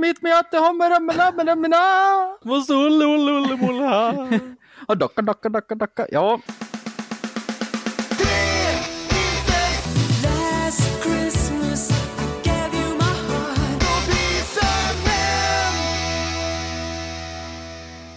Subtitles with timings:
[0.00, 2.36] Har med ramla med ramla.
[2.42, 4.28] Måste ulle ulle ulle mulla.
[4.88, 6.06] Ja, docka, docka, docka, docka.
[6.10, 6.40] Ja,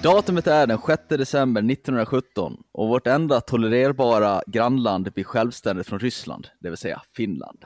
[0.03, 6.47] datumet är den 6 december 1917 och vårt enda tolererbara grannland blir självständigt från Ryssland,
[6.59, 7.65] det vill säga Finland.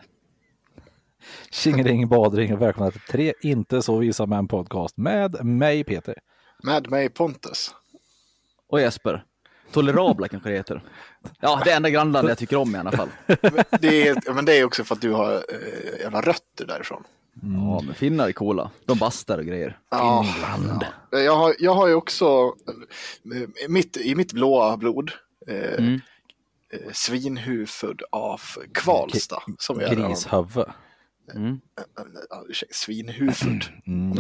[1.51, 6.15] Tjingeling badring och välkomna till tre inte så visa män podcast med mig Peter.
[6.63, 7.75] Med mig Pontus.
[8.69, 9.23] Och Jesper.
[9.71, 10.81] Tolerabla kanske det heter.
[11.39, 13.09] Ja, det enda grannland jag tycker om i alla fall.
[13.81, 17.03] Det är, men det är också för att du har eh, jävla rötter därifrån.
[17.41, 18.71] Ja, men finnar är coola.
[18.85, 19.77] De bastar och grejer.
[19.89, 20.25] Ja,
[21.11, 21.19] ja.
[21.19, 22.53] Jag, har, jag har ju också
[23.35, 25.11] eh, mitt, i mitt blåa blod
[25.47, 25.93] eh, Mm.
[26.73, 28.41] eh, svinhuvud av
[28.73, 29.43] Kvalsta.
[29.59, 30.65] Som Grishuvud.
[31.35, 31.59] Mm.
[32.29, 33.63] Ja, ursäkta, svinhuvud.
[33.87, 34.17] Mm.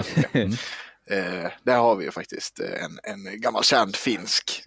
[1.09, 4.63] Eh, där har vi ju faktiskt eh, en, en gammal känd finsk.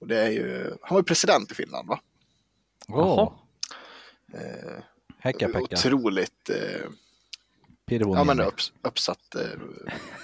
[0.00, 2.00] Och det är ju, han var ju president i Finland va?
[2.88, 3.32] Åh,
[4.34, 4.82] Eh,
[5.18, 5.76] Häcka-Pekka.
[5.76, 6.86] otroligt eh,
[7.86, 9.60] ja, men upps, uppsatt eh,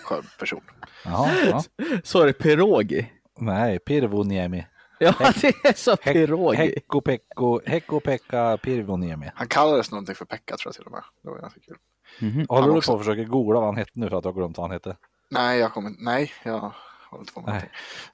[0.03, 0.63] skön person.
[1.05, 1.65] Jaha, ja.
[2.05, 3.13] Så är det pirogi.
[3.41, 4.67] Nej, Pirvoniemi.
[5.01, 6.57] Ja, det är så Häck- pirogi.
[6.57, 9.31] Häcko-Pekko, Häcko-Pekka Pirvoniemi.
[9.35, 11.03] Han kallades någonting för Pekka tror jag till och med.
[11.23, 11.77] Det var ganska kul.
[12.21, 12.47] Mhm.
[12.49, 14.35] Håller Han du på att försöka googla vad han hette nu för att du har
[14.35, 14.97] glömt vad han hette?
[15.31, 16.73] Nej, jag kommer nej, jag
[17.11, 17.55] håller inte på med Nej.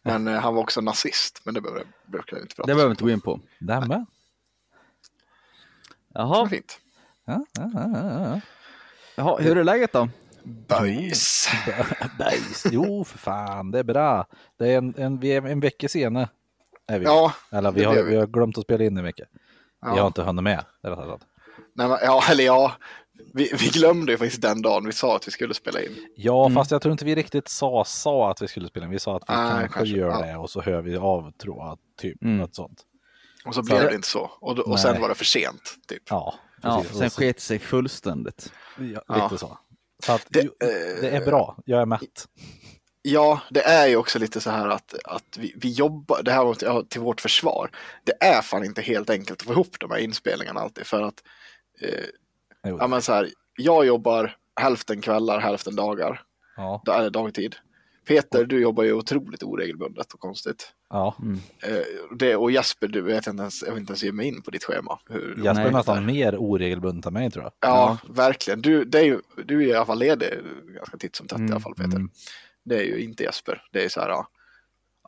[0.03, 0.25] någonting.
[0.25, 2.89] Men eh, han var också nazist, men det behöver, brukar jag inte prata Det behöver
[2.89, 3.41] vi inte gå in på.
[3.61, 4.07] Nämen.
[6.15, 6.81] Jaha, fint.
[7.25, 7.91] Ja, ja, ja,
[8.25, 8.41] ja.
[9.17, 10.09] Jaha hur är läget då?
[10.45, 11.49] Böjs.
[12.19, 12.67] Bajs.
[12.71, 14.27] Jo, för fan, det är bra.
[14.59, 16.29] Det är en, en, vi är en vecka sena.
[16.87, 17.05] Är vi.
[17.05, 18.11] Ja, Eller vi det har, blev vi.
[18.11, 19.25] vi har glömt att spela in en vecka.
[19.83, 20.07] Vi har ja.
[20.07, 20.65] inte hunnit med.
[20.83, 21.25] Det rättare sagt.
[21.75, 22.73] Nej, men, ja, eller ja.
[23.35, 26.09] Vi, vi glömde ju faktiskt den dagen vi sa att vi skulle spela in.
[26.17, 28.93] Ja, fast jag tror inte vi riktigt sa, sa att vi skulle spela in.
[28.93, 30.21] Vi sa att vi Nej, kanske, kanske, gör ja.
[30.27, 32.37] det och så hör vi av, tror jag, typ Mm.
[32.37, 32.83] något sånt.
[33.47, 34.31] Och så blev Så- det inte så.
[34.41, 34.79] Och, och Nej.
[34.79, 35.75] sen var det för sent.
[35.89, 36.03] Typ.
[36.11, 38.53] Ja, Ja, sen så- sket sig fullständigt.
[38.79, 39.25] ja, Ja.
[39.25, 39.59] lite så.
[40.07, 42.29] Så att, Det, det, det är bra, jag är mätt.
[43.07, 46.45] Ja, det är ju också lite så här att, att vi, vi jobbar, det här
[46.45, 47.71] var till, ja, till vårt försvar.
[48.05, 51.23] Det är fan inte helt enkelt att få ihop de här inspelningarna alltid för att
[51.81, 52.05] eh,
[52.63, 56.23] ja, men så här, jag jobbar hälften kvällar, hälften dagar,
[56.57, 57.57] ja, da- eller dagtid.
[58.09, 60.73] Peter, du jobbar ju otroligt oregelbundet och konstigt.
[60.91, 61.17] ja.
[61.63, 64.43] Eh, det, och Jesper, du vet inte ens, jag vill inte ens ge mig in
[64.43, 64.99] på ditt schema.
[65.09, 67.53] Hur, Jesper Nej, är nästan mer oregelbunden än mig tror jag.
[67.61, 68.63] Ja, verkligen.
[68.63, 70.29] Du, det är ju, du är i alla fall ledig
[70.67, 71.97] ganska titt som tätt i alla fall Peter.
[71.97, 72.11] mm.
[72.65, 73.63] Det är ju inte Jesper.
[73.73, 74.29] Det är så här, ja,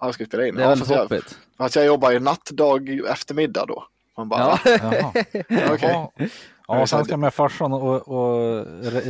[0.01, 0.55] ja ska spela in?
[0.55, 1.23] Det är ja, fast jag,
[1.59, 3.87] fast jag jobbar ju nattdag eftermiddag då.
[4.17, 5.13] Man bara, Ja.
[5.49, 6.11] Jaha.
[6.69, 8.67] Ja, sen ska med farsan och, och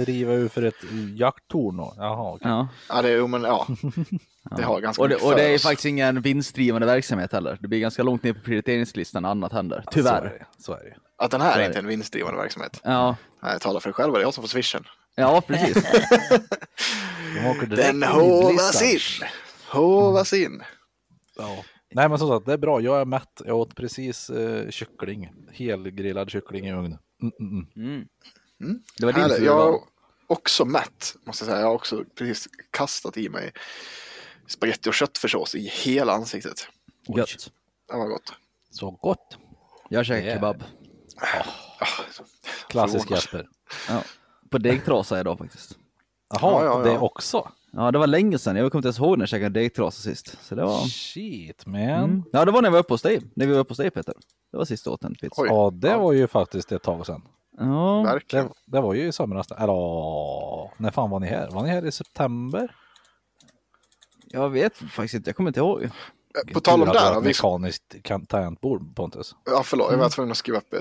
[0.07, 0.75] riva ur för ett
[1.17, 1.77] jakttorn.
[1.77, 1.95] då.
[1.97, 2.51] Jaha, okej.
[2.51, 2.69] Ja.
[2.89, 3.67] Ja, det är, jo, men ja.
[4.57, 7.59] Det har ganska Och det, mycket och det är faktiskt ingen vinstdrivande verksamhet heller.
[7.61, 9.83] Det blir ganska långt ner på prioriteringslistan när annat händer.
[9.85, 10.23] Så är Tyvärr.
[10.23, 10.63] det.
[10.63, 10.97] Så är det.
[11.19, 12.81] Att den här är är inte en vinstdrivande verksamhet.
[12.85, 14.85] Ja, Nej, tala för dig själv, det är jag som får swishen.
[15.17, 15.75] Ja precis.
[17.69, 19.23] De Den in i håvas Blizzard.
[19.23, 19.29] in.
[19.69, 20.63] Håvas in.
[21.37, 21.65] Ja.
[21.95, 22.81] Nej men som sagt, det är bra.
[22.81, 23.43] Jag är mätt.
[23.45, 25.33] Jag åt precis eh, kyckling.
[25.53, 26.99] Helgrillad kyckling i ugn.
[27.23, 28.07] Mm, mm, mm.
[28.61, 28.83] Mm.
[28.99, 29.81] Det var din tur Jag är
[30.27, 31.61] också mätt, måste jag säga.
[31.61, 33.53] Jag har också precis kastat i mig
[34.47, 36.69] spagetti och köttfärssås i hela ansiktet.
[37.17, 37.51] Gött.
[37.89, 38.33] Det var gott.
[38.71, 39.37] Så gott.
[39.89, 40.65] Jag käkar är- kebab.
[42.13, 42.25] Så-
[42.69, 43.11] Klassisk.
[43.11, 43.49] Jesper.
[43.89, 44.03] Ja.
[44.51, 45.79] På degtrasa idag faktiskt.
[46.35, 47.49] Jaha, Ja, ja, det också.
[47.73, 48.57] Ja, det var länge sedan.
[48.57, 50.39] Jag kommer inte ens ihåg när jag käkade degtrasa sist.
[50.43, 50.79] Så det var...
[50.79, 51.81] Shit man.
[51.81, 52.23] Mm.
[52.33, 53.23] Ja, det var när vi var uppe hos dig.
[53.35, 54.15] När vi var uppe hos dig Peter.
[54.53, 55.43] Det var sist jag åt en pizza.
[55.43, 55.49] Oj.
[55.49, 57.23] Ja, det var ju faktiskt ett tag sedan.
[57.59, 58.47] Ja, Verkligen.
[58.47, 59.51] Det, det var ju i somras.
[59.51, 61.51] Eller åh, när fan var ni här?
[61.51, 62.71] Var ni här i september?
[64.29, 65.29] jag vet faktiskt inte.
[65.29, 65.89] Jag kommer inte ihåg.
[66.55, 69.35] På tal om det, vi, mekaniskt kan- tangentbord Pontus.
[69.51, 70.81] ja förlåt, jag var tvungen att skriva upp, eh,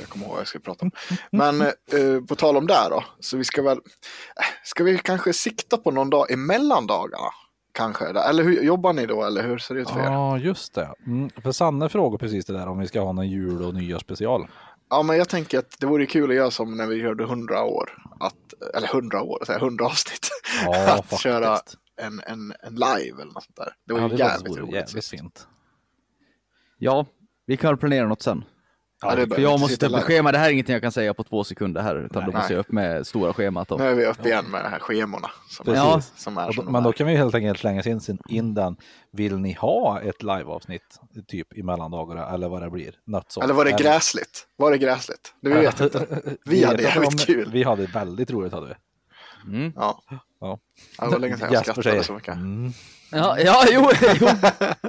[0.00, 0.90] jag kommer ihåg vad jag ska prata om.
[1.32, 1.70] Men eh,
[2.28, 5.90] på tal om det då, så vi ska väl, eh, ska vi kanske sikta på
[5.90, 7.28] någon dag emellan dagarna?
[7.72, 10.04] Kanske, eller hur jobbar ni då, eller hur ser det ut för er?
[10.04, 10.88] Ja, just det.
[11.06, 14.46] Mm, för Sanne frågar precis det där om vi ska ha någon jul och nyårsspecial.
[14.90, 17.64] Ja, men jag tänker att det vore kul att göra som när vi gjorde 100
[17.64, 17.90] år,
[18.20, 20.28] att, eller 100 år, så här, 100 avsnitt.
[20.64, 21.20] Ja, att faktiskt.
[21.22, 21.58] köra
[21.98, 23.72] en, en, en live eller något sånt där.
[23.86, 24.74] Det var Ja, ju det jävligt roligt.
[24.74, 25.46] jävligt fint.
[26.78, 27.06] Ja,
[27.46, 28.44] vi kan planera något sen.
[29.02, 30.00] Ja, För jag måste live.
[30.00, 30.32] schema.
[30.32, 31.96] Det här är ingenting jag kan säga på två sekunder här.
[31.96, 32.36] Utan då Nej.
[32.36, 33.68] måste jag upp med stora schemat.
[33.68, 33.76] Då.
[33.76, 35.30] Nu är vi uppe igen med de här schemorna.
[35.50, 35.82] Som, Precis.
[36.16, 38.18] är, som är Och som då, men då kan vi helt enkelt slänga in, sin-
[38.28, 38.76] in den.
[39.12, 42.94] Vill ni ha ett liveavsnitt typ i mellandagarna eller vad det blir?
[43.06, 43.44] Något sånt.
[43.44, 44.46] Eller var det gräsligt?
[44.56, 45.34] Var det gräsligt?
[45.40, 46.22] Det vi vet inte.
[46.44, 47.50] Vi hade vet inte jävligt kul.
[47.52, 48.74] Vi hade väldigt roligt hade vi.
[49.58, 49.72] Mm.
[49.76, 50.02] Ja.
[50.40, 50.58] Ja.
[50.98, 52.34] Ja, det var länge sedan jag skrattade så mycket.
[52.34, 52.72] Mm.
[53.12, 53.90] Ja, ja jo,
[54.20, 54.28] jo.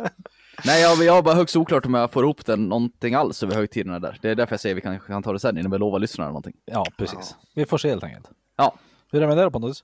[0.66, 3.56] Nej, jag, jag har bara högst oklart om jag får ihop den någonting alls över
[3.56, 4.20] högtiderna där.
[4.22, 6.30] Det är därför jag säger vi kan, kan ta det sen innan vi lovar lyssnarna
[6.30, 6.54] någonting.
[6.66, 7.36] Ja, precis.
[7.56, 8.28] Vi får se helt enkelt.
[8.58, 8.76] Ja,
[9.12, 9.84] Hur är det med det då Pontus?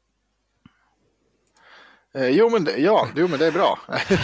[2.16, 3.80] Eh, jo, men det, ja, jo, men det är bra.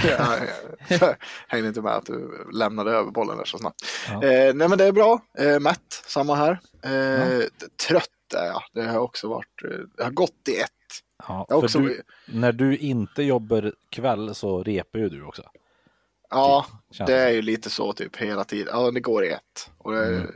[0.87, 1.15] jag
[1.47, 3.81] hängde inte med att du lämnade över bollen där så snabbt.
[4.07, 4.13] Ja.
[4.13, 5.21] Eh, nej, men det är bra.
[5.37, 6.59] Eh, mätt, samma här.
[6.83, 7.43] Eh,
[7.87, 8.63] Trött är jag.
[8.73, 10.71] Det har också varit, eh, det har gått i ett.
[11.27, 15.43] Ja, för också, du, när du inte jobbar kväll så repar ju du också.
[16.29, 18.67] ja, Känns det är ju lite så typ hela tiden.
[18.79, 19.71] Ja, det går i ett.
[19.77, 20.27] Och det, Mm.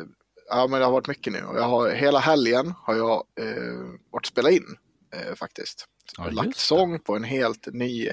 [0.00, 0.06] eh,
[0.48, 1.42] ja, men det har varit mycket nu.
[1.42, 3.74] Och jag har, hela helgen har jag eh,
[4.10, 4.76] varit spela in
[5.14, 5.86] eh, faktiskt.
[6.16, 6.58] Ja, Jag har lagt det.
[6.58, 8.08] sång på en helt ny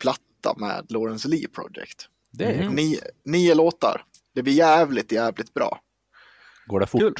[0.00, 2.08] platta med Lawrence Lee Project.
[2.30, 2.74] Det är Mm.
[2.74, 4.04] Nio, nio låtar.
[4.34, 5.80] Det blir jävligt, jävligt bra.
[6.66, 7.00] Går det fort?
[7.00, 7.14] Kul.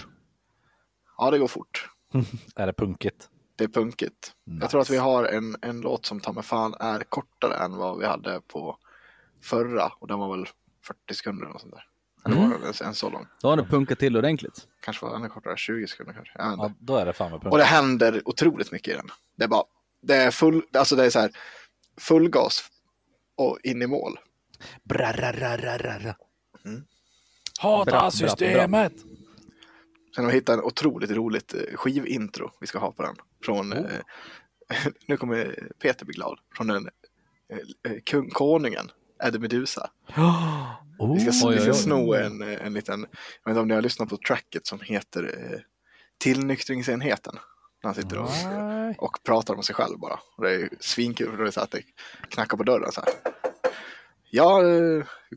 [1.19, 1.89] Ja, det går fort.
[2.56, 3.29] Är det punkigt?
[3.57, 4.33] Det är punkigt.
[4.61, 7.77] Jag tror att vi har en, en låt som ta mig fan är kortare än
[7.77, 8.79] vad vi hade på
[9.43, 9.93] förra.
[9.99, 10.47] Och den var väl
[10.87, 11.85] 40 sekunder eller sånt där.
[12.25, 12.51] Eller Mm.
[12.51, 13.27] var den ens, så lång?
[13.43, 14.69] då har ni punkat till ordentligt.
[14.81, 16.35] Kanske var den kortare, 20 sekunder kanske.
[16.39, 19.09] Ja, då är det fan med Och det händer otroligt mycket i den.
[19.37, 19.65] Det är bara,
[20.03, 21.31] det är full, alltså det är så här
[21.99, 22.65] full gas
[23.37, 24.19] och in i mål.
[24.83, 26.15] Brararararara.
[26.65, 26.85] Mm.
[27.61, 28.93] Hata Bra, bra, systemet!
[30.14, 33.17] Sen har vi hittat en otroligt roligt eh, skivintro vi ska ha på den.
[33.44, 33.79] Från, Oh.
[33.79, 36.88] eh, nu kommer Peter bli glad, från den
[37.88, 38.91] eh, kung, konungen,
[39.25, 39.91] Eddie Medusa.
[40.17, 43.82] Oh, Vi ska, vi ska sno en, en liten, jag vet inte om ni har
[43.82, 45.59] lyssnat på tracket som heter eh,
[46.19, 47.35] Tillnyktringsenheten.
[47.82, 48.29] När han sitter och,
[49.05, 50.20] och pratar om sig själv bara.
[50.37, 51.82] Och det är svinkul för då är det så att det
[52.29, 53.11] knackar på dörren så här.
[54.31, 54.62] Ja,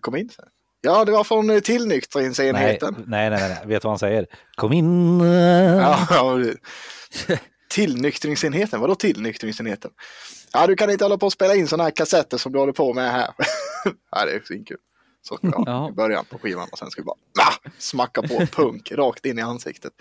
[0.02, 0.30] kom in.
[0.30, 0.52] Så här.
[0.86, 2.96] Ja, det var från eh, nej, Tillnyktringsenheten.
[3.08, 4.28] nej, nej, nej, vet du vad han säger?
[4.56, 5.20] Kom in!
[5.20, 6.40] Ja, ja,
[7.70, 9.92] tillnyktringsenheten, vadå tillnyktringsenheten?
[10.54, 12.74] Ja, du kan inte hålla på och spela in sådana här kassetter som du håller
[12.74, 13.30] på med här.
[14.12, 14.78] ja, det är svinkul.
[15.22, 15.90] Så jag Ja.
[15.90, 19.40] i början på skivan och sen ska vi bara ah, smacka på punk rakt in
[19.40, 19.94] i ansiktet.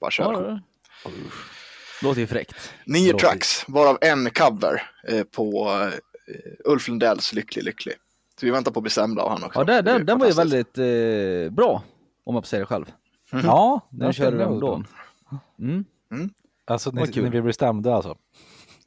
[0.00, 0.60] Bara köra.
[1.04, 1.10] Ja,
[2.02, 2.72] Låter ju fräckt.
[2.86, 5.70] Nio låter- tracks, varav en cover eh, på
[6.28, 7.94] eh, Ulf Lundells Lycklig Lycklig.
[8.40, 9.60] Så vi väntar på att bli stämda av han också.
[9.60, 11.82] Ja, den, den, den var ju väldigt eh, bra,
[12.24, 12.92] om man får säga det själv.
[13.30, 14.84] Ja, Den körde den då.
[15.58, 15.84] Mm.
[16.66, 18.16] Alltså, Vad ni, ni bli stämda alltså?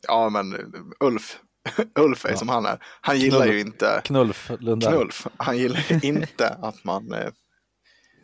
[0.07, 1.39] Ja, men Ulf,
[1.99, 2.83] Ulf är som han är.
[3.01, 3.53] Han gillar Knull.
[3.53, 4.93] ju inte Knullf Lundell.
[4.93, 7.13] Knulf, han gillar ju inte att man...
[7.13, 7.29] Eh,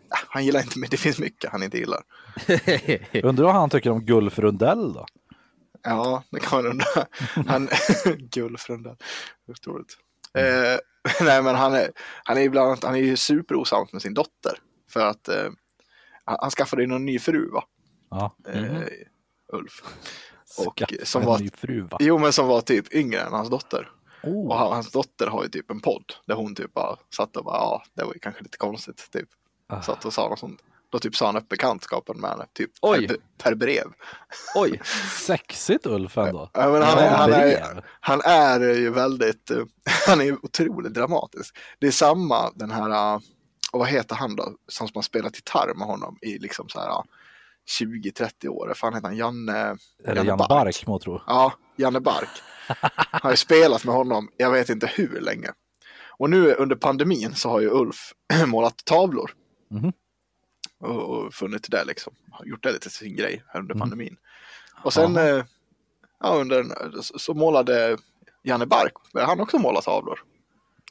[0.09, 2.01] han gillar inte, men det finns mycket han inte gillar.
[3.23, 5.05] Undrar vad han tycker om Gulf Rundell då?
[5.83, 6.85] Ja, det kan man undra.
[7.47, 7.69] Han,
[8.31, 8.97] Gullfrundan,
[9.47, 9.97] otroligt.
[10.33, 10.79] Eh,
[11.21, 11.91] nej, men han är,
[12.23, 14.57] han är ju bland annat, han är ju superosams med sin dotter.
[14.89, 15.49] För att eh,
[16.25, 17.63] han, skaffade ju någon ny fru, va?
[18.09, 18.35] Ja.
[18.47, 18.81] Eh,
[19.53, 19.83] Ulf.
[20.57, 21.97] Och Skaffa som en var- ny fru va?
[21.99, 23.89] Jo, men som var typ yngre än hans dotter.
[24.23, 24.47] Oh.
[24.47, 27.45] Och han, hans dotter har ju typ en podd där hon typ bara satt och
[27.45, 29.29] bara, ja, det var ju kanske lite konstigt, typ.
[29.67, 29.81] Ah.
[29.81, 30.61] Satt och sa något sånt.
[30.95, 33.07] Då typ sa han upp bekantskapen med henne, typ Oj.
[33.07, 33.85] per, per brev.
[34.55, 34.81] Oj,
[35.25, 36.49] Sexigt Ulf ändå.
[36.53, 39.57] Ja, men han, är, han, är, han är ju väldigt, eh,
[40.07, 41.57] han är ju otroligt dramatisk.
[41.79, 43.19] Det är samma den här, eh,
[43.71, 46.89] och vad heter han då, som har spelat gitarr med honom i liksom så här
[46.89, 47.01] eh,
[47.79, 48.67] 20-30 år.
[48.67, 49.17] Vad fan heter han?
[49.17, 51.21] Janne, Eller Janne Bark må tro.
[51.27, 52.29] Ja, Janne Bark.
[53.11, 55.49] Har ju spelat med honom, jag vet inte hur länge.
[56.17, 58.13] Och nu under pandemin så har ju Ulf
[58.47, 59.31] målat tavlor.
[59.71, 59.93] Mhm.
[60.79, 62.13] Och, och funnit det liksom.
[62.45, 63.79] Gjort det lite sin grej här under Mm.
[63.79, 64.17] pandemin.
[64.83, 65.43] Och sen eh,
[66.19, 66.65] ja, under,
[67.01, 67.97] så, målade
[68.43, 70.19] Janne Bark, började han också måla tavlor.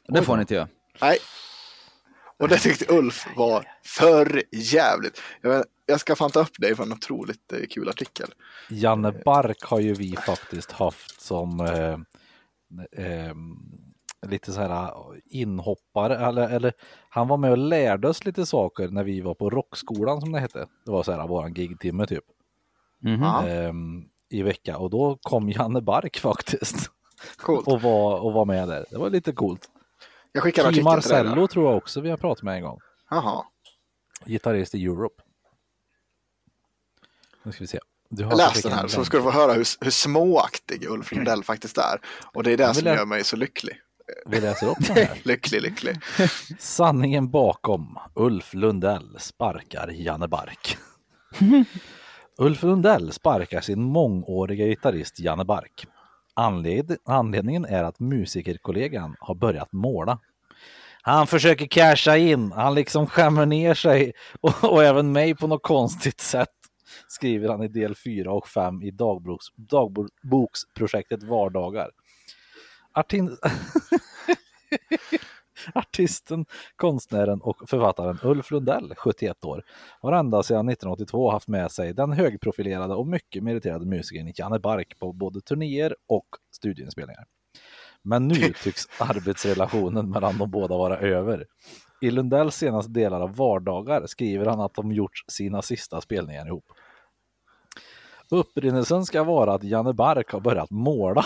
[0.07, 0.67] det får ni inte göra.
[1.01, 1.17] Nej.
[2.37, 5.21] Och det tyckte Ulf var för jävligt.
[5.41, 8.33] Jag, vet, jag ska fan ta upp det för en otroligt eh, kul artikel.
[8.69, 11.99] Janne Bark har ju vi faktiskt haft som eh,
[13.05, 13.33] eh,
[14.29, 14.91] lite så här
[15.25, 16.17] inhoppare.
[16.17, 16.73] Eller, eller
[17.09, 20.39] han var med och lärde oss lite saker när vi var på rockskolan som det
[20.39, 20.67] hette.
[20.85, 22.23] Det var så här våran gigtimme typ.
[23.03, 23.21] Mhm.
[23.21, 23.47] Ja.
[23.47, 23.73] eh,
[24.29, 26.91] I vecka och då kom Janne Bark faktiskt.
[27.37, 27.67] Coolt.
[27.67, 28.85] och, var, och var med där.
[28.89, 29.69] Det var lite coolt.
[30.31, 30.83] Jag skickar Kim.
[30.83, 31.47] Marcello där.
[31.47, 32.79] tror jag också vi har pratat med en gång.
[33.09, 33.45] Jaha.
[34.25, 35.23] Gitarrist i Europe.
[37.43, 37.79] Nu ska vi se.
[38.09, 41.11] Du har Läs den en här så ska du få höra hur, hur småaktig Ulf
[41.11, 42.01] Lundell faktiskt är.
[42.33, 43.75] Och det är det som lä- gör mig så lycklig.
[44.25, 45.21] Vi läser upp den här.
[45.23, 45.95] Lycklig, lycklig.
[46.59, 50.77] Sanningen bakom Ulf Lundell sparkar Janne Bark.
[52.37, 55.87] Ulf Lundell sparkar sin mångåriga gitarrist Janne Bark.
[56.33, 60.19] Anled anledningen är att musikerkollegan har börjat måla.
[61.01, 65.63] Han försöker casha in, han liksom skämmer ner sig och, och även mig på något
[65.63, 66.49] konstigt sätt.
[67.07, 71.89] skriver han i del 4 och 5 i dagboks, dagboksprojektet Vardagar.
[72.95, 73.37] Artin...
[75.73, 79.63] Artisten, konstnären och författaren Ulf Lundell, 71 år,
[80.01, 84.99] har ända sedan 1982 haft med sig den högprofilerade och mycket meriterade musikern Janne Bark
[84.99, 87.25] på både turnéer och studieinspelningar.
[88.01, 91.45] Men nu tycks arbetsrelationen mellan de båda vara över.
[92.01, 96.65] I Lundells senaste delar av Vardagar skriver han att de gjort sina sista spelningar ihop.
[98.29, 101.25] Upprinnelsen ska vara att Janne Bark har börjat måla.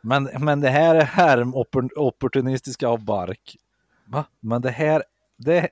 [0.00, 3.56] Men, men det här är härmopportunistiska av Bark.
[4.06, 4.24] Va?
[4.40, 5.02] Men det här,
[5.36, 5.68] det,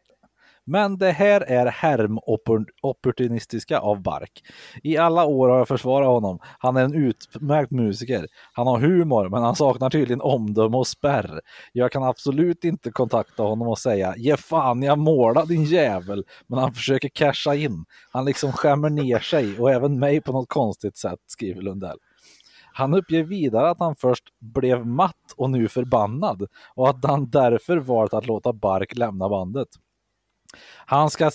[0.64, 4.42] men det här är härmopportunistiska av Bark.
[4.82, 6.38] I alla år har jag försvarat honom.
[6.58, 8.26] Han är en utmärkt musiker.
[8.52, 11.40] Han har humor, men han saknar tydligen omdöme och spärr.
[11.72, 16.24] Jag kan absolut inte kontakta honom och säga ge fan jag målar din jävel.
[16.46, 17.84] Men han försöker casha in.
[18.12, 21.98] Han liksom skämmer ner sig och även mig på något konstigt sätt, skriver Lundell.
[22.72, 27.76] Han uppger vidare att han först blev matt och nu förbannad och att han därför
[27.76, 29.68] valt att låta Bark lämna bandet.
[30.86, 31.30] Han ska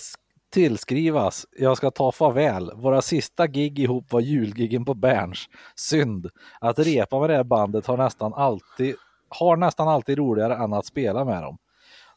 [0.50, 2.70] tillskrivas, jag ska ta farväl.
[2.74, 5.48] Våra sista gig ihop var julgiggen på Berns.
[5.74, 6.30] Synd.
[6.60, 8.94] Att repa med det här bandet har nästan alltid,
[9.28, 11.58] har nästan alltid roligare än att spela med dem.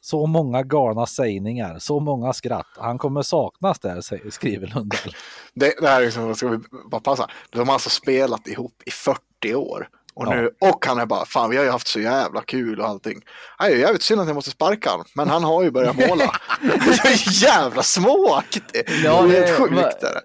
[0.01, 2.67] Så många galna sägningar, så många skratt.
[2.77, 5.15] Han kommer saknas där, skriver Lundell.
[5.53, 6.57] Det, det här är liksom, ska vi
[6.91, 7.27] bara passa.
[7.49, 9.87] De har alltså spelat ihop i 40 år.
[10.13, 10.35] Och, Ja.
[10.35, 13.21] nu, och han är bara, fan vi har ju haft så jävla kul och allting.
[13.59, 15.95] Det är ju jävligt synd att jag måste sparka honom, men han har ju börjat
[15.95, 16.23] måla.
[16.61, 18.89] det är jävla småaktigt.
[19.03, 20.03] Ja, det är helt sjukt.
[20.03, 20.21] är det.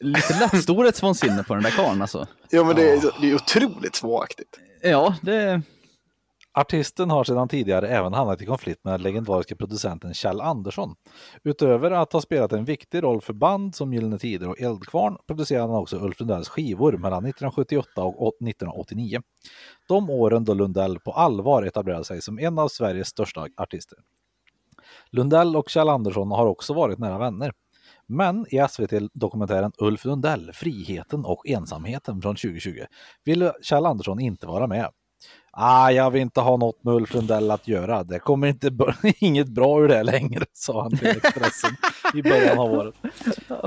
[0.00, 2.26] Lite lätt storhetsvansinne på den där karln alltså.
[2.50, 4.58] Ja, men det är, det är otroligt småaktigt.
[4.82, 5.62] Ja, det...
[6.54, 10.94] Artisten har sedan tidigare även hamnat i konflikt med den legendariska producenten Kjell Andersson.
[11.44, 15.72] Utöver att ha spelat en viktig roll för band som Gyllene Tider och Eldkvarn producerade
[15.72, 19.20] han också Ulf Lundells skivor mellan 1978 och 1989.
[19.88, 23.98] De åren då Lundell på allvar etablerade sig som en av Sveriges största artister.
[25.10, 27.52] Lundell och Kjell Andersson har också varit nära vänner.
[28.06, 32.84] Men i SVT-dokumentären Ulf Lundell, Friheten och ensamheten från 2020
[33.24, 34.90] ville Kjell Andersson inte vara med.
[35.54, 38.04] Ah, jag vill inte ha något med Ulf Lundell att göra.
[38.04, 38.70] Det kommer inte
[39.18, 41.70] inget bra ur det längre, sa han till Expressen
[42.14, 42.94] i början av året.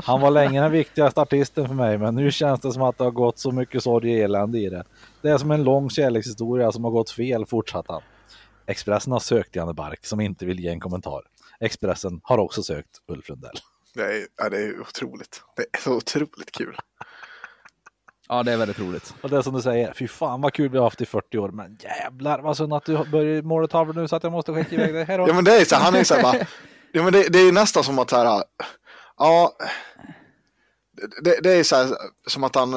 [0.04, 3.04] Han var länge den viktigaste artisten för mig, men nu känns det som att det
[3.04, 4.84] har gått så mycket sorg och elände i det.
[5.22, 8.02] Det är som en lång kärlekshistoria som har gått fel, fortsatte han.
[8.68, 11.22] Expressen har sökt Janne Bark som inte vill ge en kommentar.
[11.60, 13.56] Expressen har också sökt Ulf Lundell.
[13.94, 15.42] Det är, ja, det är otroligt.
[15.56, 16.78] Det är så otroligt kul.
[18.30, 19.14] Ja, det är väldigt roligt.
[19.22, 21.38] Och det är som du säger, fy fan vad kul vi har haft i 40
[21.38, 24.54] år, men jävlar vad synd att du börjar måla tavlor nu så att jag måste
[24.54, 25.18] skicka iväg dig.
[25.28, 26.38] Ja, men det är så, han är så här bara,
[26.92, 28.44] ja, men det, det är nästan som att här,
[29.18, 29.52] ja,
[31.24, 31.88] det, det är så här
[32.28, 32.74] som att han,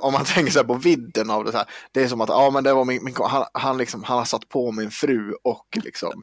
[0.00, 2.28] om man tänker så här på vidden av det så här, det är som att,
[2.28, 5.32] ja men det var min, min han, han liksom, han har satt på min fru
[5.44, 6.22] och liksom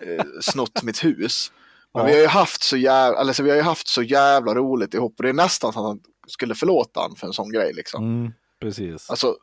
[0.00, 1.52] eh, snott mitt hus.
[1.94, 2.06] Men Ja.
[2.06, 4.94] vi har ju haft så jävla, eller så vi har ju haft så jävla roligt
[4.94, 7.72] ihop och det är nästan så att han skulle förlåta han för en sån grej
[7.72, 8.04] liksom.
[8.04, 9.10] Mm, precis.
[9.10, 9.36] Alltså,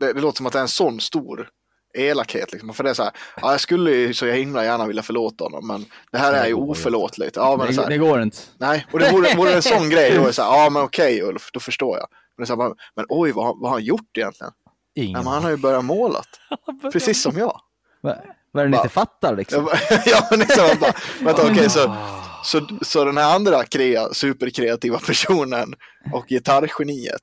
[0.00, 1.48] det, det låter som att det är en sån stor
[1.94, 2.52] elakhet.
[2.52, 2.74] Liksom.
[2.74, 3.12] För det är så här,
[3.42, 6.46] ja, jag skulle ju så jag himla gärna vilja förlåta honom, men det här är
[6.46, 7.36] ju Det går ju oförlåtligt.
[7.36, 8.38] Ja, men det är så Det, det här, går inte.
[8.58, 10.82] nej, och det vore, vore en sån grej, då är det så här, ja men
[10.82, 12.06] okej Ulf, då förstår jag.
[12.38, 14.52] Men, så här, men, oj, vad, har- vad har han gjort egentligen?
[14.94, 15.10] Ingen.
[15.12, 16.28] Ja, men han har ju börjat målat,
[16.92, 17.60] precis som jag.
[18.00, 18.16] Va-
[18.52, 19.68] Vad är det ni inte fattar liksom?
[20.06, 21.96] ja, men här, bara, vänta, okej, så,
[22.44, 25.74] så, så den här andra krea, superkreativa personen
[26.12, 27.22] och gitarrgeniet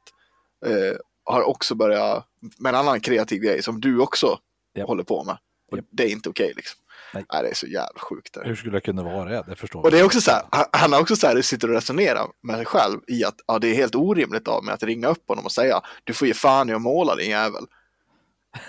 [0.66, 2.26] eh, har också börjat
[2.58, 4.40] med en annan kreativ grej som du också
[4.78, 4.88] Japp.
[4.88, 5.38] håller på med.
[5.72, 5.86] Och Japp.
[5.92, 6.78] det är inte okej liksom.
[7.14, 7.26] Nej.
[7.34, 7.44] Nej.
[7.44, 8.34] det är så jävla sjukt.
[8.34, 8.42] Det.
[8.46, 9.44] Hur skulle det kunna vara det?
[9.48, 11.68] Det förstår Och det är också så här, han- han har också så här, sitter
[11.68, 14.84] och resonerar med sig själv i att ja, det är helt orimligt av mig att
[14.84, 17.64] ringa upp honom och säga du får ge fan i att måla din jävel.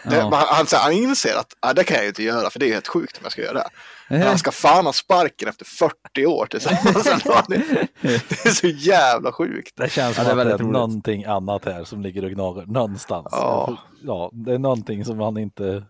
[0.05, 0.31] Det, Ja.
[0.31, 2.51] men han, han, så här, han inser att ja, det kan jag ju inte göra
[2.51, 3.69] för det är helt sjukt om jag ska göra det.
[4.13, 4.27] Men Ja.
[4.29, 7.05] han ska fan ha sparken efter 40 år tillsammans.
[7.49, 9.73] det, det är så jävla sjukt.
[9.77, 12.31] Det känns Ja, som det är att det är någonting annat här som ligger och
[12.31, 13.29] gnager någonstans.
[13.31, 13.77] Ja.
[14.03, 15.85] ja, det är någonting som han inte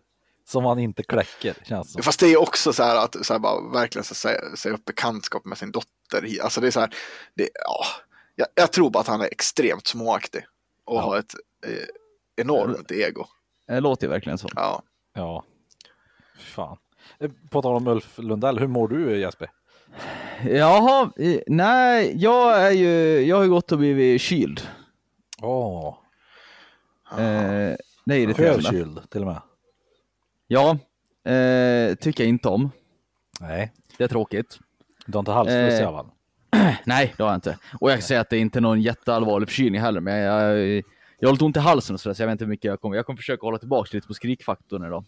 [0.49, 2.03] som han inte kläcker känns det som.
[2.03, 4.85] Fast det är också så här att så här, bara, verkligen så säga, säga upp
[4.85, 6.43] bekantskap med sin dotter.
[6.43, 6.95] Alltså det är så här,
[7.35, 7.85] det, ja,
[8.37, 10.45] jag, jag tror bara att han är extremt småaktig
[10.85, 11.01] och Ja.
[11.03, 11.35] har ett
[11.67, 11.73] eh,
[12.37, 13.27] enormt ego.
[13.69, 14.49] Det låter ju verkligen så.
[14.55, 14.83] Ja.
[15.15, 15.45] Ja,
[16.55, 16.77] fan.
[17.51, 19.51] På tal om Ulf Lundell, hur mår du Jesper?
[20.51, 24.61] Jaha, i- nej, jag är ju, jag har ju gått och blivit kyld.
[25.43, 25.99] Åh,
[27.13, 28.63] Eh, det är irriterande.
[28.63, 29.41] förkyld till och med.
[30.47, 30.71] Ja,
[31.33, 32.71] eh, tycker jag inte om.
[33.41, 34.59] Nej, Det är tråkigt.
[35.07, 36.11] du har inte halsfluss i Eh, alla fall.
[36.87, 37.59] Nej, det har jag inte.
[37.81, 40.83] Och jag kan säga att det är inte någon jätteallvarlig förkylning heller, men jag, jag,
[41.19, 42.81] jag har lite ont i halsen och sådär, så jag vet inte hur mycket jag
[42.81, 42.97] kommer.
[42.97, 45.05] Jag kommer försöka hålla tillbaka lite på skrikfaktorn idag.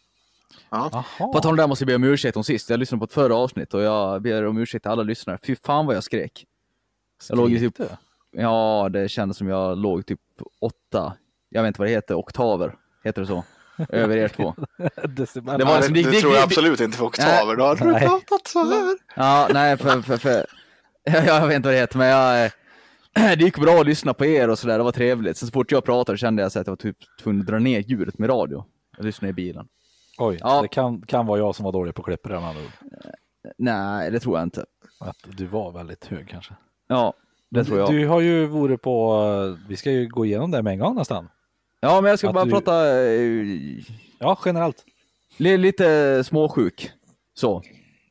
[0.71, 1.05] Jaha.
[1.19, 2.71] På tal om det här måste jag be om ursäkt om sist.
[2.71, 5.39] Jag lyssnade på ett förra avsnitt och jag ber om ursäkt till alla lyssnare.
[5.47, 6.47] Fy fan vad jag skrek.
[7.29, 7.89] Jag låg i typ- du?
[8.37, 10.21] Ja, det kändes som jag låg typ
[10.61, 11.17] åtta,
[11.49, 12.75] jag vet inte vad det heter, oktaver.
[13.05, 13.45] Heter det så?
[13.89, 14.55] Över er två.
[15.17, 17.57] Det var Nej, liksom- det, det- det det- tror jag det- absolut inte för oktaver.
[17.57, 18.99] Då hade du pratat så här.
[19.17, 20.47] Ja, nej, för, för, för
[21.05, 22.51] jag vet inte vad det heter, men jag,
[23.39, 25.37] det gick bra att lyssna på er och sådär, det var trevligt.
[25.37, 27.59] Sen så fort jag pratade kände jag så att jag var typ tvungen att dra
[27.59, 28.65] ner ljudet med radio.
[28.97, 29.67] Jag lyssnade i bilen.
[30.19, 30.63] Oj, Ja.
[30.63, 32.71] det kan, kan vara jag som var dålig på klipper med andra ord.
[33.59, 34.65] Nej, det tror jag inte.
[35.01, 36.55] Att du var väldigt hög kanske.
[36.89, 37.15] Ja,
[37.51, 37.91] det tror jag.
[37.91, 41.29] Du har ju varit på, vi ska ju gå igenom det med en gång nästan.
[41.81, 43.85] Ja, men jag ska Att bara du- prata eh,
[44.19, 44.85] Ja, generellt.
[45.37, 46.91] li, lite småsjuk.
[47.35, 47.63] Så.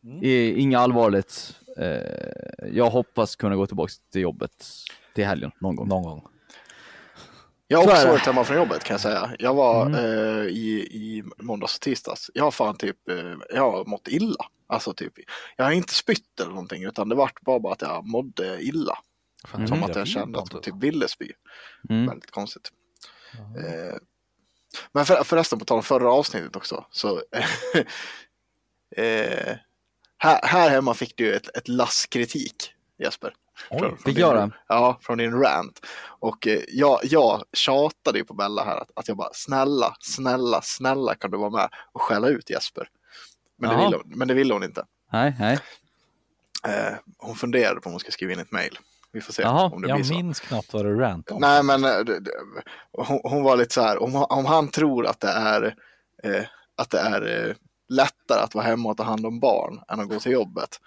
[0.04, 0.24] Mm.
[0.24, 1.60] I, inga allvarligt.
[1.78, 4.66] Eh, jag hoppas kunna gå tillbaka till jobbet
[5.16, 5.88] till helgen någon gång.
[5.88, 6.28] Någon gång.
[7.74, 9.32] Jag har också varit hemma från jobbet kan jag säga.
[9.40, 9.96] Jag var Mm.
[10.06, 12.32] eh, i, i måndags och tisdags.
[12.34, 14.46] Jag har fan typ, eh, jag har mått illa.
[14.68, 15.14] Alltså typ,
[15.58, 18.98] jag har inte spytt eller någonting utan det vart bara, bara att jag mådde illa.
[19.48, 21.32] Fan, Som att jag kände att jag typ ville spy.
[21.90, 22.06] Mm.
[22.08, 22.72] Väldigt konstigt.
[23.58, 23.96] Eh,
[24.92, 26.86] men för, förresten på tal om förra avsnittet också.
[26.92, 27.18] Så,
[28.96, 29.58] eh,
[30.18, 32.56] här, här hemma fick du ett, ett lass kritik
[33.04, 33.34] Jesper.
[33.70, 34.52] Oj, fick din- jag det?
[34.68, 35.86] Ja, från din rant.
[36.06, 40.62] Och eh, jag, jag tjatade ju på Bella här att, att jag bara snälla, snälla,
[40.62, 42.88] snälla kan du vara med och skälla ut Jesper.
[43.58, 44.86] Men det, ville hon, men det ville hon inte.
[45.12, 45.60] Nej, nej.
[46.68, 48.80] Eh, hon funderade på om hon ska skriva in ett mail.
[49.12, 50.14] Vi får se Jaha, om det Jag blir så.
[50.14, 51.42] minns knappt vad du rant om.
[51.42, 52.22] Nej, men eh, det-
[52.92, 55.76] hon, hon var lite så här, om, om han tror att det är,
[56.24, 56.44] eh,
[56.76, 57.56] att det är eh,
[57.90, 60.80] lättare att vara hemma och ta hand om barn än att gå till jobbet,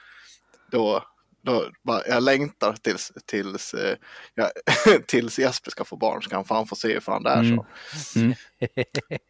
[0.70, 1.02] då,
[1.46, 3.96] då bara, jag längtar tills, tills, eh,
[4.34, 4.50] jag,
[5.06, 7.40] tills Jesper ska få barn så kan han fan få se hur fan det är
[7.40, 7.56] Mm.
[7.56, 8.18] så.
[8.20, 8.34] Mm.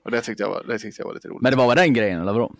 [0.04, 1.42] Och det tyckte jag var, det tyckte jag var lite roligt.
[1.42, 2.52] Men det var väl den grejen eller vadå?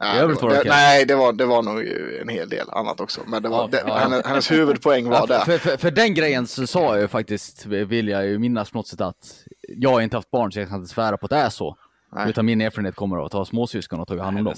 [0.00, 1.86] Nej, det, var det nej, det var, det var nog
[2.20, 3.20] en hel del annat också.
[3.26, 3.98] Men det var, Ja, det, ja.
[3.98, 5.44] Hennes, hennes huvudpoäng var Ja, det.
[5.44, 8.78] för, för, för den grejen så sa jag ju faktiskt, vill jag ju minnas på
[8.78, 11.30] något sätt att jag har inte haft barn så jag kan inte svära på att
[11.30, 11.76] det är så.
[12.12, 12.30] Nej.
[12.30, 14.54] Utan min erfarenhet kommer av att ha småsyskon och ta hand om dem.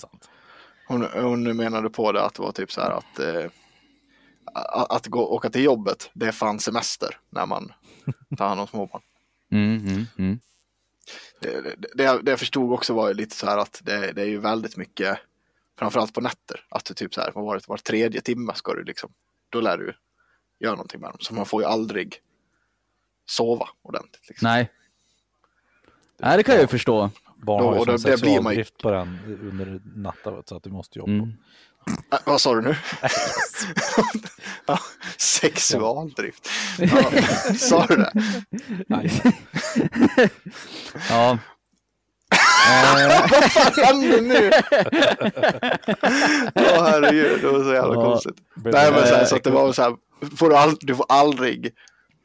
[0.89, 3.51] Hon, hon menade på det att det var typ så här att, eh,
[4.55, 7.73] att, gå, åka till jobbet, det är fan semester när man
[8.37, 9.03] tar hand om småbarn.
[9.51, 10.41] Mm, mm, mm.
[11.41, 11.89] Det, det,
[12.23, 15.19] det, jag- förstod också var lite så här att det, det är ju väldigt mycket,
[15.79, 18.75] framförallt på nätter, att du typ så här, vad var, det, var tredje timme ska
[18.75, 19.11] du liksom,
[19.51, 19.95] då lär du
[20.61, 21.17] göra någonting med dem.
[21.21, 22.21] Så man får ju aldrig
[23.27, 24.29] sova ordentligt.
[24.29, 24.49] Liksom.
[24.49, 24.71] Nej.
[26.19, 27.11] Nej, det kan jag ju förstå.
[27.37, 30.63] Barn Då- har ju det- det blir man ju- på den under natten så att
[30.63, 31.13] du måste jobba.
[31.13, 31.33] Mm.
[32.13, 32.77] Äh, vad sa du nu?
[34.67, 34.79] ja,
[35.17, 36.49] sexualdrift.
[36.79, 37.05] Ja,
[37.59, 38.13] sa du det?
[38.89, 39.23] Nej.
[41.11, 41.39] Ja.
[43.31, 44.51] Vad hände nu?
[46.55, 48.05] Åh herregud, det var så jävla Ja.
[48.05, 48.37] konstigt.
[48.55, 49.95] Nej men så, här, så att det var så här,
[50.37, 51.73] får du, all, du får aldrig,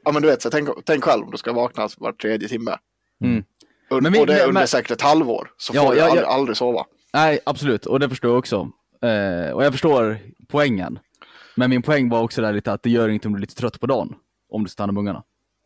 [0.06, 2.48] ja men du vet, så här, tänk, tänk själv om du ska vakna var tredje
[2.48, 2.78] timme.
[3.24, 3.43] Mm.
[3.91, 5.98] Und, Men min- och det är under men- säkert ett halvår, så Ja, får du
[5.98, 6.10] ja, ja.
[6.12, 6.86] aldrig, aldrig sova.
[7.13, 7.86] Nej, absolut.
[7.86, 8.69] Och det förstår jag också.
[9.02, 11.00] Eh, och jag förstår poängen.
[11.56, 13.56] Men min poäng var också där lite att det gör inget om du är lite
[13.56, 14.16] trött på dagen.
[14.50, 15.24] Om du stannar med ungarna.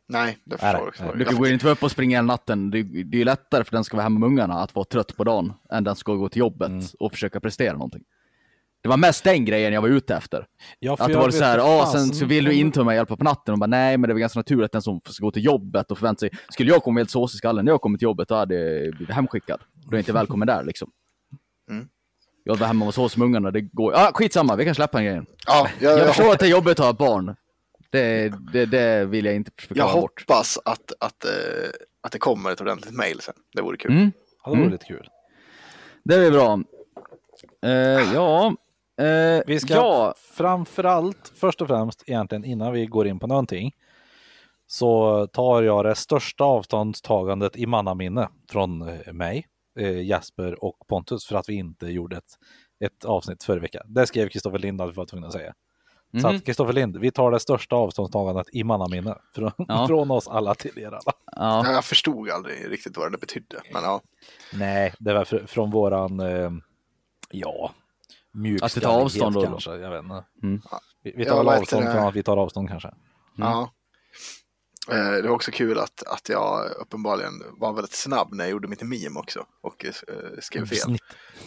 [0.07, 1.17] Nej, det förstår nej, jag.
[1.19, 2.71] Du kan gå inte upp och springa hela natten.
[2.71, 4.85] Det, det är ju lättare för den som ska vara hemma med ungarna att vara
[4.85, 6.83] trött på dagen än den som ska gå till jobbet Mm.
[6.99, 8.03] och försöka prestera någonting.
[8.81, 10.45] Det var mest den grejen jag var ute efter.
[10.79, 12.95] Ja, för Att det var så här, fasen sen så vill du om- inte mig
[12.95, 15.01] hjälpa på natten och bara nej men det är väl ganska naturligt att den som
[15.05, 17.71] ska gå till jobbet och förvänta sig, skulle jag komma helt sås i skallen när
[17.71, 19.61] jag kommer till jobbet då hade jag blivit hemskickad.
[19.73, 20.91] Då är jag inte välkommen där liksom.
[21.69, 21.87] Mm.
[22.43, 25.25] Jag var hemma sås med ungarna, det går, ah, skitsamma vi kan släppa den grejen.
[25.47, 27.35] Ja, jag, Jag jag, förstår att det är jobbigt att ha barn.
[27.89, 30.21] Det, det, det vill jag inte jag förklara bort.
[30.27, 31.31] hoppas att, att, eh,
[32.01, 33.33] att det kommer ett ordentligt mail sen.
[33.55, 33.91] Det vore kul.
[33.91, 34.11] Mm,
[34.45, 34.71] Ja, det var Mm.
[34.71, 35.07] lite kul.
[36.03, 36.59] det är bra.
[37.65, 38.55] Eh, ja,
[39.01, 43.71] eh, Vi ska ja, framförallt, först och främst egentligen innan vi går in på någonting,
[44.67, 49.47] så tar jag det största avståndstagandet i mannaminne från eh, mig,
[49.79, 52.33] eh, Jasper och Pontus för att vi inte gjorde ett,
[52.85, 53.81] ett avsnitt förra veckan.
[53.87, 55.53] Det skrev Kristoffer Lind att vi var tvungna att säga.
[56.21, 56.35] Så Mhm.
[56.35, 59.87] att Kristoffer Lind, vi tar det största avståndstagandet i mannaminne från, Ja.
[59.87, 60.99] från oss alla till er alla.
[61.05, 63.61] ja, Ja, Jag förstod aldrig riktigt vad det betydde.
[63.73, 64.01] Men ja,
[64.53, 66.51] Nej, det var fr- från våran, eh,
[67.31, 67.71] ja,
[68.61, 69.47] Att vi tar avstånd då, då?
[69.47, 69.75] kanske.
[69.75, 70.23] Jag vet inte.
[70.43, 70.61] Mm.
[71.03, 72.93] Vi, vi Ja, tar heter avstånd från att vi tar avstånd kanske.
[73.37, 73.71] ja.
[74.91, 78.67] Eh, Det var också kul att, att jag uppenbarligen var väldigt snabb när jag gjorde
[78.67, 79.93] mitt meme också och eh,
[80.41, 80.77] skrev fel.
[80.77, 81.01] Snitt.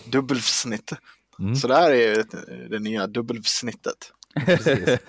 [0.05, 0.93] Dubbelsnitt.
[1.39, 1.57] Mm.
[1.57, 2.25] Så det här är
[2.69, 4.13] det nya dubbelsnittet.
[4.47, 4.99] Precis.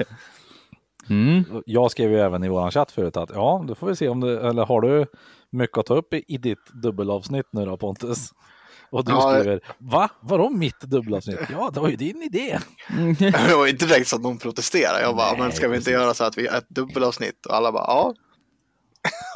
[1.10, 1.44] Mm.
[1.66, 4.20] Jag skrev ju även i våran chatt förut att ja, då får vi se om
[4.20, 5.06] du, eller har du
[5.52, 8.30] mycket att ta upp i, i ditt dubbelavsnitt nu då Pontus?
[8.89, 10.10] Och du Ja, skriver, va?
[10.21, 11.39] Vadå mitt dubbelavsnitt?
[11.52, 12.60] Ja, det var ju din idé.
[13.19, 15.02] Det var inte direkt så att någon protesterade.
[15.02, 17.45] Jag bara, Nej, men ska vi inte göra så att vi har ett dubbelavsnitt?
[17.45, 18.13] Och alla bara, ja.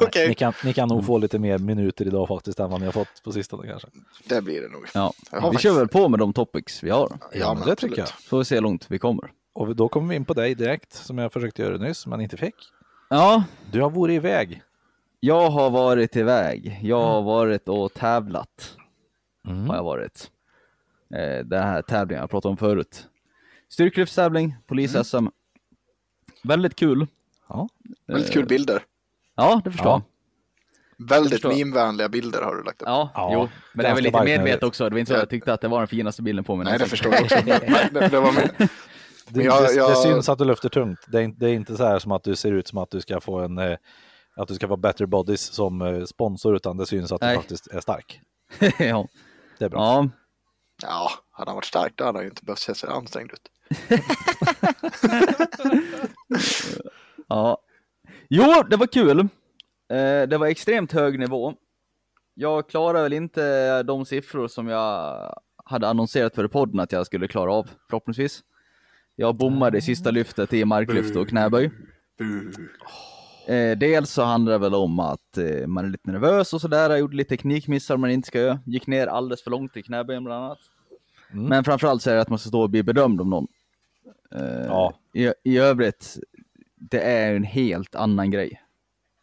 [0.00, 2.86] Okej, Ni, kan, ni kan nog få lite mer minuter idag faktiskt än vad ni
[2.86, 3.88] har fått på sistone kanske.
[4.28, 4.84] det blir det nog.
[4.94, 5.12] Ja.
[5.32, 7.18] Vi faktiskt- kör väl på med de topics vi har.
[7.32, 8.08] Ja, men det tycker jag.
[8.08, 9.30] Får vi se hur långt vi kommer.
[9.52, 12.36] Och då kommer vi in på dig direkt, som jag försökte göra nyss, men inte
[12.36, 12.54] fick.
[13.10, 14.62] Ja, Du har varit iväg.
[15.20, 16.78] jag har varit iväg.
[16.82, 18.76] Jag har varit och tävlat.
[19.48, 19.68] Mm.
[19.68, 20.30] Har jag varit.
[21.14, 23.08] Eh, den här tävlingen jag pratade om förut.
[23.68, 25.26] Styrkelyftstävling, polis-SM.
[26.44, 27.06] Väldigt kul.
[27.48, 27.68] Ja.
[28.06, 28.82] Väldigt kul bilder.
[29.36, 30.02] Ja, det förstår Ja.
[30.98, 31.06] jag.
[31.08, 32.88] Väldigt meme-vänliga bilder har du lagt upp.
[32.88, 33.48] Ja, Ja, jo.
[33.72, 34.84] Men det är väl lite medvetet också.
[34.84, 36.64] Det var inte så att jag tyckte att det var den finaste bilden på mig.
[36.64, 37.36] Nej, det förstår jag också.
[37.92, 38.50] Men det, var med.
[39.28, 40.98] Det, jag- det, jag- det syns att du lyfter tungt.
[41.08, 42.90] Det är, inte- det är inte så här som att du ser ut som att
[42.90, 43.76] du ska få en eh,
[44.36, 47.30] att du ska vara Better Bodies som eh, sponsor, utan det syns att Nej.
[47.30, 48.20] du faktiskt är stark.
[48.78, 49.08] ja.
[49.62, 49.80] Det är bra.
[49.80, 50.08] ja,
[50.82, 53.50] Ja, hade han varit stark då hade han ju inte behövt se så ansträngd ut.
[57.28, 57.58] Ja.
[58.28, 59.20] Jo, det var kul.
[59.20, 59.26] Eh,
[60.28, 61.54] det var extremt hög nivå.
[62.34, 65.18] Jag klarar väl inte de siffror som jag
[65.64, 68.40] hade annonserat för podden att jag skulle klara av, förhoppningsvis.
[69.16, 71.70] Jag bommade i sista lyftet i marklyft och knäböj.
[73.46, 76.90] Eh, dels så handlar det väl om att eh, man är lite nervös och sådär.
[76.90, 78.60] Jag gjorde lite teknikmissar man inte ska göra.
[78.66, 80.58] Gick ner alldeles för långt i knäböjen bland annat.
[81.32, 81.44] Mm.
[81.44, 83.46] Men framförallt så är det att man ska stå och bli bedömd om någon.
[84.34, 84.94] Eh, Ja.
[85.14, 86.18] i, I övrigt,
[86.76, 88.62] det är en helt annan grej.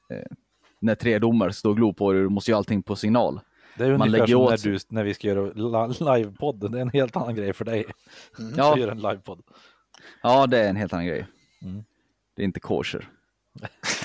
[0.10, 0.36] Eh,
[0.80, 3.40] när tre domare står och glor på dig, du måste ju allting på signal.
[3.78, 6.72] Det är Man ungefär lägger som åt när, du, när vi ska göra la- livepodd.
[6.72, 7.86] Det är en helt annan grej för dig.
[8.58, 8.72] Ja.
[8.74, 9.42] Att göra en livepodd.
[10.24, 11.28] Ja, det är en helt annan grej.
[11.62, 11.84] Mm.
[12.36, 13.10] Det är inte kosher.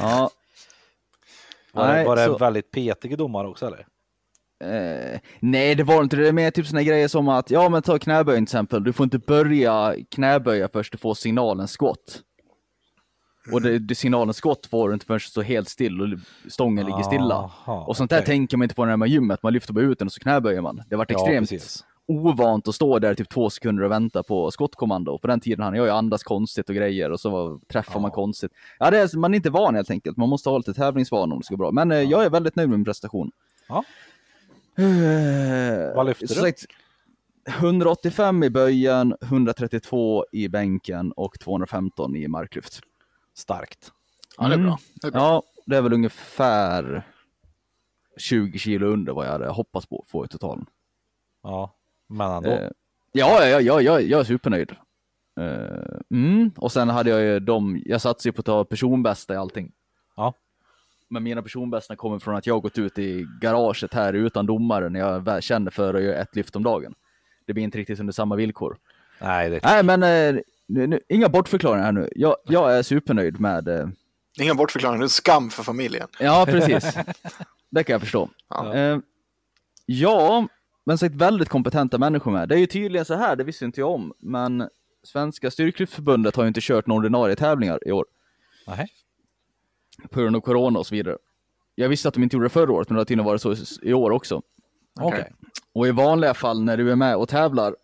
[0.00, 0.30] Ja.
[1.72, 3.86] Var, Nej, var det så- väldigt petiga domar också eller?
[4.64, 6.22] Eh, nej, det var inte det.
[6.22, 8.84] Det är mer typ såna grejer som att, ja men ta knäböjen till exempel.
[8.84, 12.22] Du får inte börja knäböja först du får signalen skott.
[13.52, 16.18] Och det, det signalen skott får du inte förrän du står helt still och
[16.52, 17.34] stången ligger stilla.
[17.34, 18.26] Aha, Och sånt där okej.
[18.26, 19.42] tänker man inte på när man gymmet.
[19.42, 20.76] Man lyfter bara ut den och så knäböjer man.
[20.76, 21.84] Det har varit Ja, extremt precis.
[22.08, 25.12] Ovant att stå där typ två sekunder och vänta på skottkommando.
[25.12, 28.00] Och på den tiden hann jag ju andas konstigt och grejer och så var, träffar
[28.00, 28.14] man Ja.
[28.14, 28.52] konstigt.
[28.78, 30.16] Ja, det är, man är inte van helt enkelt.
[30.16, 31.70] Man måste ha lite tävlingsvana om det ska gå bra.
[31.70, 33.30] Men eh, jag är väldigt nöjd med min prestation.
[33.68, 33.84] Ja.
[34.78, 36.34] Eh, Vad lyfter du?
[36.34, 36.64] sagt,
[37.48, 42.80] 185 i böjen, 132 i bänken och 215 i marklyft.
[43.34, 43.92] Starkt.
[44.38, 44.66] Ja, det är Mm.
[44.66, 44.78] bra.
[44.94, 45.20] Det är bra.
[45.20, 47.06] Ja, det är väl ungefär
[48.16, 50.66] 20 kilo under vad jag hade hoppats på att få i totalen.
[51.42, 51.74] Ja,
[52.14, 52.50] men ändå.
[52.50, 52.70] Eh,
[53.12, 54.70] ja, ja, ja, ja, jag är supernöjd.
[55.40, 56.50] Eh, mm.
[56.56, 59.72] Och sen hade jag ju de, jag satsade ju på att ta personbästa i allting.
[60.16, 60.34] Ja.
[61.08, 65.00] Men mina personbästa kommer från att jag gått ut i garaget här utan domare när
[65.00, 66.94] jag känner för att göra ett lyft om dagen.
[67.46, 68.76] Det blir inte riktigt under samma villkor.
[69.20, 72.08] Nej, det Nej, men eh, nu, nu, inga bortförklaringar här nu.
[72.14, 73.88] Jag, jag är supernöjd med eh,
[74.40, 76.08] Inga bortförklaringar, det är en skam för familjen.
[76.18, 76.94] Ja, precis.
[77.70, 78.28] det kan jag förstå.
[78.48, 78.74] Ja.
[78.74, 78.98] Eh,
[79.86, 80.48] ja,
[80.84, 82.48] men sagt väldigt kompetenta människor med.
[82.48, 84.68] Det är ju tydligen så här, det visste inte jag om, men
[85.02, 88.06] Svenska Styrkelyftförbundet har ju inte kört några ordinarie tävlingar i år
[88.66, 88.88] Nej.
[90.10, 91.18] på grund av corona och så vidare.
[91.74, 93.54] Jag visste att de inte gjorde det förra året, men det har tydligen varit så
[93.82, 94.42] i år också.
[95.00, 95.32] Okej.
[95.72, 97.76] Och i vanliga fall när du är med och tävlar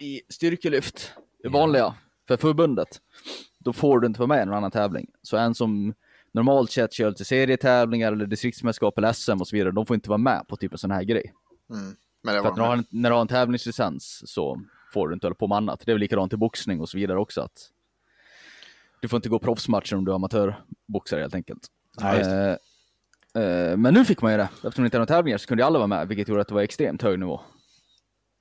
[0.00, 1.94] i styrkelyft, det vanliga
[2.28, 3.00] för förbundet,
[3.58, 5.10] då får du inte vara med i någon annan tävling.
[5.22, 5.94] Så en som
[6.32, 10.08] normalt sett kör till serietävlingar eller distriktsmästerskap eller SM och så vidare, de får inte
[10.08, 11.32] vara med på typ en sån här grej.
[11.70, 11.96] Mm.
[12.24, 14.60] Men det För var att när du, har en, när du har en tävlingslicens så
[14.92, 15.82] får du inte hålla på med annat.
[15.84, 17.40] Det är väl likadant i boxning och så vidare också.
[17.40, 17.70] att
[19.00, 21.66] Du får inte gå proffsmatcher om du är amatörboxare helt enkelt.
[22.00, 22.58] Nej, just det.
[23.34, 24.48] Eh, eh, men nu fick man ju det.
[24.54, 26.48] Eftersom det inte är några tävlingar så kunde ju alla vara med, vilket gjorde att
[26.48, 27.40] det var extremt hög nivå.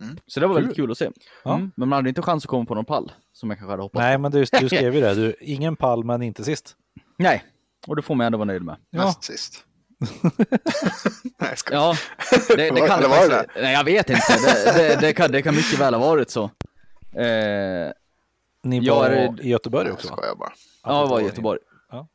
[0.02, 0.18] Mm.
[0.28, 1.10] Så det var väldigt kul att se.
[1.44, 1.56] Ja.
[1.56, 1.72] Mm.
[1.76, 4.02] Men man hade inte chans att komma på någon pall, som jag kanske hade hoppats.
[4.02, 5.14] Nej, men du, du skrev ju det.
[5.14, 6.76] Du, ingen pall, men inte sist.
[7.18, 7.44] Nej,
[7.88, 8.78] och det får man ändå vara nöjd med.
[8.92, 9.66] näst sist.
[11.38, 11.82] Nej, jag.
[11.82, 11.96] Ja,
[12.48, 14.22] det, det kan det faktiskt- Nej, jag vet inte.
[14.66, 16.44] Det, det, det, kan, det kan mycket väl ha varit så.
[17.16, 17.92] Eh,
[18.64, 20.16] Ni var är det- i Göteborg Jag också va?
[20.18, 20.52] skojar bara.
[20.84, 21.60] Ja, det var i Göteborg.
[21.92, 22.08] Ja.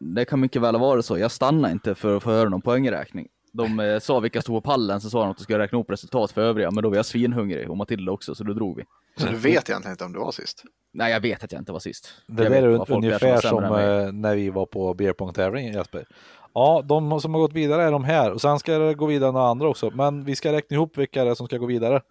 [0.00, 1.18] Det kan mycket väl ha varit så.
[1.18, 3.28] Jag stannade inte för att få höra någon poängräkning.
[3.52, 5.90] De eh, sa vilka stod på pallen, så sa de att de skulle räkna upp
[5.90, 8.84] resultat för övriga, men då var jag svinhungrig och Matilda också, så då drog vi.
[9.16, 10.62] Så du vet egentligen inte om du var sist?
[10.92, 12.08] Nej, jag vet att jag inte var sist.
[12.26, 13.86] Det jag där är ungefär som mig.
[14.06, 16.06] eh, när vi var på beerpong-tävling Jesper.
[16.54, 19.32] Ja, de som har gått vidare är de här och sen ska det gå vidare
[19.32, 19.90] några andra också.
[19.90, 22.02] Men vi ska räkna ihop vilka det är som ska gå vidare.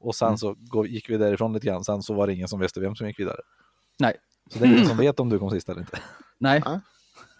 [0.00, 0.38] Och sen Mm.
[0.38, 1.84] så gick vi därifrån lite grann.
[1.84, 3.36] Sen så var det ingen som visste vem som gick vidare.
[3.98, 4.16] Nej,
[4.50, 5.98] Så det är ingen som vet om du kom sist eller inte.
[6.38, 6.62] Nej.
[6.64, 6.80] Ja.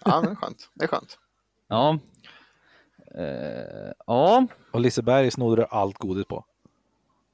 [0.05, 0.69] Ja, men det är skönt.
[0.75, 1.19] Det är skönt.
[1.69, 1.99] Ja.
[3.15, 4.47] Eh, ja.
[4.73, 6.45] Och Liseberg snodde du allt godis på.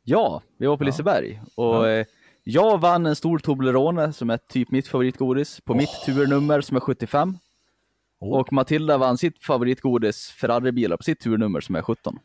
[0.04, 2.06] Ja, vi var på Liseberg och eh,
[2.44, 6.80] jag vann en stor Toblerone som är typ mitt favoritgodis på mitt turnummer som är
[6.80, 7.38] 75.
[8.20, 8.38] Oh.
[8.40, 12.18] Och Matilda vann sitt favoritgodis Ferrari-bilar på sitt turnummer som är 17.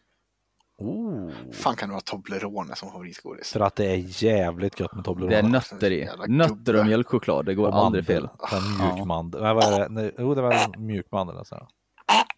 [0.78, 1.32] Oh.
[1.52, 3.52] fan kan du ha Toblerone som favoritgodis?
[3.54, 5.36] För att det är jävligt gött med Toblerone.
[5.36, 6.10] Det är nötter i.
[6.28, 8.30] Nötter och mjölkchoklad, det går Och aldrig fel.
[8.52, 8.90] mandel.
[8.90, 9.42] En mjuk mandel.
[9.42, 9.90] Nej, vad är det?
[9.90, 11.38] Nej, Jo, det var mjuk mandel.
[11.38, 11.68] Alltså.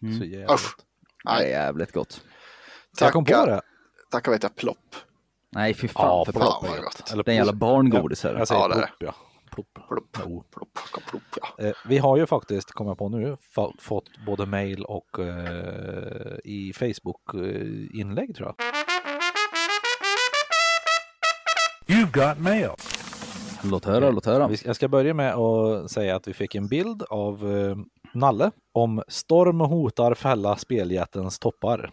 [0.00, 0.50] Så jävligt.
[0.50, 0.76] Usch.
[1.24, 2.20] Det är Nej, jävligt gott.
[3.00, 3.60] Jag kom på tacka, det.
[4.10, 4.94] tacka vet jag, plopp.
[5.52, 6.84] Nej, fy fan Ja, för plopp är vad gott.
[6.98, 7.12] gott.
[7.12, 8.34] Eller Det är en jävla barngodis här.
[8.34, 9.14] Jag säger Ja, det är plopp, ja.
[9.58, 9.88] Plopp.
[9.88, 10.44] Plopp, Jo.
[10.54, 10.68] plopp,
[11.10, 11.64] plopp, ja.
[11.64, 13.36] Eh, vi har ju faktiskt, kommer jag på nu,
[13.78, 18.56] fått både mail och eh, i Facebook-inlägg tror jag.
[21.96, 22.70] You've got mail.
[23.64, 24.50] Låt höra, låt höra.
[24.64, 27.76] Jag ska börja med att säga att vi fick en bild av eh,
[28.14, 31.90] Nalle om storm hotar fälla speljättens toppar.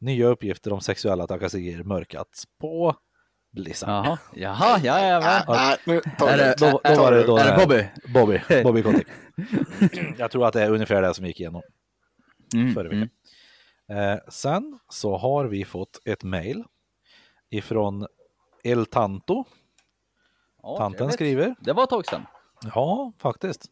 [0.00, 2.94] Nya uppgifter om sexuella trakasserier mörkats på
[3.54, 3.88] Blizzard.
[3.90, 5.42] Jaha, jaha, jajamän.
[5.48, 6.54] Nej, nu tar Är det-.
[6.58, 7.88] Då, då var det då Är det Bobby?
[8.14, 9.06] Bobby, Bobby Kotick.
[10.18, 11.62] Jag tror att det är ungefär det som gick igenom
[12.54, 13.08] Mm, förra veckan.
[13.88, 16.64] Eh, sen så har vi fått ett mail
[17.50, 18.06] ifrån
[18.64, 19.44] El Tanto.
[20.62, 21.14] Ja, Tanten trevligt.
[21.14, 21.54] skriver.
[21.60, 22.26] Det var ett tag sedan.
[22.74, 23.66] Ja, faktiskt.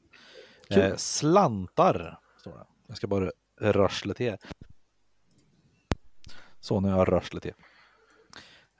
[0.71, 2.65] Eh, slantar, står det.
[2.87, 4.37] Jag ska bara rörsla till.
[6.61, 7.55] Så nu har jag rörslat till.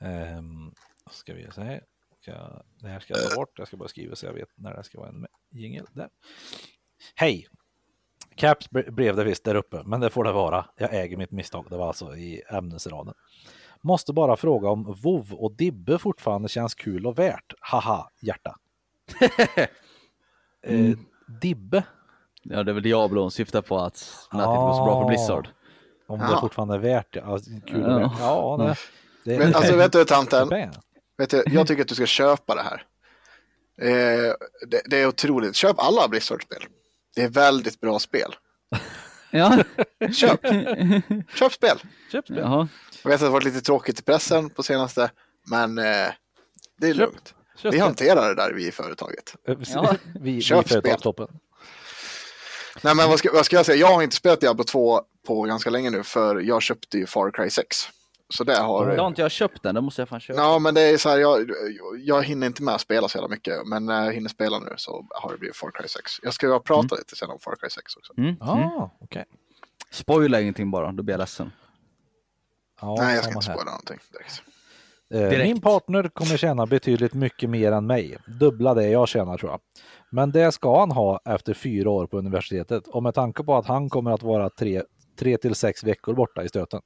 [0.01, 0.71] Ehm,
[1.11, 1.81] ska vi se.
[2.21, 2.31] Ska,
[2.81, 3.59] det här ska jag ta bort.
[3.59, 5.85] Jag ska bara skriva så jag vet när det ska vara en jingel.
[7.15, 7.47] Hej!
[8.35, 10.65] Caps blev det visst där uppe, men det får det vara.
[10.77, 11.65] Jag äger mitt misstag.
[11.69, 13.13] Det var alltså i ämnesraden.
[13.81, 17.53] Måste bara fråga om WoW och Dibbe fortfarande känns kul och värt.
[17.59, 18.55] Haha, hjärta.
[20.63, 20.97] eh,
[21.41, 21.83] Dibbe,
[22.45, 25.07] Ja, det är väl Diablo hon syftar på att nätet går så bra för Ah.
[25.07, 25.47] Blizzard.
[26.07, 26.39] om det Ja.
[26.41, 27.19] fortfarande är värt det.
[27.19, 27.97] Ja, kul och Ja.
[28.07, 28.19] värt.
[28.19, 28.75] Ja, det,
[29.31, 30.49] det, Men, alltså, vet du, tanten?
[31.23, 32.83] Vet du, jag tycker att du ska köpa det här.
[33.81, 34.33] Eh,
[34.67, 35.55] det, det är otroligt.
[35.55, 36.63] Köp alla Blizzard-spel.
[37.15, 38.35] Det är väldigt bra spel.
[39.31, 39.63] Ja,
[40.13, 40.41] Köp!
[41.35, 41.79] Köp spel!
[42.11, 42.37] Köp spel.
[42.37, 42.67] jaha.
[43.03, 45.11] Jag vet att det har varit lite tråkigt i pressen på senaste,
[45.47, 46.07] men eh,
[46.77, 47.33] det är lugnt.
[47.57, 49.35] Köp Vi hanterar det där vi i företaget.
[49.47, 49.95] Eh, Ja.
[50.21, 50.81] Vi, vi Köp spel.
[50.81, 51.27] företagstoppen.
[52.81, 55.41] Nej men vad ska, vad ska jag säga, jag har inte spelat Diablo 2 på
[55.41, 57.77] ganska länge nu för jag köpte ju Far Cry 6.
[58.37, 58.87] Så det har...
[58.87, 60.39] Det har inte jag köpt den, det måste jag fan köpa.
[60.41, 61.49] Ja men det är så här, jag,
[61.97, 63.67] jag hinner inte med att spela så jävla mycket.
[63.67, 66.11] Men när jag hinner spela nu så har det blivit Far Cry 6.
[66.23, 68.13] Jag ska ju prata lite sen om Far Cry 6 också.
[68.17, 68.35] Mm.
[68.39, 68.67] Ja, Mm.
[68.67, 69.25] ah, okej.
[69.91, 71.51] Spoila ingenting bara, då blir jag ledsen.
[72.81, 74.41] Ja, Nej jag ska inte spoila någonting direkt.
[75.13, 75.47] Eh, Direkt.
[75.53, 78.17] Min partner kommer tjäna betydligt mycket mer än mig.
[78.27, 79.59] Dubbla det jag tjänar tror jag.
[80.09, 83.65] Men det ska han ha efter fyra år på universitetet och med tanke på att
[83.65, 84.83] han kommer att vara tre,
[85.19, 86.81] tre till sex veckor borta i stöten.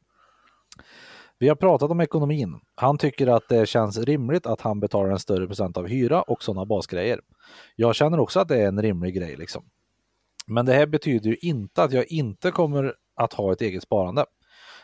[1.40, 2.60] Vi har pratat om ekonomin.
[2.76, 6.44] Han tycker att det känns rimligt att han betalar en större procent av hyra och
[6.44, 7.22] sådana basgrejer.
[7.76, 9.66] Jag känner också att det är en rimlig grej liksom.
[10.48, 14.26] Men det här betyder ju inte att jag inte kommer att ha ett eget sparande.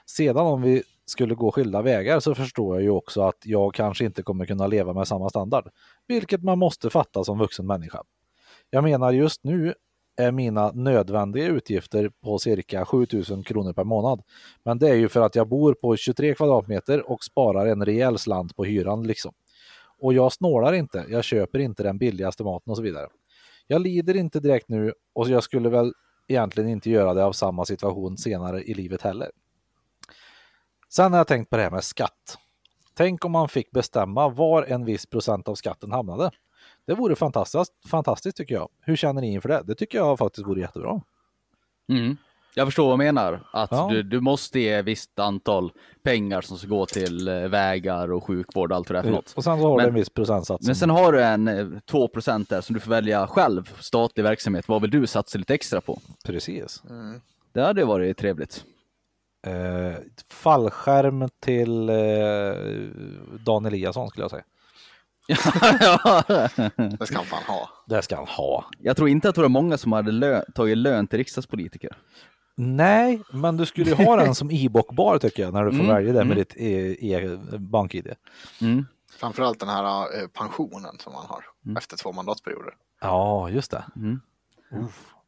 [0.05, 4.05] Sedan om vi skulle gå skilda vägar så förstår jag ju också att jag kanske
[4.05, 5.69] inte kommer kunna leva med samma standard,
[6.07, 8.03] vilket man måste fatta som vuxen människa.
[8.69, 9.73] Jag menar just nu
[10.15, 14.21] är mina nödvändiga utgifter på cirka 7000 kronor per månad.
[14.63, 18.17] Men det är ju för att jag bor på 23 kvadratmeter och sparar en rejäl
[18.17, 19.33] slant på hyran liksom.
[19.99, 23.07] Och jag snålar inte, jag köper inte den billigaste maten och så vidare.
[23.67, 25.93] Jag lider inte direkt nu och jag skulle väl
[26.27, 29.31] egentligen inte göra det av samma situation senare i livet heller.
[30.89, 32.37] Sen har jag tänkt på det här med skatt.
[32.93, 36.31] Tänk om man fick bestämma var en viss procent av skatten hamnade.
[36.87, 38.69] Det vore fantastiskt, fantastiskt tycker jag.
[38.81, 39.61] Hur känner ni inför det?
[39.65, 41.01] Det tycker jag faktiskt vore jättebra.
[41.89, 42.17] Mm.
[42.55, 43.87] Jag förstår vad du menar, att Ja.
[43.91, 45.71] du, du måste ge ett visst antal
[46.03, 49.33] pengar som ska gå till eh, vägar och sjukvård och allt det är för något.
[49.35, 50.67] Och sen så har Men- du en viss procentsats.
[50.67, 54.67] Men sen har du en eh, 2% där som du får välja själv, statlig verksamhet.
[54.67, 55.99] Vad vill du satsa lite extra på?
[56.25, 56.83] Precis.
[57.51, 58.65] Det hade varit trevligt.
[59.47, 61.95] Eh, fallskärm till eh,
[63.45, 64.43] Dan Eliasson skulle jag säga.
[66.99, 67.69] Det ska han fan ha.
[67.87, 68.65] Det ska han ha.
[68.79, 71.97] jag tror inte att det var många som hade lö- tagit lön till riksdagspolitiker.
[72.55, 75.95] Nej, men du skulle ju ha den som e-bockbar tycker jag när du får Mm,
[75.95, 76.37] välja det med mm.
[76.37, 78.13] ditt e- e- bank-id.
[78.61, 78.85] Mm.
[79.19, 79.83] Framförallt den här
[80.21, 81.43] eh, pensionen som man har
[81.77, 82.73] efter två mandatperioder.
[83.01, 83.83] Ja, just det.
[83.95, 84.19] Mm.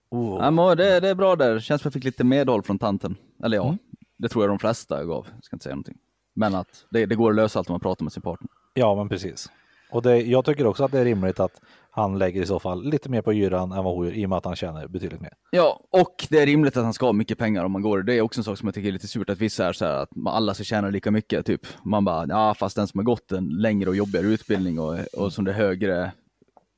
[0.09, 0.37] Oh.
[0.43, 1.59] Ja, men det, det är bra där.
[1.59, 3.15] Känns som jag fick lite medhåll från tanten.
[3.43, 3.77] Eller ja,
[4.17, 5.27] det tror jag de flesta gav.
[5.35, 5.97] Jag ska inte säga någonting.
[6.33, 8.49] Men att det, det går att lösa allt om man pratar med sin partner.
[8.73, 9.51] Ja, men precis.
[9.95, 12.83] Och det, jag tycker också att det är rimligt att Han lägger i så fall
[12.83, 15.21] lite mer på hyran än vad hon gör i och med att han tjänar betydligt
[15.21, 15.33] mer.
[15.51, 18.03] Ja, och det är rimligt att han ska ha mycket pengar om man går.
[18.03, 19.85] Det är också en sak som jag tycker är lite surt att vissa är så
[19.85, 21.45] här att alla ska tjäna lika mycket.
[21.45, 21.61] Typ.
[21.83, 25.33] Man bara, ja fast den som har gått en längre och jobbigare utbildning och, och
[25.33, 26.11] som det är högre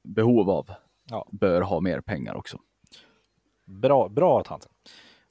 [0.04, 0.70] behov av
[1.10, 1.28] Ja.
[1.32, 2.58] bör ha mer pengar också.
[3.66, 4.68] Bra, bra tant.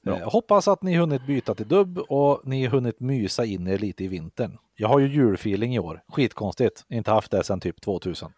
[0.07, 0.19] Bra.
[0.19, 4.03] Eh, hoppas att ni hunnit byta till dubb och ni hunnit mysa in er lite
[4.03, 4.57] i vintern.
[4.75, 6.03] Jag har ju julfeeling i år.
[6.07, 6.85] Skitkonstigt.
[6.89, 8.31] Inte haft det sedan typ 2000.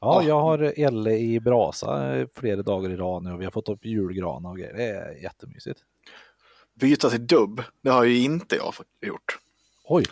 [0.00, 0.28] Ja, Ja.
[0.28, 3.68] jag har Elle i brasa eh, flera dagar i rad nu och vi har fått
[3.68, 4.74] upp julgranar och grejer.
[4.74, 5.80] Det är jättemysigt.
[6.80, 9.38] Byta till dubb, det har ju inte jag gjort.
[9.84, 10.04] Oj,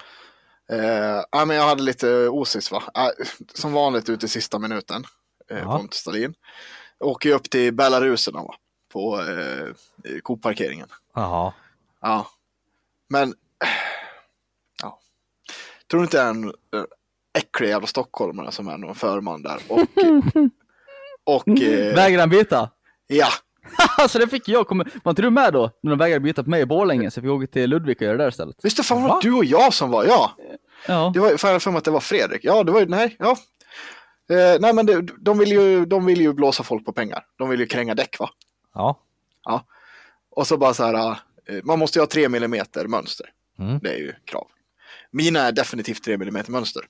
[0.73, 2.83] Eh, men jag hade lite osis va.
[2.95, 5.05] Eh, som vanligt ute i sista minuten.
[5.51, 5.77] Eh.
[5.77, 6.35] Pontus Stalin.
[7.01, 8.55] Åker upp till Bellaruserna va.
[8.93, 9.75] På eh,
[10.23, 10.89] Coop-parkeringen.
[11.15, 11.53] jaha.
[12.01, 12.27] Ja.
[13.09, 13.35] Men.
[14.83, 14.99] Ja.
[15.91, 16.85] Tror du inte det är en eh,
[17.39, 19.59] äcklig jävla stockholmare som är någon förman där.
[19.69, 19.81] Och.
[21.25, 22.71] och eh, Vägrar byta?
[23.07, 23.29] ja.
[23.99, 24.85] alltså det fick jag komma...
[25.05, 25.71] Var inte du med då?
[25.83, 28.07] När de vägrade byta på mig i Borlänge så jag fick åka till Ludvika och
[28.07, 28.57] göra det där istället.
[28.63, 30.31] Visst det fan var det du och jag som var, ja.
[30.87, 31.11] Ja.
[31.15, 32.41] Det var för för mig att det var Fredrik.
[32.45, 33.37] Ja, det var ju, nej, ja.
[34.31, 37.25] Eh, nej, men det, de, vill ju, de vill ju blåsa folk på pengar.
[37.39, 38.31] De vill ju kränga däck, va?
[39.45, 39.65] Ja,
[40.31, 40.95] Och så bara så här,
[41.49, 43.27] eh, man måste ju ha 3 mm mönster.
[43.59, 43.79] Mm.
[43.79, 44.47] Det är ju krav.
[45.11, 46.83] Mina är definitivt 3 mm mönster.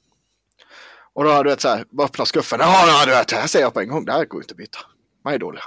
[1.15, 2.59] Och då har du vet så här, bara öppna skuffen.
[2.61, 4.05] Ja, ja, du vet, det här säger jag på en gång.
[4.05, 4.79] Det här går inte att byta.
[5.25, 5.63] De är dåliga.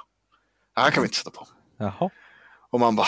[0.75, 1.47] Det här kan vi inte sätta på.
[1.77, 2.09] jaha.
[2.69, 3.07] Och man bara...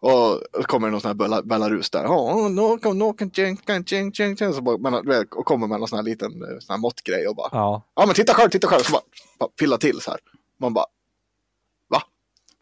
[0.00, 2.02] Och kommer det någon sån här Belarus där.
[2.04, 4.36] Ja, no, no, no, kan ching, ching, ching.
[4.36, 7.36] Så bara, men, och kommer med någon sån här liten eh, sån här måttgrej och
[7.36, 7.48] bara.
[7.52, 8.82] Ja, Ja, men titta själv, titta själv.
[8.82, 9.02] Så bara,
[9.38, 10.20] bara pilla till så här.
[10.60, 10.86] Man bara.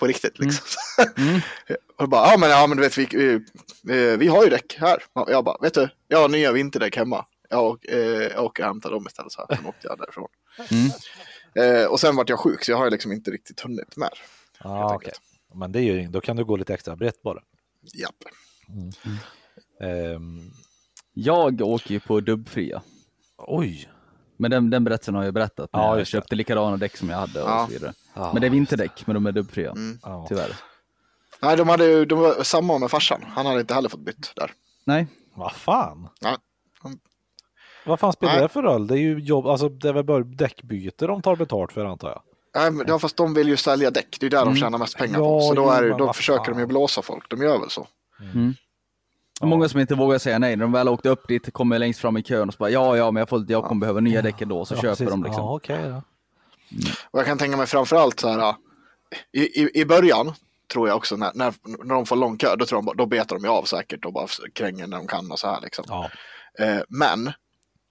[0.02, 0.66] På riktigt liksom.
[1.98, 3.44] och bara, ja men, ja, men du vet, vi, vi,
[3.82, 5.02] vi, vi har ju däck här.
[5.12, 7.26] Och Jag bara, vet du, jag har nya vinterdäck hemma.
[7.48, 9.32] Jag, åk, eh, jag åker och hämtar dem istället.
[9.32, 10.28] Så här, sen åkte jag därifrån.
[11.54, 14.10] Eh, och sen vart jag sjuk så jag har ju liksom inte riktigt hunnit med.
[14.60, 14.92] okej.
[14.92, 15.20] enkelt.
[15.54, 16.12] Men det är ju inget.
[16.12, 17.42] Då kan du gå lite extra brett bara.
[17.94, 18.14] Japp.
[19.80, 20.50] Ehm,
[21.12, 22.82] Jag åker ju på dubbfria.
[23.38, 23.88] oj.
[24.42, 25.70] Men den, den berättelsen har jag berättat.
[25.72, 26.16] Ja, jag just det.
[26.18, 27.66] köpte likadana däck som jag hade och Ja.
[27.66, 27.92] så vidare.
[28.14, 29.70] Ja, Men det är vinterdäck, men de är dubbfria.
[29.70, 29.98] Mm.
[30.28, 30.56] Tyvärr.
[31.42, 33.24] Nej, de, hade, ju- de var samma med farsan.
[33.28, 34.50] Han hade inte heller fått bytt där.
[34.84, 36.08] Nej, Vad fan?
[36.20, 36.36] Ja.
[37.86, 38.42] Vad fan spelar Nej.
[38.42, 38.86] det för roll?
[38.86, 42.08] Det är ju jobb, alltså det är väl bara däckbyte de tar betalt för antar
[42.08, 42.22] jag.
[42.54, 44.16] Nej, men, ja, fast de vill ju sälja däck.
[44.20, 45.40] Det är där de tjänar mest pengar Ja, på.
[45.40, 46.54] Så då, är, då försöker fan.
[46.54, 47.30] de ju blåsa folk.
[47.30, 47.86] De gör väl så.
[49.42, 50.56] Och Många som inte vågar säga nej.
[50.56, 52.96] När de väl åkte upp dit, kommer längst fram i kön och så bara ja,
[52.96, 54.64] ja, men jag, får, jag kommer behöva nya däck ändå.
[54.64, 55.08] Så Ja, köper precis.
[55.08, 55.42] de liksom.
[55.44, 56.02] Ja, okej då.
[57.10, 58.54] Och jag kan tänka mig framförallt så här.
[59.32, 60.32] I, i, I början
[60.72, 63.36] tror jag också när, när, när de får lång kö, då, tror de, då betar
[63.36, 65.84] de ju av säkert och bara kränger när de kan och så här liksom.
[65.88, 66.10] Ja.
[66.58, 67.32] Eh, men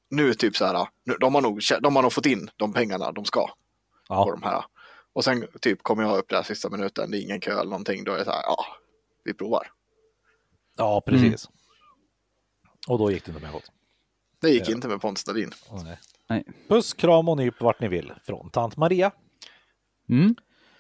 [0.10, 3.12] nu typ så här, nu, de, har nog, de har nog fått in de pengarna
[3.12, 3.54] de ska på
[4.10, 4.38] Ja.
[4.42, 4.64] de här.
[5.14, 8.04] Och sen typ kommer jag upp där sista minuten, det är ingen kö eller någonting,
[8.04, 8.66] då är det så här, ja,
[9.24, 9.68] vi provar.
[10.82, 11.50] Ja, precis.
[12.88, 13.72] Och då gick det inte med gott.
[14.41, 15.52] Det gick inte med Pontus Dahlin.
[15.84, 16.00] Nej.
[16.30, 16.44] Nej.
[16.67, 19.12] Puss, kram och nyp vart ni vill från tant Maria.
[20.10, 20.36] Mm.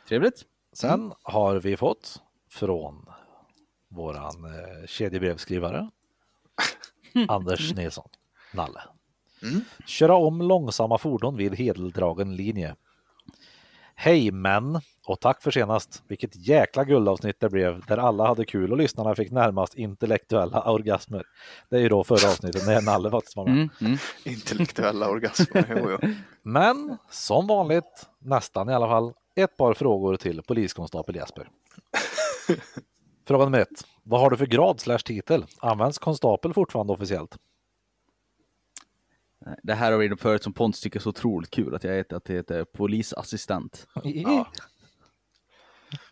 [0.07, 0.45] Trevligt.
[0.73, 3.05] Sen har vi fått från
[3.87, 5.89] våran eh, kedjebrevsskrivare
[7.27, 8.09] Anders Nilsson,
[8.53, 8.81] Nalle.
[9.43, 9.61] Mm.
[9.85, 12.75] Köra om långsamma fordon vid hedeldragen linje.
[14.03, 16.03] Hej män och tack för senast.
[16.07, 21.23] Vilket jäkla guldavsnitt det blev där alla hade kul och lyssnarna fick närmast intellektuella orgasmer.
[21.69, 23.53] Det är ju då förra avsnittet när Nalle faktiskt var med.
[23.53, 23.69] Mm.
[23.81, 23.97] Mm.
[24.23, 25.65] Intellektuella orgasmer.
[25.69, 26.09] Jo, jo.
[26.43, 31.47] Men som vanligt, nästan i alla fall, ett par frågor till poliskonstapel Jesper.
[33.27, 33.85] Fråga nummer ett.
[34.03, 35.45] Vad har du för grad slash titel?
[35.59, 37.37] Används konstapel fortfarande officiellt?
[39.63, 41.93] Det här har vi redan förut som Pontus tycker är så otroligt kul att jag
[41.93, 43.87] heter, att det heter polisassistent.
[44.03, 44.47] Ja.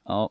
[0.03, 0.29] Ja.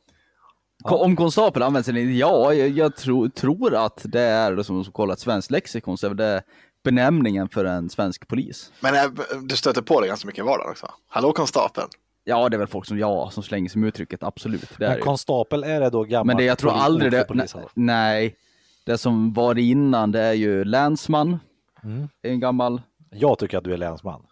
[0.84, 2.00] Om konstapel används inte?
[2.00, 6.06] Ja, jag, jag tro, tror att det är, det som som kollat svenskt lexikon, så
[6.06, 6.42] är det
[6.84, 8.72] benämningen för en svensk polis.
[8.80, 9.02] Men äh,
[9.42, 10.90] du stöter på det ganska mycket i vardagen också.
[11.08, 11.88] Hallå konstapeln.
[12.24, 14.68] Ja, det är väl folk som ja, som slänger sig med uttrycket, absolut.
[14.78, 16.26] Det Men konstapel, är det då gammalt?
[16.26, 17.26] Men det jag tror aldrig det,
[17.74, 18.36] nej,
[18.84, 21.38] det som var innan det är ju länsman,
[21.84, 22.08] Mm.
[22.20, 22.82] det är en gammal.
[23.10, 24.26] Jag tycker att du är länsman.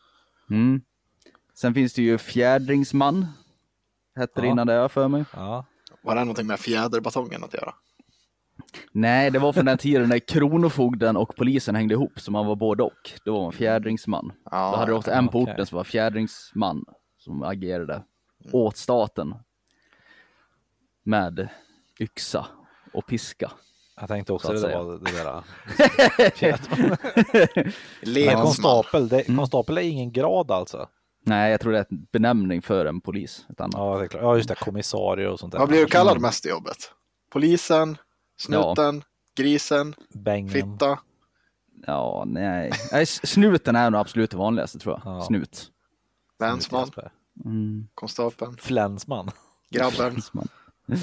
[0.51, 0.81] Mm.
[1.55, 3.27] Sen finns det ju fjädringsman,
[4.17, 4.53] hette det Ja.
[4.53, 5.25] innan det jag för mig.
[5.33, 5.65] Ja.
[6.03, 7.75] Var det någonting med fjäderbatongen att göra?
[8.93, 12.57] Nej, det var från den tiden när kronofogden och polisen hängde ihop, så man var
[12.57, 13.13] både och.
[13.25, 14.33] Då var man fjädringsman.
[14.51, 15.53] Ja, Då hade du också en på okej.
[15.55, 16.85] orten som var fjädringsman,
[17.19, 18.03] som agerade
[18.53, 19.35] åt staten.
[21.03, 21.49] Med
[22.01, 22.47] yxa
[22.93, 23.51] och piska.
[24.01, 24.83] Jag tänkte också Så det att där säga.
[24.83, 24.99] var
[28.05, 28.37] det där.
[28.43, 30.89] Konstapel, det, konstapel är ingen grad alltså?
[31.25, 33.47] Nej, jag tror det är en benämning för en polis.
[33.51, 33.75] Ett annat.
[33.75, 34.23] Ja, det är klart.
[34.23, 35.59] ja just det, kommissarie och sånt där.
[35.59, 36.77] Vad blir du kallad mest i jobbet?
[37.31, 37.99] Polisen,
[38.39, 39.03] snuten,
[39.37, 40.51] grisen, Bängen.
[40.51, 40.99] fitta?
[41.87, 42.73] Ja, nej.
[42.93, 43.07] nej.
[43.07, 45.15] Snuten är nog absolut det vanligaste tror jag.
[45.17, 45.23] Ja.
[45.23, 45.71] Snut.
[46.41, 46.91] Länsman,
[47.45, 47.89] Mm.
[47.95, 49.31] konstapeln, Flänsman.
[49.71, 50.17] grabben.
[50.33, 50.49] Man.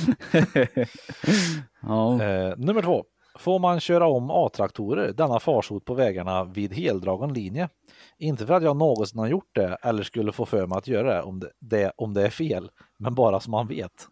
[1.84, 2.24] ja.
[2.24, 3.06] Eh, nummer två.
[3.36, 7.70] Får man köra om A-traktorer denna farsot på vägarna vid heldragen linje?
[8.18, 11.14] Inte för att jag någonsin har gjort det eller skulle få för mig att göra
[11.14, 14.08] det om det, det, om det är fel, men bara som man vet.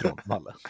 [0.00, 0.54] Från Nalle.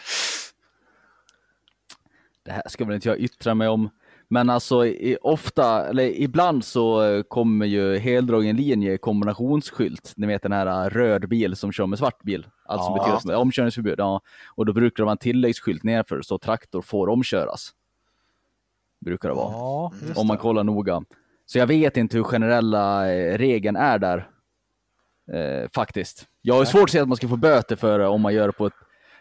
[2.43, 3.89] det här ska väl inte jag yttra mig om.
[4.31, 10.13] Men alltså i, ofta, eller ibland så eh, kommer ju heldragen linje kombinationsskylt.
[10.15, 12.47] Ni vet den här eh, röd bil som kör med svart bil.
[12.65, 12.93] Alltså Ja.
[13.03, 13.95] betyder som omkörningsförbud.
[13.99, 14.21] Ja.
[14.55, 17.71] Och då brukar det vara en tilläggsskylt nerför så traktor får omköras.
[19.05, 19.51] Brukar det vara.
[19.51, 21.01] Ja, om man kollar noga.
[21.45, 24.29] Så jag vet inte hur generella eh, regeln är där.
[25.33, 26.25] Eh, faktiskt.
[26.41, 28.47] Jag har svårt att se att man ska få böter för det om man gör
[28.47, 28.73] det på ett...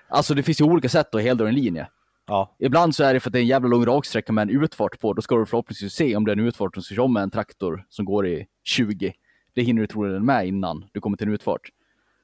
[0.09, 1.89] Alltså det finns ju olika sätt att heldra en linje.
[2.29, 4.63] Ja, Ibland så är det för att det är en jävla lång raksträcka med en
[4.63, 5.13] utfart på.
[5.13, 7.31] Då ska du förhoppningsvis se om det är en utfart som ska köra med en
[7.31, 9.13] traktor som går i 20.
[9.55, 11.61] Det hinner du troligen med innan du kommer till en utfart.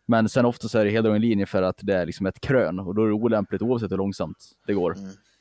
[0.07, 2.41] Men sen ofta så är det hela en linje för att det är liksom ett
[2.41, 4.37] krön och då är det olämpligt oavsett hur långsamt
[4.67, 4.97] det går.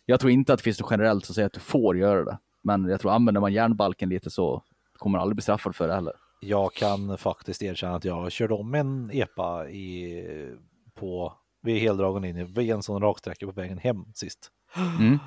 [0.05, 2.37] Jag tror inte att det finns något generellt som säger att du får göra det.
[2.61, 5.93] Men jag tror använder man järnbalken lite så kommer man aldrig bli straffad för det
[5.93, 6.13] heller.
[6.39, 10.25] jag kan faktiskt erkänna att jag körde om en epa i,
[10.95, 11.33] på,
[11.63, 14.49] vid heldragen linje vid en sån raksträcka på vägen hem sist.
[14.99, 15.19] Mm.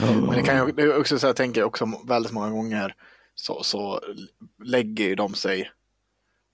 [0.00, 2.94] Men det kan är också så jag tänker också väldigt många gånger
[3.34, 4.00] så, så
[4.64, 5.70] lägger ju de sig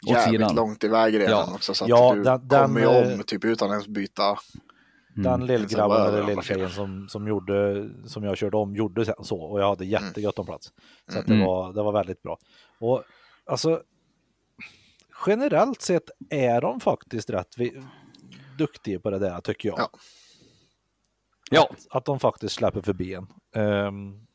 [0.07, 0.55] jävligt sidan.
[0.55, 1.55] långt iväg redan Ja.
[1.55, 4.39] också så att Ja, du den- den, kommer ju eh, om typ utan ens byta.
[5.15, 9.05] Den lillgrabben Så var det eller lilltjejen som, som, gjorde, som jag körde om gjorde
[9.05, 10.73] sen så och jag hade jättegott om plats.
[11.13, 11.47] Så att det, Mm.
[11.47, 12.39] var, det var väldigt bra.
[12.79, 13.03] Och
[13.47, 13.83] alltså
[15.27, 17.83] generellt sett är de faktiskt rätt vi,
[18.59, 19.79] duktiga på det där tycker jag.
[19.79, 19.91] Ja.
[21.51, 23.27] Ja, Att, att de faktiskt släpper förbi en.
[23.65, 24.27] Um,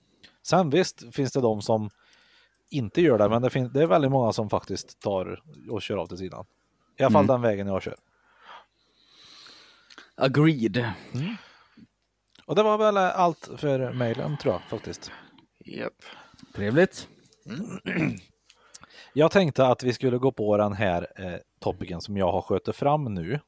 [0.43, 1.89] sen visst finns det de som
[2.69, 5.97] inte gör det, men det, finns, det är väldigt många som faktiskt tar och kör
[5.97, 6.45] av till sidan.
[6.99, 7.33] I alla fall Mm.
[7.33, 7.95] den vägen jag kör.
[10.15, 10.91] agreed.
[12.45, 15.11] Och det var väl allt för mejlen tror jag faktiskt.
[15.65, 15.93] Japp.
[16.55, 17.07] Trevligt.
[19.13, 22.75] Jag tänkte att vi skulle gå på den här eh, topicen som jag har skjutit
[22.75, 23.39] fram nu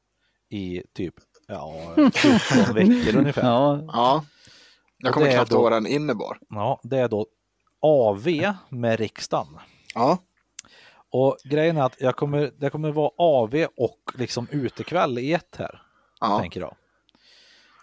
[0.48, 1.14] i typ
[1.46, 3.42] ja, 14 veckor ungefär.
[3.42, 3.76] Ja.
[3.76, 4.24] Ja, Ja.
[4.98, 6.38] Jag kommer knappt ihåg vad den innebar.
[6.82, 7.26] det är då
[7.80, 8.26] AV
[8.68, 9.58] med riksdagen.
[9.94, 10.18] Ja.
[11.10, 15.56] Och grejen är att jag kommer, det kommer vara AV och liksom utekväll i ett
[15.58, 15.82] här,
[16.20, 16.38] Ja.
[16.40, 16.76] tänker jag.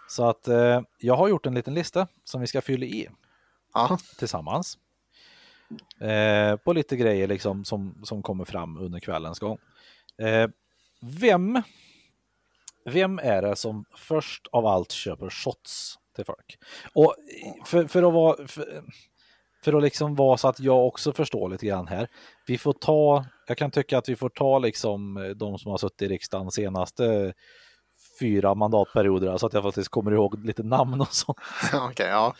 [0.08, 3.08] Så att eh, jag har gjort en liten lista som vi ska fylla i
[3.74, 3.98] Ja.
[4.18, 4.78] tillsammans.
[6.00, 9.58] Eh, på lite grejer liksom som, som kommer fram under kvällens gång.
[10.18, 10.48] Eh,
[11.00, 11.62] vem,
[12.84, 16.58] vem är det som först av allt köper shots till folk?
[16.94, 17.14] Och
[17.64, 18.82] för, för att vara för,
[19.64, 22.08] för att liksom vara så att jag också förstår lite grann här.
[22.46, 26.02] Vi får ta, jag kan tycka att vi får ta liksom de som har suttit
[26.02, 27.34] i riksdagen senaste
[28.20, 31.38] fyra mandatperioder så att jag faktiskt kommer ihåg lite namn och sånt.
[31.72, 32.34] Okej, ja.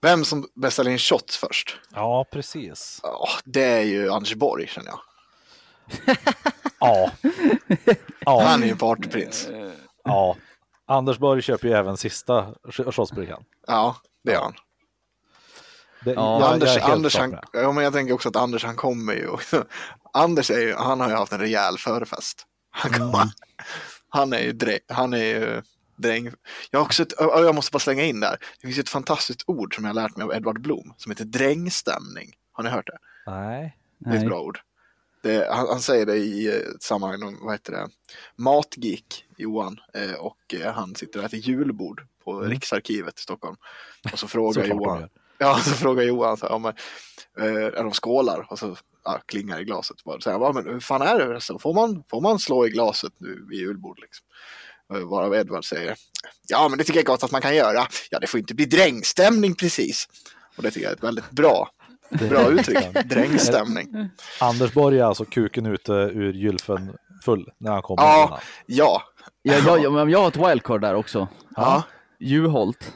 [0.00, 1.78] Vem som beställer in shots först?
[1.94, 3.00] Ja, precis.
[3.02, 5.00] Ja, det är ju Anders Borg känner jag.
[6.82, 7.10] Ja.
[8.20, 8.42] Ja.
[8.46, 9.48] Han är ju partyprins.
[10.04, 10.36] Ja,
[10.86, 12.54] Anders Borg köper ju även sista
[12.92, 13.44] shotsbrickan.
[13.66, 14.52] Ja, det är han.
[16.04, 18.76] Det, Ja, jag- Anders, jag Anders han, ja, men jag tänker också att Anders han
[18.76, 19.28] kommer ju.
[20.12, 22.46] Anders är ju, han har ju haft en rejäl förfest.
[22.70, 23.12] Han, Mm.
[23.12, 23.28] kommer,
[24.08, 25.62] han är ju, dre, han är ju
[25.96, 26.32] dräng.
[26.70, 28.36] Jag har också ett, jag måste bara slänga in där.
[28.60, 31.12] Det finns ju ett fantastiskt ord som jag har lärt mig av Edvard Blom som
[31.12, 32.30] heter drängstämning.
[32.52, 32.98] Har ni hört det?
[33.30, 33.76] Nej.
[33.98, 34.28] Det är ett Nej.
[34.28, 34.60] bra ord.
[35.22, 37.88] Det, han, han säger det i eh, ett sammanhang, om, vad heter det,
[38.36, 43.56] Matgeek, Johan, eh, och eh, han sitter och äter julbord på Riksarkivet i Stockholm.
[44.12, 45.08] Och så frågar de Johan,
[45.38, 46.74] ja, så frågar Johan så här, ja, men,
[47.38, 50.04] eh, är de skålar och så ja, klingar i glaset.
[50.04, 50.20] Bara.
[50.20, 51.58] Så här, ja, men hur fan är det förresten?
[51.58, 53.98] Får man, får man slå i glaset nu vid julbord?
[54.00, 54.26] Liksom?
[54.94, 55.96] Eh, Varav Edvard säger,
[56.48, 57.86] ja men det tycker jag gott att man kan göra.
[58.10, 60.08] Ja, det får inte bli drängstämning precis.
[60.56, 61.70] Och det tycker jag är ett väldigt bra,
[62.18, 64.08] bra uttryck, drängstämning.
[64.40, 66.92] Anders Borg är alltså kuken ute ur gylfen
[67.24, 68.02] full när han kommer.
[68.02, 68.38] Ja.
[68.66, 69.02] Ja,
[69.42, 71.28] Ja, jag, jag, men jag har ett wildcard där också.
[71.56, 71.82] ja,
[72.20, 72.92] Juholt.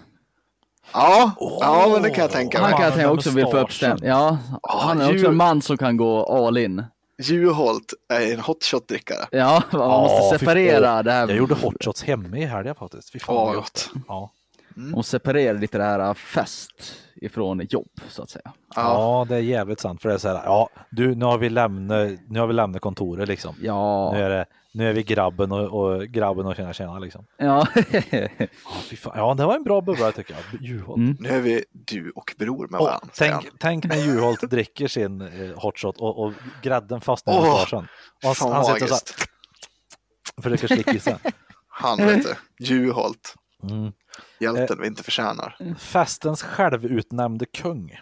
[0.93, 2.77] ja, ja, men det kan jag tänka Han mig.
[2.77, 3.71] kan jag tänka också vill få upp
[4.03, 6.85] Ja, han är också en man som kan gå all in.
[7.23, 9.27] Juholt är en hotshot-drickare.
[9.31, 11.29] Ja, man Ja, måste separera det här.
[11.29, 13.13] Jag gjorde hotshots hemma i helgen faktiskt.
[13.13, 13.91] Fy fan vad gott.
[14.07, 14.31] gott.
[14.77, 14.83] Ja.
[14.95, 18.53] De separerar lite det här fest ifrån jobb så att säga.
[18.75, 19.27] Ja.
[19.29, 20.03] det är jävligt sant.
[20.03, 22.83] För det är så här, ja, du, nu har vi lämnat, nu har vi lämnat
[22.83, 23.55] kontoret liksom.
[23.63, 27.27] Ja, Nu är, det, nu är vi grabben och, och grabben och tjena tjena liksom.
[27.37, 27.67] ja.
[28.97, 29.13] Fan.
[29.17, 30.63] ja, det var en bra bubbla tycker jag.
[30.63, 30.97] Juholt.
[30.97, 31.17] Mm.
[31.21, 33.09] Nu är vi du och bror med varandra.
[33.15, 37.89] tänk, tänk när Juholt dricker sin eh, hotshot och, och grädden fastnar i Åh, mustaschen.
[38.23, 41.17] Och han, Fan han sitter så här, försöker slicka i sig.
[41.69, 42.27] Han vet
[42.59, 43.35] du, Juholt.
[43.63, 43.93] Mm.
[44.41, 45.75] Hjälten vi inte förtjänar.
[45.79, 48.01] Festens självutnämnde kung.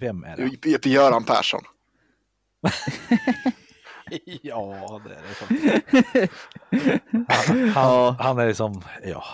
[0.00, 0.86] Vem är det?
[0.86, 1.62] Göran Persson.
[4.42, 6.32] Ja, det är det faktiskt.
[7.48, 9.24] Han, han, han är liksom, ja.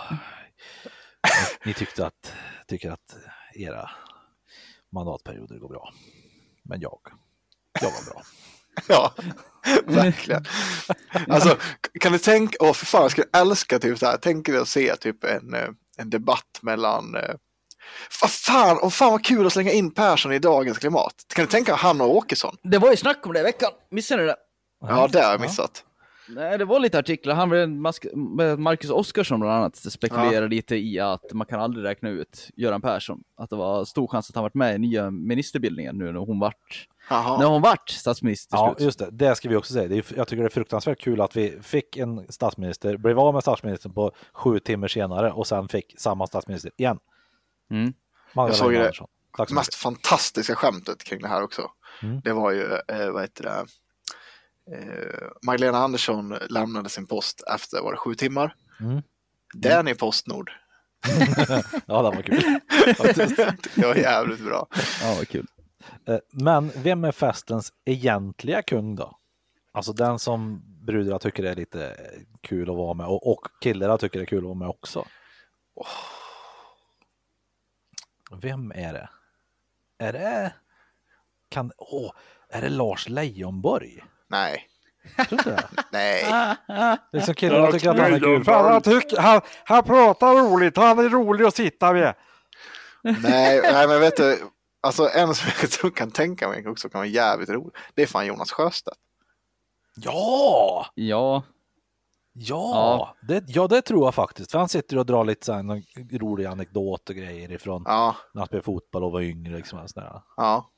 [1.63, 2.33] Ni tyckte att,
[2.67, 3.15] tycker att
[3.53, 3.89] era
[4.91, 5.93] mandatperioder går bra.
[6.63, 6.99] Men jag,
[7.81, 8.23] jag var bra.
[8.87, 9.13] Ja,
[9.85, 10.45] verkligen.
[11.27, 11.57] Alltså,
[11.99, 14.67] kan du tänka, åh för fan, jag skulle älska typ så här, tänk dig att
[14.67, 17.35] se typ en, eh, en debatt mellan eh,
[18.21, 21.13] vad fan, och fan vad kul att slänga in Persson i dagens klimat.
[21.35, 22.57] Kan du tänka han och Åkesson?
[22.63, 24.35] Det var ju snack om det i veckan, missade ni det?
[24.81, 25.83] Ja, det har jag missat.
[26.27, 27.35] Nej, det var lite artiklar.
[27.35, 27.49] Han
[28.61, 33.23] Marcus Oskarsson bland annat spekulerade lite i att man kan aldrig räkna ut Göran Persson.
[33.37, 36.39] Att det var stor chans att han varit med i nya ministerbildningen nu när hon
[36.39, 37.39] vart, Jaha.
[37.39, 39.09] när hon vart statsminister till Ja, just det.
[39.11, 39.87] Det ska vi också säga.
[39.87, 43.33] Det är, jag tycker det är fruktansvärt kul att vi fick en statsminister, blev av
[43.33, 46.99] med statsministern på sju timmar senare och sen fick samma statsminister igen.
[47.71, 47.93] Mm.
[48.33, 48.79] Magdalena såg det.
[48.79, 49.07] Andersson.
[49.37, 49.67] Tack så mycket.
[49.67, 51.71] mest fantastiska skämtet kring det här också.
[52.03, 52.21] Mm.
[52.23, 53.65] Det var ju, eh, vad heter det,
[55.45, 58.55] Magdalena Andersson lämnade sin post efter, var det sju timmar?
[58.79, 59.01] Mm.
[59.53, 60.51] Den i Postnord.
[61.85, 62.59] Ja, det var kul.
[63.75, 64.67] Det var jävligt bra.
[65.01, 65.47] Ja, vad kul.
[66.07, 69.17] Eh, Men vem är festens egentliga kung då?
[69.71, 71.95] Alltså den som brudarna tycker är lite
[72.41, 75.05] kul att vara med och, och killarna tycker det är kul att vara med också.
[78.41, 79.09] Vem är det?
[79.97, 80.53] Är det...
[81.49, 81.71] Kan...
[81.77, 82.11] Åh,
[82.49, 84.03] är det Lars Leijonborg?
[84.35, 84.67] Nej,
[85.29, 85.69] du det?
[85.91, 86.97] nej.
[87.13, 88.43] Liksom killarna tycker att han är kul.
[88.43, 92.13] Fan, han, tycker, han, han pratar roligt, han är rolig att sitta med.
[93.01, 94.37] Nej, nej, men vet du,
[94.81, 98.07] alltså en som jag tror kan tänka mig också kan vara jävligt rolig, det är
[98.07, 98.97] fan Jonas Sjöstedt.
[99.95, 100.85] Ja!
[100.95, 101.43] Ja,
[102.37, 104.51] Ja, Det, ja, det tror jag faktiskt.
[104.51, 105.83] För han sitter och drar lite så här,
[106.19, 109.57] rolig anekdot och grejer ifrån Ja, när han spelade fotboll och var yngre.
[109.57, 110.21] Liksom, och sådär.
[110.37, 110.71] ja.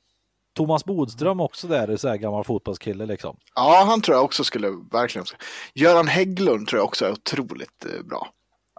[0.57, 3.37] Thomas Bodström också där, är så här gammal fotbollskille liksom.
[3.55, 5.25] Ja, han tror jag också skulle verkligen.
[5.73, 8.27] Göran Hägglund tror jag också är otroligt eh, bra.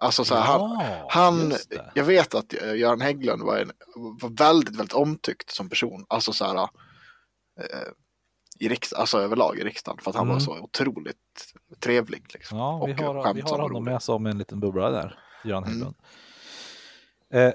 [0.01, 1.91] Alltså så här, han, Ja, han, det.
[1.95, 3.71] jag vet att eh, Göran Hägglund var, en,
[4.21, 6.05] var väldigt, väldigt omtyckt som person.
[6.09, 6.57] Alltså så här,
[7.61, 7.89] eh,
[8.61, 9.99] i riksdagen, alltså överlag i riksdagen.
[10.03, 10.35] För att han Mm.
[10.35, 11.17] var så otroligt
[11.81, 12.23] trevlig.
[12.35, 12.59] Liksom.
[12.59, 15.75] Ja, vi och har, vi har honom med som en liten bubbla där, Göran Mm.
[15.75, 15.97] Hägglund.
[17.33, 17.53] Eh,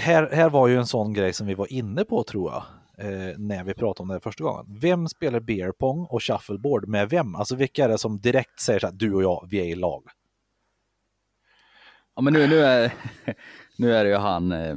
[0.00, 2.62] här, här var ju en sån grej som vi var inne på tror jag,
[3.00, 4.66] eh, när vi pratade om det här första gången.
[4.80, 7.34] Vem spelar beer pong och shuffleboard med vem?
[7.34, 9.74] Alltså vilka är det som direkt säger så här, du och jag, vi är i
[9.74, 10.02] lag?
[12.16, 12.92] ja men nu, nu, är,
[13.76, 14.76] nu är det ju han, eh,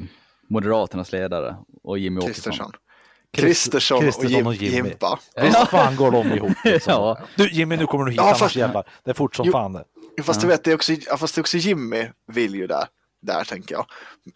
[0.50, 2.34] Moderaternas ledare och Jimmy Åkesson.
[2.34, 3.98] Kristersson.
[3.98, 4.90] Och, Kristersson Jim, och Jimmy.
[4.90, 5.20] Jimpa.
[5.42, 6.52] Visst fan går de ihop?
[6.66, 6.94] Liksom.
[6.94, 7.18] Ja.
[7.36, 8.90] Du Jimmy, nu kommer du hit, Ja, annars fast- jävlar.
[9.04, 9.52] Det är fort som Jo.
[9.52, 9.84] fan det.
[10.24, 12.86] Fast du vet, det är också, ja, fast det är också Jimmy vill ju där.
[13.26, 13.86] Där tänker jag.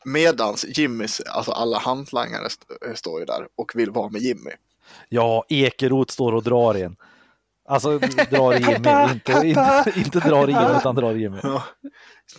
[0.05, 4.51] Medans Jimmys, alltså alla hantlangare st- står ju där och vill vara med Jimmy.
[5.09, 6.95] Ja, Ekeroth står och drar in.
[7.69, 11.39] Alltså drar i Jimmy, inte, inte, inte drar i Jimmy utan drar i Jimmy.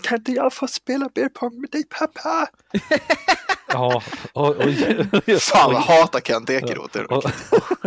[0.03, 2.46] Kan inte jag få spela beer pong med dig pappa?
[3.72, 4.57] Ja, och, och,
[5.40, 6.99] Fan vad jag hatar Kent Ekeroth.
[6.99, 7.24] och,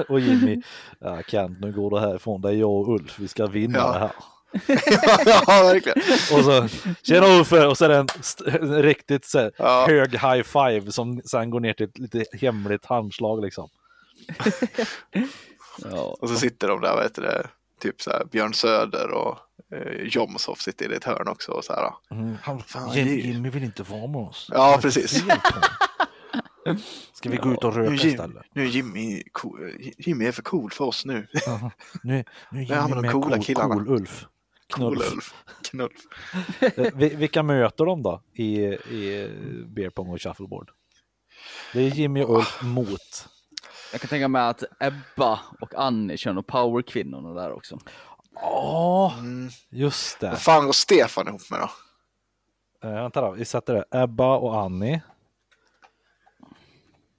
[0.10, 0.62] och Jimmy,
[1.00, 3.92] ja, Kent nu går det härifrån, det är jag och Ulf, vi ska vinna Ja.
[3.94, 4.12] det här.
[4.68, 5.98] Ja, verkligen.
[6.38, 6.68] Och så,
[7.04, 8.08] tjena Uffe, och så är det en,
[8.62, 9.86] en riktigt så här, Ja.
[9.88, 13.70] hög high five som sen går ner till ett lite hemligt handslag liksom.
[15.92, 16.18] Ja.
[16.22, 17.48] Och så sitter de där, vad heter det,
[17.82, 19.38] typ så här Björn Söder och
[19.76, 21.92] eh, Jomshof sitter i ett hörn också och så här.
[22.12, 24.50] Mm, han, Fan, Jim, det är- Jimmy vill inte vara med oss.
[24.54, 25.24] Ja, precis.
[27.14, 28.44] Ska vi gå ut och Nu röka Jim, istället?
[28.54, 31.28] nu är Jimmy, cool, Jimmy är för cool för oss nu.
[31.48, 31.72] Aha.
[32.04, 33.74] Nu, nu är Jimmy med de med coola cool, killarna.
[33.76, 34.26] cool Ulf.
[34.72, 35.14] Cool Knullf.
[35.14, 35.34] Ulf.
[35.72, 36.02] Knullf.
[36.78, 39.30] Eh, vi- Vilka möter de då i, i
[39.68, 40.72] beer pong och shuffleboard?
[41.74, 43.28] Det är Jimmy och Ulf mot.
[43.92, 47.80] Jag kan tänka mig att Ebba och Annie kör nog powerkvinnorna där också.
[48.36, 49.50] Ja, Mm.
[49.70, 50.30] just det.
[50.30, 51.70] Vad fan går Stefan ihop med då?
[52.88, 53.86] Eh, vänta då, vi sätter det.
[54.04, 55.02] Ebba och Annie.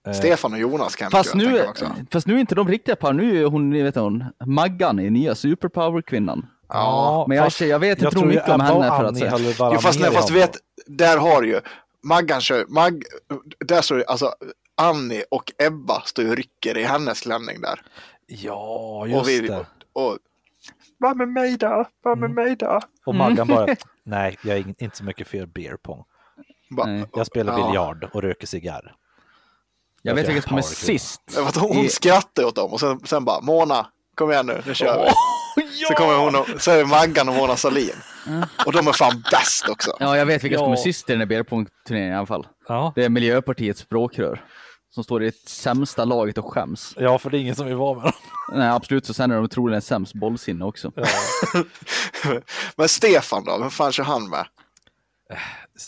[0.07, 1.95] Eh, Stefan och Jonas kan Fast nu, också.
[2.11, 5.35] fast nu är inte de riktiga par, nu är hon, vet hon, Maggan i nya
[5.35, 6.47] superpower-kvinnan.
[6.73, 9.37] Ja, Men jag, jag vet inte mycket om och henne för att säga.
[9.73, 10.57] Jo, fast, nej, fast vet,
[10.87, 11.61] där har du ju
[12.03, 13.03] Maggan kör, Mag,
[13.67, 14.35] där står alltså
[14.77, 17.81] Annie och Ebba står ju och rycker i hennes klänning där.
[18.27, 18.55] Ja,
[19.01, 19.67] och just vi, det.
[19.93, 20.19] och,
[20.99, 22.81] Var med mig då, var med mig då.
[23.07, 23.67] Och Maggan bara,
[24.05, 26.05] nej, jag är inte så mycket för beer pong.
[26.71, 27.05] Nej.
[27.15, 27.67] Jag spelar Ja.
[27.67, 28.95] biljard och röker cigarr.
[30.03, 31.23] Jag vet Jag är vilka som är sist.
[31.35, 34.47] Det var att hon I- skrattade åt dem och sen, sen bara Mona, kom igen
[34.47, 35.11] nu, nu kör vi.
[35.89, 37.95] Så kommer hon och, så är det Maggan och Mona Sahlin.
[38.67, 39.97] Och de är fan bäst också.
[40.01, 40.73] Ja, jag vet vilka som Ja.
[40.73, 42.47] är sist i den här beerpong-turneringen i alla fall.
[42.69, 42.93] Ja.
[42.95, 44.45] Det är Miljöpartiets språkrör.
[44.91, 46.95] Som står i det sämsta laget och skäms.
[46.99, 48.13] ja, för det är ingen som vill vara med dem.
[48.53, 50.93] Nej, absolut, så sen är de troligen sämst bollsinne också.
[52.77, 54.47] Men Stefan då, vem fan kör han med?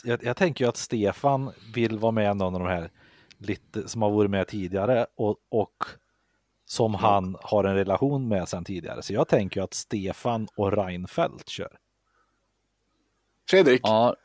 [0.05, 2.91] Jag, jag tänker ju att Stefan vill vara med någon av de här
[3.39, 5.74] lite, som har varit med tidigare och, och
[6.66, 9.02] som han har en relation med sedan tidigare.
[9.02, 11.78] Så jag tänker ju att Stefan och Reinfeldt kör.
[13.50, 13.80] Fredrik?
[13.84, 14.16] Ja.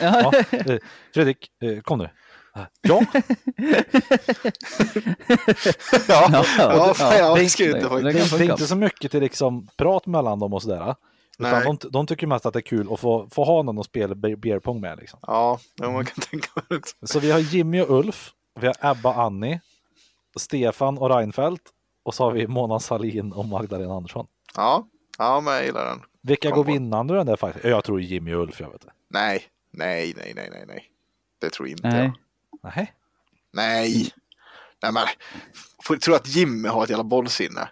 [0.00, 0.76] Ja, eh,
[1.14, 2.10] Fredrik, eh, kom nu.
[2.80, 3.08] Ja,
[6.08, 10.38] ja, ja, det- önskar ju inte det- är inte så mycket till liksom prat mellan
[10.38, 10.94] dem och sådär.
[11.38, 11.76] Utan Nej.
[11.80, 14.14] de, de tycker mest att det är kul att få, få ha någon att spela
[14.14, 14.98] be- beer pong med.
[14.98, 15.18] Liksom.
[15.22, 16.96] Ja, ja, man kan tänka mig också.
[17.02, 19.60] Så vi har Jimmy och Ulf, vi har Ebba och Annie,
[20.36, 21.62] Stefan och Reinfeldt
[22.02, 24.26] och så har vi Mona Sahlin och Magdalena Andersson.
[24.56, 24.86] Ja,
[25.18, 26.00] ja, men jag gillar den.
[26.22, 26.72] Vilka går Kombo.
[26.72, 27.64] vinnande den där faktiskt?
[27.64, 28.92] Jag tror Jimmy och Ulf, jag vet det.
[29.10, 30.84] Nej, nej, nej, nej, nej, nej.
[31.40, 31.98] Det tror inte Nej.
[31.98, 32.12] jag.
[32.76, 32.92] Nej.
[33.52, 34.08] Nej.
[34.82, 35.02] Nej, men.
[35.84, 37.68] Får tro att Jimmy har ett jävla bollsinne.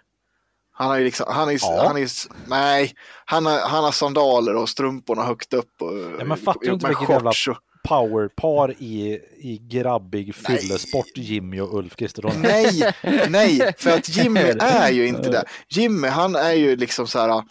[0.71, 1.83] Han har ju liksom, han är, Ja.
[1.87, 2.07] han är,
[2.47, 2.93] nej,
[3.25, 5.81] han har, han har sandaler och strumporna högt upp.
[5.81, 7.35] Och, Ja, men fattar du inte vilket jävla och-
[7.83, 12.41] powerpar i, i grabbig fyllesport Jimmy och Ulf Kristersson?
[12.41, 12.93] Nej,
[13.29, 15.43] nej, för att Jimmy är ju inte det.
[15.69, 17.43] Jimmy, han är ju liksom så här.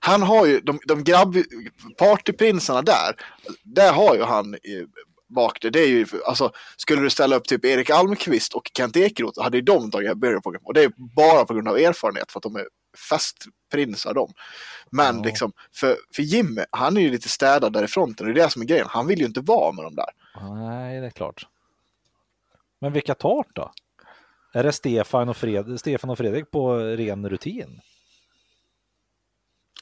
[0.00, 1.36] Han har ju de, de grabb,
[1.98, 3.16] partyprinsarna där.
[3.62, 4.86] Där har ju han i,
[5.34, 5.70] bak det.
[5.70, 9.56] Det är ju, alltså, skulle du ställa upp typ Erik Almqvist och Kent Ekeroth hade
[9.56, 10.56] ju de tagit Beer Pong.
[10.62, 12.64] Och det är bara på grund av erfarenhet för att de är
[13.74, 14.32] festprinsar de.
[14.90, 15.22] Men Ja.
[15.24, 18.26] liksom, för, för Jimmy, han är ju lite städad där i fronten.
[18.26, 18.86] och Det är det som är grejen.
[18.90, 20.10] Han vill ju inte vara med dem där.
[20.54, 21.46] Nej, det är klart.
[22.80, 23.72] Men vilka tar då?
[24.52, 27.80] Är det Stefan och, Fred, Stefan och Fredrik på ren rutin?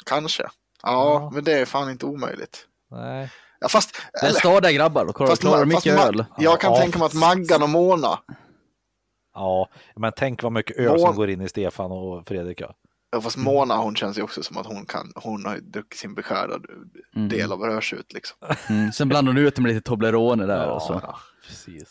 [0.06, 0.42] Kanske.
[0.42, 0.50] Ja,
[0.82, 1.30] Ja.
[1.34, 2.66] men det är fan inte omöjligt.
[2.90, 3.30] Nej.
[3.60, 6.24] Ja, fast, Det är stadiga grabbar, och klarar, fast, klarar mycket öl.
[6.38, 6.78] Jag kan Ja.
[6.80, 8.18] tänka mig att Maggan och Mona,
[9.34, 12.60] Ja, men tänk vad mycket öl Mån- som går in i Stefan och Fredrik.
[12.60, 12.74] Ja.
[13.20, 16.14] Fast Mona hon känns ju också som att hon kan, hon har ju druckit sin
[16.14, 16.58] beskärda
[17.28, 18.36] del av rörsut liksom.
[18.68, 18.92] Mm.
[18.92, 20.66] Sen blandar hon ut det med lite Toblerone där.
[20.66, 20.72] Ja.
[20.72, 21.00] och så.
[21.02, 21.18] Ja.
[21.46, 21.88] Precis.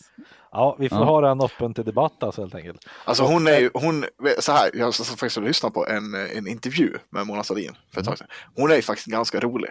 [0.52, 1.04] Ja, vi får Ja.
[1.04, 2.84] ha den öppen till debatt alltså helt enkelt.
[3.04, 4.04] Alltså hon är ju, hon,
[4.40, 8.00] så här, jag satt faktiskt och lyssnade på en, en intervju med Mona Sahlin för
[8.00, 8.26] ett tag sedan.
[8.56, 9.70] Hon är ju faktiskt ganska rolig.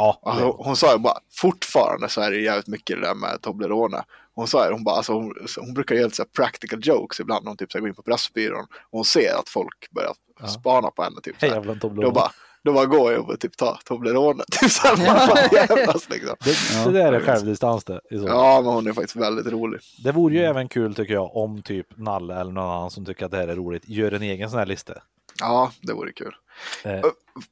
[0.00, 3.38] Ja, Alltså, hon sa ju bara, fortfarande så är det jävligt mycket det där med
[3.40, 4.02] Toblerone.
[4.34, 7.20] Hon sa ju, hon bara, alltså hon, hon brukar göra lite så här practical jokes
[7.20, 9.90] ibland när hon typ så här går in på Pressbyrån och hon ser att folk
[9.90, 10.12] börjar
[10.48, 11.16] spana på henne.
[11.22, 11.54] Typ, så här.
[11.54, 12.14] jävla Då Toblerone.
[12.14, 12.30] bara,
[12.64, 14.44] då bara går jag och typ tar Toblerone.
[14.60, 16.36] Typ så här, bara, fan, jävlas, liksom.
[16.44, 18.00] Det, det där är självdistans det.
[18.10, 18.36] i så fall.
[18.36, 19.80] Ja, men hon är faktiskt väldigt rolig.
[20.04, 23.24] Det vore ju även kul tycker jag om typ Nalle eller någon annan som tycker
[23.24, 24.92] att det här är roligt gör en egen sån här lista.
[25.40, 26.34] Ja, det vore kul.
[26.84, 27.00] Eh,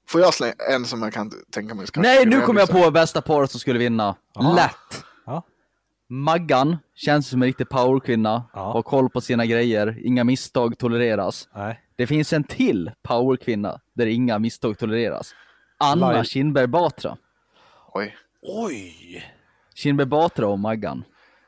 [0.08, 1.86] Får jag slänga en som jag kan tänka mig?
[1.86, 4.16] ska- Nej, nu kommer jag så- på bästa paret som skulle vinna.
[4.56, 5.04] Lätt!
[5.26, 5.42] ja.
[6.08, 8.72] Maggan, känns som en riktig powerkvinna, Ja.
[8.72, 11.48] har koll på sina grejer, inga misstag tolereras.
[11.54, 11.80] Nej.
[11.96, 15.34] Det finns en till powerkvinna där inga misstag tolereras.
[15.78, 17.16] Anna Laila- Kinberg Batra.
[17.92, 18.16] Oj.
[18.42, 19.24] Oj!
[19.74, 21.04] Kinberg Batra och Maggan.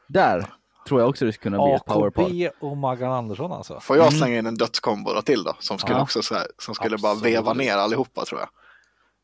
[0.09, 0.47] Där
[0.89, 2.22] tror jag också det skulle kunna bli ett powerpar.
[2.24, 3.81] AKB och Maggan Andersson alltså.
[3.81, 5.55] Får jag slänga in en dödskombo då till då?
[5.59, 6.03] Som skulle Ja.
[6.03, 8.49] också så här, som skulle bara veva ner allihopa tror jag.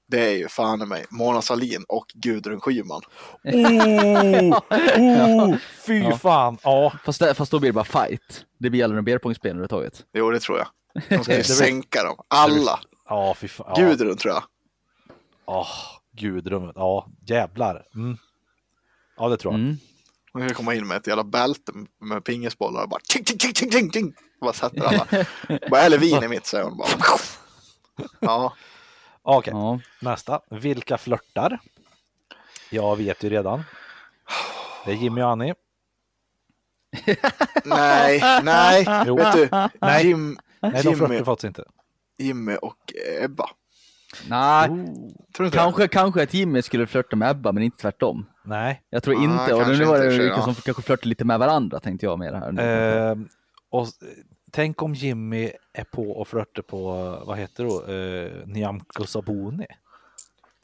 [0.09, 3.01] Det är ju fan i mig Mona Sahlin och Gudrun Schyman.
[3.45, 4.59] Oh,
[5.51, 6.59] oh, fy fan!
[6.63, 8.45] Ja, Fast, där, fast då blir det bara fight.
[8.59, 10.05] Det blir aldrig en beerpongspel överhuvudtaget.
[10.13, 10.67] Jo, det tror jag.
[11.09, 12.17] De ska ju sänka dem.
[12.29, 12.81] Alla.
[13.09, 13.73] ja fy fan.
[13.77, 13.83] Ja.
[13.83, 14.43] Gudrun tror jag.
[15.47, 15.69] Åh,
[16.17, 16.73] gudrummet.
[16.75, 17.87] Ja, jävlar.
[17.95, 18.17] Mm.
[19.19, 19.61] Ja, det tror jag.
[19.61, 19.77] Mm.
[20.37, 23.53] Hon ska komma in med ett jävla bälte med pingisbollar och bara ting, ting, ting,
[23.53, 24.15] ting, ting, ting.
[24.41, 25.07] Bara sätter alla.
[25.71, 26.89] bara, eller vin i mitt, säger hon bara.
[28.21, 28.55] Ja,
[29.23, 29.81] Okej, Ja.
[30.01, 30.41] nästa.
[30.51, 31.59] Vilka flörtar?
[32.71, 33.65] Jag vet ju redan.
[34.85, 35.55] Det är Jimmy och Annie.
[37.65, 39.17] nej, nej, Jo.
[39.17, 39.49] vet du,
[39.81, 40.07] Nej.
[40.07, 41.65] Jim, Nej, de flörtar faktiskt inte.
[42.19, 43.51] Jimmy och Ebba.
[44.29, 44.71] Nej,
[45.39, 48.27] inte kanske, kanske att Jimmy skulle flörta med Ebba, men inte tvärtom.
[48.45, 48.83] Nej.
[48.91, 50.43] Jag tror Ah, inte, och nu var och det vilka ja.
[50.43, 52.53] som kanske flörtar lite med varandra, tänkte jag med det här.
[52.53, 52.63] Nu.
[52.63, 53.29] Ehm,
[53.71, 53.87] och
[54.51, 56.91] tänk om Jimmy är på och flörtar på,
[57.21, 59.67] eh, vad heter det då, uh, Nyamko Sabuni.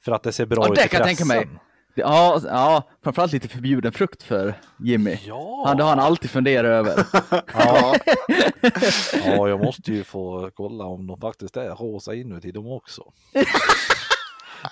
[0.04, 1.48] För att det ser bra Ja, ut det i kan jag tänka mig.
[1.94, 5.18] Ja, ja, framförallt lite förbjuden frukt för Jimmy.
[5.26, 5.62] Ja.
[5.66, 7.04] Han, det har han alltid funderat över.
[7.54, 7.94] Ja.
[9.24, 13.02] ja, jag måste ju få kolla om de faktiskt är rosa inuti dem också.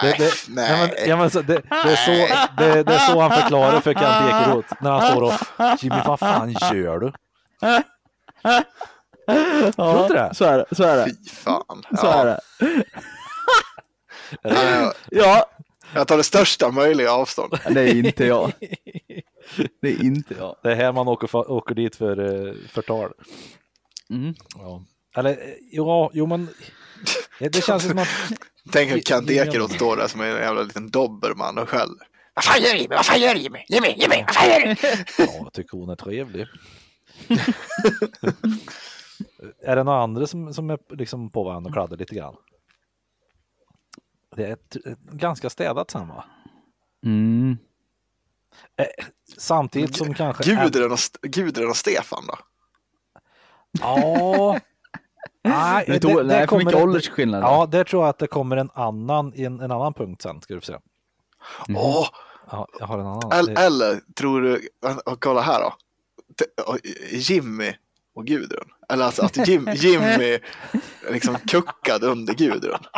[0.01, 0.71] Det, det, nej.
[0.71, 3.81] ja, men, ja, men så, det, det, är så, det, det är så han förklarar
[3.81, 5.33] för Kent Ekeroth när han står och
[5.83, 7.13] Jimmy vad fan gör du?
[9.73, 10.35] Tror du inte det?
[10.35, 10.77] Så är det.
[10.77, 11.05] Så är det.
[11.05, 11.83] Fy fan.
[12.01, 12.41] Så är det.
[14.43, 15.47] Ja, Ja,
[15.95, 17.59] jag tar det största möjliga avstånd.
[17.71, 18.53] det är inte jag.
[19.83, 20.57] Det är inte jag.
[20.63, 23.13] Det är här man åker, åker dit för eh, förtal.
[24.11, 24.35] Mm.
[24.57, 24.85] Ja.
[25.17, 25.37] Eller eh,
[25.71, 26.49] ja, jo men
[27.39, 28.09] det, det känns som att
[28.73, 32.07] Tänk hur Kent Ekeroth står där som en jävla liten dobermann och skäller.
[32.35, 32.95] Vad fan gör du Jimmy?
[32.95, 33.59] Vad fan gör du Jimmy?
[33.69, 34.77] Jimmy, Jimmy, vad fan gör du?
[35.19, 36.47] ja, jag tycker hon är trevlig.
[39.65, 42.35] är det några andra som, som är liksom på varandra och kladdar lite grann?
[44.37, 46.25] Det är ett, ett ganska städat samma.
[47.07, 47.57] Mm.
[49.39, 50.45] Samtidigt som kanske...
[50.55, 52.35] Gudrun och, St- Gudrun och Stefan då?
[53.81, 54.59] Ja.
[55.45, 57.43] Nej, Det är, det, det för mycket åldersskillnad.
[57.43, 60.55] Ja, där tror jag att det kommer en annan, en, en annan punkt sen, ska
[60.55, 60.77] du få se.
[61.69, 62.07] Åh,
[62.53, 63.33] Ja, jag har en annan.
[63.33, 64.69] eller, eller tror du,
[65.07, 65.73] och kolla här då.
[67.13, 67.73] Jimmy
[68.15, 68.69] och Gudrun.
[68.93, 70.39] Eller alltså att Jim, Jimmy
[71.11, 72.79] liksom kuckade under Gudrun.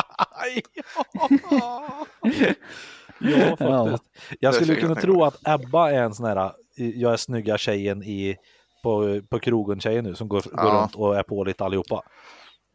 [3.19, 4.37] Ja, faktiskt.
[4.41, 8.37] Jag skulle kunna tro att Ebba är en sån här, jag är snygga tjejen i,
[8.83, 10.81] på, på krogen tjejen nu som går, går Ja.
[10.83, 12.03] runt och är på lite allihopa.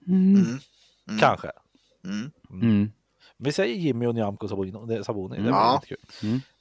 [0.07, 0.59] Mm.
[1.20, 1.51] Kanske.
[2.05, 2.32] Mm.
[2.51, 2.91] Mm.
[3.38, 5.41] Vi säger Jimmy och Nyamko Sabuni, Sabuni.
[5.41, 5.82] det Ja.
[5.88, 5.97] kul.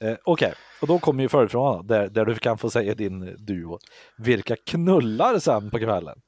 [0.00, 3.78] Eh, Okej, och då kommer ju följdfrågan där, där du kan få säga din duo.
[4.18, 6.20] Vilka knullar sen på kvällen?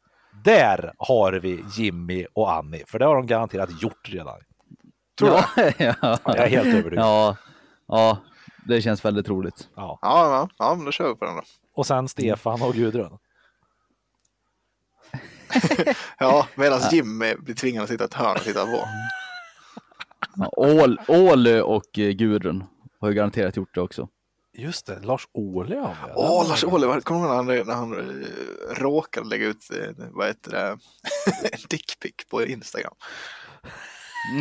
[0.44, 4.40] Där har vi Jimmy och Annie, för det har de garanterat gjort redan.
[5.18, 5.72] Tror ja,
[6.02, 6.18] ja.
[6.24, 7.04] Jag är helt övertygad.
[7.04, 7.36] ja,
[7.88, 8.18] ja,
[8.66, 9.68] det känns väldigt troligt.
[9.76, 9.98] Ja.
[10.02, 11.42] Ja, ja, ja, men då kör vi på den då.
[11.74, 13.18] Och sen Stefan och Gudrun.
[16.18, 18.84] Ja, medan Jimmy blir tvingad att sitta i ett hörn och titta på.
[20.36, 22.64] Ja, Ål, Ålö och eh, Gudrun
[23.00, 24.08] har ju garanterat gjort det också.
[24.58, 26.12] Just det, Lars Ohly har vi.
[26.14, 30.06] Åh, Lars Ohly, kommer du ihåg när han, när han eh, råkade lägga ut, eh,
[30.12, 30.58] vad heter det,
[31.52, 32.94] en dickpic på Instagram?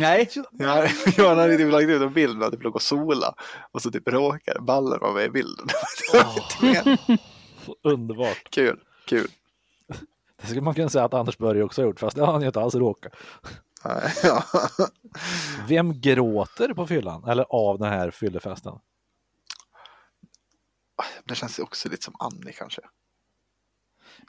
[0.00, 0.30] Nej.
[0.52, 3.34] Ja, jag hade typ lagt ut en bild när typ låg och sola
[3.72, 5.66] och så typ råkade ballen vara med i bilden.
[7.84, 8.50] Underbart.
[8.50, 9.28] kul, kul.
[10.40, 12.40] Det skulle man kunna säga att Anders Börje också har gjort, fast det har han
[12.40, 13.12] ju inte alls råkat.
[15.68, 17.24] Vem gråter på fyllan?
[17.24, 18.78] Eller av den här fyllefesten?
[21.24, 22.80] Det känns också lite som Annie kanske.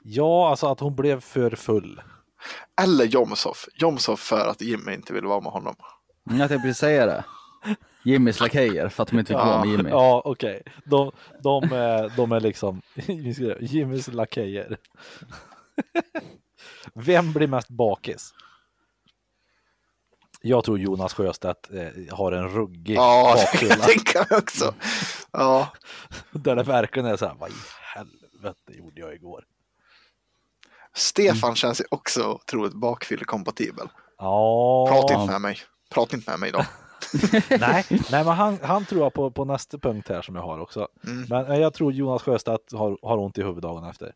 [0.02, 2.02] Ja, alltså att hon blev för full.
[2.82, 3.68] Eller Jomshof.
[3.74, 5.74] Jomshof för att Jimmy inte ville vara med honom.
[6.24, 7.24] Jag tänkte precis säga det.
[8.04, 9.90] Jimmys lakejer för att de inte fick vara med Jimmy.
[9.90, 10.62] Ja, okej.
[10.84, 11.12] De,
[11.42, 12.82] de, är, de är liksom
[13.60, 14.78] Jimmys lakejer.
[16.94, 18.34] Vem blir mest bakis?
[20.42, 23.74] Jag tror Jonas Sjöstedt eh, har en ruggig Ja, det bakfylla.
[23.74, 24.74] tänker jag också.
[25.32, 25.68] Ja,
[26.32, 27.54] Där det verkligen är så här, vad i
[27.94, 29.44] helvete gjorde jag igår?
[30.94, 33.88] Stefan känns ju också otroligt bakfyllekompatibel.
[34.18, 35.58] Ja, Prata inte med mig.
[35.90, 36.64] Prata inte med mig då.
[37.60, 40.58] nej, nej, men han, han tror jag på, på nästa punkt här som jag har
[40.58, 40.88] också.
[41.06, 41.26] Mm.
[41.28, 44.12] Men eh, jag tror Jonas Sjöstedt har, har ont i huvudet dagen efter.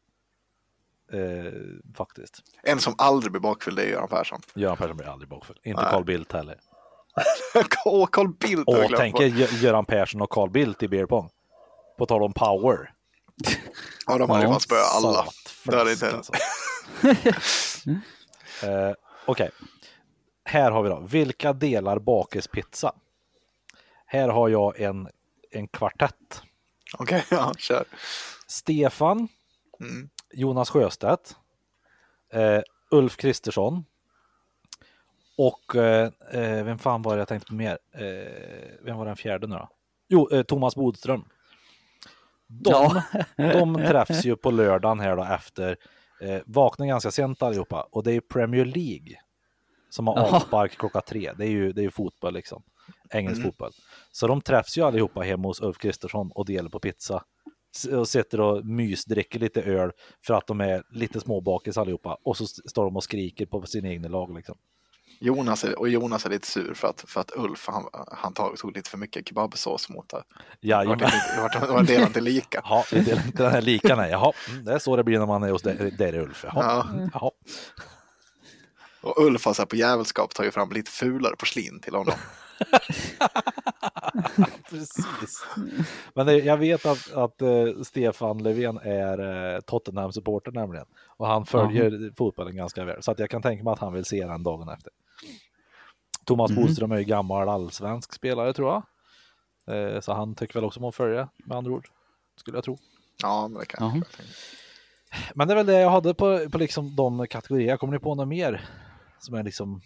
[1.13, 1.53] Eh,
[1.97, 2.43] faktiskt.
[2.63, 4.41] En som aldrig blir bakfylld det är Göran Persson.
[4.55, 5.61] Göran Persson blir aldrig bakfull.
[5.63, 5.91] Inte Nej.
[5.91, 6.61] Carl Bildt heller.
[7.85, 11.31] Åh, Carl Bildt glömt tänk er Gö- Göran Persson och Carl Bildt i beer pong.
[11.99, 12.93] På tal om power.
[14.07, 15.13] Ja, de hade ju fan spöat alla.
[15.25, 16.33] Satfläsk, Det hade inte alltså.
[18.67, 18.93] eh,
[19.27, 19.51] Okej.
[20.45, 21.01] Här har vi då.
[21.01, 22.93] Vilka delar bakispizza?
[24.07, 25.09] Här har jag en,
[25.51, 26.43] en kvartett.
[26.99, 27.85] Okej, ja, kör.
[28.47, 29.29] Stefan,
[29.81, 30.09] Mm.
[30.35, 31.37] Jonas Sjöstedt,
[32.33, 32.61] eh,
[32.91, 33.85] Ulf Kristersson
[35.37, 37.79] och eh, eh, vem fan var det jag tänkte på mer?
[37.93, 39.69] Eh, vem var den fjärde nu då?
[40.09, 41.25] Jo, eh, Thomas Bodström.
[42.47, 43.03] De,
[43.37, 45.77] de träffs ju på lördagen här då efter,
[46.21, 49.19] eh, vaknar ganska sent allihopa och det är Premier League
[49.91, 50.37] som har Jaha.
[50.37, 51.33] avspark klockan tre.
[51.33, 52.63] Det är ju, det är ju fotboll liksom,
[53.11, 53.73] engelsk fotboll.
[54.13, 57.25] Så de träffs ju allihopa hemma hos Ulf Kristersson och delar på pizza
[57.93, 59.91] och sitter och mysdricker lite öl
[60.27, 63.63] för att de är lite småbakis allihopa och så st- står de och skriker på
[63.67, 64.57] sin egna lag liksom.
[65.21, 68.57] Jonas är, och Jonas är lite sur för att, för att Ulf han, han tog,
[68.59, 70.23] tog lite för mycket kebabsås mot det.
[70.61, 70.87] Ja, Det
[71.73, 72.61] var inte- delat inte lika.
[72.65, 74.11] Ja, vi delar inte den här lika nej.
[74.11, 75.63] Jaha, mm, det är så det blir när man är hos
[76.09, 76.45] är Ulf.
[76.45, 76.87] Jaha.
[76.93, 77.09] Ja.
[77.13, 77.31] Jaha.
[79.05, 82.15] Och Ulf har så här på jävelskap tagit fram lite fulare porslin till honom.
[84.71, 85.47] Precis.
[86.15, 89.19] Men det, jag vet att, att eh, Stefan Löfven är
[89.55, 90.87] eh, Tottenham-supporter nämligen.
[91.17, 93.03] Och han följer fotbollen ganska väl.
[93.03, 94.93] Så att jag kan tänka mig att han vill se den dagen efter.
[96.25, 98.83] Thomas Bodström är ju gammal allsvensk spelare tror jag.
[99.77, 101.89] Eh, så han tycker väl också om att följa med andra ord.
[102.37, 102.79] Skulle jag tro.
[103.23, 104.03] Ja, men det kan jag.
[105.35, 107.77] Men det är väl det jag hade på, på liksom de kategorierna.
[107.77, 108.69] Kommer ni på något mer?
[109.25, 109.81] Som är liksom...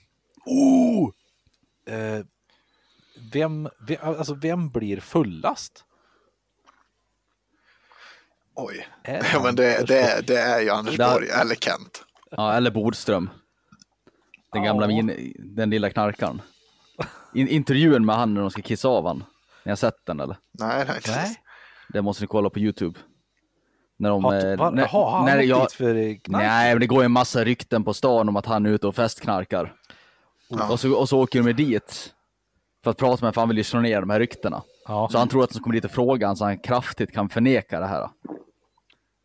[0.46, 1.10] Oh!
[1.86, 2.24] Eh,
[3.32, 5.84] vem, vem, alltså vem blir fullast?
[8.54, 8.88] Oj.
[9.02, 12.04] Är Ja, men det, det, det är ju Anders Där- Borg eller Kent.
[12.30, 13.30] Ja, eller Bodström.
[14.52, 15.02] Den gamla Ja.
[15.02, 16.42] min, den lilla knarkaren.
[17.34, 19.24] In, intervjun med han när de ska kissa av han.
[19.64, 20.36] Ni har sett den eller?
[20.52, 21.36] Nej, inte Nej.
[21.88, 22.98] Det måste ni kolla på Youtube.
[23.98, 24.24] När de...
[24.24, 26.42] Eh, när- jaha, har han när jag- dit för knark?
[26.42, 28.86] Nej, men det går ju en massa rykten på stan om att han är ute
[28.86, 29.74] och festknarkar.
[30.48, 30.72] Ja.
[30.72, 32.14] Och, så, och så åker de dit
[32.84, 34.62] för att prata med för han vill ju slå ner de här ryktena.
[34.88, 35.08] Ja.
[35.12, 37.80] Så han tror att de kommer dit och fråga honom så han kraftigt kan förneka
[37.80, 38.08] det här.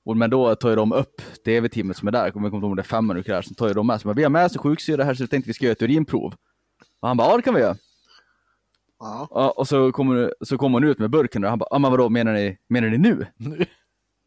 [0.05, 2.63] Och, men då tar ju de upp tv-teamet som är där, jag kommer inte ihåg
[2.63, 4.45] om det är fem minuter där, så tar ju de med sig, vi har med
[4.45, 6.33] oss sjuksyra här så vi tänkte vi ska göra ett urinprov.
[7.01, 7.75] Och han bara, ja det kan vi göra.
[8.99, 9.27] Ja.
[9.31, 11.91] Ja, och så kommer, så kommer hon ut med burken och han bara, ja men
[11.91, 13.25] vadå menar ni, menar ni nu?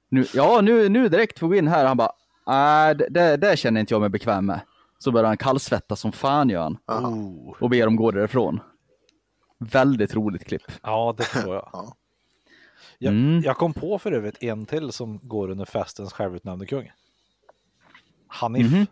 [0.09, 0.27] Nu.
[0.35, 1.85] ja, nu, nu direkt får vi in här.
[1.85, 2.13] Han bara,
[2.47, 4.61] nej det, det, det känner inte jag mig bekväm med.
[4.99, 6.79] Så börjar han kallsvettas som fan gör han.
[6.87, 7.55] Oh.
[7.61, 8.61] Och ber dem gå därifrån.
[9.59, 10.63] Väldigt roligt klipp.
[10.83, 11.69] Ja, det förstår jag.
[11.73, 11.97] Ja.
[12.99, 13.43] Jag, Mm.
[13.45, 16.91] jag kom på för övrigt en till som går under festens självutnämnde kung.
[18.29, 18.73] Hanif.
[18.73, 18.87] Mhm.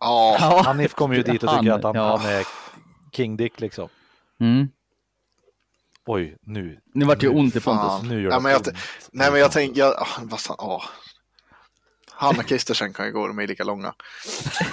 [0.00, 0.62] Ja, Ja.
[0.64, 2.16] Hanif kommer ju dit och Han, tycker att han, ja.
[2.16, 2.46] han är
[3.12, 3.88] King Dick liksom.
[4.40, 4.68] Mm.
[6.10, 6.80] Oj, nu.
[6.94, 7.88] Nu vart det ju ont i Fan.
[7.88, 8.10] Pontus.
[8.10, 8.78] Nu gör det men jag ont.
[9.12, 10.84] nej men jag tänker, jag, ah, vad fan, åh.
[12.10, 13.94] Han och Kristersen kan ju gå, de är lika långa.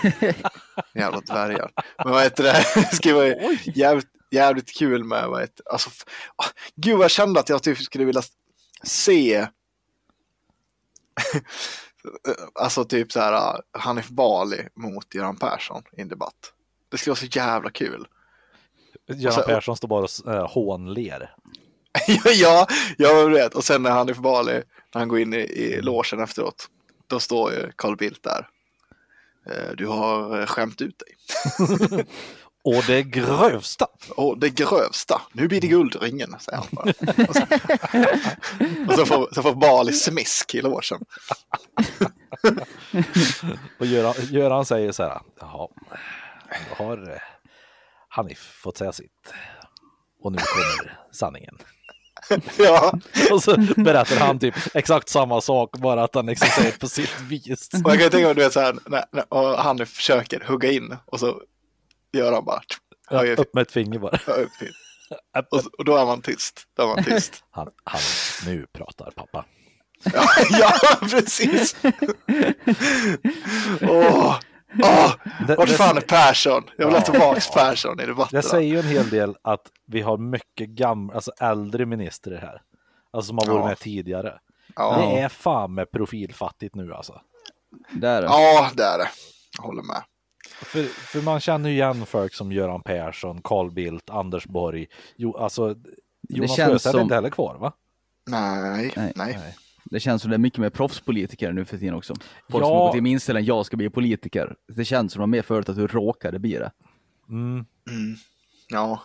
[0.93, 1.71] Jävla dvärgar.
[2.03, 5.89] Men vad heter det, det skulle vara jävligt, jävligt kul med, vad heter alltså,
[6.35, 8.21] ah, gud jag kände att jag typ skulle vilja
[8.83, 9.47] se
[12.53, 16.53] Alltså typ så här ah, Hanif Bali mot Göran Persson i en debatt.
[16.89, 18.07] Det skulle vara så jävla kul.
[19.07, 21.33] Göran och så- Persson står bara och äh, hånler.
[22.33, 23.55] ja, jag vet.
[23.55, 24.53] Och sen när Hanif Bali,
[24.93, 26.67] när han går in i, i logen efteråt,
[27.07, 28.47] då står ju Carl Bildt där.
[29.49, 32.05] Eh, Du har eh, skämt ut dig.
[32.67, 33.87] Och det grövsta.
[34.15, 36.93] Och det grövsta, nu blir det guldringen, säger han bara.
[37.27, 37.41] Och så,
[38.87, 40.99] och så, får, så får Bali smisk i logen.
[43.79, 45.21] Och Göran, Göran säger så här.
[45.39, 45.67] Jaha,
[46.69, 47.21] då har
[48.15, 49.33] Hanif fått säga sitt.
[50.21, 51.57] Och nu kommer sanningen.
[52.57, 52.93] Ja,
[53.31, 57.21] Och så berättar han typ exakt samma sak, bara att han liksom säger på sitt
[57.21, 57.69] vis.
[57.85, 60.71] och jag kan tänka mig, du vet så här, när, när och Hanif försöker hugga
[60.71, 61.41] in och så
[62.13, 62.61] gör han bara,
[63.07, 64.19] höjer Upp med ett finger bara.
[65.51, 66.63] och, så- och då är man tyst.
[66.77, 67.43] Då är man tyst.
[67.51, 68.01] Han, han,
[68.45, 69.45] nu pratar pappa.
[70.13, 70.27] Ja,
[70.59, 71.75] ja precis.
[73.81, 74.39] Åh,
[74.83, 75.11] åh,
[75.47, 76.63] Det- vart det- fan är Persson?
[76.77, 78.37] Jag vill ha tillbaks Persson i debatten.
[78.41, 82.61] Det säger ju en hel del att vi har mycket gamla, alltså äldre ministrar här.
[83.11, 83.67] Alltså som har varit Ja.
[83.67, 84.39] med tidigare.
[84.75, 84.97] Ja.
[84.97, 87.21] Det är fan med profilfattigt nu alltså.
[87.91, 88.27] Där är det.
[88.27, 89.09] ja, det är det.
[89.57, 90.01] Jag håller med.
[90.61, 94.87] För, för man känner ju igen folk som Göran Persson, Carl Bildt, Anders Borg.
[95.15, 95.75] Jo, alltså,
[96.29, 97.73] Jonas känns Sjöstedt är som- inte heller kvar va?
[98.27, 99.13] Nej, Nej.
[99.15, 99.37] nej.
[99.39, 99.55] Nej.
[99.91, 102.15] Det känns som det är mycket mer proffspolitiker nu för tiden också.
[102.49, 102.67] Folk Ja.
[102.67, 104.55] som har gått i min inställning, jag ska bli politiker.
[104.67, 106.71] Det känns som de mer förut att du råkade bli det.
[107.29, 107.65] Mm.
[108.69, 109.01] Ja.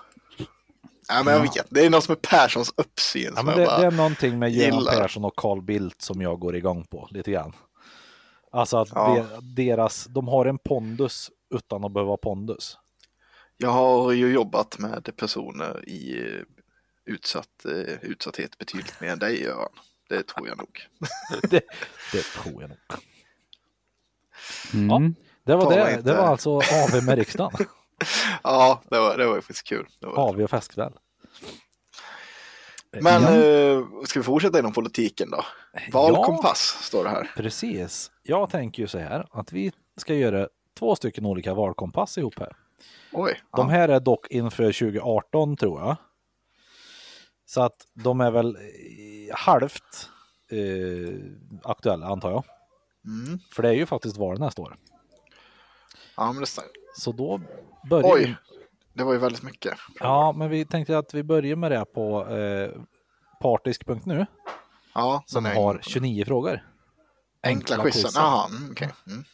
[1.08, 1.66] Ja, men jag vet.
[1.70, 4.84] Det är något med Perssons uppsyn Ja, men det, det är någonting med Göran.
[4.84, 7.52] Persson och Carl Bildt som jag går igång på lite grann.
[8.52, 9.26] Alltså att Ja.
[9.40, 12.76] de, deras, de har en pondus utan att behöva pondus.
[13.56, 16.24] Jag har ju jobbat med personer i
[17.06, 19.68] utsatt, eh, utsatthet betydligt mer än dig, Göran.
[20.10, 20.86] Det tror jag nog.
[21.50, 21.62] det,
[22.12, 22.78] det tror jag nog.
[24.74, 25.14] Mm.
[25.44, 26.02] Det var, Tala det, inte.
[26.02, 27.66] det var alltså AV med riksdagen.
[28.42, 29.86] Ja, det var, det var faktiskt kul.
[30.00, 30.28] Det var...
[30.28, 30.92] AV och festkväll.
[32.90, 35.44] Men Ja, eh, ska vi fortsätta inom politiken då?
[35.92, 37.30] Valkompass står det här.
[37.36, 38.10] precis.
[38.22, 40.48] Jag tänker ju så här att vi ska göra
[40.78, 42.56] två stycken olika valkompass ihop här.
[43.12, 43.40] Oj.
[43.56, 43.74] De ja.
[43.74, 45.96] här är dock inför 2018 tror jag.
[47.50, 50.10] Så att de är väl eh, halvt
[50.50, 51.14] eh,
[51.62, 52.44] aktuella antar jag.
[53.04, 53.38] Mm.
[53.52, 54.76] För det är ju faktiskt val nästa år.
[56.16, 56.70] ja, men det stämmer.
[56.96, 57.40] Så då
[57.90, 58.24] börjar vi.
[58.24, 58.36] Oj,
[58.92, 59.74] det var ju väldigt mycket.
[60.00, 62.70] Ja, men vi tänkte att vi börjar med det på eh,
[63.40, 64.26] partisk.nu
[64.94, 66.50] Ja, som har 29 frågor.
[67.42, 68.10] enkla enkla quizen.
[68.14, 68.90] Jaha, mm, okej.
[69.06, 69.24] Mm.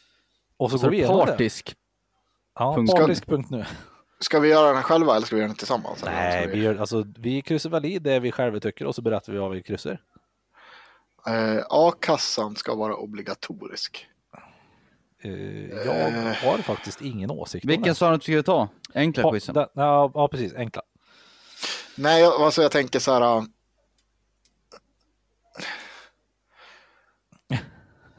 [0.57, 1.25] Och så Så går vi igenom det.
[1.25, 1.75] partisk.
[2.59, 2.91] Ja, punkt.
[2.95, 3.65] partisk.nu.
[4.19, 6.03] Ska vi göra den själva eller ska vi göra den tillsammans?
[6.05, 9.01] Nej, ska vi, gör, alltså, vi kryssar väl i det vi själva tycker och så
[9.01, 10.01] berättar vi vad vi kryssar.
[11.27, 14.07] Eh, A-kassan ska vara obligatorisk.
[15.21, 15.31] Eh,
[15.65, 18.69] jag har faktiskt ingen åsikt om Vilken sa du att vi skulle ta?
[18.93, 19.55] Enkla Ja, quizen.
[19.55, 20.53] den- ja, ja, precis.
[20.53, 20.81] Enkla.
[21.95, 23.21] Nej, jag, alltså jag tänker så här.
[23.21, 23.43] äh,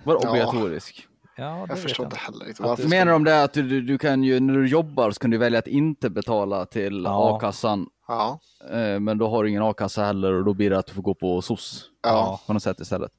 [0.05, 0.29] Var Ja.
[0.31, 1.08] obligatorisk?
[1.39, 2.24] Ja, det Jag förstår jag inte inte.
[2.32, 2.66] heller riktigt.
[2.66, 5.30] Varför Menar de det att du, du, du kan ju, när du jobbar så kan
[5.30, 7.36] du välja att inte betala till Ja.
[7.36, 7.86] a-kassan.
[8.09, 8.39] Ja,
[8.70, 11.03] Eh, men då har du ingen a-kassa heller och då blir det att du får
[11.03, 12.41] gå på SOS ja.
[12.47, 13.12] på något sätt istället.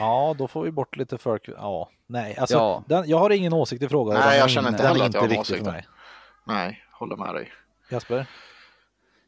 [0.00, 1.48] Ja, då får vi bort lite folk.
[1.48, 2.82] Ja, nej, alltså, Ja.
[2.86, 4.20] den, jag har ingen åsikt i frågan.
[4.20, 5.64] Nej, jag känner inte heller att jag har en för åsikt.
[5.66, 5.86] mig.
[6.44, 7.52] Nej, håller med dig.
[7.90, 8.26] Jasper?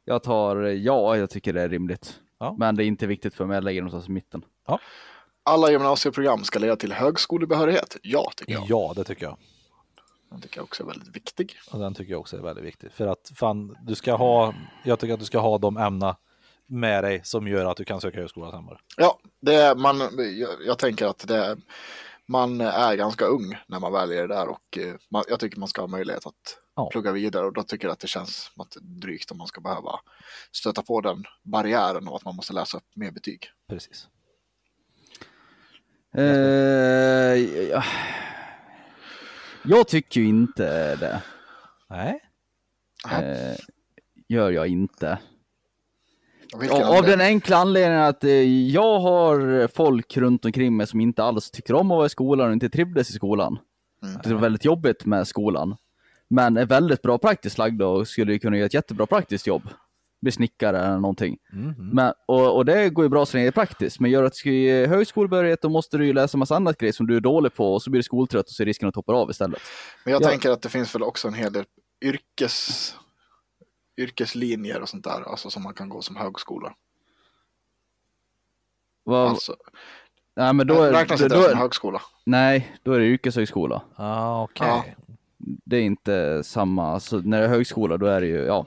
[0.04, 2.20] Jag tar ja, jag tycker det är rimligt.
[2.40, 2.54] Ja.
[2.58, 4.44] Men det är inte viktigt för mig, jag lägger någonstans i mitten.
[5.48, 7.96] Alla gymnasieprogram ska leda till högskolebehörighet.
[8.02, 8.64] Ja, tycker jag.
[8.68, 9.36] Ja, det tycker jag.
[10.30, 11.56] Den tycker jag också är väldigt viktig.
[11.70, 12.92] Och den tycker jag också är väldigt viktig.
[12.92, 16.16] För att fan, du ska ha, jag tycker att du ska ha de ämnena
[16.66, 18.78] med dig som gör att du kan söka högskola sen bara.
[18.96, 19.98] Ja, det är, man,
[20.38, 21.58] jag, jag tänker att det är,
[22.26, 25.68] man är ganska ung när man väljer det där och eh, man, jag tycker man
[25.68, 26.88] ska ha möjlighet att Ja.
[26.92, 29.60] plugga vidare och då tycker jag att det känns att det drygt om man ska
[29.60, 30.00] behöva
[30.52, 33.50] stöta på den barriären och att man måste läsa upp mer betyg.
[33.68, 34.08] Precis.
[36.14, 36.24] Eh,
[37.70, 37.84] ja.
[39.64, 41.22] Jag tycker ju inte det.
[41.90, 42.20] Nej,
[43.06, 43.56] Eh,
[44.28, 45.18] gör jag inte.
[46.70, 48.30] Av, den enkla anledningen att eh,
[48.70, 52.46] jag har folk runt omkring mig som inte alls tycker om att vara i skolan
[52.46, 53.58] och inte trivdes i skolan.
[54.02, 54.20] Mm.
[54.22, 55.76] Det är väldigt jobbigt med skolan.
[56.28, 59.62] Men är väldigt bra praktiskt lagda och skulle ju kunna göra ett jättebra praktiskt jobb.
[60.20, 61.38] Bli snickare eller någonting.
[61.52, 61.90] Mhm.
[61.92, 64.00] Men, och, och det går ju bra så länge det är praktiskt.
[64.00, 66.92] Men gör att du ska ge högskolebehörighet då måste du ju läsa massa annat grejer
[66.92, 68.94] som du är dålig på och så blir du skoltrött och så är risken att
[68.94, 69.60] du hoppar av istället.
[70.04, 70.28] Men jag Ja.
[70.28, 71.64] tänker att det finns väl också en hel del
[72.04, 72.94] yrkes,
[73.96, 76.74] yrkeslinjer och sånt där, alltså som man kan gå som högskola.
[79.04, 79.56] Vad, Alltså,
[80.36, 82.02] nej, men då är, räknas då, inte då, det som högskola?
[82.24, 83.82] nej, då är det yrkeshögskola.
[83.96, 84.66] ah, okej.
[84.66, 84.84] Ja.
[85.64, 88.66] Det är inte samma, alltså, när det är högskola då är det ju, ja,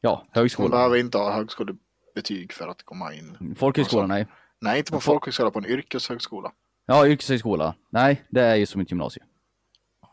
[0.00, 0.68] ja, Man högskola.
[0.68, 3.54] behöver inte ha högskolebetyg för att komma in.
[3.56, 4.14] Folkhögskola, Alltså.
[4.14, 4.26] nej.
[4.60, 6.52] Nej, inte på folkhögskola, på en yrkeshögskola.
[6.86, 7.74] Ja, yrkeshögskola.
[7.90, 9.26] Nej, det är ju som ett gymnasium.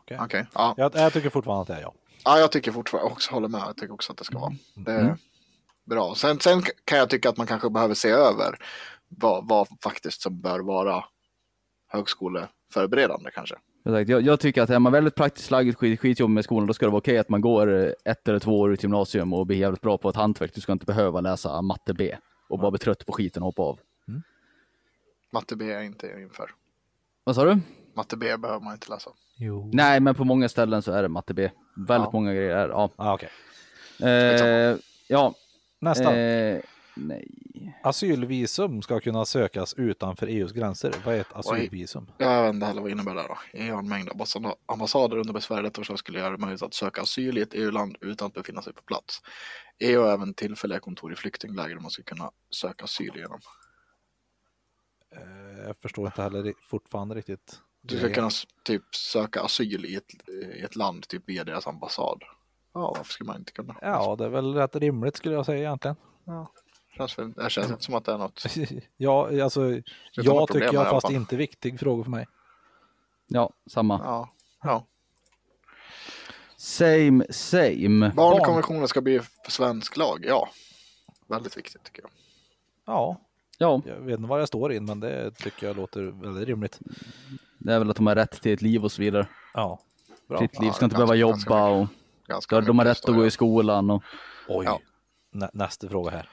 [0.01, 0.17] Okej.
[0.21, 0.73] Okej, ja.
[0.77, 1.93] Jag, jag tycker fortfarande att det är ja.
[2.23, 2.39] ja.
[2.39, 4.53] Jag tycker fortfarande, också håller med, jag tycker också att det ska vara.
[4.75, 5.17] Det är Mm.
[5.85, 6.15] bra.
[6.15, 8.57] Sen, sen kan jag tycka att man kanske behöver se över
[9.07, 11.05] vad, vad faktiskt som bör vara
[11.87, 13.55] högskoleförberedande kanske.
[13.83, 16.85] Jag, jag, tycker att är man väldigt praktiskt lagd skit, skitjobb med skolan, då ska
[16.85, 19.57] det vara okej att man går ett eller två år i ett gymnasium och blir
[19.57, 20.51] jävligt bra på ett hantverk.
[20.55, 22.15] Du ska inte behöva läsa matte B
[22.49, 23.79] och bara bli trött på skiten och hoppa av.
[25.33, 26.51] Matte B är inte inför.
[27.23, 27.59] Vad sa du?
[27.95, 29.11] Matte B behöver man inte läsa.
[29.37, 29.69] Jo.
[29.73, 31.49] Nej, men på många ställen så är det matte B.
[31.75, 32.09] Väldigt Ja.
[32.13, 32.89] många grejer är ja.
[32.95, 33.29] Ah, okej.
[34.03, 34.77] Eh,
[35.07, 35.33] ja.
[35.79, 36.15] Nästa.
[36.15, 36.59] Eh,
[36.95, 37.79] nej.
[37.83, 40.95] Asylvisum ska kunna sökas utanför EUs gränser.
[41.05, 42.11] Vad är ett asylvisum?
[42.17, 43.37] Jag vet inte heller vad innebär det då.
[43.53, 45.63] EU har en mängd ambassad- ambassader under besvär.
[45.63, 48.61] Detta förslag skulle göra det möjligt att söka asyl i ett EU-land utan att befinna
[48.61, 49.21] sig på plats.
[49.79, 53.39] EU har även tillfälliga kontor i flyktingläger där man ska kunna söka asyl genom.
[55.15, 57.59] Eh, Jag förstår inte heller fortfarande riktigt.
[57.81, 58.29] Du ska kunna
[58.63, 62.23] typ söka asyl i ett, i ett land typ via deras ambassad.
[62.73, 63.75] Ja, varför skulle man inte kunna?
[63.81, 65.95] Ja, det är väl rätt rimligt skulle jag säga egentligen.
[66.25, 66.49] Känns
[66.97, 68.43] väl, det känns inte som att det är något.
[68.97, 69.61] ja, alltså,
[70.11, 72.27] jag problem tycker jag fast inte viktig fråga för mig.
[73.27, 74.01] Ja, samma.
[74.03, 74.29] Ja,
[74.63, 74.85] ja.
[76.57, 78.11] Same, same.
[78.15, 80.25] Barnkonventionen ska bli svensk lag.
[80.27, 80.49] Ja,
[81.27, 82.11] väldigt viktigt tycker jag.
[82.85, 83.21] Ja,
[83.57, 86.79] Ja, jag vet inte vad jag står in, men det tycker jag låter väldigt rimligt.
[87.57, 89.27] det är väl att de har rätt till ett liv och så vidare.
[89.53, 89.79] Ja,
[90.27, 90.37] bra.
[90.37, 91.87] Fritt liv, Ja, ska inte ganska- behöva ganska jobba och
[92.27, 94.03] Ganska de har rätt att gå i skolan och
[94.47, 94.79] Oj, Ja.
[95.31, 96.29] Nä, nästa fråga här.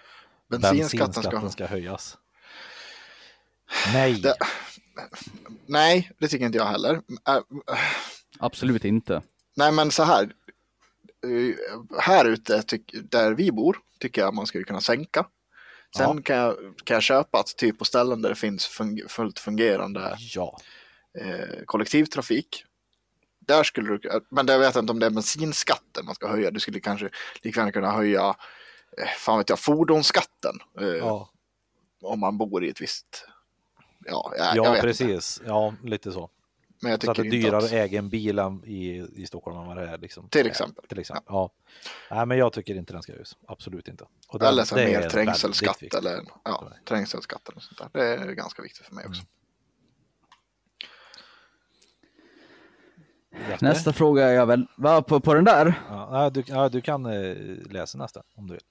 [0.51, 1.23] Bensinskatten ska...
[1.23, 2.19] Bensinskatten ska höjas.
[3.93, 4.35] Nej, Det-
[5.67, 7.01] Nej, det tycker inte jag heller.
[8.39, 9.23] Absolut inte.
[9.57, 10.23] Nej, men så här.
[11.27, 11.55] Eh,
[12.01, 12.63] Här ute,
[13.03, 15.27] där vi bor, tycker jag man skulle kunna sänka.
[15.97, 16.23] Sen Ja.
[16.23, 20.17] kan, jag, kan jag köpa att typ på ställen där det finns fung, fullt fungerande
[20.19, 20.59] ja.
[21.21, 22.65] eh, kollektivtrafik.
[23.47, 26.51] Där skulle du, men det vet jag inte om det är bensinskatten man ska höja.
[26.51, 27.11] Du skulle kanske
[27.43, 28.35] lika gärna kunna höja, eh,
[29.19, 30.55] fan vet jag, fordonsskatten.
[30.81, 31.31] Eh, Ja,
[32.03, 33.27] Om man bor i ett visst,
[34.07, 35.39] ja, jag, jag ja vet precis.
[35.39, 35.51] Inte.
[35.51, 36.31] Ja, lite så.
[36.83, 39.59] Men jag Så att det tycker är dyrare att, äga en bil i, i Stockholm
[39.59, 39.99] än vad det är.
[39.99, 40.29] Liksom.
[40.29, 40.85] Till exempel.
[40.89, 41.25] Till exempel.
[41.29, 41.51] Ja.
[42.11, 43.37] Nej, men jag tycker inte den ska höjas.
[43.47, 44.05] Absolut inte.
[44.29, 48.01] Och det- eller så mer trängselskatt eller ja, trängselskatten och sånt där.
[48.01, 49.23] Det är ganska viktigt för mig också.
[53.49, 53.67] Jesper?
[53.67, 55.83] Nästa fråga är jag väl, va, på, på den där?
[55.89, 57.37] Ja, ja, du, ja, du kan eh,
[57.71, 58.63] läsa nästa om du vill.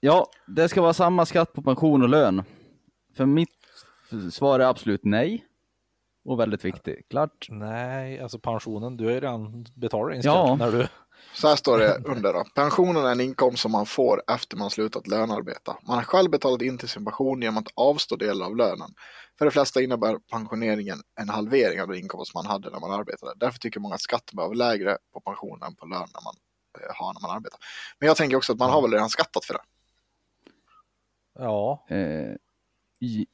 [0.00, 2.42] Ja, det ska vara samma skatt på pension och lön.
[3.16, 3.48] För mitt
[4.32, 5.44] svar är absolut nej.
[6.24, 7.08] Och väldigt viktigt.
[7.08, 7.46] Klart.
[7.50, 10.56] Nej, alltså pensionen, du har ju redan betalat din skatt Ja.
[10.56, 10.88] när du...
[11.34, 12.44] Så här står det under då.
[12.54, 15.76] Pensionen är en inkomst som man får efter man slutat lönearbeta.
[15.88, 18.90] Man har själv betalat in till sin pension genom att avstå delar av lönen.
[19.38, 23.32] För de flesta innebär pensioneringen en halvering av den inkomst man hade när man arbetade.
[23.36, 26.34] Därför tycker många att skatten behöver lägre på pensionen än på lön när man
[26.80, 27.58] eh, har när man arbetar.
[28.00, 29.60] Men jag tänker också att man har väl redan skattat för det.
[31.38, 32.34] Ja, Eh,
[33.00, 33.26] i-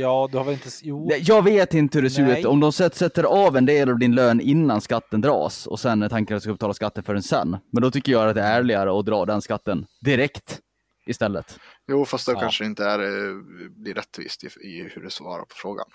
[0.00, 0.68] ja, du har väl inte...
[0.82, 2.44] Jo, Jag vet inte hur det ser ut.
[2.46, 6.02] Om de sätt- sätter av en del av din lön innan skatten dras och sen
[6.02, 7.56] är tanken att du ska betala skatten för den sen.
[7.72, 10.60] Men då tycker jag att det är ärligare att dra den skatten direkt
[11.06, 11.58] istället.
[11.86, 12.40] Jo, fast då Ja.
[12.40, 13.34] kanske det inte är, eh,
[13.70, 15.86] blir rättvist i, i hur du svarar på frågan.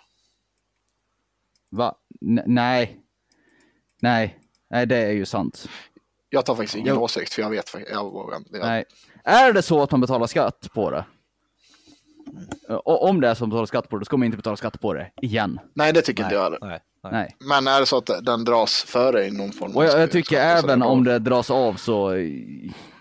[1.70, 1.96] Va?
[2.26, 3.00] N- nej.
[4.02, 4.40] Nej.
[4.70, 5.70] Nej, det är ju sant.
[6.30, 7.02] Jag tar faktiskt ingen Jo.
[7.02, 8.50] åsikt för jag vet jag, vågar inte.
[8.58, 8.86] jag, Nej.
[9.24, 11.06] Är det så att man betalar skatt på det?
[12.70, 14.82] Och om det är man betalar skatt på det, då ska man inte betala skatt
[14.82, 15.60] på det igen.
[15.74, 16.60] Nej, det tycker inte jag heller.
[16.62, 17.12] nej, nej.
[17.12, 17.36] Nej.
[17.40, 20.38] Men är det så att den dras före i någon form Och jag, jag tycker
[20.40, 22.12] även om det dras av så,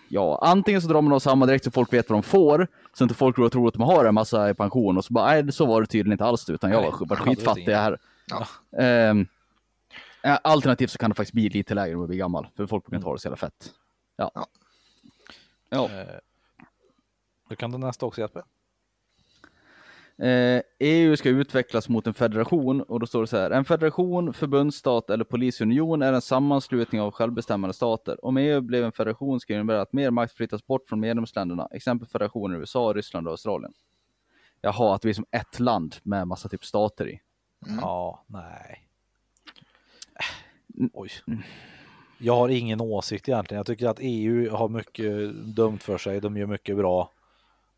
[0.08, 3.04] ja, antingen så drar man av samma direkt så folk vet vad de får, så
[3.04, 5.26] inte folk går och tror att de har en massa i pension och så bara,
[5.26, 7.98] nej så var det tydligen inte alls utan jag Nej, var skitfattig här.
[8.26, 8.46] Ja.
[8.82, 9.26] Ehm,
[10.22, 12.84] ja, alternativt så kan det faktiskt bli lite lägre om man blir gammal, för folk
[12.84, 13.70] brukar inte ha det så jävla fett.
[14.16, 14.30] Ja.
[14.34, 14.46] Ja.
[15.68, 15.84] Ja.
[15.84, 16.06] Eh,
[17.48, 18.42] Du kan ta nästa också Jesper.
[20.22, 23.50] Eh, EU ska utvecklas mot en federation och då står det så här.
[23.50, 28.24] En federation, förbundsstat eller polisunion är en sammanslutning av självbestämmande stater.
[28.24, 31.68] Om EU blev en federation ska det innebära att mer makt flyttas bort från medlemsländerna,
[31.70, 33.72] exempel federationer i USA, Ryssland och Australien.
[34.60, 37.20] Jaha, att vi är som ett land med massa typ stater i.
[37.80, 38.88] Ja, nej.
[40.92, 41.10] Oj.
[42.18, 43.58] Jag har ingen åsikt egentligen.
[43.58, 46.20] Jag tycker att EU har mycket dumt för sig.
[46.20, 47.10] De gör mycket bra.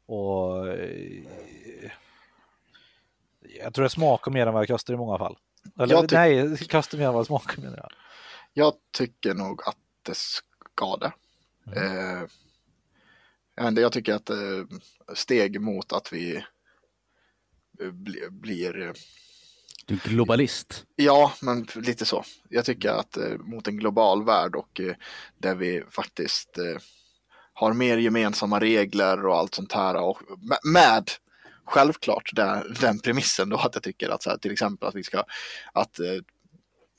[0.06, 1.90] Och eh,
[3.62, 5.38] jag tror det smakar mer än vad det kostar i många fall.
[5.78, 7.90] Eller Jag ty- nej, det kostar mer än vad det smakar menar jag.
[8.52, 11.12] Jag tycker nog att det ska det.
[11.76, 12.20] Eh,
[13.54, 14.36] jag, vet inte, jag tycker att eh,
[15.14, 16.36] steg mot att vi
[17.80, 18.92] eh, bli, blir, eh,
[19.86, 20.84] Du är globalist.
[20.96, 22.24] ja men lite så.
[22.48, 24.94] Jag tycker att eh, mot en global värld och eh,
[25.38, 26.76] där vi faktiskt eh,
[27.52, 31.10] har mer gemensamma regler och allt sånt här och med, med
[31.64, 35.04] självklart den, den premissen då att jag tycker att så här, till exempel att vi
[35.04, 35.24] ska
[35.72, 36.06] att eh,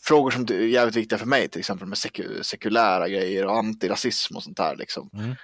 [0.02, 4.36] frågor som är jävligt viktiga för mig, till exempel med seku, sekulära grejer och antirasism
[4.36, 5.36] och sånt där liksom, Mm.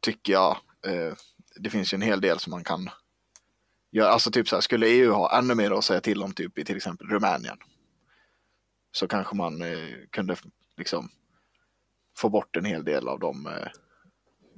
[0.00, 0.56] tycker jag
[0.86, 1.14] eh,
[1.56, 2.90] det finns ju en hel del som man kan
[3.92, 4.10] göra.
[4.10, 6.64] Alltså typ så här, skulle EU ha ännu mer att säga till om typ i
[6.64, 7.56] till exempel Rumänien
[8.92, 10.36] så kanske man eh, kunde
[10.76, 11.08] liksom
[12.16, 13.52] få bort en hel del av de eh,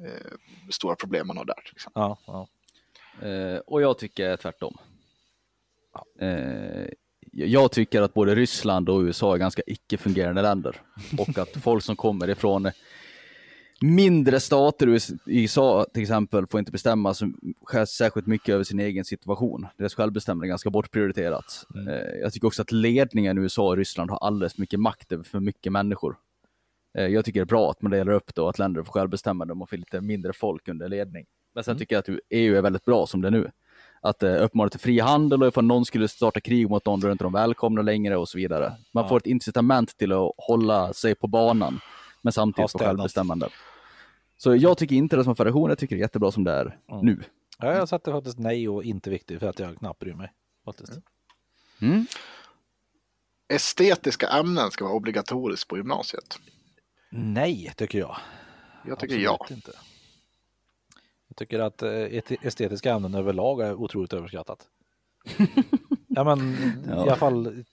[0.06, 0.32] eh,
[0.70, 1.72] stora problem man har där.
[1.76, 2.00] exempel.
[2.02, 2.48] Ja, ja.
[3.22, 4.76] Eh, och jag tycker tvärtom.
[6.20, 6.88] Eh,
[7.32, 10.76] jag tycker att både Ryssland och USA är ganska icke-fungerande länder.
[11.18, 12.70] Och att folk som kommer ifrån
[13.80, 17.14] mindre stater, i USA till exempel, får inte bestämma
[17.88, 19.66] särskilt mycket över sin egen situation.
[19.76, 21.66] Deras självbestämmande är ganska bortprioriterat.
[21.88, 25.12] Eh, jag tycker också att ledningen i USA och Ryssland har alldeles för mycket makt
[25.12, 26.16] över för mycket människor.
[26.98, 28.92] Eh, jag tycker det är bra att man delar upp det och att länder får
[28.92, 31.26] självbestämmande och man får lite mindre folk under ledning.
[31.59, 33.50] Men sen tycker jag att EU är väldigt bra som det är nu.
[34.00, 37.06] Att eh, uppmana till fri handel och ifall någon skulle starta krig mot någon, då
[37.09, 38.76] är inte de välkomna längre och så vidare.
[38.93, 39.09] Man Ja.
[39.09, 41.80] får ett incitament till att hålla sig på banan,
[42.22, 43.48] men samtidigt få självbestämmande.
[44.36, 46.78] Så jag tycker inte det som federation, jag tycker det är jättebra som det är
[46.93, 47.06] Mm.
[47.06, 47.22] nu.
[47.59, 50.32] Ja, jag satte faktiskt nej och inte viktigt för att jag knappt bryr mig.
[50.64, 50.93] Faktiskt.
[51.82, 52.06] Mm.
[53.48, 56.39] Estetiska ämnen ska vara obligatoriskt på gymnasiet.
[57.10, 58.16] Nej, tycker jag.
[58.86, 59.55] Jag tycker Absolut ja.
[59.55, 59.72] Inte.
[61.39, 64.69] Tycker att eh, et- estetiska ämnen överlag är otroligt överskattat.
[66.09, 66.56] ja, men
[66.89, 66.97] Ja.
[66.97, 67.65] i alla fall.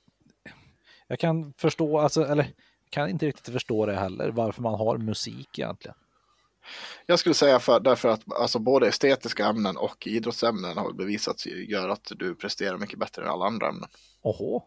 [1.08, 4.98] Jag kan förstå, alltså, eller jag kan inte riktigt förstå det heller, varför man har
[4.98, 5.98] musik egentligen.
[7.06, 11.90] Jag skulle säga för, därför att alltså, både estetiska ämnen och idrottsämnen har bevisats gör
[11.90, 13.90] att du presterar mycket bättre än alla andra ämnen.
[14.22, 14.64] Åhå.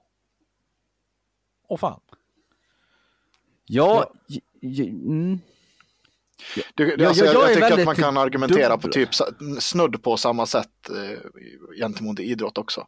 [1.69, 2.01] Åh fan.
[3.67, 5.39] Ja, j- j- mm.
[6.75, 8.81] Du, Ja, alltså, jag- jag, jag tycker att man kan argumentera dubbel.
[8.81, 9.09] på typ
[9.61, 11.19] snudd på samma sätt eh,
[11.81, 12.87] gentemot idrott också.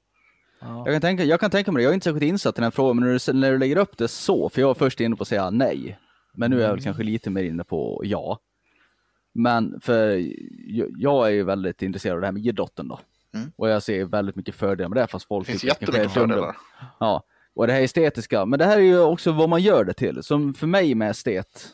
[0.60, 0.82] Ja.
[0.86, 2.64] Jag kan, tänka, jag kan tänka mig det, jag är inte särskilt insatt i den
[2.64, 5.00] här frågan, men när du, när du lägger upp det så, för jag var först
[5.00, 5.98] inne på att säga nej,
[6.34, 8.38] men nu är jag väl kanske lite mer inne på ja.
[9.34, 10.24] Men för
[10.66, 13.00] jag, jag är ju väldigt intresserad av det här med idrotten då.
[13.34, 13.52] Mm.
[13.56, 16.56] Och jag ser väldigt mycket fördelar med det, fast folk Det finns jättemycket fördelar.
[17.00, 17.24] Ja,
[17.54, 20.22] Och det här estetiska, men det här är ju också vad man gör det till.
[20.22, 21.68] Som för mig med estet,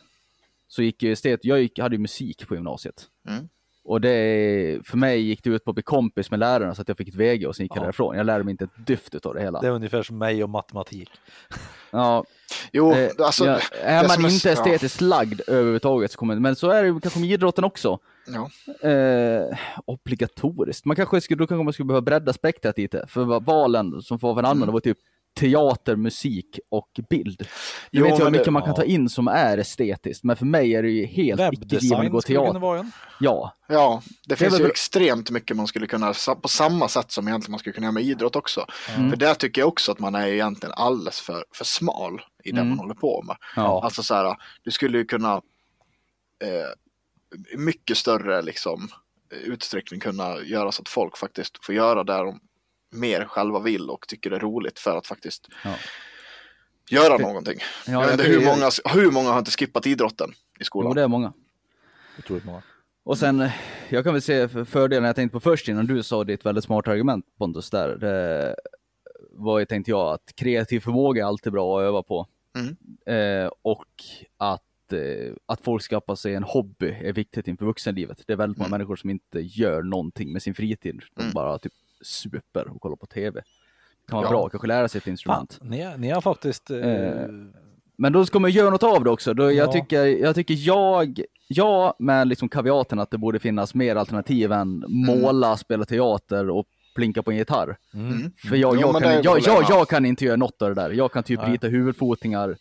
[0.67, 3.05] så gick ju estet, jag gick, hade ju musik på gymnasiet.
[3.29, 3.49] Mm.
[3.83, 6.87] Och det, för mig gick det ut på att bli kompis med lärarna så att
[6.87, 7.83] jag fick ett VG och sen gick jag Ja.
[7.83, 8.17] därifrån.
[8.17, 9.61] Jag lärde mig inte ett dyft av det hela.
[9.61, 11.09] Det är ungefär som mig och matematik.
[11.91, 12.23] Ja,
[12.71, 13.45] Jo, eh, alltså.
[13.45, 14.53] ja, är man är- inte ja.
[14.53, 17.99] estetiskt lagd överhuvudtaget så kommer men så är det ju kanske med idrotten också.
[18.27, 18.49] Ja.
[18.89, 20.85] Eh, obligatoriskt.
[20.85, 23.05] Man kanske skulle, då kanske man skulle behöva bredda spektrat lite.
[23.07, 24.73] För valen som får varandra Mm.
[24.73, 24.97] var typ
[25.37, 27.41] teater, musik och bild.
[27.41, 27.47] Jag
[27.91, 28.75] Jo, vet men hur mycket det- man kan ja.
[28.75, 32.59] ta in som är estetiskt, men för mig är det ju helt icke-givet att teater.
[32.59, 32.91] vara en.
[33.19, 34.71] Ja, Ja, det finns väl ju bra.
[34.71, 38.03] extremt mycket man skulle kunna, på samma sätt som egentligen man skulle kunna göra med
[38.03, 38.65] idrott också.
[38.97, 39.09] Mm.
[39.09, 42.57] För där tycker jag också att man är egentligen alldeles för, för smal i det
[42.61, 42.69] Mm.
[42.69, 43.35] man håller på med.
[43.55, 43.83] ja.
[43.83, 45.33] Alltså så här, du skulle ju kunna
[46.43, 48.87] eh, mycket större liksom
[49.43, 52.39] utsträckning kunna göra så att folk faktiskt får göra det de
[52.91, 55.73] mer själva vill och tycker det är roligt för att faktiskt Ja.
[56.89, 57.59] göra någonting.
[57.87, 58.69] Ja, jag vet inte hur många,
[59.03, 60.89] hur många har inte skippat idrotten i skolan?
[60.89, 61.33] Jo, det är många.
[62.19, 62.61] Otroligt många.
[63.03, 63.49] Och sen,
[63.89, 66.63] jag kan väl se för- fördelen jag tänkte på först innan du sa ditt väldigt
[66.63, 67.95] smarta argument Pontus där.
[67.95, 68.55] Det
[69.31, 72.27] var ju, tänkte jag, att kreativ förmåga är alltid bra att öva på.
[72.55, 72.75] Mm.
[73.45, 73.85] Eh, och
[74.37, 78.21] att, eh, att folk skaffar sig en hobby är viktigt inför vuxenlivet.
[78.27, 78.77] Det är väldigt många Mm.
[78.77, 81.01] människor som inte gör någonting med sin fritid.
[81.15, 81.33] De Mm.
[81.33, 81.73] bara typ
[82.07, 83.39] super och kollar på TV.
[83.41, 84.29] Det kan vara Ja.
[84.29, 85.57] bra, kanske lära sig ett Fan, instrument.
[85.61, 86.69] ni, ni har faktiskt...
[86.71, 87.27] Eh, Eh,
[87.99, 89.33] Men då ska man göra något av det också.
[89.33, 89.71] Då jag, Ja.
[89.71, 94.83] tycker, jag tycker jag, ja, med liksom kaviaten att det borde finnas mer alternativ än
[94.87, 96.65] måla, spela teater och
[96.95, 97.77] plinka på en gitarr.
[97.93, 98.07] mm.
[98.11, 98.31] Mm.
[98.49, 100.69] För jag, Jo, jag, men kan, jag, jag, jag jag kan inte göra något av
[100.69, 100.89] det där.
[100.89, 101.51] Jag kan typ Nej.
[101.51, 102.57] rita huvudfotingar.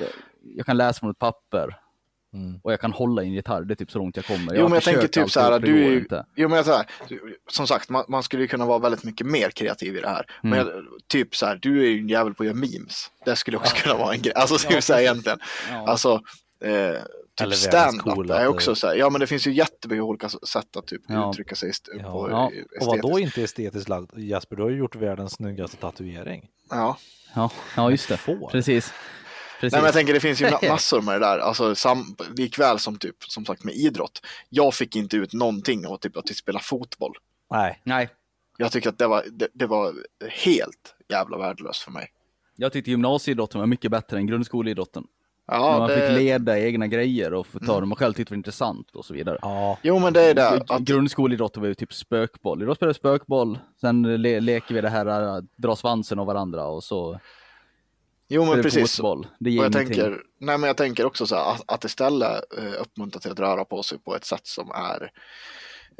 [0.00, 0.08] Jag,
[0.56, 1.76] jag kan läsa från ett papper.
[2.34, 2.60] Mm.
[2.62, 3.62] Och jag kan hålla i en gitarr.
[3.62, 4.54] Det är typ så långt jag kommer.
[4.54, 6.26] Jo, har men jag tänker typ så här, du är ju, inte.
[6.36, 6.86] jo men jag så här,
[7.50, 10.26] som sagt, man, man skulle ju kunna vara väldigt mycket mer kreativ i det här.
[10.42, 10.66] Men Mm.
[10.74, 13.10] jag, typ så här, du är ju en jävel på att göra memes.
[13.24, 15.38] Det skulle också kunna vara en grej, alltså typ så här egentligen.
[15.70, 15.88] Ja.
[15.88, 16.20] Alltså,
[16.64, 16.96] eh,
[17.38, 20.86] typ stand-up är också så här, ja men det finns ju jättemycket olika sätt att
[20.86, 21.30] typ Ja.
[21.30, 22.12] uttrycka sig st- Ja.
[22.12, 22.50] på Ja.
[22.52, 23.20] eh, Och vad då estetiskt.
[23.38, 24.18] inte estetiskt lagd?
[24.18, 26.48] Jesper, du har ju gjort världens snyggaste tatuering.
[26.70, 26.96] Ja.
[27.34, 28.16] ja, ja, just det.
[28.16, 28.50] Får.
[28.50, 28.92] Precis.
[29.60, 29.72] Precis.
[29.72, 32.78] Nej men jag tänker det finns ju ma- massor med det där, alltså sam, likväl
[32.78, 34.20] som typ som sagt med idrott.
[34.48, 37.12] Jag fick inte ut någonting av typ att spela fotboll.
[37.50, 38.08] Nej, Nej,
[38.58, 39.94] Jag tycker att det var, det, det var
[40.30, 42.06] helt jävla värdelöst för mig.
[42.56, 45.06] jag tyckte gymnasieidrotten var mycket bättre än grundskoleidrotten.
[45.48, 46.08] När Ja, man det, Mm.
[46.08, 49.14] fick leda egna grejer och få ta det man själv tyckte var intressant och så
[49.14, 49.38] vidare.
[49.42, 49.78] ja.
[49.82, 50.48] Jo men det är det.
[50.68, 52.62] Att, Grundskoleidrotten var ju typ spökboll.
[52.62, 56.64] Idag spelar vi spökboll, sen le leker vi det här, äh, dra svansen av varandra
[56.66, 57.20] och så
[58.34, 58.96] jo men det precis.
[58.96, 59.26] fotboll.
[59.38, 59.94] Det Och ger jag ingenting.
[59.94, 63.38] tänker, nej men jag tänker också så här att, att istället eh, uppmuntra till att
[63.40, 65.10] röra på sig på ett sätt som är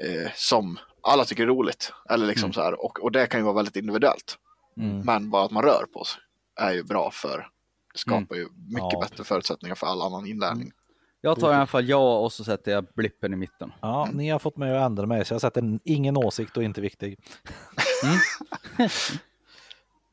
[0.03, 1.93] eh, som alla tycker är roligt.
[2.11, 4.39] Eller liksom så här, och, och det kan ju vara väldigt individuellt.
[4.77, 5.01] Mm.
[5.01, 6.21] Men bara att man rör på sig
[6.61, 7.49] är ju bra för,
[7.93, 9.01] det skapar ju mycket Ja.
[9.01, 10.73] bättre förutsättningar för all annan inlärning.
[11.21, 13.73] Jag tar i alla fall ja och så sätter jag blippen i mitten.
[13.83, 16.63] ja, ni har fått mig att ändra mig, så jag sätter en- ingen åsikt och
[16.63, 17.19] inte viktig.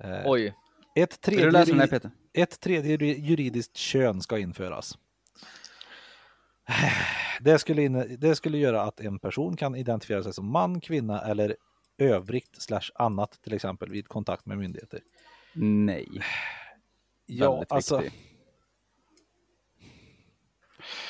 [0.04, 0.54] Eh, Oj,
[0.96, 2.12] Ett tredje, läsa den här juri- Peter?
[2.34, 4.98] ett tredje juri- juridiskt kön ska införas.
[7.42, 11.22] Det skulle, inne, det skulle göra att en person kan identifiera sig som man, kvinna
[11.22, 11.56] eller
[11.98, 15.00] övrigt slash annat till exempel vid kontakt med myndigheter.
[15.54, 16.08] Nej,
[17.26, 18.20] Ja, väldigt alltså, viktig.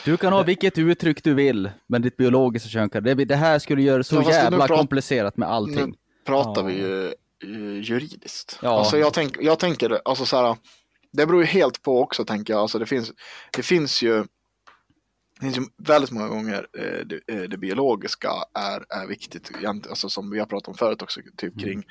[0.06, 3.04] Du kan ha vilket uttryck du vill, men ditt biologiska kön kan...
[3.04, 5.90] Det, det här skulle göra det så Ja, jävla komplicerat med allting.
[5.90, 5.96] Nu
[6.26, 6.68] pratar Ja.
[6.68, 7.14] vi ju
[7.82, 8.60] juridiskt.
[8.62, 8.70] Ja.
[8.80, 10.58] Alltså jag, tänk, jag tänker, alltså så här,
[11.12, 12.62] det beror ju helt på också tänker jag.
[12.62, 13.12] Alltså det finns,
[13.52, 14.26] det finns ju
[15.40, 20.10] det finns ju väldigt många gånger eh, det, eh, det biologiska är, är viktigt, alltså
[20.10, 21.84] som vi har pratat om förut också, typ kring,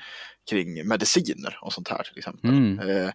[0.49, 2.49] kring mediciner och sånt här till exempel.
[2.49, 2.79] Mm.
[2.79, 3.11] Eh,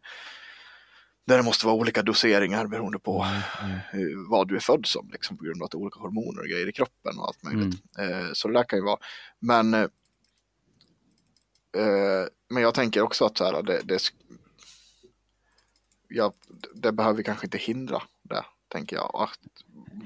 [1.27, 3.27] där det måste vara olika doseringar beroende på
[3.63, 6.01] Mm, eh, vad du är född som, liksom, på grund av att det är olika
[6.01, 7.75] hormoner och grejer i kroppen och allt möjligt.
[7.99, 8.99] Eh, så det där kan ju vara,
[9.41, 9.89] men
[11.79, 13.99] eh, men jag tänker också att så här, det, det,
[16.09, 16.33] ja,
[16.75, 19.11] det behöver vi kanske inte hindra det, tänker jag.
[19.15, 19.39] Att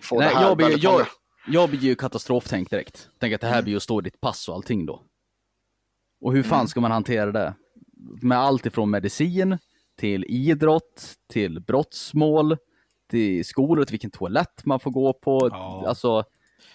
[0.03, 1.07] få Nej, det här jag, blir, jag, många-
[1.47, 3.09] jag blir ju katastroftänk direkt.
[3.19, 3.65] Tänk att det här Mm.
[3.65, 5.03] blir ju att stå i ditt pass och allting då.
[6.21, 7.55] Och hur fan ska man hantera det?
[8.23, 9.59] Med allt ifrån medicin,
[9.97, 12.57] till idrott, till brottsmål,
[13.11, 15.49] till skolor, till vilken toalett man får gå på.
[15.53, 15.85] Ja.
[15.89, 16.25] Alltså,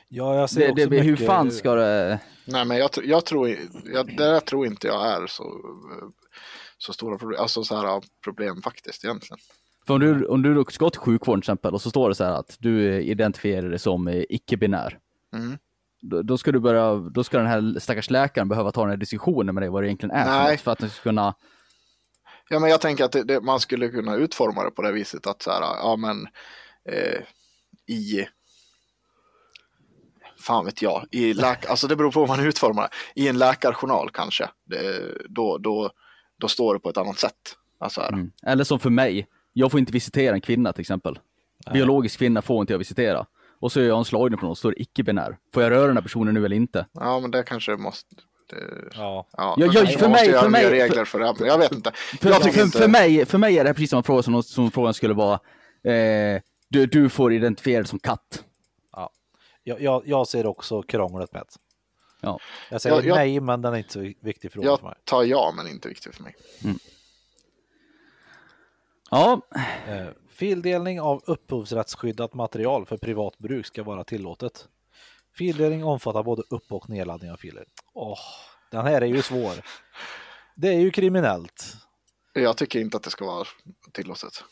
[0.07, 2.19] ja, jag ser det, också det, hur mycket- fan ska det...
[2.45, 3.49] Nej, men jag, jag tror,
[3.93, 5.61] jag, det där tror inte jag är så,
[6.77, 9.39] så stora problem, alltså så här problem faktiskt egentligen.
[9.87, 12.23] För om du, om du ska till sjukvården till exempel och så står det så
[12.23, 14.99] här att du identifierar dig som eh, icke-binär.
[15.33, 15.57] Mm.
[16.01, 18.97] Då, då ska du börja, då ska den här stackars läkaren behöva ta den här
[18.97, 20.57] diskussionen med dig vad det egentligen är för Nej.
[20.57, 21.35] för att den ska kunna
[22.49, 25.27] Ja, men jag tänker att det, det, man skulle kunna utforma det på det viset
[25.27, 26.27] att så här, ja men
[26.89, 27.21] eh,
[27.95, 28.27] i
[30.47, 33.21] fan vet jag, i läk, alltså det beror på hur man utformar det.
[33.21, 35.89] I en läkarjournal kanske, det, då, då,
[36.39, 37.33] då står det på ett annat sätt.
[37.79, 38.09] Alltså här.
[38.13, 38.31] Mm.
[38.45, 41.19] Eller som för mig, jag får inte visitera en kvinna till exempel.
[41.73, 43.25] Biologisk kvinna får inte jag visitera.
[43.59, 45.37] Och så är jag en slagning på någon, står det icke-binär.
[45.53, 46.85] Får jag röra den här personen nu eller inte?
[46.93, 48.15] Ja, men det kanske måste...
[48.49, 48.55] Det,
[48.95, 49.27] Ja.
[49.37, 51.91] ja, Jag- för mig- för mig- regler för det här, men jag vet inte.
[52.21, 52.77] För, jag för, inte...
[52.77, 55.39] för, mig, för mig är det här precis samma fråga som, som frågan skulle vara.
[55.93, 58.43] Eh, du, du får identifiera dig som katt.
[59.67, 61.57] Jag, jag, jag ser också krånglet med det.
[62.21, 62.39] Ja.
[62.71, 64.93] Jag säger Jag- jag- nej, men den är inte så viktig fråga för mig.
[64.97, 66.35] Jag tar ja, men inte viktigt för mig.
[69.11, 69.41] Ja,
[69.87, 74.67] Eh, fildelning av upphovsrättsskyddat material för privat bruk ska vara tillåtet.
[75.37, 77.65] Fildelning omfattar både upp och nedladdning av filer.
[77.93, 78.19] Åh,
[78.71, 79.53] den här är ju svår.
[80.55, 81.73] Det är ju kriminellt.
[82.33, 83.47] Jag tycker inte att det ska vara
[83.91, 84.43] tillåtet.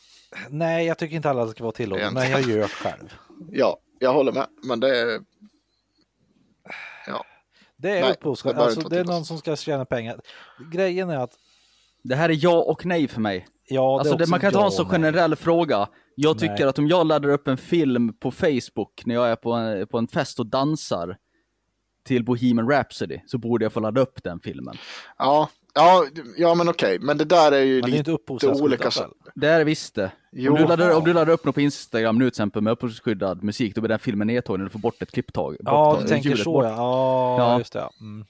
[0.50, 3.14] Nej, jag tycker inte alla ska vara tillåtet, men jag gör det själv.
[3.52, 5.22] Ja, jag håller med, men det är...
[7.08, 7.26] Ja,
[7.76, 10.20] Det är upphovsrätt, alltså det är någon som ska tjäna pengar.
[10.72, 11.34] Grejen är att,
[12.04, 13.48] det här är ja och nej för mig.
[13.68, 14.92] ja, det Alltså det, man kan inte ha en så nej.
[14.92, 15.88] generell fråga.
[16.16, 16.64] Jag tycker Nej.
[16.64, 19.98] att om jag laddar upp en film på Facebook när jag är på en, på
[19.98, 21.18] en fest och dansar
[22.06, 24.78] till Bohemian Rhapsody så borde jag få ladda upp den filmen.
[25.18, 26.06] ja, ja,
[26.38, 28.92] ja men okej, men det där är ju Men det är lite olika.
[28.92, 30.12] så- Det är visst det.
[30.50, 33.44] Om du, laddar, om du laddar upp något på Instagram nu till exempel med upphovsskyddad
[33.44, 35.58] musik, då blir den filmen nedtagen och du får bort ett klipptag.
[35.60, 36.66] Ja, du tänker så bort.
[36.66, 36.70] ja.
[36.70, 37.58] Ja, Ja.
[37.58, 37.80] just det.
[37.80, 37.92] ja.
[38.00, 38.26] Mm.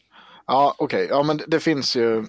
[0.48, 2.26] Ja, okej, ja men det, det finns ju...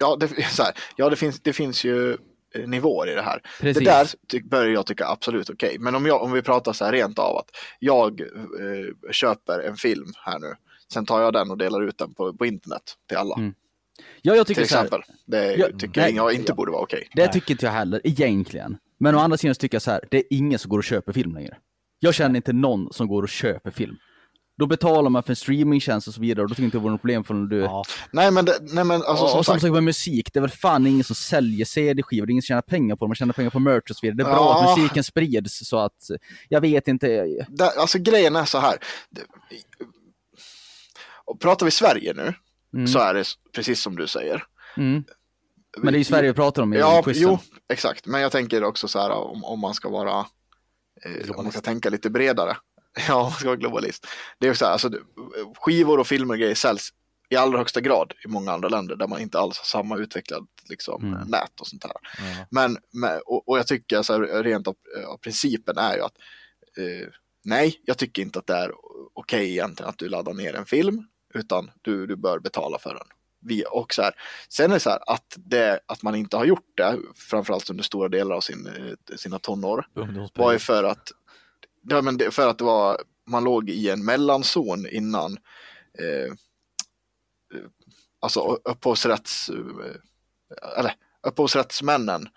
[0.00, 2.16] Ja, det, så här, ja det, finns, det finns ju
[2.54, 3.42] eh, nivåer i det här.
[3.60, 3.78] Precis.
[3.84, 5.76] Det där ty, börjar jag tycka absolut okej.
[5.78, 7.48] Men om, jag, om vi pratar så här rent av att
[7.78, 10.54] jag eh, köper en film här nu.
[10.92, 13.34] Sen tar jag den och delar ut den på, på internet till alla.
[13.36, 13.54] Mm.
[14.22, 15.14] Ja, jag Till tycker så här, exempel.
[15.26, 16.54] Det Ja, tycker nej, jag inte ja.
[16.54, 17.08] borde vara okej.
[17.14, 18.76] Det tycker inte jag heller, egentligen.
[19.00, 20.84] Men å andra sidan så tycker jag så här, det är ingen som går och
[20.84, 21.56] köper film längre.
[22.00, 23.96] Jag känner inte någon som går och köper film.
[24.58, 26.80] Då betalar man för en streamingtjänst och så vidare och då tycker jag inte det
[26.82, 27.58] vore något problem för du...
[27.58, 27.84] Ja.
[28.12, 29.72] Nej men, det, nej, men alltså och, som och som sagt.
[29.72, 32.62] med musik, det är väl fan ingen som säljer CD-skivor, det är ingen som tjänar
[32.62, 34.16] pengar på det, man tjänar pengar på merch och så vidare.
[34.16, 34.70] Det är bra Ja.
[34.72, 36.10] att musiken sprids så att,
[36.48, 37.06] jag vet inte,
[37.48, 38.76] Där, alltså grejen är så här.
[39.10, 39.22] Det-
[41.24, 42.34] Och pratar vi Sverige nu
[42.74, 42.86] Mm.
[42.86, 43.24] så är det
[43.54, 44.44] precis som du säger.
[44.76, 45.04] mm.
[45.78, 47.22] Men det är ju Sverige vi pratar om i Ja, quizen.
[47.22, 47.38] jo,
[47.72, 48.06] exakt.
[48.06, 50.26] Men jag tänker också så här om, om man ska vara,
[51.04, 52.56] eh, om man ska tänka lite bredare.
[53.08, 54.06] Ja, man ska vara globalist.
[54.38, 54.90] Det är så här, alltså,
[55.60, 56.88] skivor och filmer och grejer säljs
[57.30, 60.46] i allra högsta grad i många andra länder där man inte alls har samma utvecklad
[60.68, 61.28] liksom, Mm.
[61.28, 61.92] nät och sånt här.
[62.18, 62.46] Ja.
[62.50, 64.74] Men, men och, och jag tycker så här, rent av,
[65.06, 66.16] av principen är ju att
[66.78, 67.08] eh,
[67.44, 68.70] nej, jag tycker inte att det är
[69.14, 73.06] okej egentligen att du laddar ner en film, utan du, du bör betala för den.
[73.44, 74.14] Vi, och så här,
[74.48, 77.84] sen är det så här att, det, att man inte har gjort det, framförallt under
[77.84, 79.86] stora delar av sin, eh, sina tonår,
[80.34, 81.12] var ju för att,
[81.88, 85.38] ja, men för att det var, man låg i en mellanzon innan
[85.98, 86.32] eh,
[87.58, 87.66] eh,
[88.20, 90.94] alltså upphovsrätts, eh, eller
[91.26, 92.28] upphovsrättsmännen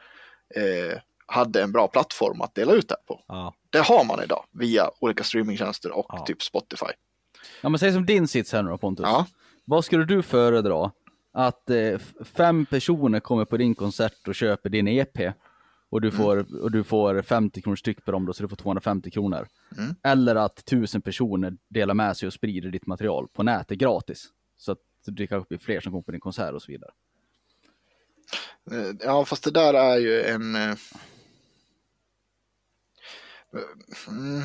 [0.55, 3.23] eh, hade en bra plattform att dela ut det på.
[3.27, 3.53] Ja.
[3.69, 6.25] Det har man idag via olika streamingtjänster och Ja.
[6.25, 6.85] typ Spotify.
[7.65, 9.03] Ja men säg som din sits här nu då Pontus.
[9.03, 9.27] Ja.
[9.65, 10.91] Vad skulle du föredra?
[11.31, 15.17] Att eh, fem personer kommer på din konsert och köper din EP
[15.89, 16.09] och Mm.
[16.11, 19.11] du får, och du får 50 kronor styck per dem då, så du får 250
[19.11, 19.47] kronor.
[19.77, 19.95] Mm.
[20.03, 24.27] Eller att tusen personer delar med sig och sprider ditt material på nätet gratis.
[24.57, 26.91] Så att det kanske blir fler som kommer på din konsert och så vidare.
[28.71, 30.55] Eh, Ja, fast det där är ju en...
[30.55, 30.75] eh,
[34.07, 34.41] Mm,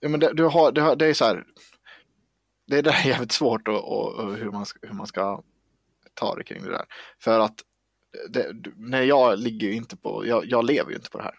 [0.00, 1.44] ja, men det, du har, det, det är så här.
[2.66, 5.42] Det är där är jävligt svårt och, och, och hur, man ska, hur man ska
[6.14, 6.84] ta det kring det där.
[7.18, 7.54] För att
[8.28, 11.34] det, när jag ligger ju inte på, jag, jag lever ju inte på det här.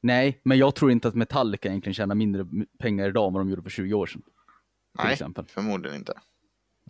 [0.00, 2.46] Nej, men jag tror inte att Metallica egentligen tjänar mindre
[2.78, 4.22] pengar idag än vad de gjorde för 20 år sedan.
[4.22, 5.44] Till Nej, exempel.
[5.48, 6.12] förmodligen inte.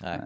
[0.02, 0.20] Nej.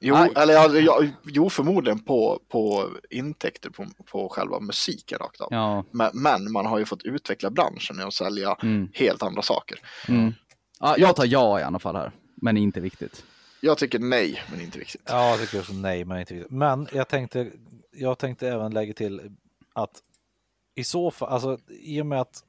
[0.00, 0.32] Jo, Nej.
[0.36, 5.48] eller ja, ja, jo förmodligen på, på intäkter på, på själva musiken rakt av.
[5.50, 5.84] Ja.
[5.90, 8.88] Men, men man har ju fått utveckla branschen och sälja Mm.
[8.94, 9.78] helt andra saker.
[10.08, 10.32] Mm.
[10.80, 10.94] ja.
[10.98, 12.12] Jag tar ja i alla fall här.
[12.42, 13.24] Men inte viktigt.
[13.60, 15.02] Jag tycker nej, men inte viktigt.
[15.04, 16.52] Ja, jag tycker också nej, men inte viktigt.
[16.52, 17.52] Men jag tänkte,
[17.92, 19.36] jag tänkte även lägga till
[19.72, 20.02] att
[20.74, 22.44] i så fall, alltså i och med att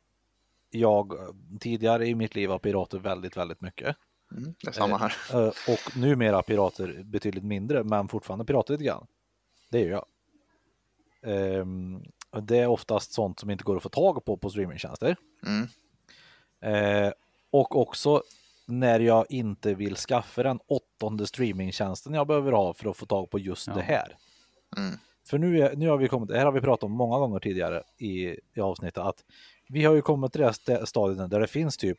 [0.69, 1.29] jag eh,
[1.59, 3.95] tidigare i mitt liv har pirater väldigt, väldigt mycket
[4.31, 5.13] Mm, det är samma här.
[5.33, 9.07] eh, och numera pirater betydligt mindre, men fortfarande pirater lite grann.
[9.69, 10.05] Det gör jag.
[12.31, 15.15] Och det är oftast sånt som inte går att få tag på på streamingtjänster.
[15.45, 15.67] Mm.
[16.61, 17.11] Eh,
[17.51, 18.23] och också
[18.69, 23.29] när jag inte vill skaffa den åttonde streamingtjänsten jag behöver ha för att få tag
[23.29, 23.73] på just Ja.
[23.73, 24.17] det här.
[24.77, 24.99] Mm.
[25.27, 27.39] För nu, är, nu har vi kommit, det här har vi pratat om många gånger
[27.39, 29.23] tidigare i, i avsnittet, att
[29.67, 31.97] vi har ju kommit till det stadiet där det finns typ,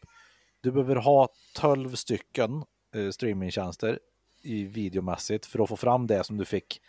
[0.60, 2.64] du behöver ha 12 stycken
[2.94, 3.98] eh, streamingtjänster
[4.42, 6.80] i videomässigt för att få fram det som du fick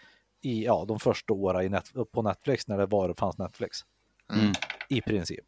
[0.41, 3.77] i ja, de första åren i net, på Netflix när det var fanns Netflix.
[4.33, 4.53] Mm.
[4.89, 5.45] I princip.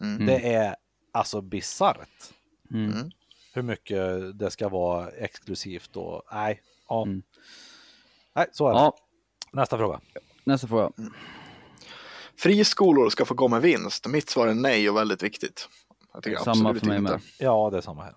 [0.00, 0.26] Mm.
[0.26, 0.76] Det är
[1.12, 2.32] alltså bisarrt
[2.74, 3.10] Mm.
[3.52, 3.98] Hur mycket
[4.38, 7.02] det ska vara exklusivt och nej, ja.
[7.02, 7.22] Mm.
[8.34, 8.78] Nej, så är det.
[8.80, 8.96] Ja,
[9.52, 10.00] Nästa fråga.
[10.44, 10.90] nästa fråga.
[12.36, 14.06] Friskolor ska få gå med vinst.
[14.06, 15.68] Mitt svar är nej och väldigt viktigt.
[16.12, 17.12] Jag tycker Samma absolut för mig inte.
[17.12, 17.20] med.
[17.38, 18.14] Ja, det är samma här.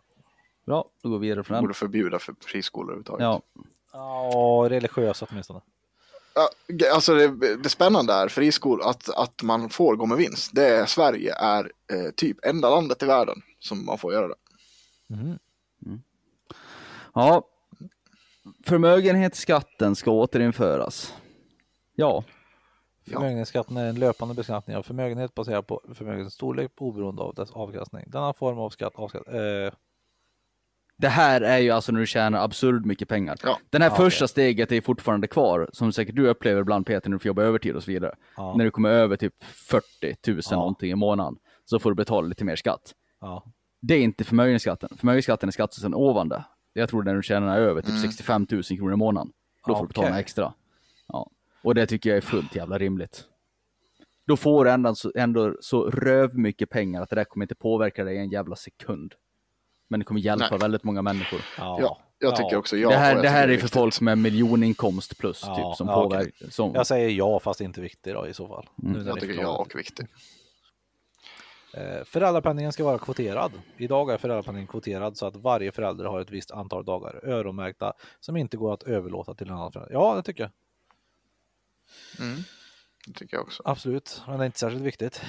[0.65, 1.63] Bra, då går vi vidare från den.
[1.63, 3.23] Borde förbjuda för friskolor överhuvudtaget.
[3.23, 3.41] Ja,
[3.93, 5.61] Ja, religiösa åtminstone.
[6.93, 10.51] Alltså det, det spännande är friskolor, att, att man får gå med vinst.
[10.53, 14.35] Det är, Sverige är eh, typ enda landet i världen som man får göra det.
[15.07, 15.39] Mhm.
[17.13, 17.43] ja.
[18.65, 21.13] Förmögenhetsskatten ska återinföras.
[21.95, 22.23] Ja.
[23.09, 28.03] Förmögenhetsskatten är en löpande beskattning av förmögenhet baserad på förmögenhetens storlek oberoende av dess avkastning.
[28.07, 29.73] Denna form av skatt avskatt, eh,
[30.97, 33.37] det här är ju alltså när du tjänar absurd mycket pengar.
[33.43, 33.57] Ja.
[33.69, 34.27] Den här Ja, första okej.
[34.31, 37.75] steget är fortfarande kvar, som säkert du upplever ibland Peter när du får jobba övertid
[37.75, 38.15] och så vidare.
[38.37, 40.55] ja, När du kommer över typ 40 000 Ja.
[40.55, 41.35] någonting i månaden,
[41.65, 42.93] så får du betala lite mer skatt.
[43.83, 44.89] Ja, Det är inte förmögenhetsskatten.
[44.97, 46.43] Förmögenhetsskatten är skatten ovan det.
[46.73, 49.31] Jag tror när du tjänar över typ 65 000 kronor i månaden.
[49.67, 50.53] Då får du betala extra.
[51.07, 51.29] Ja.
[51.63, 53.23] Och det tycker jag är fullt jävla rimligt.
[54.27, 57.55] Då får du ändå så, ändå så röv mycket pengar att det där kommer inte
[57.55, 59.13] påverka dig en jävla sekund.
[59.87, 60.59] Men det kommer hjälpa Nej.
[60.59, 61.41] väldigt många människor.
[61.57, 61.77] ja.
[61.81, 62.89] Ja, jag tycker också ja.
[62.89, 66.03] det här, det här tycker är för folk med miljoninkomst plus Ja, typ som ja,
[66.03, 66.49] påverkar.
[66.49, 68.69] Som, Jag säger ja, fast inte viktig då i så fall.
[68.75, 69.47] Nu när Jag tycker ja det.
[69.47, 70.07] och viktigt.
[71.73, 73.51] Eh, Föräldrapenningen ska vara kvoterad.
[73.77, 78.37] Idag är föräldrapenningen kvoterad så att varje förälder har ett visst antal dagar öronmärkta som
[78.37, 79.93] inte går att överlåta till en annan förälder.
[79.93, 80.51] Ja, det tycker jag.
[82.27, 82.41] Mm.
[83.07, 83.63] Det tycker jag också.
[83.65, 85.21] Absolut, men det är inte särskilt viktigt.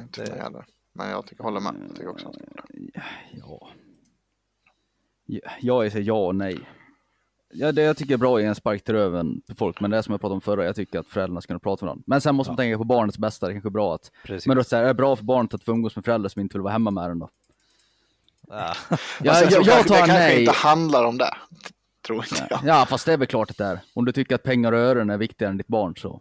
[0.00, 0.66] Inte Det- det heller.
[0.92, 1.74] Men jag tycker håller med.
[1.88, 2.36] Jag tycker också att
[3.32, 3.68] Ja.
[5.26, 6.68] Ja, Jag säger ja och nej.
[7.52, 9.96] Ja, det jag tycker är bra är en spark till röven på folk, men det
[9.96, 12.04] är som jag pratade om förra, jag tycker att föräldrarna ska kunna prata med varandra.
[12.06, 14.10] Men sen måste man tänka på barnets bästa, det kanske är bra att...
[14.24, 14.46] Precis.
[14.46, 16.40] Men då så här, är det bra för barnet att få umgås med föräldrar som
[16.40, 17.28] inte vill vara hemma med den då?
[18.48, 18.74] Ja,
[19.22, 20.40] jag, tror jag, kanske- tar det kanske nej.
[20.40, 21.34] inte handlar om det.
[22.06, 22.60] Tror inte jag.
[22.64, 23.80] Ja, fast det är väl klart att det är.
[23.94, 26.20] Om du tycker att pengar och öron är viktigare än ditt barn så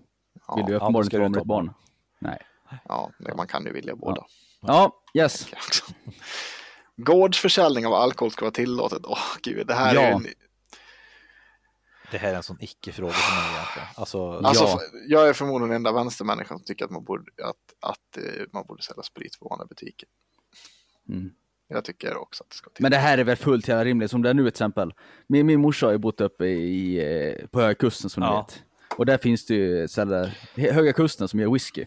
[0.55, 1.73] vill du Ja, uppenbarligen inte vara med ditt barn.
[2.19, 2.37] Nej.
[2.87, 4.25] Ja, det, man kan ju vilja båda.
[4.61, 5.47] Ja, yes.
[5.51, 5.83] jag också.
[6.97, 9.01] Gårdsförsäljning av alkohol ska vara tillåtet.
[9.03, 10.01] Åh gud, det här Ja.
[10.01, 10.33] är ju...
[12.11, 13.87] det här är en sån icke-fråga för mig egentligen.
[13.95, 14.79] Alltså, Alltså, Ja.
[15.07, 18.65] jag är förmodligen den enda vänstermänniskan som tycker att man borde, att, att, eh, man
[18.67, 20.09] borde sälja sprit på vanliga butiker.
[21.09, 21.31] Mm.
[21.67, 22.81] Jag tycker också att det ska till.
[22.83, 24.93] Men det här är väl fullt jävla rimligt, som det är nu till exempel.
[25.27, 26.97] Min, min morsa har ju bott uppe i,
[27.39, 28.41] eh, på Höga Kusten som ni Ja.
[28.49, 28.63] vet.
[28.97, 31.85] Och där finns det ju ställen, Höga Kusten som gör whisky.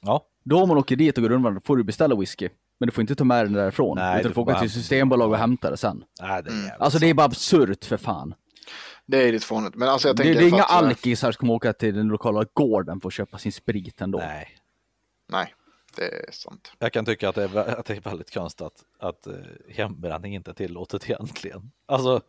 [0.00, 2.48] ja, Då om man åker dit och går runt, får du beställa whisky.
[2.80, 3.98] Men du får inte ta med den därifrån.
[3.98, 6.04] Nej, utan du får åka till hämta- Systembolag och hämta det sen.
[6.20, 8.34] nej, det är jävligt Alltså det är bara absurt för fan.
[9.06, 9.74] Det är lite fånigt.
[9.74, 10.40] Men alltså jag Det, tänker...
[10.40, 13.08] det är för inga att, eh, alkisar som kommer åka till den lokala gården för
[13.08, 14.18] att köpa sin sprit ändå.
[14.18, 14.48] Nej.
[15.28, 15.54] Nej,
[15.96, 16.72] det är sant.
[16.78, 19.34] Jag kan tycka att det är, att det är väldigt konstigt att, att eh,
[19.68, 21.70] hembränning inte är tillåtet egentligen.
[21.86, 22.20] Alltså,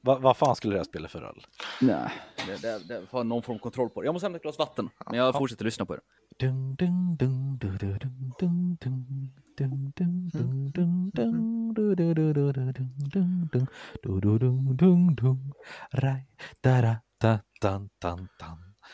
[0.00, 1.46] vad vad fan skulle det här spela för roll?
[1.80, 2.10] Nej,
[2.46, 4.06] det, det, det får någon form av kontroll på det.
[4.06, 6.00] Jag måste hämta ett glas vatten, men jag fortsätter lyssna på er.
[6.38, 7.58] Dun, dun, dun,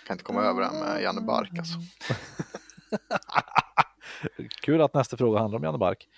[0.07, 1.79] kan inte komma över den med Janne Bark alltså.
[4.63, 6.09] Kul att nästa fråga handlar om Janne Bark.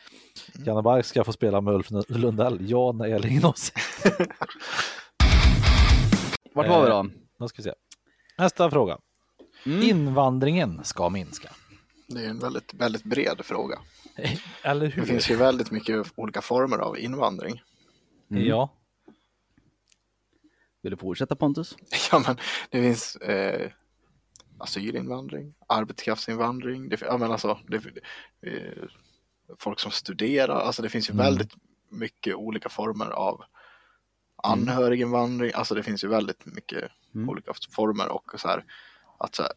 [0.67, 2.71] Janne Bark ska få spela med Ulf Lundell.
[2.71, 3.43] Ja, nej eller ingen.
[6.55, 7.03] Vart var vi då?
[7.39, 7.73] Nu ska vi se.
[8.39, 8.99] Nästa fråga.
[9.67, 9.83] Mm.
[9.83, 11.49] Invandringen ska minska.
[12.09, 13.79] Det är en väldigt, väldigt bred fråga.
[14.63, 15.05] Eller Det hur?
[15.05, 17.63] finns ju väldigt mycket olika former av invandring.
[18.29, 18.73] Ja.
[20.83, 21.77] Vill du fortsätta Pontus?
[22.13, 22.37] Ja, men
[22.71, 23.71] det finns eh,
[24.59, 27.77] asylinvandring, arbetskraftsinvandring, det, ja, men alltså, det,
[28.51, 28.85] eh,
[29.59, 31.25] folk som studerar, alltså det finns ju Mm.
[31.25, 31.53] väldigt
[31.89, 33.45] mycket olika former av
[34.43, 37.29] anhöriginvandring, alltså det finns ju väldigt mycket Mm.
[37.29, 38.65] olika former och så här,
[39.19, 39.53] att så här,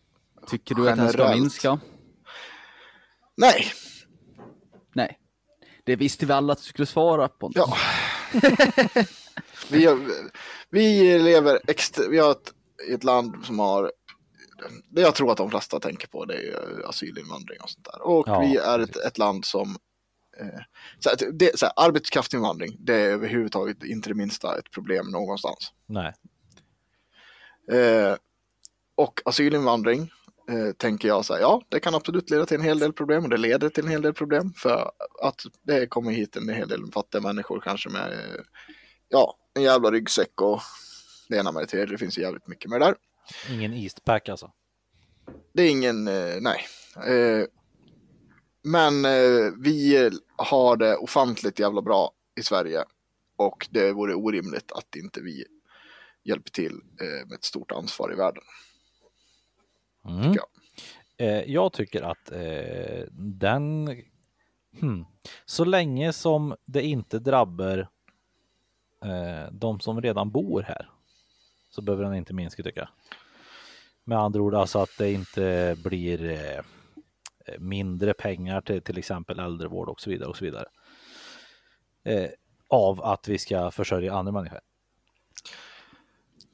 [0.47, 1.41] Tycker du att den ska Generellt.
[1.41, 1.79] minska?
[3.35, 3.65] nej,
[4.97, 5.19] Nej.
[5.83, 7.63] Det visste vi alla att du skulle svara Pontus.
[7.65, 7.77] Ja.
[9.69, 9.97] vi,
[10.69, 12.53] vi lever extra, vi har ett,
[12.91, 13.91] ett land som har
[14.89, 18.01] det jag tror att de flesta tänker på det är asylinvandring och sånt där.
[18.01, 19.77] Och Ja, vi är ett, ett land som
[20.39, 20.61] eh,
[20.99, 25.73] så att det, så här, arbetskraftsinvandring, det är överhuvudtaget inte det minsta ett problem någonstans.
[25.85, 26.13] Nej.
[27.71, 28.15] Eh,
[28.95, 30.11] och asylinvandring
[30.49, 33.23] eh, tänker jag så här, ja, det kan absolut leda till en hel del problem
[33.23, 34.91] och det leder till en hel del problem för
[35.21, 38.41] att det kommer hit en hel del fattiga människor kanske med, eh,
[39.09, 40.61] ja, en jävla ryggsäck och
[41.29, 41.85] det ena med det tredje.
[41.93, 42.95] Det finns ju jävligt mycket med det där.
[43.49, 44.51] Ingen Eastpack alltså.
[45.53, 46.65] Det är ingen, eh, nej.
[46.95, 47.45] Eh,
[48.63, 52.83] men eh, vi har det ofantligt jävla bra i Sverige
[53.37, 55.45] och det vore orimligt att inte vi
[56.23, 58.43] hjälper till eh, med ett stort ansvar i världen.
[60.07, 60.33] Mm.
[60.33, 60.47] Ja.
[61.17, 63.95] Eh, jag tycker att eh, den...
[64.79, 65.05] Hmm,
[65.45, 67.87] så länge som det inte drabbar
[69.05, 70.89] eh, de som redan bor här
[71.69, 72.89] så behöver den inte minska tycker jag.
[74.03, 76.63] Med andra ord alltså att det inte blir eh,
[77.59, 80.65] mindre pengar till till exempel äldrevård och så vidare och så vidare.
[82.03, 82.29] Eh,
[82.67, 84.59] av att vi ska försörja andra människor.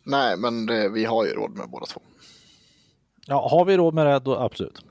[0.03, 2.01] Nej, men det, vi har ju råd med båda två.
[3.27, 4.85] Ja, har vi råd med det då absolut.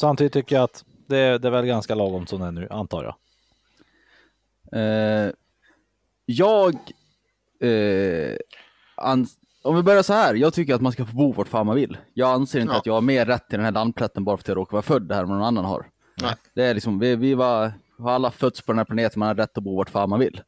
[0.00, 3.04] Samtidigt tycker jag att det, det är väl ganska lagom som det är nu antar
[3.04, 3.14] jag.
[4.80, 5.30] Eh,
[6.26, 6.74] jag...
[7.60, 8.36] Eh,
[8.96, 11.66] ans- om vi börjar så här, jag tycker att man ska få bo vart fan
[11.66, 11.96] man vill.
[12.14, 12.78] Jag anser inte Ja.
[12.78, 14.82] att jag har mer rätt till den här landplätten bara för att jag råkar vara
[14.82, 15.86] född här än vad någon annan har.
[16.22, 16.34] Nej.
[16.54, 19.34] Det är liksom, vi, vi var, har alla fötts på den här planeten, man har
[19.34, 20.40] rätt att bo vart fan man vill.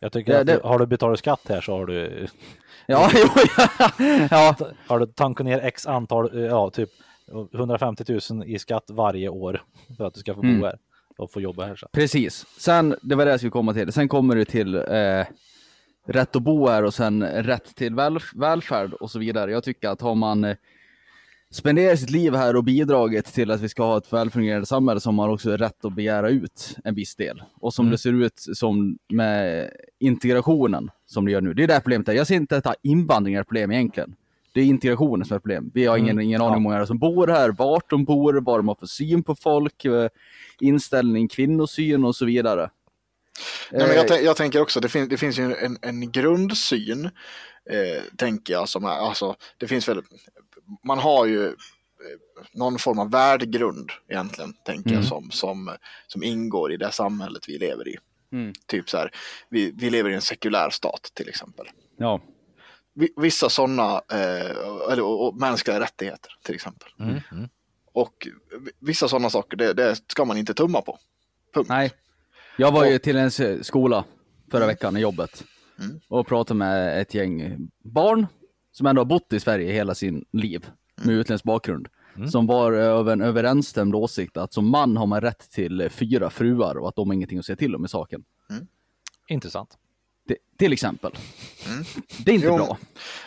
[0.00, 2.26] Jag tycker Det- att det- du, har du betalat skatt här så har du,
[2.86, 3.28] Ja, jo,
[4.30, 4.54] ja.
[4.86, 6.90] har du tankat ner x antal, ja typ
[7.54, 9.62] 150 000 i skatt varje år
[9.96, 10.62] för att du ska få bo Mm.
[10.62, 10.78] här
[11.18, 11.76] och få jobba här.
[11.76, 11.88] Så.
[11.92, 12.46] Precis.
[12.58, 13.92] Sen, det var det jag skulle komma till.
[13.92, 15.24] Sen kommer det till eh,
[16.06, 19.50] rätt att bo här och sen rätt till väl, välfärd och så vidare.
[19.52, 20.56] Jag tycker att har man eh,
[21.50, 25.10] spenderat sitt liv här och bidragit till att vi ska ha ett välfungerande samhälle så
[25.12, 27.42] har också rätt att begära ut en viss del.
[27.60, 27.90] Och som Mm.
[27.92, 31.54] det ser ut som med integrationen som det gör nu.
[31.54, 32.12] Det är det problemet är.
[32.12, 34.14] Jag ser inte att invandring är ett problem egentligen.
[34.52, 35.70] Det är integrationen som är ett problem.
[35.74, 36.24] Vi har ingen, Mm.
[36.24, 38.86] ingen aning om hur många som bor här, vart de bor, vad de har för
[38.86, 40.08] syn på folk, eh,
[40.60, 42.70] inställning, kvinnosyn och så vidare.
[43.72, 46.10] Nej, men Eh, jag, tän- jag tänker också, det, fin- det finns ju en, en
[46.12, 47.04] grundsyn,
[47.70, 50.02] eh, tänker jag, som är, alltså, det finns väl,
[50.84, 51.52] man har ju eh,
[52.52, 55.08] någon form av värdegrund egentligen, tänker jag, Mm.
[55.08, 55.70] som, som,
[56.06, 57.96] som ingår i det samhället vi lever i.
[58.32, 58.52] Mm.
[58.66, 59.10] Typ så här,
[59.48, 61.66] vi, vi lever i en sekulär stat till exempel.
[61.96, 62.20] Ja,
[62.94, 64.50] Vi- Vissa sådana, eh,
[64.92, 66.88] eller, och, och mänskliga rättigheter till exempel.
[67.00, 67.20] Mm.
[67.32, 67.48] Mm.
[67.92, 68.28] Och
[68.80, 70.98] vissa sådana saker, det, det ska man inte tumma på.
[71.54, 71.68] Punkt.
[71.68, 71.92] nej.
[72.58, 73.30] Jag var ju till en
[73.64, 74.04] skola
[74.50, 75.44] förra veckan i jobbet
[75.78, 76.00] Mm.
[76.08, 78.26] och pratade med ett gäng barn
[78.76, 80.66] som ändå har bott i Sverige hela sin liv
[81.04, 81.88] med utländsk bakgrund.
[82.30, 86.74] Som var över en överensstämd åsikt att som man har man rätt till fyra fruar
[86.78, 88.24] och att de har ingenting att säga till om i saken.
[89.28, 89.78] Intressant.
[90.28, 91.12] Det, till exempel.
[92.24, 92.56] Det är inte Jo.
[92.56, 92.78] bra.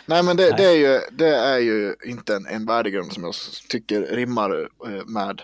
[0.06, 0.54] Nej men det, Nej.
[0.56, 3.34] det, är, ju, det är ju inte en, en värdegrund som jag
[3.68, 5.42] tycker rimmar eh, med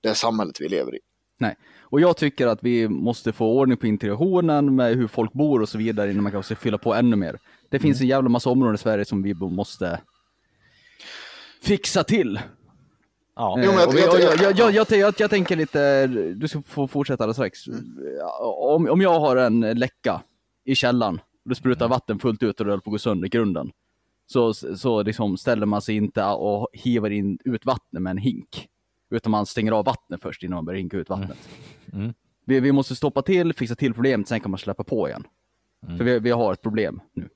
[0.00, 0.98] det samhället vi lever i.
[1.38, 1.56] Nej.
[1.80, 5.68] Och jag tycker att vi måste få ordning på integrationen med hur folk bor och
[5.68, 7.38] så vidare innan man kanske fylla på ännu mer.
[7.70, 10.00] Det finns en jävla massa områden i Sverige som vi måste
[11.62, 12.40] fixa till.
[13.36, 13.54] Ja.
[13.58, 13.80] Jo, men
[15.18, 17.58] jag- tänker lite, du ska få fortsätta alldeles strax.
[18.42, 20.22] Om, om jag har en läcka
[20.64, 21.14] i källaren
[21.44, 23.70] och det sprutar vatten fullt ut och det håller på att gå sönder i grunden.
[24.26, 28.68] Så, så liksom ställer man sig inte och hivar in ut vattnet med en hink.
[29.10, 31.48] Utan man stänger av vattnet först innan man börjar hinka ut vattnet.
[31.92, 32.14] Mm.
[32.46, 35.24] Vi, vi måste stoppa till, fixa till problemet, sen kan man släppa på igen.
[35.96, 37.28] För vi, vi har ett problem nu.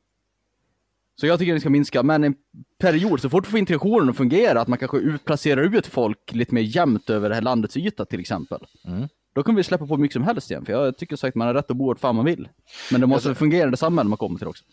[1.17, 2.35] Så jag tycker det ska minska, men en
[2.79, 6.55] period, så fort vi får integrationen att fungera, att man kanske utplacerar ut folk lite
[6.55, 8.67] mer jämnt över det här landets yta till exempel.
[8.85, 9.09] Mm.
[9.35, 11.55] Då kommer vi släppa på mycket som helst igen, för jag tycker sagt man har
[11.55, 12.49] rätt att bo vart fan man vill.
[12.91, 14.65] Men det måste fungera i det samhälle man kommer till också.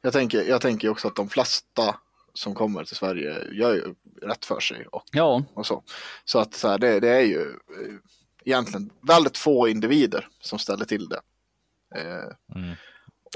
[0.00, 1.96] Jag tänker, jag tänker också att de flesta
[2.34, 5.82] som kommer till Sverige gör ju rätt för sig och, Ja, och så.
[6.24, 7.94] Så att så här, det, det är ju eh,
[8.44, 11.20] egentligen väldigt få individer som ställer till det.
[11.94, 12.74] Eh, Mm.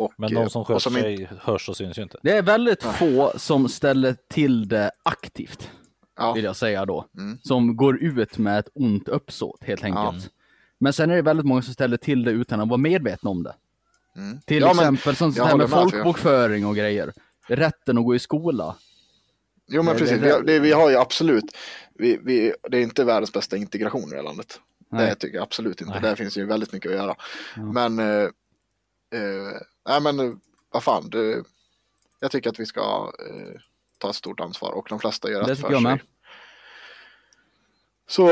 [0.01, 2.19] Och, Men eh, de som och sköter som inte- sig hörs och syns ju inte.
[2.23, 5.71] det är väldigt få som ställer till det aktivt,
[6.17, 7.07] Ja, vill jag säga då.
[7.19, 7.39] Mm.
[7.43, 10.31] Som går ut med ett ont uppsåt, helt enkelt.
[10.79, 13.43] Men sen är det väldigt många som ställer till det utan att vara medvetna om
[13.43, 13.55] det.
[14.17, 14.41] Mm.
[14.41, 17.13] Till Ja, exempel som det här med med, jag- folkbokföring och grejer.
[17.49, 18.77] Rätten att gå i skola.
[19.69, 21.45] Jo men Det- precis, det- vi har, det, vi har ju absolut,
[21.95, 24.61] vi, vi, det är inte världens bästa integration i det här landet.
[24.89, 25.07] Nej.
[25.07, 26.03] Det tycker jag absolut inte, Nej.
[26.03, 27.15] där finns ju väldigt mycket att göra.
[27.57, 27.63] Ja.
[27.63, 28.23] Men, eh,
[29.15, 29.57] eh,
[29.89, 30.33] nej men eh,
[30.71, 31.45] vad fan, det,
[32.21, 33.61] jag tycker att vi ska eh,
[33.99, 35.91] ta ett stort ansvar och de flesta gör Det rätt för jag sig.
[35.91, 36.01] med.
[38.07, 38.29] Så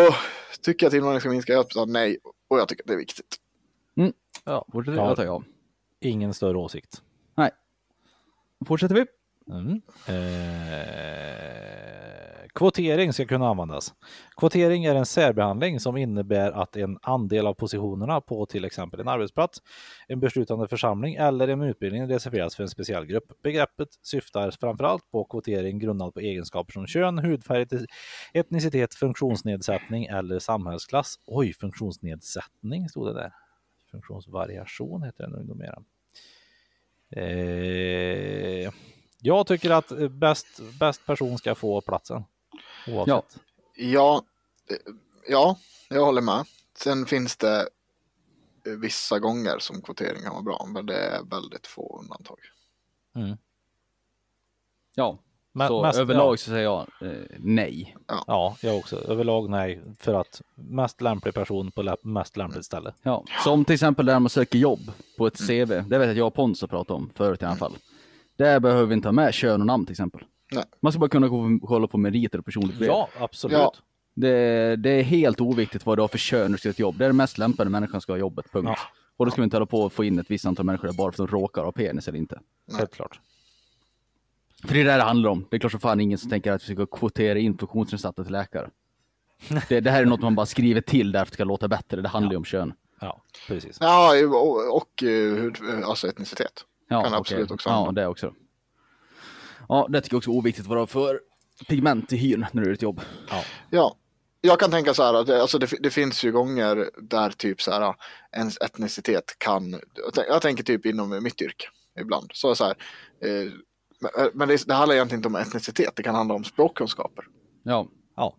[0.61, 2.19] tycker jag att invandringen ska minska, jag sa nej
[2.49, 3.37] och jag tycker att det är viktigt.
[4.45, 5.07] Ja, fortsätter Ja.
[5.09, 5.45] jag tar jag.
[6.01, 7.03] Ingen större åsikt.
[8.67, 9.07] Fortsätter vi?
[9.53, 9.83] Mm.
[10.07, 10.13] Eh,
[12.55, 13.95] Kvotering ska kunna användas.
[14.37, 19.09] Kvotering är en särbehandling som innebär att en andel av positionerna på till exempel en
[19.09, 19.63] arbetsplats,
[20.09, 23.43] en beslutande församling eller en utbildning reserveras för en speciell grupp.
[23.43, 27.67] Begreppet syftar framförallt på kvotering grundad på egenskaper som kön, hudfärg,
[28.33, 31.15] etnicitet, funktionsnedsättning eller samhällsklass.
[31.27, 33.33] Oj, funktionsnedsättning stod det där.
[33.91, 35.83] Funktionsvariation heter det nog mera.
[37.17, 38.73] Eh,
[39.21, 42.25] jag tycker att bäst, bäst person ska få platsen.
[42.89, 43.39] Oavsett.
[43.77, 44.23] Ja,
[44.71, 44.77] eh,
[45.29, 45.57] ja,
[45.89, 46.45] jag håller med.
[46.79, 47.61] Sen finns det
[48.67, 52.39] eh, vissa gånger som kvotering kan vara bra, men det är väldigt få undantag.
[54.95, 55.19] Ja,
[55.53, 56.37] Men- så mest- överlag ja.
[56.37, 57.97] så säger jag eh, nej.
[58.27, 58.97] Ja, jag också.
[58.97, 62.95] Överlag nej, för att mest lämplig person på lä- mest lämpligt ställe.
[63.03, 65.67] Ja, som till exempel där man söker jobb på ett CV.
[65.69, 67.77] Det vet jag att jag och Pontus har pratat om förut i alla fall.
[68.37, 70.25] Där behöver vi inte ha med kön och namn till exempel.
[70.53, 70.65] Nej.
[70.81, 72.89] Man ska bara kunna gå och kolla på meriter och personligt brev.
[72.89, 73.59] Ja, absolut.
[73.59, 73.73] Ja.
[74.15, 76.79] Det, det är helt oviktigt vad du har för kön när du ska göra ett
[76.79, 76.99] jobb.
[76.99, 78.69] Det är den mest lämpade människan ska ha jobbet, punkt.
[78.69, 78.77] Ja.
[79.17, 80.95] Och då ska vi inte hålla på och få in ett visst antal människor där
[80.95, 82.41] bara för att de råkar ha penis eller inte.
[82.79, 83.21] Helt klart.
[84.65, 85.47] För det är det det handlar om.
[85.51, 88.33] Det är klart som fan ingen som tänker att vi ska kvotera in funktionsnedsatta till
[88.33, 88.71] läkare.
[89.69, 92.01] Det, det här är något man bara skriver till därför att det ska låta bättre.
[92.01, 92.73] Det handlar ju om kön.
[93.01, 93.77] Ja, precis.
[93.81, 96.65] Ja, och, och eh, hud, alltså etnicitet.
[96.89, 97.19] Ja, Kan okej.
[97.21, 98.33] absolut också Ja, det också.
[99.73, 101.21] Ja, det tycker jag också är oviktigt vad du har för
[101.69, 103.01] pigment i hyn när du gör ett jobb.
[103.71, 103.97] Ja,
[104.41, 107.63] jag kan tänka så här att det, alltså det, det finns ju gånger där typ
[107.63, 107.95] så här
[108.37, 111.67] ens etnicitet kan, jag tän- jag tänker typ inom mitt yrke
[112.01, 112.31] ibland.
[112.35, 112.75] Så så här,
[113.21, 113.53] eh,
[114.01, 117.25] men- men det, det handlar egentligen inte om etnicitet, det kan handla om språkkunskaper.
[117.63, 117.87] Ja,
[118.17, 118.37] Ja,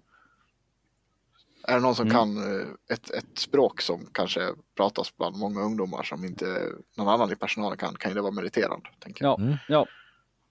[1.68, 2.16] Är det någon som Mm.
[2.18, 6.46] kan eh, ett, ett språk som kanske pratas bland många ungdomar som inte
[6.98, 8.90] någon annan i personalen kan, kan ju det vara meriterande.
[9.00, 9.40] Tänker jag.
[9.40, 9.58] ja, Mm.
[9.68, 9.86] ja.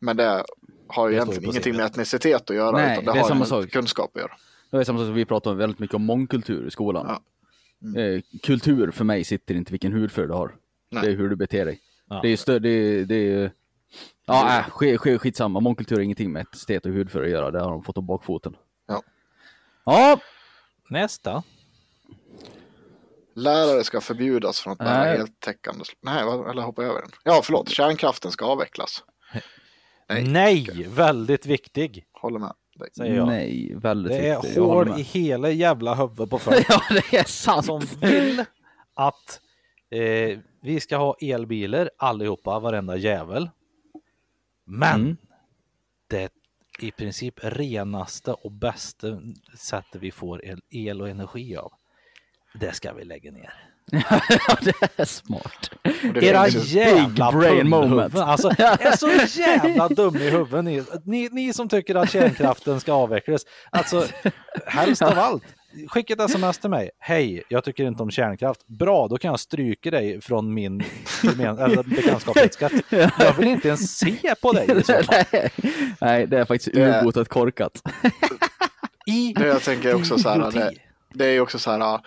[0.02, 0.44] Men det
[0.88, 3.28] har ju Det egentligen ingenting med etnicitet att göra, Nej, utan det det, är har
[3.28, 3.70] samma med sak.
[3.70, 4.32] kunskap att göra.
[4.70, 7.06] Det är samma sak som vi pratar om väldigt mycket om mångkultur i skolan.
[7.08, 7.22] Ja.
[7.88, 8.14] Mm.
[8.16, 10.54] Eh, kultur för mig sitter inte vilken hudfärg du har.
[10.90, 11.02] Nej.
[11.02, 11.80] Det är hur du beter dig.
[12.08, 12.20] Ja.
[12.22, 13.52] Det är ju stö- det är, det är
[14.26, 15.60] Ja, äh, sk- sk- skitsamma.
[15.60, 17.50] Mångkultur har ingenting med etnicitet och hudfärg att göra.
[17.50, 18.56] Det har de fått om bakfoten.
[18.86, 19.02] Ja.
[19.84, 20.20] Ja,
[20.90, 21.42] nästa.
[23.34, 25.84] Lärare ska förbjudas från att bära heltäckande...
[26.00, 27.10] Nej, eller hoppa över den.
[27.24, 27.68] Ja, förlåt.
[27.68, 29.04] Kärnkraften ska avvecklas.
[30.14, 30.24] Nej.
[30.24, 32.52] Nej, väldigt viktig, Håller med
[32.96, 33.26] säger jag.
[33.26, 34.56] nej, väldigt Det är viktigt.
[34.56, 37.66] Jag håller hål i hela jävla huvudet på folk Ja, det är sant.
[37.66, 38.44] som vill
[38.94, 39.40] att
[39.90, 43.50] eh, vi ska ha elbilar allihopa, varenda jävel.
[44.64, 45.16] Men Mm.
[46.06, 46.32] det
[46.80, 49.20] i princip renaste och bästa
[49.58, 51.72] sättet vi får el och energi av,
[52.54, 53.71] det ska vi lägga ner.
[54.48, 55.70] ja, det är smart.
[56.14, 58.16] Det Era jävla brain moment.
[58.16, 62.92] Alltså, är så jävla dum i huvudet ni, ni, ni som tycker att kärnkraften ska
[62.92, 63.42] avvecklas.
[63.70, 64.06] Alltså,
[64.66, 65.44] helst av allt.
[65.88, 66.90] Skicka ett sms till mig.
[66.98, 68.66] Hej, jag tycker inte om kärnkraft.
[68.66, 70.78] Bra, då kan jag stryka dig från min
[71.84, 72.72] bekantskapsskatt.
[73.18, 74.66] Jag vill inte ens se på dig.
[76.00, 77.82] Nej, det är faktiskt ubåtat korkat.
[79.06, 80.72] I Det jag tänker också så här, det,
[81.14, 82.00] det är ju också så här,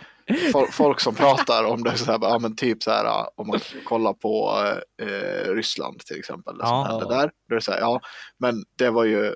[0.72, 4.14] folk som pratar om det så här, ja men typ så här, om man kollar
[4.14, 4.53] på
[5.02, 6.84] eh, Ryssland till exempel, det som Ja.
[6.84, 7.99] hände där, då är det så här, ja,
[8.38, 9.35] men det var ju,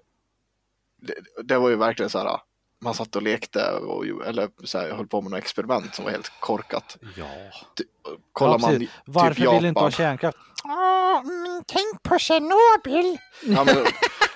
[1.01, 1.13] det,
[1.43, 2.39] det var ju verkligen så här,
[2.81, 6.11] man satt och lekte och, eller så här, höll på med något experiment som var
[6.11, 6.97] helt korkat.
[7.15, 7.25] Ja.
[8.33, 10.37] Kollar Ja, man typ Varför Japan, vill inte ha kärnkraft?
[11.23, 13.17] Mm, tänk på Tjernobyl.
[13.45, 13.85] Ja, men,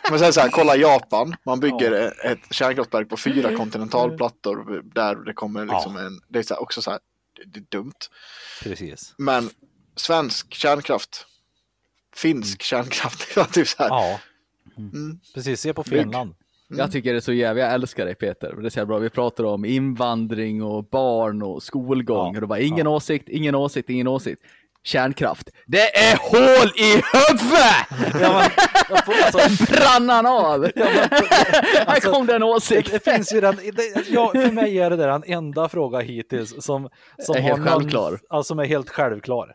[0.09, 1.35] men sen så här, kolla Japan.
[1.45, 6.53] Man bygger ett kärnkraftverk på fyra kontinentalplattor där det kommer liksom en, det är så
[6.53, 6.99] här, också så här,
[7.45, 7.93] det, är dumt.
[8.63, 9.13] Precis.
[9.17, 9.49] Men
[9.95, 11.25] svensk kärnkraft,
[12.15, 13.89] finsk kärnkraft, typ så här.
[13.89, 14.19] Ja,
[14.77, 15.19] Mm.
[15.33, 15.61] precis.
[15.61, 16.07] Se på Bygg.
[16.73, 16.87] Finland.
[16.87, 18.55] Jag tycker det är så jävla, jag älskar dig Peter.
[18.61, 18.97] Det är så bra.
[18.97, 22.35] Vi pratar om invandring och barn och skolgång.
[22.35, 24.41] Ja, Och var ingen åsikt, ingen åsikt, ingen åsikt.
[24.85, 25.49] Kärnkraft.
[25.67, 28.21] Det är hål i huvudet!
[28.21, 28.43] Ja,
[28.89, 30.63] men, alltså, Brann han av?
[30.75, 32.91] Här alltså, kom det en Det, åsikt.
[32.91, 36.63] det finns ju den, det, ja, för mig är det där den enda fråga hittills
[36.65, 36.89] som,
[37.19, 38.19] som Är helt har någon- självklar.
[38.29, 39.51] Ja, som är helt självklar.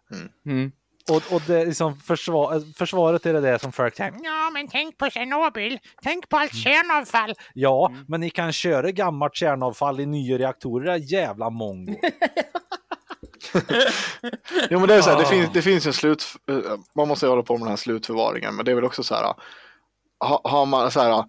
[0.47, 0.73] Mm.
[1.11, 4.99] Och, och det liksom försvar, försvaret är det där som folk säger, Ja, men tänk
[4.99, 5.79] på Tjernobyl.
[6.03, 7.35] Tänk på allt kärnavfall.
[7.55, 8.05] ja, Mm.
[8.09, 11.95] men ni kan köra gammalt kärnavfall i nya reaktorer, jävla mongo.
[14.71, 16.57] Jo men det är så här, det, finns, det finns en slut, eh,
[16.97, 19.15] man måste ju hålla på med den här slutförvaringen, men det är väl också så
[19.15, 19.35] här,
[20.25, 21.25] ha- har man så här,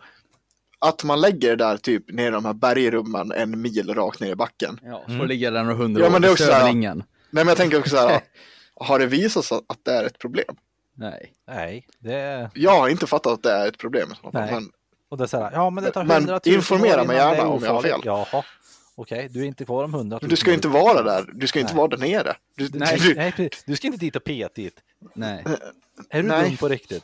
[0.80, 4.32] att man lägger det där typ ner i de här bergrummen en mil rakt ner
[4.32, 4.80] i backen.
[4.84, 6.12] Ja, så ligger den och hundra Ja, år.
[6.12, 6.74] men det är också så här-.
[6.74, 6.96] Nej
[7.32, 8.22] men jag tänker också så här,
[8.80, 10.56] har det visat sig att det är ett problem?
[10.96, 11.34] Nej.
[11.48, 12.50] Nej, det.
[12.54, 14.10] Jag har inte fattat att det är ett problem.
[14.34, 14.52] Nej.
[14.52, 14.72] Men
[15.10, 17.36] Och det är så här, ja men det tar Men 100 000 informera mig gärna
[17.36, 18.02] är om jag har fel.
[18.04, 18.44] Jaha,
[18.96, 21.30] okej, du är inte kvar om 100 000 Men du ska inte vara där.
[21.34, 21.78] Du ska inte Nej.
[21.78, 22.36] vara där nere.
[22.56, 24.76] Du, Nej, du, nej, du ska inte dit och peta dit.
[25.14, 25.44] Nej.
[26.10, 26.48] Är du Nej.
[26.48, 27.04] dum på riktigt?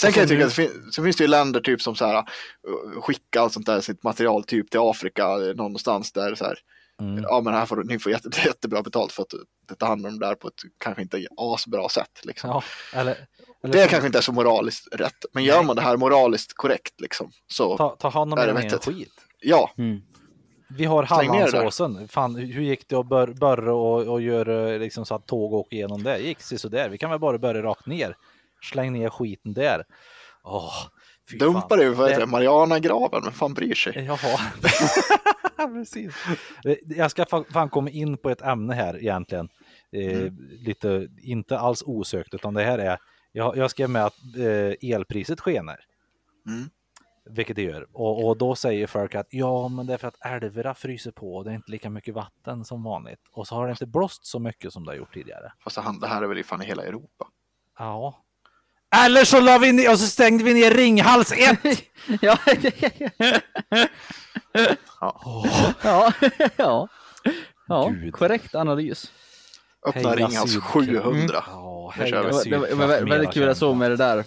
[0.00, 1.94] Sen kan jag sen tycka att det fin- sen finns det ju länder typ som
[1.94, 6.34] så här uh, skickar allt sånt där sitt material typ till Afrika eh, någonstans där
[6.34, 6.58] så här.
[7.00, 7.22] Mm.
[7.28, 10.18] Ja men här får du, ni får jätte, jättebra betalt för att ta hand om
[10.18, 12.20] det där på ett kanske inte asbra sätt.
[12.24, 12.50] Liksom.
[12.50, 12.62] Ja,
[12.94, 13.16] eller,
[13.64, 15.24] eller Det så- kanske inte är så moraliskt rätt.
[15.32, 17.30] Men gör man det här moraliskt korrekt liksom.
[17.46, 18.94] Så ta, ta hand om är det er egen vettigt.
[18.94, 19.12] skit.
[19.40, 20.00] ja, Mm.
[20.70, 21.08] Vi har där.
[21.08, 22.08] Hallandsåsen.
[22.08, 25.76] Fan, hur gick det att bör, börja och, och göra liksom så att tåg åker
[25.76, 26.18] igenom det?
[26.18, 26.88] Gick sig sådär.
[26.88, 28.16] Vi kan väl bara börja rakt ner.
[28.62, 29.84] Släng ner skiten där.
[30.44, 30.72] Åh,
[31.38, 31.78] dumpa fan.
[31.78, 34.04] det det, Marianagraven, men fan bryr sig?
[34.04, 34.38] Jaha.
[35.58, 36.14] Precis.
[36.86, 39.48] Jag ska fa- fan komma in på ett ämne här egentligen.
[39.92, 42.98] Eh, Lite, inte alls osökt, utan det här är,
[43.32, 45.80] jag, jag skrev med att eh, elpriset skenar.
[46.46, 46.70] Mm.
[47.30, 47.86] Vilket det gör.
[47.92, 51.36] Och, och då säger folk att ja, men det är för att älvarna fryser på
[51.36, 53.20] och det är inte lika mycket vatten som vanligt.
[53.32, 55.52] Och så har det inte blåst så mycket som det har gjort tidigare.
[55.64, 57.28] Fast det här är väl i fan i hela Europa.
[57.78, 58.24] Ja.
[58.96, 61.58] Eller så la vi ner och så stängde vi ner Ringhals 1!
[62.20, 62.38] Ja.
[65.00, 65.12] Ja.
[65.82, 66.12] ja.
[66.56, 66.88] ja.
[67.68, 68.12] Ja, Gud.
[68.12, 69.12] korrekt analys.
[69.86, 70.72] Öppna Ringhals Sydkraft.
[70.72, 71.44] 700.
[71.46, 72.50] Ja, Där kör heja vi.
[72.50, 74.24] Det var, det väldigt kul jag såg med det där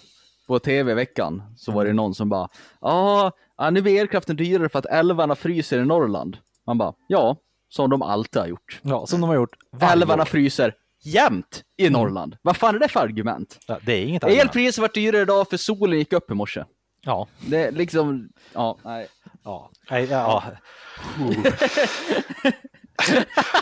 [0.48, 1.44] på tv i veckan.
[1.58, 2.48] Så var det någon som bara,
[2.82, 6.38] "Ja, ja, nu blir elkraften dyrare för att älvarna fryser i Norrland.
[6.68, 7.36] Man bara, ja,
[7.70, 8.80] som de alltid har gjort.
[8.82, 12.38] Ja, som de har gjort Älvarna fryser jämt i Norrland.
[12.42, 13.60] Vad fan är det för argument?
[13.68, 14.44] Ja, det är inget argument.
[14.44, 16.64] Elpriset vart dyrare idag för solen gick upp i morse.
[17.06, 19.08] Ja, Det är liksom, ja, nej.
[19.44, 19.72] ja.
[19.90, 20.44] Nej, ja.
[20.44, 20.54] Ja,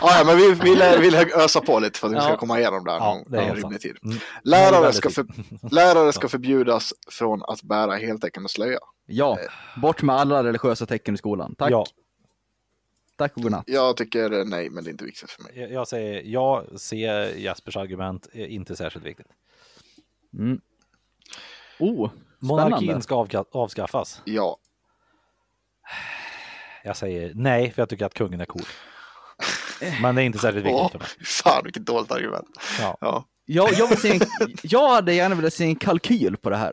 [0.02, 2.90] ja, men vi vill, vill ösa på lite för att vi ska komma igenom det
[2.90, 3.96] här Ja, någon det någon rimlig tid.
[4.04, 4.18] Mm.
[4.44, 5.26] Lärare är ska, för,
[5.74, 8.78] lärare ska förbjudas från att bära heltäckande slöja.
[9.06, 9.38] Ja,
[9.82, 11.54] bort med alla religiösa tecken i skolan.
[11.58, 11.84] Tack, Ja,
[13.20, 13.64] tack och godnatt.
[13.66, 15.52] Jag tycker eh, nej, men det är inte viktigt för mig.
[15.60, 16.98] jag jag säger ja, se
[17.40, 19.26] Jespers argument, är inte särskilt viktigt.
[20.38, 20.60] Mm.
[21.78, 23.02] Oh, Monarkin spännande.
[23.02, 24.22] ska avka- avskaffas.
[24.24, 24.56] Ja,
[26.84, 28.62] Jag säger nej, för jag tycker att kungen är cool.
[30.02, 31.08] Men det är inte särskilt viktigt Åh, för mig.
[31.24, 32.48] fan vilket dåligt argument.
[32.80, 32.96] Ja.
[33.00, 33.24] Ja.
[33.44, 34.20] Jag, jag, vill se en,
[34.62, 36.72] jag hade gärna velat se en kalkyl på det här.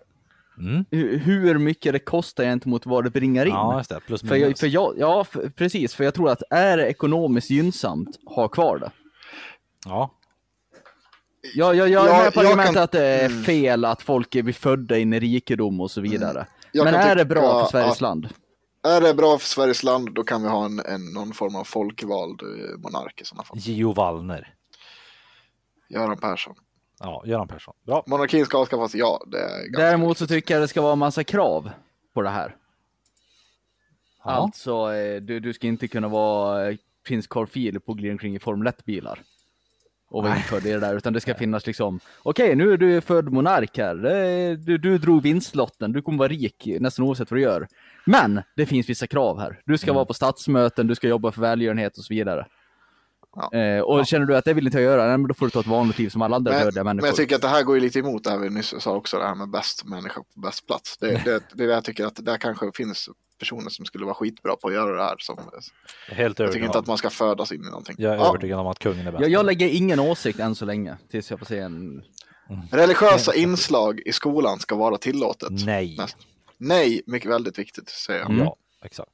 [0.57, 0.85] Mm.
[0.91, 3.51] Hur, mycket det kostar gentemot vad det bringar in.
[3.51, 3.99] Ja, just det.
[4.07, 5.95] Plus för jag, för jag, ja, för, precis.
[5.95, 8.91] För jag tror att är det ekonomiskt gynnsamt, ha kvar det.
[9.85, 10.11] Ja,
[11.55, 13.43] Jag, jag, jag är Ja, jag argumentet kan- att det är mm.
[13.43, 16.47] fel att folk är födda in i rikedom och så vidare.
[16.71, 18.29] Jag Men är det bra för Sveriges att- land?
[18.87, 21.63] Är det bra för Sveriges land, då kan vi ha en, en, någon form av
[21.63, 23.57] folkvald eh, monark i sådana fall.
[23.57, 24.53] Gio Wallner.
[25.89, 26.55] Göran Persson.
[26.99, 27.75] Ja, Göran Persson.
[27.85, 28.03] Bra.
[28.07, 29.23] Monarkin ska avskaffas, ja.
[29.27, 31.71] Det är ganska Däremot så tycker jag det ska vara en massa krav
[32.13, 32.55] på det här.
[34.23, 34.31] Ja.
[34.31, 38.35] Alltså, eh, du, du ska inte kunna vara eh, prins Carl Philip och glida omkring
[38.35, 39.19] i Formel 1-bilar.
[40.09, 43.01] Och vara införd i det där, utan det ska finnas liksom, okej nu är du
[43.01, 43.95] född monark här,
[44.55, 47.67] du, du drog vinstlotten, du kommer vara rik nästan oavsett vad du gör.
[48.05, 49.61] Men det finns vissa krav här.
[49.65, 52.45] Du ska vara på statsmöten, du ska jobba för välgörenhet och så vidare.
[53.51, 53.57] Ja.
[53.59, 55.59] Eh, och känner du att det vill inte jag göra, men då får du ta
[55.59, 57.07] ett vanligt liv som alla andra Men, dödliga men människor.
[57.07, 59.17] jag tycker att det här går ju lite emot det här vi nyss sa också,
[59.17, 60.97] det här med bäst människa på bäst plats.
[60.97, 63.09] Det, det, det är det jag tycker att det där kanske finns
[63.39, 65.15] personer som skulle vara skitbra på att göra det här.
[65.19, 65.37] Som,
[66.09, 67.95] Helt jag tycker inte att man ska födas in i någonting.
[67.99, 69.21] Jag är Ja, övertygad om att kungen är bäst.
[69.21, 72.01] jag, jag lägger ingen åsikt än så länge, tills jag får se en...
[72.71, 75.49] religiösa inslag i skolan ska vara tillåtet.
[75.65, 75.95] Nej.
[75.99, 76.17] Näst-
[76.59, 78.31] Nej, mycket väldigt viktigt säger jag.
[78.39, 78.55] Ja,
[78.85, 79.09] exakt.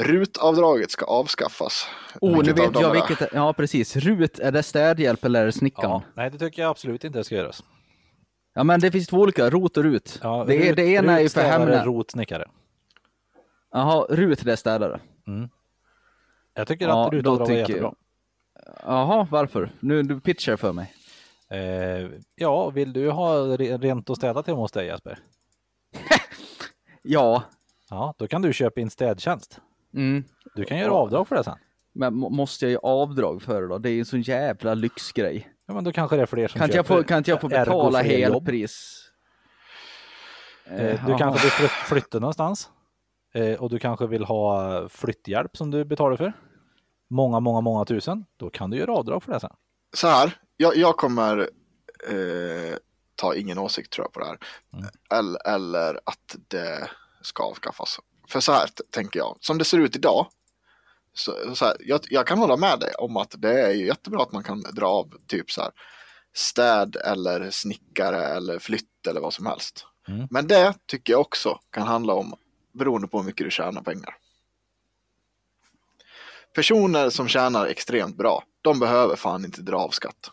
[0.00, 1.86] Rutavdraget ska avskaffas.
[2.20, 3.06] Oh, nu vet jag är det?
[3.08, 3.96] vilket, ja precis.
[3.96, 5.90] Rut, är det städhjälp eller är det snickaren?
[5.90, 6.02] Ja.
[6.06, 6.12] Ja.
[6.22, 7.64] Nej, det tycker jag absolut inte ska göras.
[8.64, 10.18] men det finns två olika, rot och rut.
[10.22, 11.84] Ja, det, är, rut- det ena är ju för hemmen.
[11.84, 12.44] Rotsnickare.
[13.72, 15.00] Jaha, rut det är städare.
[16.54, 17.92] Jag tycker Ja, att då rutavdrag är tycker- jättebra.
[18.82, 19.72] Jaha, varför?
[19.80, 20.94] Nu du pitchar för mig.
[21.50, 25.18] Eh, ja, vill du ha re- rent och städat hemma hos dig Jesper?
[27.02, 27.42] Ja,
[27.90, 29.60] Ja, då kan du köpa in städtjänst.
[29.94, 30.24] Mm.
[30.54, 31.58] Du kan göra avdrag för det sen.
[31.92, 33.78] men må- måste jag ju avdrag för det då?
[33.78, 35.52] Det är ju en sån jävla lyxgrej.
[35.66, 37.02] Ja, men då kanske det är fler som Kan inte, jag köper.
[37.02, 38.96] få, kan inte jag få betala helpris?
[40.64, 41.18] Eh, du jaha.
[41.18, 42.70] kanske vill flyt- flytta någonstans.
[43.34, 46.32] Eh, och du kanske vill ha flytthjälp som du betalar för.
[47.10, 48.24] Många, många, många tusen.
[48.36, 49.52] Då kan du göra avdrag för det sen.
[49.96, 51.38] Så här, jag, jag kommer
[52.10, 52.76] eh,
[53.14, 54.38] ta ingen åsikt tror jag på det här.
[55.18, 56.88] Eller, eller att det
[57.22, 57.98] ska avskaffas.
[58.30, 60.26] För så här tänker jag, som det ser ut idag.
[61.14, 64.22] Så, så här, jag, jag kan hålla med dig om att det är ju jättebra
[64.22, 65.70] att man kan dra av typ så här
[66.34, 69.86] städ eller snickare eller flytt eller vad som helst.
[70.08, 70.26] Mm.
[70.30, 72.34] Men det tycker jag också kan handla om
[72.72, 74.16] beroende på hur mycket du tjänar pengar.
[76.54, 80.30] Personer som tjänar extremt bra, de behöver fan inte dra av skatt.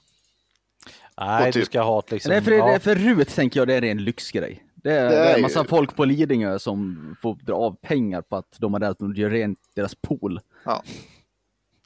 [1.18, 2.32] Nej, Och du typ- ska ha liksom...
[2.32, 4.64] Nej, för, ja, det, för RUT tänker jag det är en lyxgrej.
[4.88, 7.76] Det är, Det det är en ju- massa folk på Lidingö som får dra av
[7.82, 10.40] pengar på att de har rätt att göra rent deras pool.
[10.66, 10.84] Ja,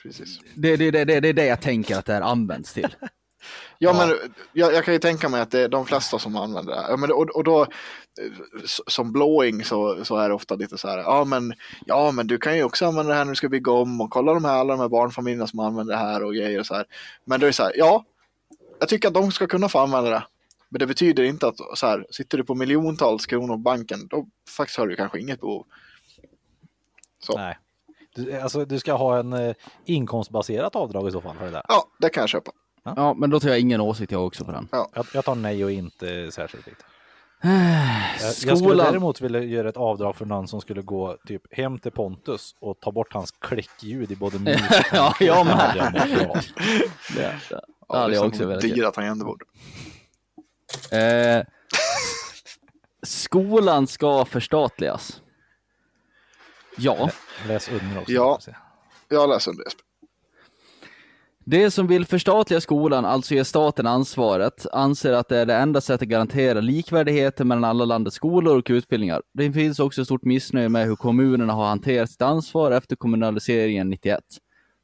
[0.04, 0.40] precis.
[0.56, 2.96] Det, det, det, det, det är det jag tänker att det här används till.
[3.78, 6.74] Ja, men jag, jag kan ju tänka mig att det är de flesta som använder
[6.74, 6.90] det här.
[6.90, 7.68] Ja, men, och, och då, eh,
[8.88, 11.54] som blowing så, så är det ofta lite så här, ja men,
[11.86, 14.10] ja men du kan ju också använda det här när du ska bygga om och
[14.10, 16.74] kolla de här, alla de här barnfamiljerna som använder det här och grejer och så
[16.76, 16.86] här.
[17.26, 18.06] Men det är så här, ja,
[18.80, 20.24] jag tycker att de ska kunna få använda det.
[20.72, 24.28] Men det betyder inte att så här, sitter du på miljontals kronor på banken, då
[24.58, 25.66] faktiskt har du kanske inget behov.
[27.24, 27.58] Så, Nej.
[28.16, 31.66] Du, alltså, du ska ha en eh, inkomstbaserat avdrag i så fall för det där.
[31.68, 32.52] ja, det kan jag köpa.
[32.84, 34.68] Ja, men då tar jag ingen åsikt jag också på den.
[34.72, 36.86] Jag, jag tar nej och inte särskilt viktigt.
[37.44, 41.80] Jag, jag skulle däremot vilja göra ett avdrag för någon som skulle gå typ hem
[41.80, 45.94] till Pontus och ta bort hans klickljud i både mus och Ja, jag med.
[47.16, 48.76] Det, Ja, hade det är jag också velat göra.
[48.76, 49.44] dyra tangentbord.
[50.92, 51.44] Eh,
[53.04, 55.22] skolan ska förstatligas.
[56.78, 57.10] Ja,
[57.48, 58.12] Läs under också.
[58.12, 58.40] Ja.
[59.10, 59.64] Jag läser det.
[61.46, 65.82] de som vill förstatliga skolan, alltså ge staten ansvaret, anser att det är det enda
[65.82, 69.22] sättet att garantera likvärdigheten mellan alla landets skolor och utbildningar.
[69.34, 73.90] Det finns också ett stort missnöje med hur kommunerna har hanterat sitt ansvar efter kommunaliseringen
[73.90, 74.20] 91.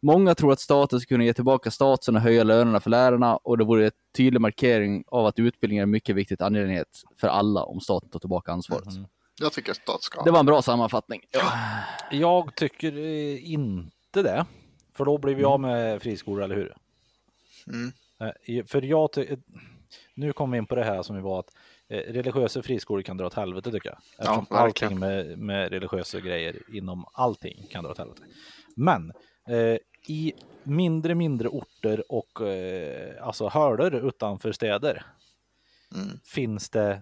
[0.01, 3.57] Många tror att staten ska kunna ge tillbaka statusen och höja lönerna för lärarna och
[3.57, 7.63] det vore en tydlig markering av att utbildning är en mycket viktig angelägenhet för alla
[7.63, 8.83] om staten tar tillbaka ansvaret.
[9.39, 10.23] Jag tycker att stat ska.
[10.23, 11.21] Det var en bra sammanfattning.
[12.11, 14.45] Jag tycker eh, inte det.
[14.93, 16.75] För då blir vi av med friskolor, eller hur?
[17.67, 17.91] Mm.
[18.59, 19.37] Eh, För jag ty- eh,
[20.13, 21.49] Nu kommer vi in på det här som vi var att
[21.89, 23.97] religiösa friskolor kan dra åt helvete tycker jag.
[24.17, 24.93] Eftersom verkligen.
[24.93, 28.21] allting med, med religiösa grejer inom allting kan dra åt helvete.
[28.75, 29.11] Men
[29.47, 30.33] eh, i
[30.63, 35.05] mindre, mindre orter och eh, alltså hörder utanför städer
[35.95, 36.19] Mm.
[36.23, 37.01] finns det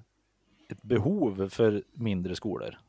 [0.70, 2.80] ett behov för mindre skolor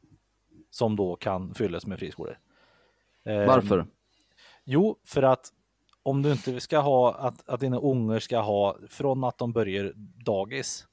[0.70, 2.38] som då kan fyllas med friskolor.
[3.24, 3.86] Eh, Varför?
[4.64, 5.52] Jo, för att
[6.02, 9.92] om du inte ska ha att, att dina ungar ska ha från att de börjar
[10.24, 10.86] dagis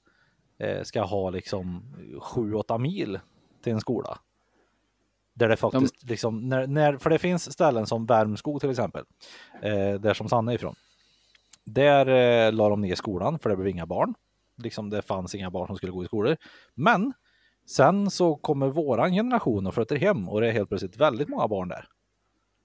[0.57, 1.83] eh, ska ha liksom
[2.21, 3.19] 7-8 mil
[3.61, 4.19] till en skola.
[5.33, 9.03] Där det faktiskt liksom, när, när, för det finns ställen som Värmskog till exempel,
[9.61, 10.75] eh, där som Sanna är ifrån.
[11.65, 14.13] Där eh, la de ner skolan för det blev inga barn.
[14.57, 16.37] Liksom det fanns inga barn som skulle gå i skolor.
[16.75, 17.13] Men
[17.69, 21.47] sen så kommer våran generation och flyttar hem och det är helt plötsligt väldigt många
[21.47, 21.87] barn där.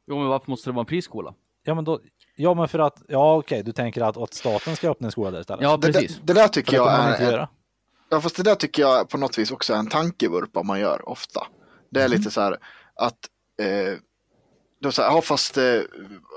[0.06, 1.34] Jo, men varför måste det vara en friskola?
[1.62, 2.00] Ja men, då,
[2.36, 5.30] ja men för att, ja okej, du tänker att, att staten ska öppna en skola
[5.30, 5.62] där istället?
[5.62, 6.16] Ja, Det, precis.
[6.16, 7.48] det, det där tycker jag är...
[8.10, 11.08] Ja, fast det där tycker jag på något vis också är en tankevurpa man gör
[11.08, 11.46] ofta.
[11.90, 12.56] Det är lite så här
[12.94, 13.18] att
[13.62, 13.98] eh,
[14.80, 15.80] då så här, ja fast eh,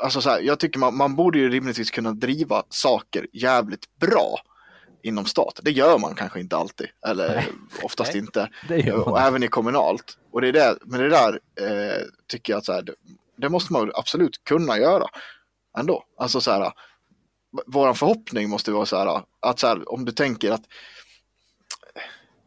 [0.04, 4.40] alltså så här, jag tycker man, man borde ju rimligtvis kunna driva saker jävligt bra
[5.04, 5.60] inom stat.
[5.64, 7.46] Det gör man kanske inte alltid, eller
[7.84, 8.50] oftast inte.
[8.68, 10.18] Det gör man och även i kommunalt.
[10.32, 12.94] Och det är det, men det där eh, tycker jag att så här, det,
[13.38, 15.08] det måste man absolut kunna göra
[15.78, 16.04] ändå.
[16.18, 16.72] Alltså så här,
[17.68, 20.64] våran förhoppning måste vara så här att så här, om du tänker att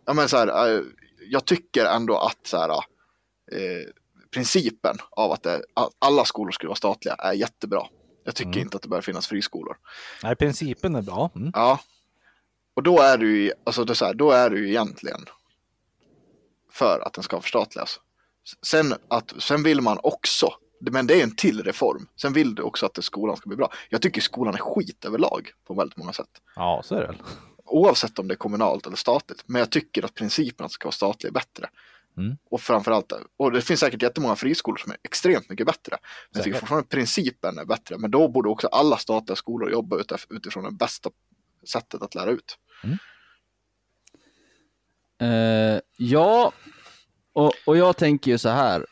[0.07, 0.83] ja men så här, eh,
[1.31, 2.85] jag tycker ändå att så här,
[3.53, 3.89] eh,
[4.31, 7.87] principen av att, det, att alla skolor skulle vara statliga är jättebra.
[8.25, 8.61] Jag tycker Mm.
[8.61, 9.77] inte att det bör finnas friskolor.
[10.23, 11.31] Nej, principen är bra.
[11.37, 11.51] Mm.
[11.55, 11.81] Ja.
[12.75, 15.25] Och då är du ju, alltså det är här, då är du ju egentligen
[16.73, 18.01] för att den ska förstatligas.
[18.67, 20.49] Sen, att, sen vill man också,
[20.81, 22.09] men det är en till reform.
[22.17, 23.73] Sen vill du också att skolan ska bli bra.
[23.89, 26.31] Jag tycker skolan är skit överlag på väldigt många sätt.
[26.57, 27.15] Ja, så är det.
[27.65, 29.43] Oavsett om det är kommunalt eller statligt.
[29.47, 31.69] Men jag tycker att principen att det ska vara statligt är bättre.
[32.17, 32.37] Mm.
[32.51, 35.97] Och framförallt, och det finns säkert jättemånga friskolor som är extremt mycket bättre.
[36.31, 37.99] Men jag tycker fortfarande principen är bättre.
[37.99, 41.11] Men då borde också alla statliga skolor jobba utif- utifrån det bästa
[41.69, 42.59] sättet att lära ut.
[45.21, 46.53] Eh, ja,
[47.33, 48.87] och, och jag tänker ju så här.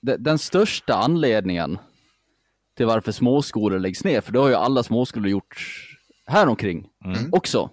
[0.00, 1.78] De, den största anledningen
[2.76, 5.56] till varför småskolor läggs ner, för det har ju alla småskolor gjort
[6.26, 7.32] här omkring Mm.
[7.32, 7.70] också.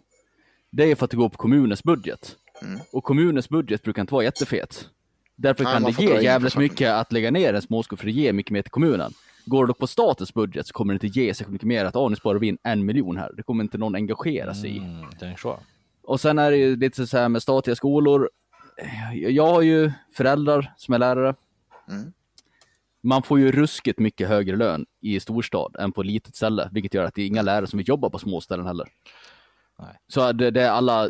[0.72, 2.35] Det är för att det går på kommunens budget.
[2.61, 2.80] Mm.
[2.91, 4.90] Och kommunens budget brukar inte vara jättefet.
[5.36, 8.34] Därför Nej, kan det ge jävligt mycket att lägga ner en småskola, för det ger
[8.34, 9.11] mycket mer till kommunen.
[9.45, 12.10] Går det på statens budget så kommer det inte ge sig mycket mer att ah,
[12.10, 13.32] nu sparar vi in en miljon här.
[13.38, 14.77] Det kommer inte någon engagera sig i.
[14.77, 15.60] Mm, så.
[16.03, 18.30] Och sen är det ju lite så här med statliga skolor.
[19.14, 21.36] Jag har ju föräldrar som är lärare.
[21.90, 22.14] Mm.
[23.02, 27.03] Man får ju ruskigt mycket högre lön i storstad än på litet ställe, vilket gör
[27.03, 28.88] att det är inga lärare som vill jobba på små ställen heller.
[29.80, 29.99] Nej.
[30.07, 31.10] Så det, det är alla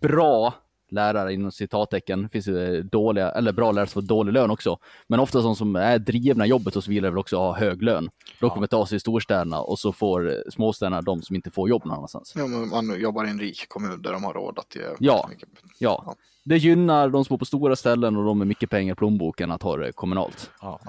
[0.00, 0.54] bra
[0.90, 2.22] lärare inom citattecken.
[2.22, 4.78] Det finns ju dåliga, eller bra lärare som får dålig lön också.
[5.08, 7.82] Men ofta de som är drivna i jobbet och så vidare vill också ha hög
[7.82, 8.10] lön.
[8.40, 11.68] De kommer ta sig i storstäderna och så får eh, småstäderna de som inte får
[11.68, 12.32] jobb någon annanstans.
[12.36, 15.26] Ja, men man jobbar i en rik kommun där de har råd att ge Ja.
[15.30, 15.48] mycket.
[15.78, 16.14] Ja, Ja.
[16.44, 19.50] det gynnar de som bor på stora ställen och de med mycket pengar i plånboken
[19.50, 20.50] att ha det kommunalt.
[20.60, 20.80] Ja.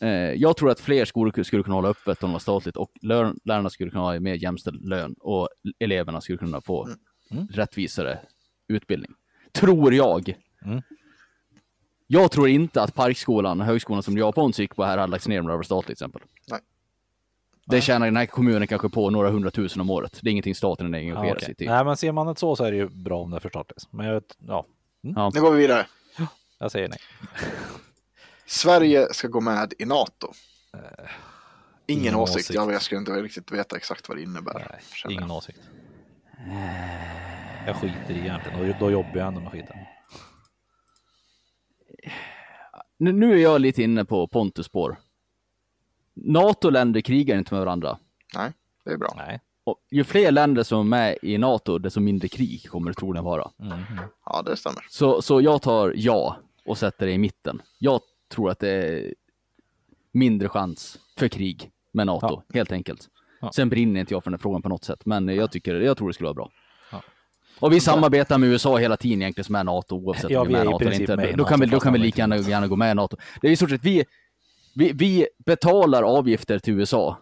[0.00, 2.90] Eh, jag tror att fler skolor skulle kunna hålla öppet om det var statligt och
[3.02, 5.48] lör- lärarna skulle kunna ha mer jämställd lön och
[5.78, 6.88] eleverna skulle kunna få
[7.30, 7.46] Mm.
[7.46, 8.18] rättvisare
[8.68, 9.10] utbildning.
[9.54, 10.34] Tror jag.
[10.64, 10.82] Mm.
[12.06, 15.40] Jag tror inte att Parkskolan, högskolan som jag Pontus gick på här, hade lagts ner
[15.40, 16.22] om det var statligt till exempel.
[16.50, 16.60] Nej.
[17.66, 20.18] Det tjänar den här kommunen kanske på några hundratusen om året.
[20.22, 21.54] Det är ingenting staten engagerar Ja, sig okej.
[21.54, 21.66] till.
[21.68, 23.88] Nej, men ser man det så så är det ju bra om det förstatligas.
[23.90, 24.66] Men jag, vet- ja,
[25.00, 25.86] Nu går vi vidare.
[26.58, 26.98] jag säger nej.
[28.46, 30.32] Sverige ska gå med i NATO.
[31.86, 32.36] Ingen, ingen åsikt.
[32.36, 32.54] åsikt.
[32.54, 34.66] Jag, jag skulle inte riktigt veta exakt vad det innebär.
[34.70, 35.36] nej ingen jag.
[35.36, 35.60] åsikt.
[37.66, 39.76] Jag skiter i egentligen och då jobbar jag ändå med skiten.
[42.98, 44.96] Nu, nu är jag lite inne på Pontus spår.
[46.14, 47.98] NATO-länder krigar inte med varandra.
[48.34, 48.52] Nej,
[48.84, 49.14] det är bra.
[49.16, 49.40] Nej.
[49.64, 53.24] Och ju fler länder som är med i NATO, desto mindre krig kommer det troligen
[53.24, 53.50] vara.
[53.56, 54.00] Mhm.
[54.26, 54.86] Ja, det stämmer.
[54.90, 57.62] Så, så jag tar ja och sätter det i mitten.
[57.78, 59.14] Jag tror att det är
[60.12, 62.42] mindre chans för krig med NATO, Ja.
[62.54, 63.08] helt enkelt.
[63.40, 63.50] Ja.
[63.54, 65.96] Sen brinner inte jag för den här frågan på något sätt, men jag, tycker, jag
[65.96, 66.50] tror det skulle vara bra.
[67.64, 70.54] Och vi samarbetar med USA hela tiden egentligen som är NATO oavsett Ja, om vi
[70.54, 71.16] är är i NATO eller princip inte.
[71.16, 73.16] Då NATO, kan vi, då kan vi lika gärna, gärna gå med i NATO.
[73.40, 74.04] Det är i stort sett vi,
[74.74, 77.18] vi, vi betalar avgifter till USA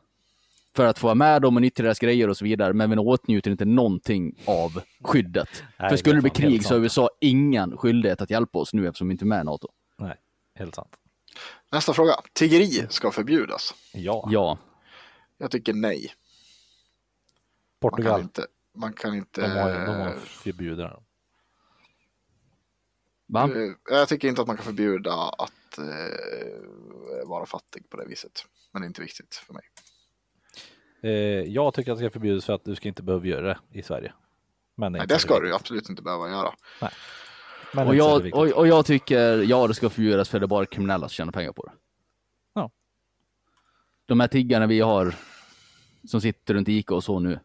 [0.77, 2.97] för att få vara med dem och nyttja deras grejer och så vidare, men vi
[2.97, 5.63] åtnjuter inte någonting av skyddet.
[5.79, 6.81] Nej, för skulle det bli krig så har.
[6.81, 9.69] USA ingen skyldighet att hjälpa oss nu eftersom vi inte är med i NATO.
[9.99, 10.17] Nej,
[10.55, 10.97] helt sant.
[11.73, 12.15] Nästa fråga.
[12.33, 13.75] Tiggeri ska förbjudas.
[13.95, 14.59] Ja, Ja,
[15.39, 16.13] Jag tycker nej.
[17.83, 18.21] Man kan Portugal.
[18.21, 18.47] inte...
[18.75, 20.97] Man kan inte De har, de har förbjudit det.
[23.27, 23.49] va?
[23.91, 28.47] jag tycker inte att man kan förbjuda att eh, vara fattig på det viset.
[28.73, 29.63] Men det är inte viktigt för mig.
[31.03, 31.11] Eh,
[31.53, 33.83] jag tycker att det ska förbjudas för att du ska inte behöva göra det i
[33.83, 34.13] Sverige.
[34.75, 35.51] Men Nej, inte det ska viktigt.
[35.51, 36.55] du absolut inte behöva göra.
[37.75, 40.67] Men Och jag, och, och jag tycker, ja det ska förbjudas för det är bara
[40.67, 41.73] kriminella som tjänar pengar på det.
[42.55, 42.71] Ja.
[44.07, 45.15] De här tiggarna vi har,
[46.09, 47.41] som sitter runt Ica och så nu,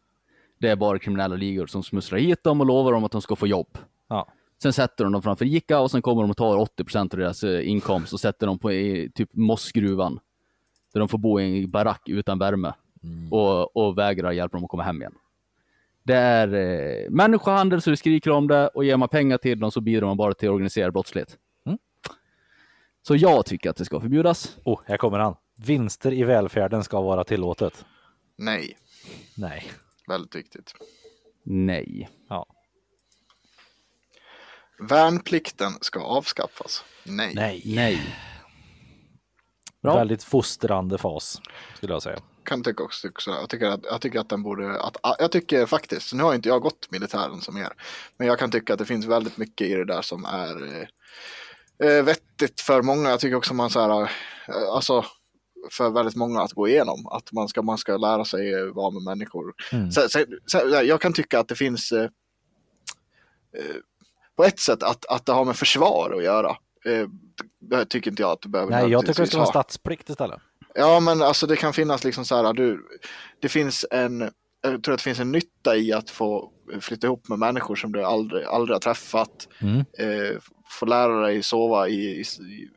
[0.57, 3.35] det är bara kriminella ligor som smusslar hit dem och lovar dem att de ska
[3.35, 3.77] få jobb.
[4.07, 4.27] Ja.
[4.61, 7.43] Sen sätter de dem framför Ica och sen kommer de och tar 80% av deras
[7.43, 10.19] eh, inkomst och sätter dem på i, typ Mossgruvan.
[10.93, 12.73] Där de får bo i en barack utan värme
[13.31, 15.13] och, och vägrar hjälpa dem att komma hem igen.
[16.03, 19.71] Det är eh, människohandel så det skriker om det och ger man pengar till dem
[19.71, 21.37] så bidrar man bara till organiserad brottslighet.
[21.65, 21.77] Mm.
[23.01, 24.57] Så jag tycker att det ska förbjudas.
[24.63, 25.35] Oh, här kommer han.
[25.57, 27.85] Vinster i välfärden ska vara tillåtet.
[28.37, 28.77] Nej,
[29.35, 29.63] Nej.
[30.07, 30.73] Väldigt viktigt.
[31.43, 32.09] Nej.
[32.29, 32.45] Ja.
[34.79, 36.83] Värnplikten ska avskaffas.
[37.03, 37.31] Nej.
[37.35, 37.61] Nej.
[37.65, 38.15] Nej.
[39.81, 39.97] Bra.
[39.97, 41.41] Väldigt fostrande fas,
[41.75, 42.19] skulle jag säga.
[42.43, 45.65] Kan tycka också, också jag, tycker att, jag tycker att den borde, att, jag tycker
[45.65, 47.73] faktiskt, nu har inte jag gått militären som er,
[48.17, 50.87] men jag kan tycka att det finns väldigt mycket i det där som är eh,
[51.89, 53.09] eh, vettigt för många.
[53.09, 54.07] Jag tycker också man så här, eh,
[54.71, 55.05] alltså
[55.71, 59.03] för väldigt många att gå igenom, att man ska, man ska lära sig vara med
[59.03, 59.53] människor.
[59.71, 59.91] Mm.
[59.91, 62.03] Så, så, så, jag kan tycka att det finns eh,
[63.57, 63.75] eh,
[64.35, 66.49] på ett sätt att, att det har med försvar att göra.
[66.85, 67.07] Eh,
[67.59, 70.39] det tycker inte jag att det behöver Nej, jag tycker det ska vara statsplikt istället.
[70.73, 72.87] Ja, men alltså det kan finnas liksom så här, du,
[73.39, 74.31] det finns en,
[74.61, 77.91] jag tror att det finns en nytta i att få flytta ihop med människor som
[77.91, 79.47] du aldrig, aldrig har träffat.
[79.61, 79.77] Mm.
[79.77, 80.37] Eh,
[80.79, 82.23] få lära dig sova i, i,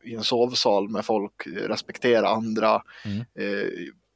[0.05, 3.19] i en sovsal med folk, respektera andra, Mm.
[3.19, 3.69] eh,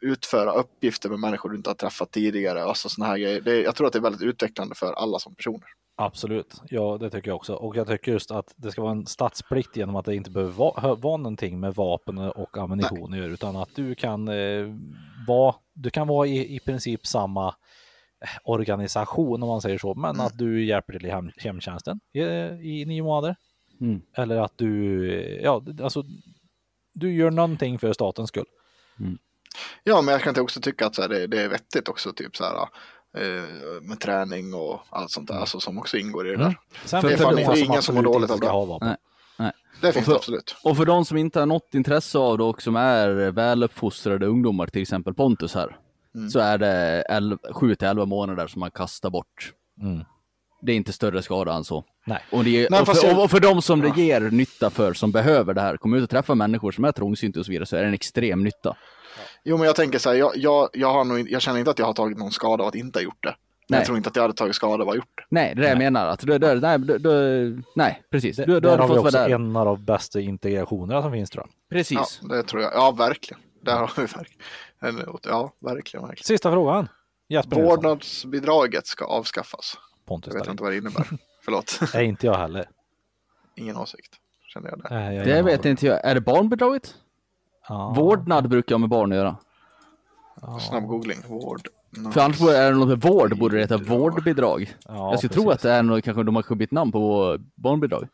[0.02, 2.64] utföra uppgifter med människor du inte har träffat tidigare.
[2.64, 3.40] Alltså såna här grejer.
[3.40, 5.68] Det, jag tror att det är väldigt utvecklande för alla som personer.
[5.96, 7.54] Absolut, ja det tycker jag också.
[7.54, 10.52] Och jag tycker just att det ska vara en statsplikt genom att det inte behöver
[10.52, 14.66] vara, vara någonting med vapen och ammunition göra, utan att du kan eh,
[15.28, 17.54] vara, du kan vara i, i princip samma
[18.44, 22.84] organisation om man säger så, men att du hjälper till i hem, hemtjänsten i, i
[22.86, 23.36] nio månader.
[23.80, 24.00] Mm.
[24.16, 26.04] Eller att du, ja alltså,
[26.94, 28.46] du gör någonting för statens skull.
[29.84, 32.36] Ja, men jag kan också tycka att så här, det, det är vettigt också, typ
[32.36, 32.56] så här,
[33.16, 33.42] eh,
[33.82, 36.44] med träning och allt sånt där, alltså, som också ingår i det där.
[36.44, 36.54] Mm.
[36.84, 38.86] Sen För- finns för det det är ingen som mår dåligt av det.
[38.86, 38.96] Nej.
[39.38, 39.52] Nej.
[39.80, 40.56] Det finns för- det absolut.
[40.64, 44.66] Och för de som inte har något intresse av det och som är väluppfostrade ungdomar,
[44.66, 45.76] till exempel Pontus här,
[46.14, 46.30] Mm.
[46.30, 47.04] så är det
[47.52, 49.52] 7 till 11 månader som man kastar bort.
[49.80, 50.04] Mm.
[50.62, 51.84] Det är inte större skada än så.
[52.06, 52.22] Nej.
[52.32, 55.12] Och, det, Nej, och, för, jag- och för de som det ger nytta för, som
[55.12, 57.76] behöver det här, kommer ut och träffa människor som är trångsynta och så vidare, så
[57.76, 58.76] är det en extrem nytta.
[59.44, 61.78] Jo, men jag tänker så här, jag, jag, jag, har nog, jag känner inte att
[61.78, 63.34] jag har tagit någon skada av att inte ha gjort det.
[63.68, 63.80] Nej.
[63.80, 65.22] jag tror inte att jag hade tagit skada av att gjort det.
[65.28, 66.06] Nej, det är det jag menar.
[66.06, 68.36] Att du, du, nej, du, du, nej, precis.
[68.36, 69.28] Du, du där har vi också där.
[69.30, 71.48] en av de bästa integrationerna som finns tror jag.
[71.50, 72.20] Ja, Precis.
[72.22, 72.72] det tror jag.
[72.74, 73.40] Ja, verkligen.
[73.62, 74.42] Där har vi verkligen.
[75.22, 76.06] Ja, verkligen.
[76.06, 76.24] verkligen.
[76.24, 76.88] Sista frågan.
[77.28, 77.62] Jesper.
[77.62, 79.78] Vårdnadsbidraget ska avskaffas.
[80.06, 80.50] Pontus Jag vet Dahlin.
[80.52, 81.06] inte vad det innebär.
[81.44, 81.80] Förlåt.
[81.94, 82.68] Nej, inte jag heller.
[83.56, 84.14] Ingen åsikt.
[84.54, 84.86] Känner jag det.
[84.90, 86.04] Nej, jag Det vet inte jag.
[86.04, 86.94] Är det barnbidraget?
[87.68, 87.94] Ja.
[87.96, 89.36] Vårdnad brukar jag med barn göra.
[90.60, 91.18] Snabb googling.
[91.28, 91.68] Vård.
[92.12, 94.74] För annars är det något med vård, borde det heta vårdbidrag.
[94.88, 95.42] Ja, jag skulle precis.
[95.42, 98.08] tro att det är något, kanske de har bytt namn på barnbidrag.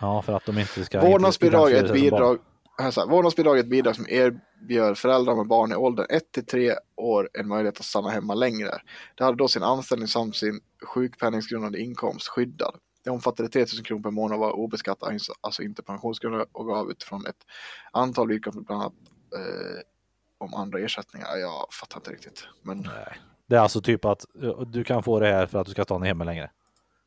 [0.00, 1.00] Ja, för att de inte ska...
[1.00, 2.38] Vårdnadsbidrag är ett bidrag.
[2.80, 6.32] Här så här, vårdnadsbidrag är ett bidrag som erbjöd föräldrar med barn i åldern 1
[6.32, 8.70] till 3 år en möjlighet att stanna hemma längre.
[9.14, 12.74] Det hade då sin anställning samt sin sjukpenningsgrundande inkomst skyddad.
[13.04, 16.90] Det omfattade 3 000 kronor per månad och var obeskattat, alltså inte pensionsgrundande och gav
[16.90, 17.46] utifrån ett
[17.92, 18.92] antal villkor, bland annat
[19.36, 19.80] eh,
[20.38, 21.36] om andra ersättningar.
[21.36, 22.44] Jag fattar inte riktigt.
[22.62, 22.88] Men
[23.46, 25.84] Det är alltså typ att uh, du kan få det här för att du ska
[25.84, 26.50] stanna hemma längre.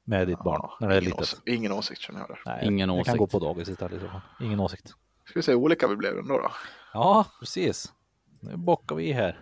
[0.06, 1.22] Med ditt barn, när det är ingen, litet.
[1.22, 2.42] åsikt, ingen åsikt känner jag där.
[2.46, 3.34] Nej, Ingen jag kan åsikt.
[3.34, 4.02] gå på dagis istället.
[4.42, 4.94] Ingen åsikt.
[5.26, 6.52] Ska vi se hur olika vi blev ändå då?
[6.94, 7.94] Ja, precis.
[8.40, 9.40] Nu bockar vi här.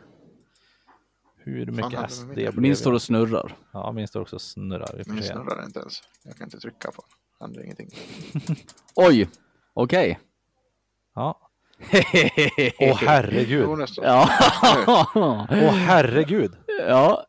[1.38, 3.56] Hur mycket hade SD vi blev Min står och snurrar.
[3.74, 5.04] Ja, min står också och snurrar.
[5.08, 6.04] Min snurrar inte ens.
[6.24, 7.48] Jag kan inte trycka på den.
[7.48, 7.90] Händer ingenting.
[8.96, 9.30] Oj,
[9.74, 10.20] okej.
[11.16, 11.50] Ja.
[12.80, 13.64] Åh herregud.
[13.68, 14.06] Jo, nästan.
[14.06, 14.30] Ja.
[15.50, 16.52] Åh herregud.
[16.88, 17.26] ja.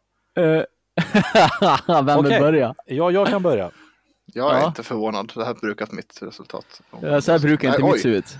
[1.86, 2.40] Vem vill Okej.
[2.40, 2.74] börja?
[2.86, 3.70] Ja, jag kan börja.
[4.32, 4.66] Jag är Ja.
[4.66, 5.32] inte förvånad.
[5.34, 6.80] Det här brukar vara mitt resultat.
[7.00, 8.14] Ja, Så här brukar inte Nej, mitt se oj.
[8.16, 8.36] ut.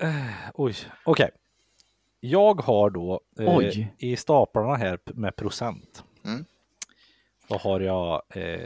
[0.00, 0.14] Eh,
[0.54, 0.74] Oj,
[1.04, 1.30] okej.
[2.20, 6.04] Jag har då eh, i staplarna här med procent.
[6.24, 6.44] Mm.
[7.48, 8.60] Då har jag, eh,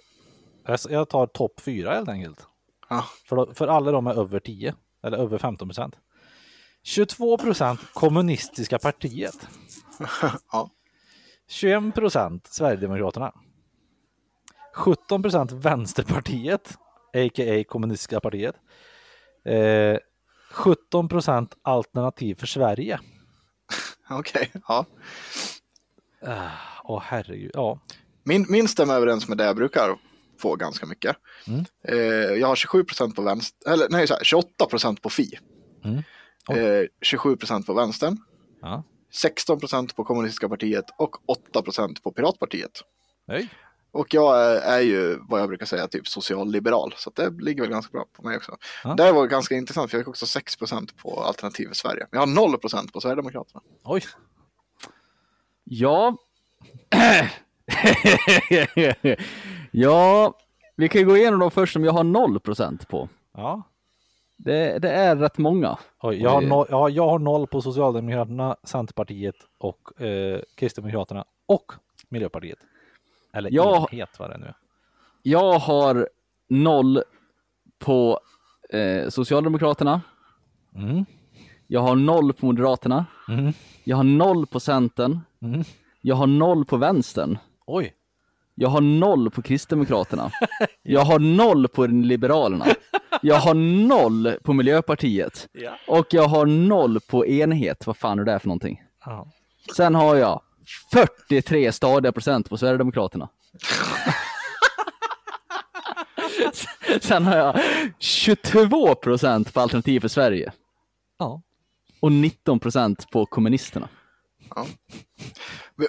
[0.88, 2.46] jag tar topp fyra helt enkelt.
[2.88, 3.04] Ja.
[3.28, 5.94] För, då, för alla de är över 10 eller över 15 procent.
[6.82, 9.48] 22 procent kommunistiska partiet.
[10.52, 10.70] Ja.
[11.48, 13.32] 21 procent Sverigedemokraterna.
[14.74, 16.78] 17 procent Vänsterpartiet,
[17.12, 17.64] a.k.a.
[17.68, 18.54] kommunistiska partiet.
[19.44, 19.98] Eh,
[20.50, 23.00] 17 procent Alternativ för Sverige.
[24.10, 24.86] Okej, ja.
[26.84, 27.80] Åh herregud, ja.
[28.24, 29.98] Min, min stämmer överens med det jag brukar
[30.38, 31.16] få ganska mycket.
[31.46, 31.64] Mm.
[31.88, 31.98] Eh,
[32.38, 35.38] jag har 27 procent på vänster, eller nej, här, 28 procent på Fi.
[35.84, 36.02] Mm.
[36.48, 36.58] Oj.
[36.58, 38.16] Eh, 27 procent på vänstern.
[38.62, 38.82] ja.
[39.12, 42.80] 16 procent på kommunistiska partiet och 8 procent på piratpartiet.
[43.26, 43.50] Nej.
[43.94, 46.94] Och jag är, är ju vad jag brukar säga typ socialliberal.
[46.96, 48.56] Så att det ligger väl ganska bra på mig också.
[48.84, 48.94] Ja.
[48.94, 52.06] Det här var ganska intressant för jag fick också 6 procent på Alternativ för Sverige.
[52.10, 53.60] Jag har 0 procent på Sverigedemokraterna.
[53.84, 54.02] Oj,
[55.64, 56.16] Ja.
[59.70, 60.34] ja,
[60.76, 63.08] vi kan ju gå igenom de först som jag har 0% på.
[63.36, 63.62] ja.
[64.36, 65.78] Det, det är rätt många.
[66.02, 71.72] Oj, jag, har no, ja, jag har noll på Socialdemokraterna, Centerpartiet och eh, Kristdemokraterna och
[72.08, 72.58] Miljöpartiet.
[73.34, 73.88] Eller Ja.
[73.92, 74.52] enhet vad det nu.
[75.22, 76.08] Jag har
[76.48, 77.02] 0
[77.78, 78.20] på
[78.70, 80.00] eh, Socialdemokraterna.
[80.76, 81.04] Mm.
[81.66, 83.06] Jag har 0 på Moderaterna.
[83.28, 83.52] Mm.
[83.84, 85.20] Jag har 0 på Centern.
[85.42, 85.64] Mm.
[86.00, 87.38] Jag har 0 på Vänstern.
[87.66, 87.94] Oj,
[88.54, 90.30] Jag har 0 på Kristdemokraterna.
[90.82, 92.64] Jag har 0 på Liberalerna.
[93.22, 93.54] Jag har
[94.08, 95.48] 0 på Miljöpartiet.
[95.88, 97.86] Och jag har 0 på Enhet.
[97.86, 98.82] Vad fan är det för någonting?
[99.06, 99.26] ja.
[99.76, 100.40] Sen har jag
[100.92, 103.28] 43 stadiga procent på Sverigedemokraterna.
[107.00, 107.60] Sen har jag
[107.98, 110.52] 22 procent på Alternativ för Sverige.
[111.18, 111.42] ja.
[112.00, 113.88] Och 19 procent på kommunisterna.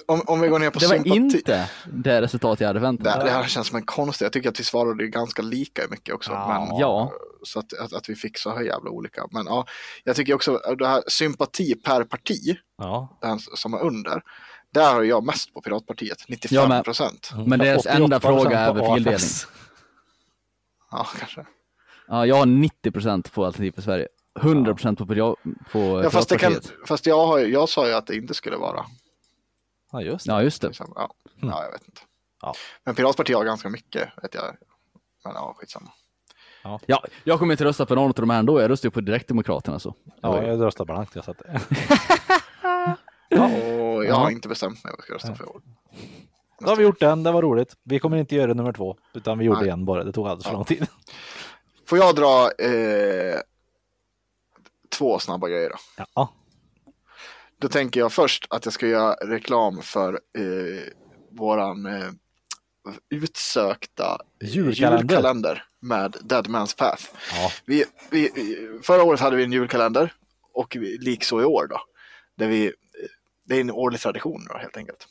[0.06, 1.16] Om, om vi går ner på Det var sympati.
[1.16, 3.26] inte det resultat jag hade väntat Det, mig.
[3.26, 4.24] det här känns som en konstig.
[4.24, 6.32] Jag tycker att vi svarade ganska lika mycket också.
[6.32, 6.66] Ja.
[6.70, 7.12] Men, Ja.
[7.42, 9.26] Så att, att, att vi fick så här jävla olika.
[9.30, 9.66] Men ja,
[10.04, 13.18] jag tycker också att det här sympati per parti, ja.
[13.22, 14.22] den som är under.
[14.74, 16.84] Där har jag mest på Piratpartiet, 95 Jag med.
[16.84, 17.30] procent.
[17.46, 19.20] Men deras enda 88% fråga är på fildelning.
[20.90, 21.46] Ja, kanske.
[22.08, 24.08] Ja, jag har 90 procent på Alternativ för Sverige.
[24.40, 25.36] 100 procent på, Pirat-
[25.72, 26.88] på Ja, fast det kan, Piratpartiet.
[26.88, 28.84] fast jag, har, jag sa ju att det inte skulle vara.
[29.92, 30.32] Ja, just det.
[30.32, 30.66] Ja, just det.
[30.68, 30.92] Liksom.
[30.94, 32.00] Ja, ja, jag vet inte.
[32.42, 32.54] Ja.
[32.84, 34.44] Men Piratpartiet har ganska mycket, vet jag.
[35.24, 35.90] Men ja, skitsamma.
[36.86, 38.60] Ja, jag kommer inte rösta på någon av de här ändå.
[38.60, 39.94] Jag röstar ju på Direktdemokraterna så.
[40.22, 41.14] Ja, jag röstar blankt.
[41.14, 41.42] Jag satt
[43.30, 45.62] Och jag har inte bestämt mig vad jag ska rösta för i år.
[46.60, 47.76] Då har vi gjort den, det var roligt.
[47.82, 49.70] Vi kommer inte göra nummer två, utan vi gjorde Nej.
[49.70, 50.04] en bara.
[50.04, 50.56] Det tog alldeles för Ja.
[50.56, 50.86] lång tid.
[51.86, 53.40] Får jag dra eh,
[54.98, 56.04] två snabba grejer då?
[56.14, 56.32] Ja,
[57.60, 60.92] Då tänker jag först att jag ska göra reklam för eh,
[61.30, 62.08] våran eh,
[63.10, 64.98] utsökta Julkalender.
[65.14, 67.02] julkalender med Dead Man's Path.
[67.34, 67.50] ja.
[67.64, 68.30] Vi, vi,
[68.82, 70.12] förra året hade vi en julkalender
[70.52, 71.80] och vi, likså i år då.
[72.36, 72.72] Där vi,
[73.46, 75.08] det är en årlig tradition då, helt enkelt.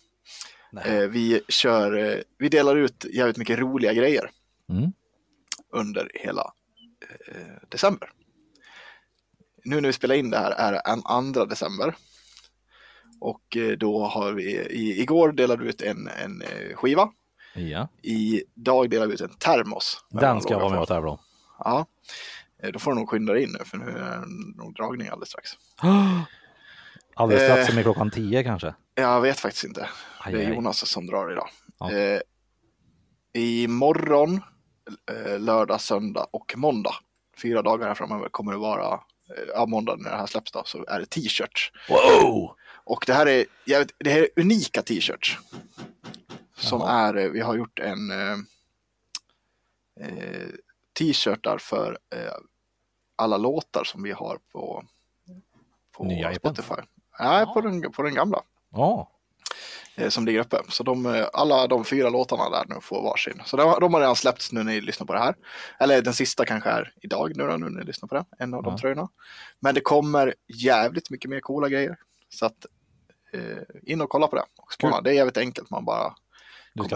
[0.86, 4.30] Eh, vi kör, eh, vi delar ut jävligt mycket roliga grejer
[4.70, 4.91] Mm.
[5.74, 6.53] under hela
[7.28, 8.10] eh, december.
[9.64, 11.95] Nu när vi spelar in det här är det en andra december.
[13.22, 17.10] Och eh, då har vi, i, igår delade vi ut en, en eh, skiva.
[17.56, 17.88] Ja.
[18.02, 20.06] Idag delar vi ut en termos.
[20.10, 21.18] Den ska jag vara med och tävla om.
[21.60, 21.86] Ja,
[22.74, 24.26] då får du nog skynda dig in nu för nu är det
[24.57, 25.52] nog dragning alldeles strax.
[27.18, 27.68] Alldeles strax Eh.
[27.68, 28.74] som är klockan tio kanske.
[28.96, 29.90] Jag vet faktiskt inte.
[30.20, 30.54] Aj, Det är.
[30.54, 31.50] Jonas som drar idag.
[31.80, 31.92] Ja.
[31.92, 32.20] Eh,
[33.34, 34.42] imorgon,
[35.12, 36.96] eh, lördag, söndag och måndag.
[37.42, 40.64] Fyra dagar här framöver kommer det vara, eh, ja måndag när det här släpps då,
[40.66, 41.72] så är det t-shirts.
[41.90, 42.56] Wow!
[42.84, 45.38] Och det här är, jävligt, det här är unika t-shirts.
[46.58, 46.92] Som Jaha.
[47.08, 48.38] är, eh, vi har gjort en eh,
[50.00, 50.48] eh,
[51.00, 52.34] t-shirtar för eh,
[53.16, 54.84] alla låtar som vi har på,
[55.92, 56.34] på Nya?
[56.36, 56.74] Spotify.
[57.20, 58.42] Nej, på den, på den gamla
[58.74, 59.12] Ja,
[59.96, 60.58] eh, som ligger uppe.
[60.70, 63.42] Så de, eh, alla de fyra låtarna där nu får varsin.
[63.46, 65.36] Så de, de har redan släppts nu när ni lyssnar på det här.
[65.80, 68.26] Eller den sista kanske är idag nu, då, nu när ni lyssnar på det.
[68.40, 68.78] En av de Ja.
[68.78, 69.10] tröjorna.
[69.60, 71.98] Men det kommer jävligt mycket mer coola grejer.
[72.30, 72.66] Så att
[73.34, 73.42] eh,
[73.84, 74.44] in och kolla på det.
[74.58, 75.02] Och spana.
[75.02, 75.70] Det är jävligt enkelt.
[75.70, 76.16] Man bara.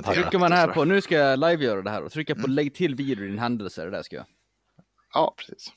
[0.03, 2.51] Trycker man här på, nu ska jag live-göra det här och trycka på Mm.
[2.51, 4.25] lägg till video i din händelse, det där ska jag.
[5.13, 5.67] Ja, precis.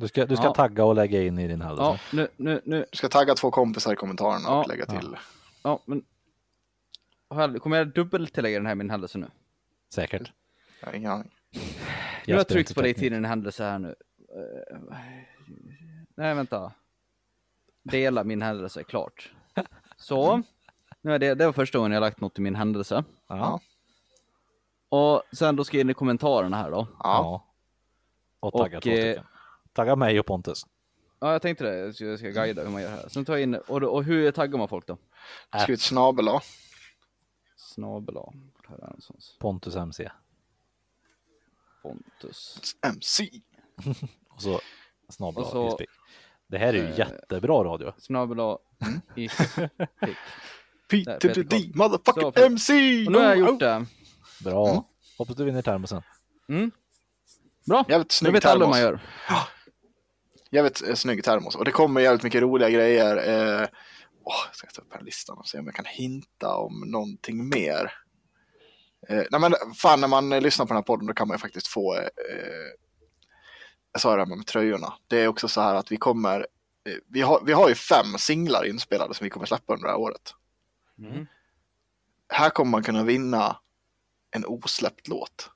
[0.00, 0.54] Du ska, du ska Ja.
[0.54, 1.82] tagga och lägga in i din händelse.
[1.82, 4.60] Ja, nu, nu, nu, Du ska tagga två kompisar i kommentarerna Ja.
[4.62, 5.16] och lägga till.
[5.62, 6.04] ja men.
[7.28, 9.26] Har jag- Kommer jag dubbeltillägga den här min händelse nu?
[9.94, 10.32] Säkert.
[10.80, 11.30] Jag har ingen aning.
[11.52, 11.60] Har
[12.26, 12.96] jag Jesper tryckt på teknik.
[12.96, 13.94] till din händelse här nu.
[16.14, 16.72] Nej, vänta.
[17.82, 19.30] Dela min händelse, klart.
[19.96, 20.42] Så.
[21.00, 23.04] Nu är det, det var första gången jag lagt något i min händelse.
[23.28, 23.60] Ja.
[24.88, 26.86] Och sen då ska jag in i kommentarerna här då.
[26.98, 27.44] Ja.
[28.40, 29.24] Och tagga Och, två eh, stycken.
[29.72, 30.66] Tagga mig och Pontus.
[31.20, 31.76] Ja, jag tänkte det.
[31.78, 33.08] Jag ska, jag ska guida hur man gör det här.
[33.08, 34.98] Sen tar jag in, och, och hur taggar man folk då?
[35.62, 36.40] Skriv ett snabel A.
[37.56, 38.32] Snabel A.
[39.38, 40.10] Pontus MC.
[41.82, 42.60] Pontus.
[42.86, 43.30] MC.
[44.30, 44.60] Och så
[45.08, 45.78] snabel så- A,
[46.46, 47.92] Det här är ju eh, jättebra radio.
[47.98, 48.58] Snabel A.
[48.80, 49.00] Mm.
[49.00, 50.06] To
[50.90, 52.72] Peter the D, Så, motherfucking för- MC!
[53.06, 53.86] Och nu har jag gjort det.
[54.44, 54.68] Bra.
[54.70, 54.82] Mm.
[55.18, 56.02] Hoppas du vinner termosen.
[56.48, 56.70] Mm.
[57.66, 57.84] Bra.
[57.88, 58.74] Jävligt Nu snygg vet alla hur termos.
[58.74, 59.00] man gör.
[60.50, 61.56] Jävligt eh, snygg termos.
[61.56, 63.16] Och det kommer jävligt mycket roliga grejer.
[63.16, 63.68] Eh,
[64.24, 66.80] åh, jag ska ta upp den här listan och se om jag kan hinta om
[66.86, 67.92] någonting mer.
[69.08, 71.34] Eh, nej men fan, när man eh, lyssnar på den här podden då kan man
[71.34, 72.02] ju faktiskt få eh,
[73.92, 74.94] jag sa det här med tröjorna.
[75.08, 76.46] Det är också så här att vi kommer
[76.84, 79.92] eh, vi har, vi har ju fem singlar inspelade som vi kommer släppa under det
[79.92, 80.34] här året.
[80.98, 81.26] Mm.
[82.28, 83.56] Här kommer man kunna vinna
[84.30, 85.50] en osläppt låt.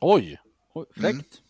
[0.00, 0.40] Oj!
[0.74, 1.04] Oj, fräckt.
[1.04, 1.41] Mm.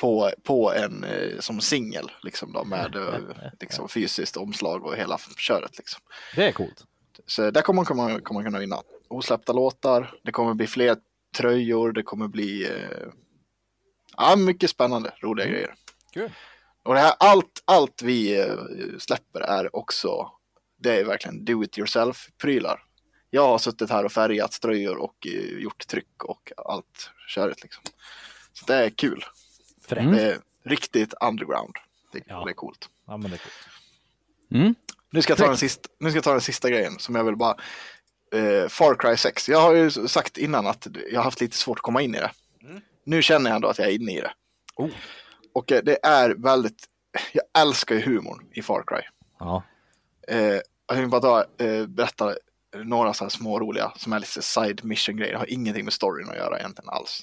[0.00, 3.18] På, på en eh, som singel liksom då med eh,
[3.60, 6.00] liksom fysiskt omslag och hela köret liksom.
[6.36, 6.84] Det är coolt.
[7.26, 10.14] Så där kommer man, kommer, man- kunna vinna osläppta låtar.
[10.24, 10.96] Det kommer bli fler
[11.36, 11.92] tröjor.
[11.92, 13.08] Det kommer bli eh,
[14.16, 15.74] ja, mycket spännande, roliga grejer.
[16.12, 16.30] Kul.
[16.82, 18.54] Och det här, allt, allt vi eh,
[18.98, 20.30] släpper är också,
[20.78, 22.82] det är verkligen do it yourself prylar.
[23.30, 25.26] Jag har suttit här och färgat tröjor och
[25.58, 27.82] gjort tryck och allt köret liksom.
[28.52, 29.24] Så det är kul.
[29.96, 31.74] Det är riktigt underground.
[32.12, 32.44] Det, Ja.
[32.44, 32.88] det är coolt.
[33.06, 33.68] Ja, men det är coolt.
[34.54, 34.74] Mm.
[35.10, 37.24] Nu ska jag ta den sista, nu ska jag ta den sista grejen som jag
[37.24, 37.56] vill bara
[38.32, 39.48] eh, Far Cry 6.
[39.48, 42.18] Jag har ju sagt innan att jag har haft lite svårt att komma in i
[42.18, 42.30] det.
[43.04, 44.32] Nu känner jag ändå att jag är inne i det.
[44.76, 44.90] Oh.
[45.54, 46.84] Och eh, det är väldigt,
[47.32, 49.00] jag älskar ju humorn i Far Cry.
[49.38, 49.62] Ja.
[50.28, 50.38] Eh,
[50.86, 52.34] jag tänkte bara ta, eh, berätta
[52.84, 55.32] några så här små roliga som är lite side mission grejer.
[55.32, 57.22] Det har ingenting med storyn att göra egentligen alls.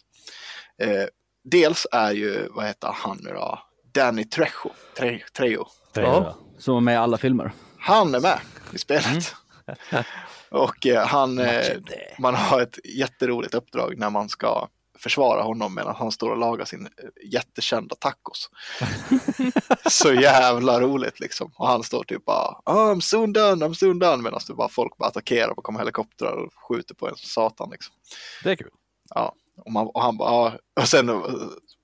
[0.78, 1.06] Eh,
[1.52, 3.60] dels är ju, vad heter han nu då?
[3.94, 4.72] Danny Trejo.
[4.98, 5.68] Tre, Trejo.
[5.94, 6.34] Det.
[6.58, 7.52] Som var med i alla filmer.
[7.80, 8.40] Han är med
[8.74, 9.36] i spelet.
[10.50, 11.78] Och eh, han, eh,
[12.20, 14.68] man har ett jätteroligt uppdrag när man ska
[15.00, 18.50] försvara honom medan han står och lagar sin eh, jättekända tacos.
[19.90, 21.52] Så jävla roligt liksom.
[21.56, 24.70] Och han står typ bara oh, I'm soon done, I'm soon done medan det bara
[24.70, 27.96] folk bara attackerar och kommer helikoptrar och skjuter på en satan liksom.
[28.44, 28.72] Det är kul.
[29.16, 29.34] Ja,
[29.66, 31.10] och, man, och han bara, ja, och sen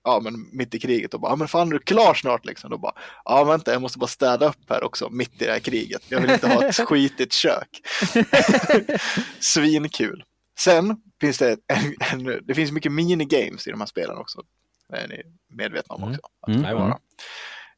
[0.04, 2.70] ja, men mitt i kriget då bara, ja men fan är du klar snart liksom?
[2.70, 2.94] Då bara,
[3.26, 6.02] ja vänta jag måste bara städa upp här också mitt i det här kriget.
[6.10, 7.82] Jag vill inte ha ett skitigt kök.
[9.40, 10.24] Svinkul.
[10.60, 11.95] Sen finns det, en,
[12.26, 14.41] en, det finns mycket minigames i de här spelen också.
[14.90, 16.14] Det är ni medvetna om Mm.
[16.16, 16.28] också.
[16.41, 16.76] att Mm.
[16.78, 16.98] vara.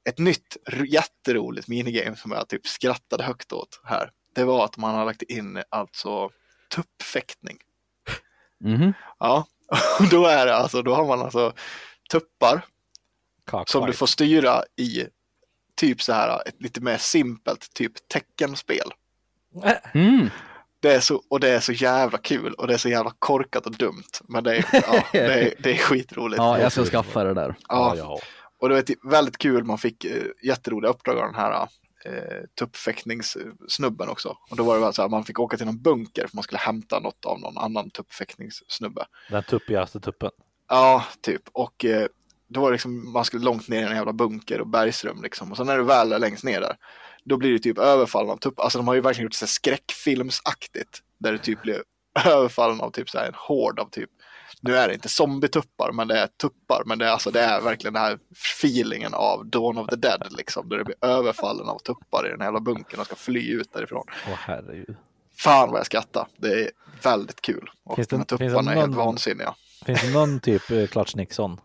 [0.09, 0.57] Ett nytt
[0.87, 4.11] jätteroligt minigame som jag typ skrattade högt åt här.
[4.35, 6.29] Det var att man har lagt in alltså
[6.75, 7.57] tuppfäktning.
[8.59, 8.93] Mhm.
[9.19, 9.45] Ja,
[9.99, 11.53] och då är det alltså, då har man alltså
[12.11, 12.65] tuppar
[13.51, 13.69] Cockfight.
[13.69, 15.05] som du får styra i
[15.75, 18.91] typ så här ett lite mer simpelt typ teckenspel.
[19.93, 20.29] Mm.
[20.79, 23.65] Det är så, och det är så jävla kul och det är så jävla korkat
[23.65, 24.03] och dumt.
[24.27, 26.37] Men det är, ja, det är, det är skitroligt.
[26.37, 27.55] Ja, jag ska skaffa det där.
[27.69, 28.19] Ja, ja.
[28.59, 31.67] Och det var väldigt kul, man fick eh, jätteroliga uppdrag av den här
[32.05, 34.37] eh, tuppfäktningssnubben också.
[34.49, 36.43] Och då var det väl så här, man fick åka till någon bunker för man
[36.43, 39.05] skulle hämta något av någon annan tuppfäktningssnubbe.
[39.29, 40.31] Den tuppigaste tuppen.
[40.69, 41.41] Ja, typ.
[41.51, 42.07] Och eh,
[42.47, 45.51] då var det liksom, man skulle långt ner i en jävla bunker och bergsrum liksom.
[45.51, 46.77] Och sen när du väl är längst ner där,
[47.23, 48.59] då blir det typ överfallen av tupp.
[48.59, 50.99] Alltså de har ju verkligen gjort så skräckfilmsaktigt.
[51.19, 51.83] Där det typ blir
[52.25, 54.09] överfallen av typ så här en hord av typ
[54.65, 56.83] nu är det inte zombie-tuppar, men det är tuppar.
[56.85, 58.19] Men det är, alltså, det är verkligen den här
[58.61, 60.69] feelingen av Dawn of the Dead, liksom.
[60.69, 63.73] Där det blir överfallen av tuppar i den här jävla bunkern och ska fly ut
[63.73, 64.05] därifrån.
[64.27, 64.95] Åh herregud.
[65.37, 66.27] Fan vad jag skrattar.
[66.37, 66.71] Det är
[67.03, 67.69] väldigt kul.
[67.83, 69.55] Och Finns det- de här finns det tupparna är helt någon- vansinniga.
[69.85, 71.59] Finns det någon typ eh, Clutch Nixon?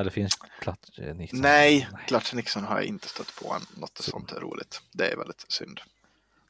[0.00, 1.40] Eller finns Clutch eh, Nixon?
[1.40, 3.80] Nej, Clutch Nixon har jag inte stött på än.
[3.80, 4.80] Något sånt är roligt.
[4.92, 5.80] Det är väldigt synd.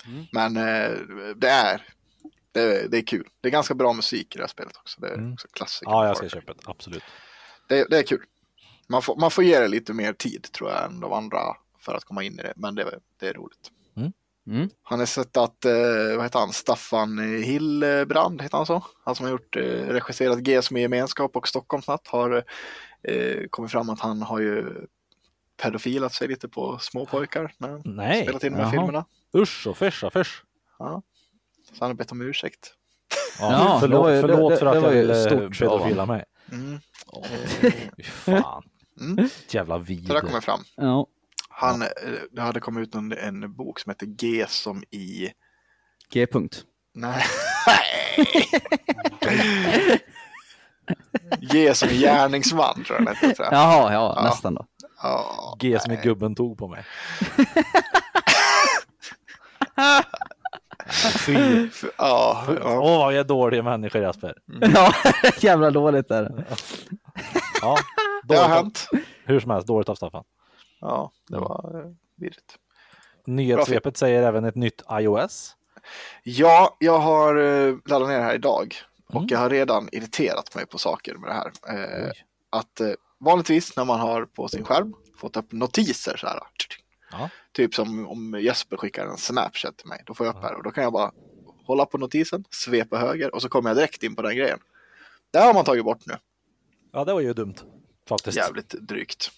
[0.07, 0.27] Mm.
[0.33, 0.91] Men eh,
[1.37, 1.83] det är
[2.55, 3.29] det, är- det är kul.
[3.41, 5.01] Det är ganska bra musik i det här spelet också.
[5.01, 5.33] Det är Mm.
[5.33, 5.91] också klassiker.
[5.93, 6.61] Ja, jag ska köpa det.
[6.65, 7.03] Absolut.
[7.69, 8.25] det, det är kul.
[8.89, 11.39] Man får, man får ge det lite mer tid tror jag än de andra
[11.81, 12.53] för att komma in i det.
[12.57, 13.71] Men det, det är roligt.
[14.47, 14.69] Mm.
[14.83, 15.73] Han har sett att, eh,
[16.17, 18.83] vad heter han, Staffan Hillbrand, heter han så?
[19.05, 22.45] Han som har gjort, eh, regisserat G som är gemenskap och Stockholmsnatt har
[23.03, 24.87] eh, kommit fram att han har ju
[25.63, 28.23] pedofilat sig lite på småpojkar när han Nej.
[28.23, 29.05] spelat in de här filmerna.
[29.37, 30.43] Usch och fyscha fysch.
[30.79, 31.03] Ja.
[31.75, 32.73] Så han har bett om ursäkt.
[33.41, 36.25] Ja, förlåt, det förlåt det- för det att jag var ju ville pedofila mig.
[36.53, 36.81] Mm.
[37.97, 38.63] Fy fan.
[39.01, 39.29] Mm.
[39.49, 40.21] Jävla Så det vidre.
[40.21, 40.61] kommer fram.
[40.77, 41.07] Ja.
[41.49, 41.89] Han, eh,
[42.33, 45.29] det hade kommit ut en, en bok som heter G som i
[46.13, 46.63] G-punkt.
[46.95, 47.23] Nej.
[51.41, 53.35] Ge som gärningsman tror jag den hette.
[53.35, 53.55] tror jag.
[53.55, 54.23] Jaha, ja, Ja.
[54.23, 54.67] nästan då.
[55.03, 56.85] Ja, G som i gubben tog på mig.
[61.27, 61.35] Fy.
[61.67, 62.81] f- ja, Åh, ja.
[62.81, 64.35] vad jag är dålig människa Jasper.
[64.75, 64.93] Ja,
[65.41, 66.45] jävla dåligt är det.
[67.63, 67.77] Ja,
[68.25, 68.89] Det har hänt.
[69.25, 70.25] Hur som helst, dåligt av Staffan.
[70.81, 72.57] Ja, det var eh, virrigt.
[73.27, 75.57] Nyhetssvepet säger även ett nytt iOS.
[76.23, 78.75] Ja, jag har eh, laddat ner det här idag
[79.09, 79.27] och Mm.
[79.31, 81.53] jag har redan irriterat mig på saker med det här.
[82.05, 82.11] Eh,
[82.51, 82.89] att eh,
[83.21, 86.39] vanligtvis när man har på sin skärm fått upp notiser så här.
[87.19, 87.31] Ja.
[87.53, 90.03] Typ som om Jesper skickar en Snapchat till mig.
[90.07, 91.13] Då får jag upp här och då kan jag bara
[91.67, 94.59] hålla på notisen, svepa höger och så kommer jag direkt in på den grejen.
[95.31, 96.15] Det har man tagit bort nu.
[96.93, 97.55] Ja, det var ju dumt.
[98.09, 98.37] Faktiskt.
[98.37, 99.31] Jävligt drygt.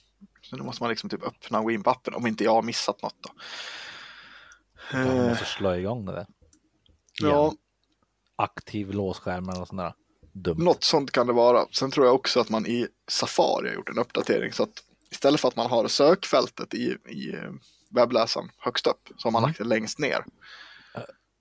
[0.42, 2.52] Så nu måste man liksom typ öppna och gå in på appen om inte jag
[2.54, 3.30] har missat något då.
[4.92, 6.26] Man Eh, måste slå igång det där.
[7.22, 7.52] ja.
[8.36, 9.94] Aktiv låsskärm eller sånt där.
[10.32, 10.58] Dumt.
[10.64, 11.66] något sånt kan det vara.
[11.72, 14.82] Sen tror jag också att man i Safari har gjort en uppdatering så att
[15.16, 17.50] istället för att man har sökfältet i, i eh,
[17.90, 19.48] webbläsaren högst upp så har man Mm.
[19.48, 20.24] lagt det längst ner.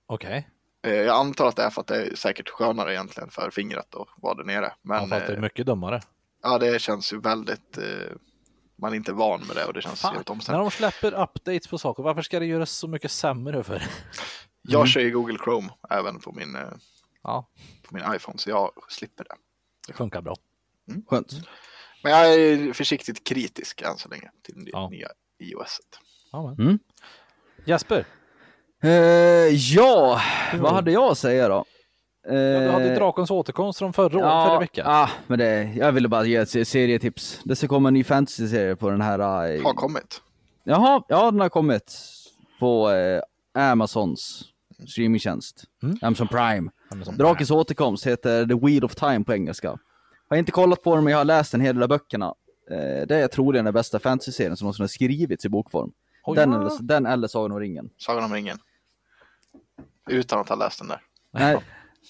[0.06, 0.48] Okej.
[0.86, 3.94] Eh, Jag antar att det är för att det är säkert skönare egentligen för fingret
[3.94, 4.64] att vara där nere.
[4.66, 6.00] Ja, Men fast det är mycket dummare.
[6.42, 7.78] ja, det känns ju väldigt,
[8.76, 10.64] man är inte van med det och det känns Fan, helt när omständigt.
[10.72, 13.82] de släpper updates på saker, varför ska det göras så mycket sämre för?
[14.68, 16.56] Jag kör ju Google Chrome även på min,
[17.22, 17.48] Ja,
[17.88, 19.34] på min iPhone så jag slipper det.
[19.86, 20.34] det funkar bra.
[21.06, 21.32] Skönt.
[22.02, 24.88] Men jag är försiktigt kritisk än så länge till det Ja.
[24.88, 25.08] nya
[25.42, 25.78] iOS.
[26.32, 26.54] Ja.
[26.58, 26.78] Mm.
[27.64, 28.04] Jesper,
[28.82, 28.90] Eh,
[29.54, 30.20] ja,
[30.60, 31.64] vad hade jag att säga då?
[32.28, 34.86] Eh, ja, du hade Drakens återkomst från förra, ja, förra veckan.
[34.88, 37.40] Ah, men det, jag ville bara ge ett se- serietips.
[37.44, 39.18] Det ska komma en ny fantasy-serie på den här...
[39.54, 40.22] eh, Har kommit.
[40.64, 41.98] Jaha, ja den har kommit.
[42.60, 43.22] På eh,
[43.70, 44.44] Amazons
[44.88, 45.64] streamingtjänst.
[45.82, 45.98] Mm.
[46.02, 46.70] Amazon Prime.
[46.90, 49.78] Amazon Drakens återkomst heter The Wheel of Time på engelska.
[50.28, 52.34] Har inte kollat på den men jag har läst en hel del av böckerna.
[52.70, 55.92] Eh, det är troligen den bästa fantasy-serien som någonsin har skrivits i bokform.
[56.24, 56.36] Oj.
[56.36, 57.90] Den, eller, den eller Sagan om ringen.
[57.96, 58.58] Sagan om ringen.
[60.10, 61.00] Utan att ha läst den där.
[61.30, 61.56] Nej.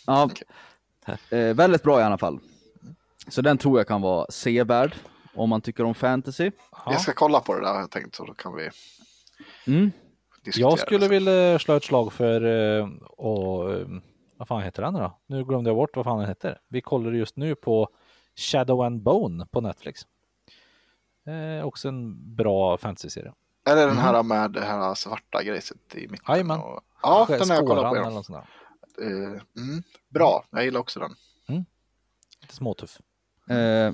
[0.07, 1.19] Ja, Okej.
[1.41, 2.39] eh, väldigt bra i alla fall.
[3.29, 4.95] Så den tror jag kan vara sevärd
[5.35, 6.51] om man tycker om fantasy.
[6.73, 6.83] Ja.
[6.93, 8.71] Jag ska kolla på det där jag tänkt så då kan vi
[9.67, 9.91] Mm.
[10.45, 12.45] diskutera Jag skulle vilja slå ett slag för,
[12.81, 13.87] eh, och, eh,
[14.37, 15.19] vad fan heter den då?
[15.27, 16.59] Nu glömde jag bort vad fan den heter.
[16.69, 17.89] Vi kollar just nu på
[18.37, 20.07] Shadow and Bone på Netflix.
[21.27, 23.33] Eh, också en bra fantasy-serie.
[23.65, 26.25] Är det den här med det här svarta grejset i mitten?
[26.29, 26.61] Jajamän.
[26.61, 27.97] och- Ja, den har jag kollat på.
[27.97, 28.47] eller sånt där.
[29.07, 31.11] Eh, mm, bra, jag gillar också den.
[32.43, 32.99] Lite småtuff.
[33.51, 33.93] Eh,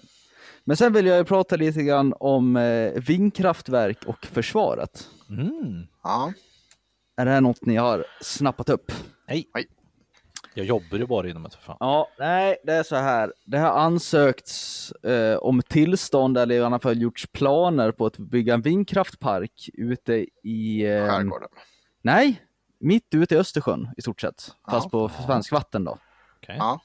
[0.64, 5.09] men sen vill jag ju prata lite grann om eh, vindkraftverk och försvaret.
[5.28, 5.86] Mm.
[6.02, 6.32] Ja,
[7.16, 8.93] Är det här något ni har snappat upp?
[9.28, 9.48] Nej.
[9.55, 9.66] Nej.
[10.55, 11.77] Jag jobbar ju bara inom det för fan.
[11.81, 13.33] Ja, nej, det är så här.
[13.45, 18.55] Det har ansökts eh, om tillstånd eller i alla fall gjorts planer på att bygga
[18.55, 20.83] en vindkraftpark ute i...
[20.87, 21.49] Eh, skärgården.
[22.03, 22.43] nej,
[22.81, 24.91] mitt ute i Östersjön i stort sett, fast Ja.
[24.91, 25.99] på svensk vatten då.
[26.43, 26.57] Okej.
[26.59, 26.81] Ja.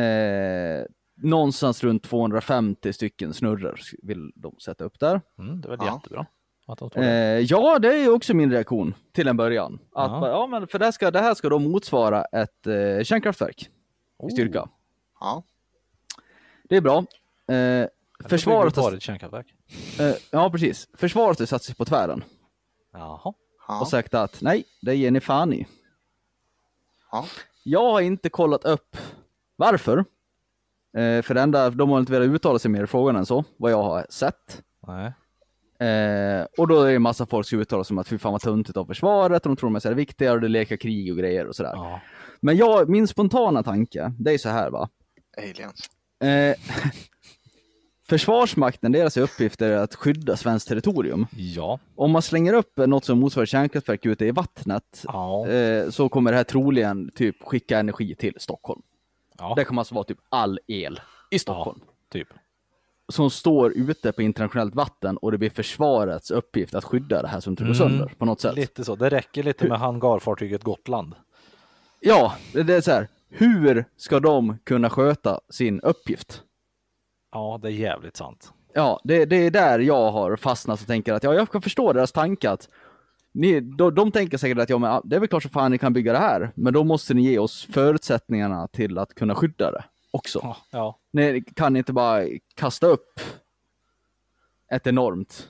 [0.00, 0.84] Eh,
[1.22, 5.20] någonstans runt 250 stycken snurror vill de sätta upp där.
[5.38, 5.94] Mm, det är väl Ja.
[5.94, 6.26] jättebra.
[7.02, 9.78] Eh, ja, det är också min reaktion till en början.
[9.94, 10.28] Att, Ja.
[10.28, 10.46] ja.
[10.46, 13.70] men för det, här ska, det här ska då motsvara ett eh, kärnkraftverk
[14.28, 14.62] i styrka.
[14.62, 14.68] Oh.
[15.20, 15.42] Ja.
[16.68, 17.04] Det är bra.
[17.54, 17.86] Eh,
[18.28, 19.46] försvaret, har, ett kärnkraftverk.
[20.00, 20.88] eh, ja precis.
[20.94, 22.24] Försvaret har satt sig på tvären
[22.92, 23.34] Jaha.
[23.68, 23.80] Ja.
[23.80, 25.66] och sagt att nej, det ger ni fan i.
[27.12, 27.24] Ja.
[27.62, 28.96] Jag har inte kollat upp
[29.56, 29.98] varför.
[30.96, 33.44] Eh, för det enda, de har inte velat uttala sig mer i frågan än så,
[33.56, 34.62] vad jag har sett.
[34.86, 35.12] Nej.
[35.80, 38.32] Eh, och då är det en massa folk som uttalar sig om att fy fan
[38.32, 40.76] vad tuntigt av försvaret och de tror de är så här viktiga och det leker
[40.76, 41.72] krig och grejer och sådär.
[41.74, 42.00] Ja.
[42.40, 44.88] Men jag, min spontana tanke, det är så här va.
[45.38, 45.90] Aliens.
[46.24, 46.56] Eh,
[48.08, 51.26] Försvarsmakten, deras uppgift är att skydda svenskt territorium.
[51.36, 51.78] Ja.
[51.96, 55.48] Om man slänger upp något som motsvarar kärnkraftverk ute i vattnet Ja.
[55.48, 58.82] eh, så kommer det här troligen typ skicka energi till Stockholm.
[59.38, 59.52] ja.
[59.56, 61.00] Det kommer alltså vara typ all el
[61.30, 61.80] i Stockholm.
[62.12, 62.28] Typ.
[63.12, 67.40] Som står ute på internationellt vatten och det blir försvarets uppgift att skydda det här
[67.40, 67.76] som inte går Mm.
[67.78, 68.56] sönder på något sätt.
[68.56, 68.96] Lite så.
[68.96, 71.14] Det räcker lite med hangarfartyget Gotland.
[72.00, 73.08] Ja, det det är så här.
[73.30, 76.42] Hur ska de kunna sköta sin uppgift?
[77.32, 78.52] Ja, det är jävligt sant.
[78.74, 81.92] Ja, det, det är där jag har fastnat och tänker att ja, jag kan förstå
[81.92, 82.68] deras tanke att
[83.32, 85.78] ni, de, de tänker säkert att ja, men, det är väl klart så fan ni
[85.78, 89.70] kan bygga det här, men då måste ni ge oss förutsättningarna till att kunna skydda
[89.70, 90.40] det också.
[90.42, 90.56] Ja.
[90.70, 90.98] ja.
[91.18, 92.24] Ni kan inte bara
[92.54, 93.20] kasta upp
[94.72, 95.48] ett enormt.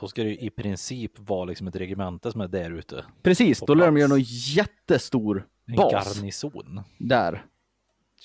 [0.00, 3.04] Då ska det ju i princip vara liksom ett regemente som är där ute.
[3.22, 4.22] Precis, då lär de göra någon
[4.56, 6.80] jättestor En bas garnison.
[6.98, 7.44] där.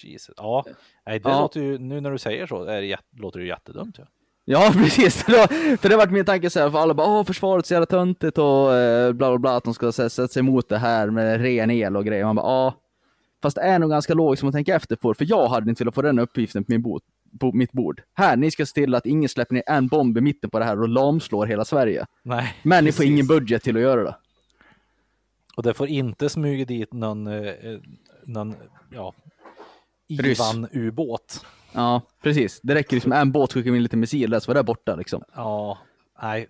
[0.04, 0.34] Jesus.
[0.38, 0.66] Ja,
[1.06, 1.42] nej, det Ja.
[1.42, 3.96] låter ju, nu när du säger så, är det, låter det jättedumt.
[3.98, 4.06] Ja.
[4.46, 5.24] Ja, precis.
[5.24, 5.32] För
[5.90, 8.38] det, har varit min tanke så här, för alla bara åh försvaret så jävla töntigt
[8.38, 11.42] och eh, bla bla bla, att de ska sä- sätta sig emot det här med
[11.42, 12.26] ren el och grejer.
[12.26, 12.74] Man bara ja.
[13.44, 15.70] Fast det är nog ganska logiskt om man tänker efter på det, för jag hade
[15.70, 17.02] inte velat få den uppgiften på, min bord,
[17.40, 18.02] på mitt bord.
[18.14, 20.66] Här, ni ska se till att ingen släpper ner en bomb i mitten på det
[20.66, 22.06] här och lamslår hela Sverige.
[22.24, 23.12] Nej, Men ni får precis.
[23.12, 24.16] ingen budget till att göra det.
[25.58, 27.54] Och det får inte smyga dit någon, eh,
[28.26, 28.56] någon
[28.90, 29.14] ja.
[30.08, 31.46] Ivan-ubåt.
[31.72, 32.60] Ja, precis.
[32.64, 35.24] Det räcker liksom en båt skickar in lite missiler så var det borta liksom.
[35.36, 35.78] Ja,
[36.22, 36.48] nej,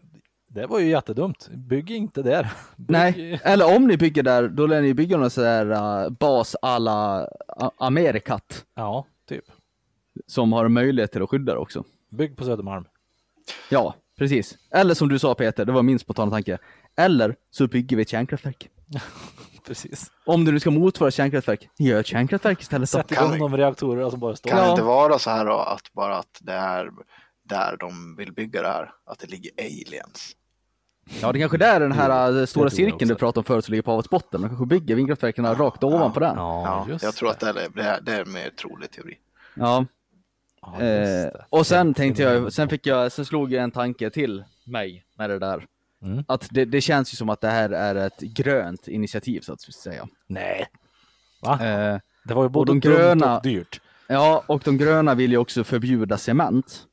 [0.53, 1.49] det var ju jättedumt.
[1.51, 2.43] Bygg inte där.
[2.75, 5.71] Bygg, Nej, eller om ni bygger där, då lär ni bygga någon sån här
[6.05, 7.27] uh, bas alla
[7.77, 8.65] Amerikat.
[8.75, 9.45] Ja, typ.
[10.27, 11.83] som har möjlighet till att skydda det också.
[12.09, 12.85] Bygg på Södermalm.
[13.69, 14.57] Ja, precis.
[14.71, 16.57] Eller som du sa Peter, det var min spontana tanke.
[16.95, 18.69] Eller så bygger vi ett kärnkraftverk.
[19.67, 20.11] Precis.
[20.25, 22.89] Om du nu ska motsvara kärnkraftverk, gör ett kärnkraftverk istället.
[22.89, 24.49] Sätt igång de reaktorer som bara står.
[24.49, 26.89] Kan det inte vara så här då att bara att det är
[27.43, 30.35] där de vill bygga det här, att det ligger aliens?
[31.21, 33.65] Ja, det kanske där är den här Jo, det stora cirkeln du pratade om förut
[33.65, 34.41] som ligger på havets botten.
[34.41, 36.35] Man kanske bygger vindkraftverken rakt ovanpå den.
[36.37, 38.91] Ja, Ja, just jag tror att det är, det är, det är en mer trolig
[38.91, 39.17] teori.
[39.55, 39.85] Ja.
[40.61, 44.43] Ja, Eh, och sen tänkte jag, sen fick jag, sen slog jag en tanke till
[44.65, 45.65] mig med det där.
[46.03, 46.23] Mm.
[46.27, 49.61] Att det, det känns ju som att det här är ett grönt initiativ så att
[49.61, 50.07] säga.
[50.27, 50.65] Nej.
[51.41, 51.53] Va?
[51.53, 53.81] Eh, Det var ju både de dumt gröna- och dyrt.
[54.07, 56.83] ja, och de gröna vill ju också förbjuda cement.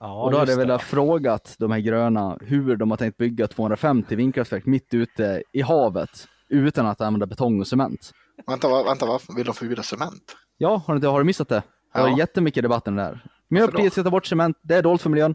[0.00, 3.46] Ja, och då hade jag velat frågat de här gröna hur de har tänkt bygga
[3.48, 8.12] 250 vindkraftverk mitt ute i havet utan att använda betong och cement.
[8.46, 10.36] Vänta, va, vänta varför vill de förbjuda cement?
[10.56, 11.62] Ja, har du, har du missat det?
[11.94, 12.18] Det var Ja.
[12.18, 13.24] jättemycket debatten där.
[13.48, 15.34] Miljöpartiet ska ta bort cement, det är dåligt för miljön.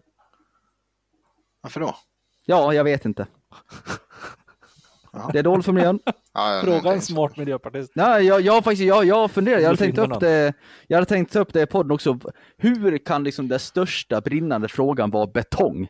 [1.62, 1.96] Varför då?
[2.46, 3.28] Ja, jag vet inte.
[5.14, 5.30] Ja.
[5.34, 6.00] Det är dåligt för miljön.
[6.36, 7.92] Ja, Fråga en smart miljöpartist.
[7.96, 10.54] Nej, jag, jag, faktiskt, jag, jag funderar, jag hade, tänkt upp det,
[10.88, 12.20] jag hade tänkt upp det i podden också.
[12.58, 15.88] Hur kan liksom den största brinnande frågan vara betong?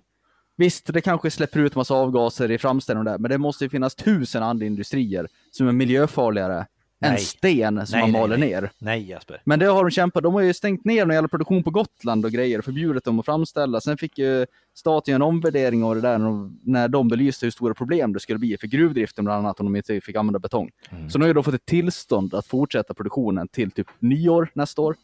[0.58, 3.96] Visst, det kanske släpper ut massa avgaser i framställningen där, men det måste ju finnas
[3.96, 6.66] tusen andra industrier som är miljöfarligare
[7.10, 7.20] Nej.
[7.20, 8.50] sten som Nej, man nej, maler nej.
[8.50, 8.72] ner.
[8.80, 9.42] Nej Jesper.
[9.46, 12.26] Men det har de kämpat, de har ju stängt ner någon jävla produktion på Gotland
[12.26, 13.82] och grejer och förbjudit dem att framställa.
[13.82, 17.46] Sen fick ju staten göra en omvärdering av det där när de- när de belyste
[17.46, 20.40] hur stora problem det skulle bli för gruvdriften bland annat om de inte fick använda
[20.40, 20.70] betong.
[20.90, 21.10] Mm.
[21.10, 24.82] Så nu har ju de fått ett tillstånd att fortsätta produktionen till typ nyår nästa
[24.82, 24.96] år.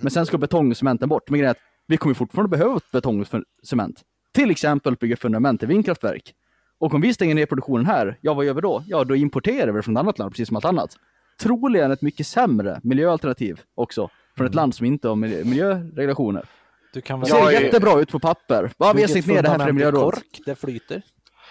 [0.00, 1.30] Men sen ska betong och cementen bort.
[1.30, 3.26] Men grejen är att vi kommer fortfarande behöva betong och
[3.62, 4.00] cement.
[4.32, 6.34] Till exempel bygga fundament till vindkraftverk.
[6.78, 8.82] Och om vi stänger ner produktionen här, ja vad gör vi då?
[8.86, 10.96] Ja, då importerar vi från ett annat land, precis som allt annat.
[11.40, 16.48] Troligen ett mycket sämre miljöalternativ också, från ett land som inte har miljö- miljöregulationer.
[16.92, 18.72] Du kan Det väl ser Jag är- jättebra ut på papper.
[18.78, 20.14] Ja, vi har stängt ner det här för miljöråd.
[20.14, 21.02] kork, det flyter.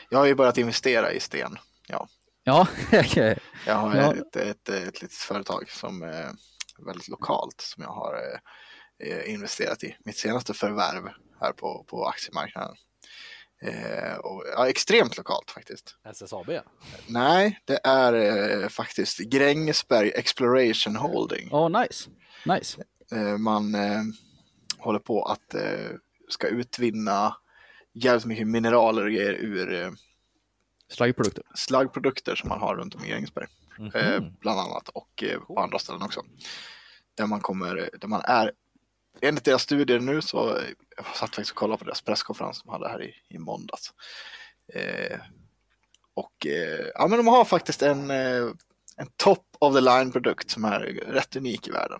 [0.10, 1.56] Jag har ju börjat investera i sten.
[1.88, 2.08] Ja.
[2.44, 3.38] Ja, okej.
[3.68, 4.14] Jag har Ja.
[4.14, 6.26] ett, ett, ett litet företag som är
[6.86, 8.14] väldigt lokalt som jag har
[9.04, 9.96] eh, investerat i.
[10.06, 11.04] Mitt senaste förvärv
[11.42, 12.76] här på, på aktiemarknaden.
[13.62, 15.96] Eh, och, ja, extremt lokalt faktiskt.
[16.06, 16.52] SSAB.
[17.08, 18.14] Nej, det är
[18.64, 21.48] eh, faktiskt Grängesberg Exploration Holding.
[21.52, 22.10] Ja, nice.
[22.46, 22.84] Nice.
[23.12, 24.02] Eh, man eh,
[24.78, 25.90] håller på att eh,
[26.30, 27.36] ska utvinna
[27.94, 29.92] jävligt mycket mineraler och grejer ur eh,
[30.92, 31.44] Slaggprodukter.
[31.56, 33.48] slaggprodukter som man har runt om i Grängesberg.
[33.80, 33.92] Mhm.
[33.96, 36.22] Eh, bland annat och på andra ställen också.
[37.16, 38.52] Där man kommer, där man är,
[39.22, 40.58] enligt deras studier nu så,
[40.98, 43.94] jag satt faktiskt och kollade på deras presskonferens de hade här i, i måndags.
[44.74, 45.18] Eh,
[46.14, 48.44] och eh, ja men de har faktiskt en, eh,
[48.98, 52.00] en top of the line produkt som är rätt unik i världen.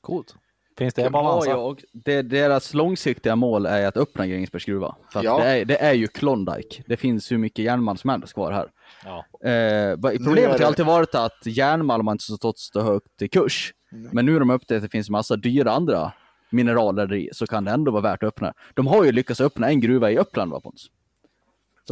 [0.00, 0.34] Coolt.
[0.78, 1.56] Finns det De på har ju, Avanza?
[1.56, 4.96] och det, deras långsiktiga mål är att öppna Grängesbergs gruva.
[5.12, 5.38] För att Ja.
[5.38, 6.82] det, är, det är ju Klondike.
[6.86, 8.70] Det finns hur mycket järnmalm som helst kvar här.
[9.04, 9.48] Ja.
[9.50, 13.74] Eh, problemet har det- alltid varit att järnmalm har inte stått så högt i kurs.
[14.12, 16.12] Men nu har de upptäckt att det finns massa dyra andra
[16.50, 18.54] mineraler i, så kan det ändå vara värt att öppna.
[18.74, 20.60] De har ju lyckats öppna en gruva i Uppland, va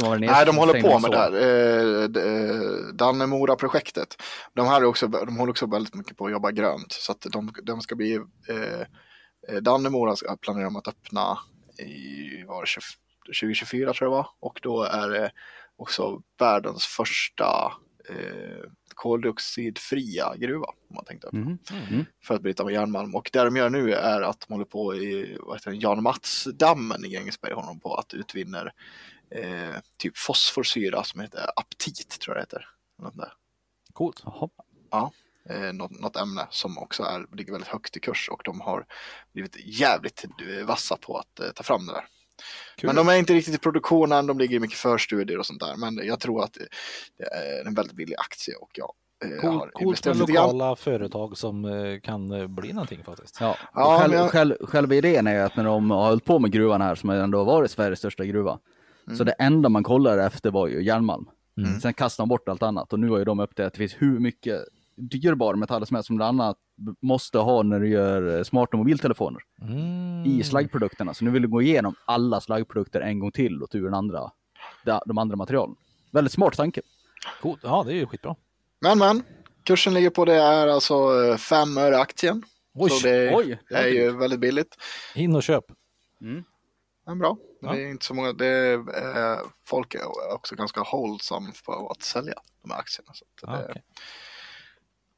[0.01, 1.33] var Nej, de håller på med det här.
[1.33, 4.21] Eh, eh, Dannemora-projektet.
[4.53, 6.91] De, här är också, de håller också väldigt mycket på att jobba grönt.
[6.91, 8.15] Så att de, de ska bli...
[8.15, 11.37] Eh, Dannemora planerar de att öppna
[11.79, 12.81] i var det 20,
[13.25, 14.27] 2024 tror jag det var.
[14.39, 15.31] Och då är det
[15.77, 17.71] också världens första
[18.09, 20.65] eh, koldioxidfria gruva.
[20.65, 21.39] Om man tänkte öppna.
[21.39, 22.05] Mhm.
[22.23, 23.15] För att bryta med järnmalm.
[23.15, 26.03] Och det de gör nu är att de håller på i vad heter det, Jan
[26.03, 28.73] Mats-dammen i Grängesberg håller de på att utvinner
[29.29, 32.69] eh, typ fosforsyra som heter aptit tror jag det heter.
[33.01, 33.33] Något, där.
[33.93, 34.23] Coolt.
[34.91, 35.11] Jaha.
[35.49, 38.85] Eh, något, något ämne som också är, ligger väldigt högt i kurs och de har
[39.33, 40.25] blivit jävligt
[40.65, 42.05] vassa på att eh, ta fram det där.
[42.75, 42.87] Kul.
[42.87, 45.75] Men de är inte riktigt i produktionen, de ligger i mycket förstudier och sånt där.
[45.77, 46.53] Men jag tror att
[47.17, 48.91] det, är en väldigt billig aktie och jag
[49.25, 50.45] eh, Cool, har coolt med investerat lite grann.
[50.45, 53.37] lokala företag som eh, kan eh, bli någonting faktiskt.
[53.41, 56.51] Ja, Ja, själv, jag- själv, själva idén är att när de har hållit på med
[56.51, 58.59] gruvan här, som ändå har varit Sveriges största gruva,
[59.17, 61.25] så det enda man kollar efter var ju järnmalm.
[61.81, 63.95] Sen kastade de bort allt annat och nu har ju de upptäckt att det finns
[63.99, 64.63] hur mycket
[64.97, 66.57] dyrbar metaller som helst som bland annat
[67.01, 70.23] måste ha när du gör eh, smarta mobiltelefoner Mm.
[70.25, 71.13] i slaggprodukterna.
[71.13, 73.93] Så nu vill du gå igenom alla slaggprodukter en gång till och ta ur den
[73.93, 74.31] andra,
[75.05, 75.75] de, andra materialen.
[76.11, 76.81] Väldigt smart tanke.
[77.41, 77.59] Coolt.
[77.63, 78.35] Ja, det är ju skitbra.
[78.81, 79.23] Men men,
[79.63, 80.95] kursen ligger på det är alltså
[81.37, 82.43] 5 öre aktien.
[82.73, 84.75] Oj, så det oj, det är ju väldigt billigt.
[85.15, 85.65] in och köp.
[87.05, 87.37] Men bra.
[87.61, 87.75] Men Ja.
[87.75, 92.01] Det är inte så många, det är, eh, folk är också ganska hållsam på att
[92.03, 93.11] sälja de här aktierna.
[93.13, 93.83] Så att Ah, det okej.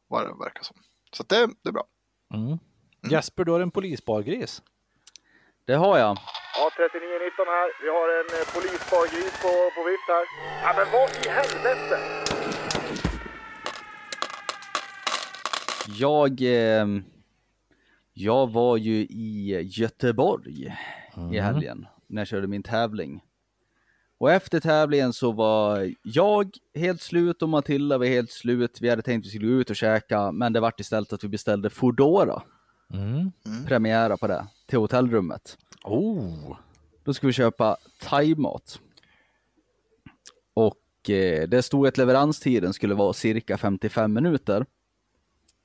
[0.09, 0.77] Vad det verkar som.
[1.11, 1.83] Så det, det är bra.
[2.33, 2.57] Mm.
[3.11, 4.61] Jesper, du har en polisbargris.
[5.65, 6.17] Det har jag.
[6.57, 7.69] Ja, 3919 här.
[7.83, 10.25] Vi har en eh, polisbargris på, på vift här.
[10.63, 11.99] Ja, men vad i helvete!
[15.87, 16.87] Jag, eh,
[18.13, 20.77] jag var ju i Göteborg
[21.33, 23.23] i helgen när jag körde min tävling.
[24.19, 28.77] Och efter tävlingen så var jag helt slut och Matilda var helt slut.
[28.81, 31.23] Vi hade tänkt att vi skulle gå ut och käka, men det vart istället att
[31.23, 32.41] vi beställde Foodora,
[32.93, 33.31] Mm.
[33.67, 35.57] premiära på det, till hotellrummet.
[35.83, 36.57] Oh.
[37.03, 38.79] Då ska vi köpa thaimat.
[40.53, 44.65] Och eh, det stod att leveranstiden skulle vara cirka 55 minuter.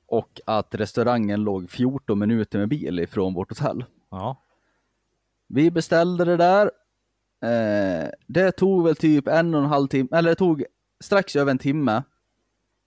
[0.07, 3.85] Och att restaurangen låg 14 minuter med bil ifrån vårt hotell.
[4.11, 4.43] Ja.
[5.49, 6.71] Vi beställde det där.
[7.45, 10.65] Eh, det tog väl typ en och en halv timme, eller det tog
[11.05, 12.03] strax över en timme.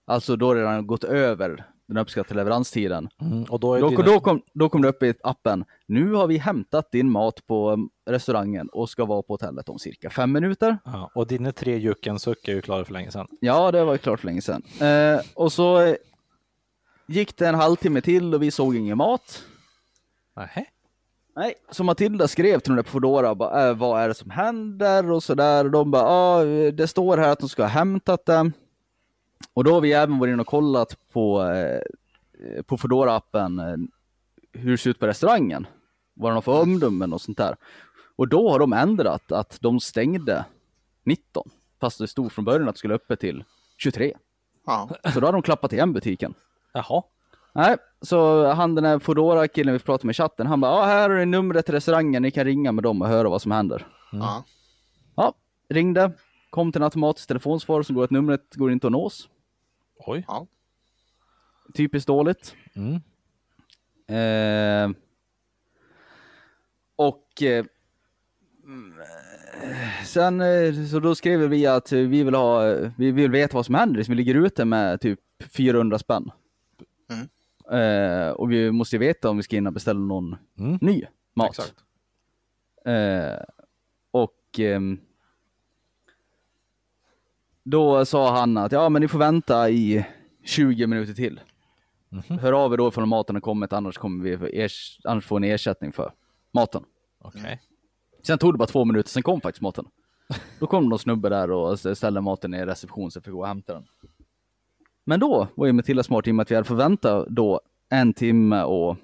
[0.06, 3.08] Alltså då det redan gått över den uppskattade leveranstiden.
[3.20, 3.44] Mm.
[3.44, 5.64] Och då Då, dina- då, kom, då kom det upp i appen.
[5.86, 9.78] Nu har vi hämtat din mat på um, restaurangen och ska vara på hotellet om
[9.78, 10.78] cirka fem minuter.
[10.84, 11.10] ja.
[11.14, 13.26] Och dina tre jucken suck är ju klara för länge sedan.
[13.40, 14.62] Ja, det var ju klart för länge sedan.
[14.80, 15.94] Eh, och så eh,
[17.06, 19.42] gick det en halvtimme till och vi såg ingen mat.
[20.36, 20.64] Nähä.
[21.38, 24.30] Nej, så Matilda skrev till dem där på Foodora, bara, äh, vad är det som
[24.30, 25.64] händer och sådär.
[25.64, 28.52] Och de bara, ja, ah, det står här att de ska ha hämtat det.
[29.54, 31.80] Och då har vi även varit inne och kollat på, eh,
[32.62, 33.76] på Foodora-appen eh,
[34.60, 35.66] hur det ser ut på restaurangen.
[36.14, 37.56] Vad de har för omdömen och sånt där.
[38.16, 40.44] Och då har de ändrat att de stängde
[41.04, 41.50] 19.
[41.80, 43.44] Fast det stod från början att det skulle öppet till
[43.76, 44.16] 23.
[44.66, 44.90] Ja.
[45.14, 46.34] Så då har de klappat igen butiken.
[46.72, 47.02] Jaha.
[47.52, 51.10] Nej, så han den här Foodora-killen vi pratade med i chatten, han bara, ja här
[51.10, 53.86] är numret till restaurangen, ni kan ringa med dem och höra vad som händer.
[54.12, 54.44] Ja.
[55.16, 55.34] Ja,
[55.68, 56.12] ringde,
[56.50, 59.28] kom till en automatisk telefonsvar som går att numret går inte att nås.
[60.06, 60.26] Oj.
[61.74, 62.54] Typiskt dåligt.
[62.74, 62.94] Mm.
[64.08, 64.96] Eh,
[66.96, 67.64] och eh,
[68.64, 68.94] mm,
[70.04, 72.62] sen eh, så då skrev vi att vi vill ha,
[72.96, 75.20] vi vill veta vad som händer, så vi ligger ute med typ
[75.56, 76.30] 400 spänn.
[77.12, 77.28] Mm.
[77.72, 80.78] Eh, och vi måste ju veta om vi ska in och beställa någon Mm.
[80.80, 81.04] ny
[81.34, 81.48] mat.
[81.50, 81.74] Exakt.
[82.84, 83.44] Eh,
[84.10, 85.00] och ehm,
[87.62, 90.06] då sa han att ja, men ni får vänta i
[90.44, 91.40] 20 minuter till.
[92.40, 95.48] Hör av er då ifall maten har kommit, annars, kommer vi ers- annars får ni
[95.48, 96.12] ersättning för
[96.54, 96.84] maten.
[97.18, 97.60] Okej.
[98.22, 99.84] Sen tog det bara två minuter, sen kom faktiskt maten.
[100.58, 103.46] Då kom någon snubbe där och ställde maten i reception så jag fick gå och
[103.46, 103.84] hämta den.
[105.08, 107.60] Men då var ju Matilda smart i och med att vi hade fått vänta då
[107.88, 108.96] en timme och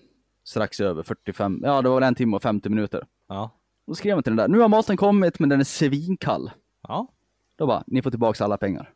[0.44, 3.06] strax över 45, ja det var väl en timme och 50 minuter.
[3.28, 3.51] Ja.
[3.86, 6.51] Då skrev jag till den där, nu har maten kommit men den är svinkall.
[6.89, 7.09] Ja.
[7.56, 8.90] Då bara, ni får tillbaka alla pengar.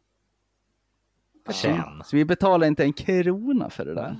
[1.46, 2.02] Förtjän.
[2.04, 4.16] Så vi betalar inte en krona för det där.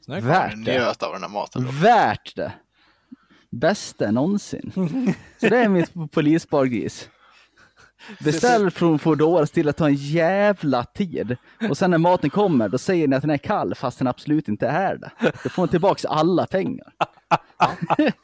[0.00, 0.26] Snyggt.
[0.26, 0.72] Värt det.
[0.72, 1.64] Njöt av den här maten.
[1.64, 1.70] Då.
[1.70, 2.52] Värt det.
[3.50, 4.72] Bästa någonsin.
[5.40, 7.10] Så det är mitt polisspargris.
[8.24, 11.36] Beställ från Foodora till att ta en jävla tid.
[11.70, 14.48] Och sen när maten kommer, då säger ni att den är kall fast den absolut
[14.48, 15.10] inte är det.
[15.42, 16.92] Då får ni tillbaks alla pengar.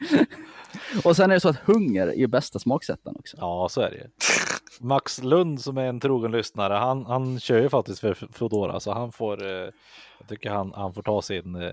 [1.05, 3.37] och sen är det så att hunger är ju bästa smaksättaren också.
[3.41, 4.05] Ja, så är det ju.
[4.81, 8.93] Max Lund som är en trogen lyssnare, han, han kör ju faktiskt för Foodora så
[8.93, 9.51] han får, eh,
[10.19, 11.71] jag tycker han, han får ta sin, eh,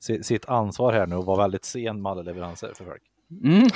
[0.00, 3.02] si- sitt ansvar här nu och vara väldigt sen med alla leveranser för folk.
[3.44, 3.68] Mm.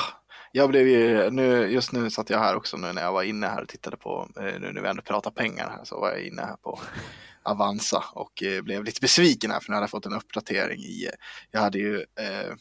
[0.56, 3.46] Jag blev ju, nu, just nu satt jag här också nu när jag var inne
[3.46, 6.22] här och tittade på, eh, nu när vi ändå pratar pengar här så var jag
[6.22, 6.80] inne här på
[7.42, 11.04] Avanza och eh, blev lite besviken här för nu hade jag fått en uppdatering i,
[11.06, 11.12] eh,
[11.50, 12.52] jag hade ju, eh,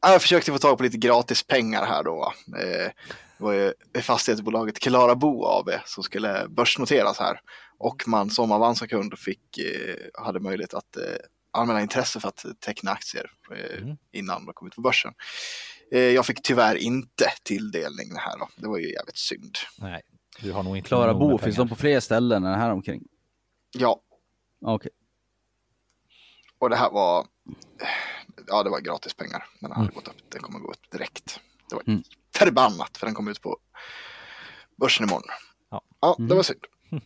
[0.00, 2.32] jag försökte få tag på lite gratis pengar här då.
[2.58, 2.90] Eh,
[3.38, 3.72] det var ju
[4.02, 7.40] fastighetsbolaget Klara Bo AB som skulle börsnoteras här
[7.78, 11.02] och man som Avanza-kund fick, eh, hade möjlighet att eh,
[11.50, 13.96] anmäla intresse för att teckna aktier eh, Mm.
[14.12, 15.12] innan de kom ut på börsen.
[15.92, 18.48] Eh, Jag fick tyvärr inte tilldelning det här då.
[18.56, 19.56] Det var ju jävligt synd.
[19.78, 20.02] Nej,
[20.40, 23.02] du har nog inte Klara Bo, finns de på fler ställen än här omkring?
[23.78, 24.00] Ja,
[24.60, 24.90] Okej.
[26.58, 27.26] och det här var,
[28.46, 29.44] ja det var gratis pengar.
[29.60, 31.40] Den hade gått upp, den kommer gå upp direkt.
[31.70, 32.02] Det var Mm.
[32.34, 33.58] förbannat för den kom ut på
[34.76, 35.28] börsen imorgon.
[35.70, 35.82] Ja.
[36.00, 36.60] Ja, det var synd.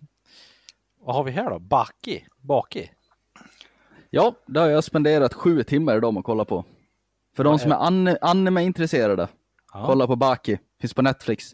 [1.01, 1.59] Vad har vi här då?
[1.59, 2.27] Baki?
[2.39, 2.91] Baki?
[4.11, 6.65] Ja, det har jag spenderat sju timmar idag med att kolla på.
[7.37, 9.29] För de som är an- anime-intresserade,
[9.73, 9.87] Ja.
[9.87, 10.59] kolla på Baki.
[10.81, 11.45] Finns på Netflix.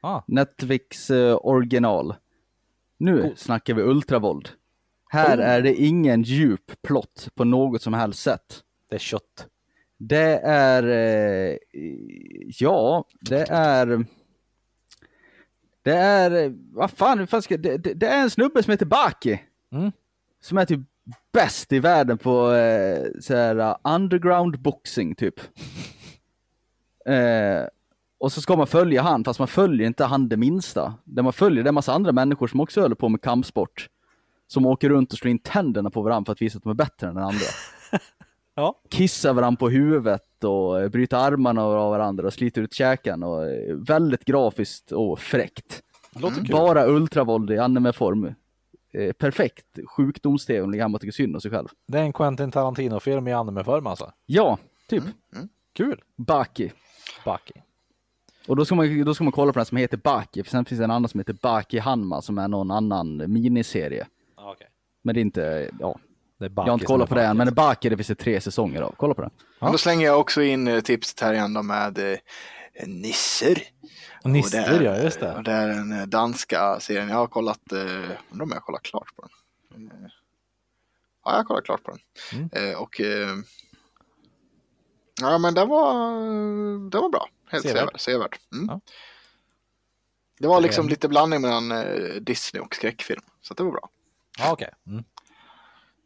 [0.00, 2.14] Ah, Netflix eh, original.
[2.98, 3.38] Nu Coolt.
[3.38, 4.48] snackar vi ultravåld.
[5.08, 5.44] Här Oh.
[5.44, 8.62] är det ingen djup plott på något som helst sätt.
[8.90, 9.46] det är kött.
[9.98, 11.56] Det är, eh,
[12.58, 14.04] ja, det är,
[15.82, 18.86] det är, vad fan, hur fan ska, det, det, det är en snubbe som heter
[18.86, 19.40] Baki.
[19.72, 19.92] Mm.
[20.40, 20.80] Som är typ
[21.32, 25.40] bäst i världen på eh, så här, uh, underground boxing typ.
[27.06, 27.66] Eh,
[28.18, 30.94] och så ska man följa han, fast man följer inte han det minsta.
[31.04, 33.88] Det man följer det är en massa andra människor som också håller på med kampsport.
[34.46, 36.74] Som åker runt och slår in tänderna på varandra för att visa att de är
[36.74, 37.46] bättre än den andra.
[38.54, 38.80] Ja.
[38.90, 43.22] Kissar varandra på huvudet och eh, bryter armarna av varandra och sliter ut käken.
[43.22, 45.82] Och eh, väldigt grafiskt och fräckt.
[46.14, 46.52] Låter kul.
[46.52, 48.34] Bara ultravåld i anime-form.
[48.92, 51.68] Eh, perfekt sjukdoms-tv om ligger hemma och tycker synd om sig själv.
[51.88, 54.12] Det är en Quentin Tarantino-film i anime-form alltså.
[54.26, 55.04] Ja, typ.
[55.74, 56.00] Kul.
[56.16, 56.72] Baki.
[57.24, 57.52] Baki.
[58.46, 60.64] Och då ska, man, då ska man kolla på den som heter Baki, för sen
[60.64, 64.06] finns det en annan som heter Baki Hanma som är någon annan miniserie.
[64.36, 64.66] Ah, okay.
[65.02, 65.98] Men det är inte, ja,
[66.38, 68.14] Det är Baki jag har inte kollat på det än, men Baki det finns det
[68.14, 68.94] tre säsonger av.
[68.96, 69.30] Kolla på den.
[69.60, 72.18] Men då slänger jag också in eh, tipset här igen då med eh,
[72.86, 73.62] Nisser.
[74.24, 75.34] Nisser, Och det är- ja, just det.
[75.36, 77.08] Och det är den eh, danska serien.
[77.08, 77.78] Jag har kollat, eh,
[78.30, 79.28] undrar om jag har kollat klart på
[79.68, 79.90] den.
[79.90, 80.10] Eh,
[81.24, 82.00] Ja, jag har kollat klart på den.
[82.32, 82.70] Mm.
[82.70, 83.36] Eh, och eh,
[85.20, 86.12] ja, men den var,
[86.90, 87.28] den var bra.
[87.50, 88.00] Helt Sevärd.
[88.00, 88.36] sevärd.
[88.52, 88.66] Mm.
[88.68, 88.80] Ja.
[90.38, 91.72] Det var liksom lite blandning mellan
[92.24, 93.22] Disney och skräckfilm.
[93.40, 93.88] Så det var bra.
[94.38, 94.70] Ja, okej.
[94.86, 95.04] Mm.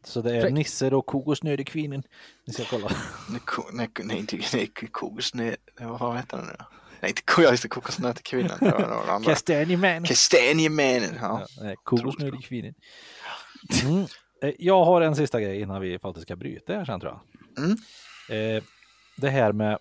[0.03, 0.53] Så det är Fräckt.
[0.53, 2.03] Nisser och Kokosnödekvinnan.
[2.47, 2.87] Ni ska kolla.
[3.29, 5.55] Nej, ko- nej, nej, nej, kokosnö...
[5.79, 6.65] Vad fan heter den nu då?
[7.01, 8.57] Nej, inte ko- ja, just det, kokosnötkvinnan.
[8.59, 9.29] Det var det var den andra.
[9.31, 10.03] Kastanjeman.
[10.03, 11.15] Kastanjemännen.
[11.21, 11.47] Ja.
[11.57, 12.73] Ja, nej, Kokosnödekvinnan.
[13.83, 14.05] Mm.
[14.41, 17.11] Eh, Jag har en sista grej innan vi faktiskt ska bryta här sen tror
[17.55, 17.63] jag.
[17.65, 17.77] Mm.
[18.57, 18.63] Eh,
[19.17, 19.77] det här med,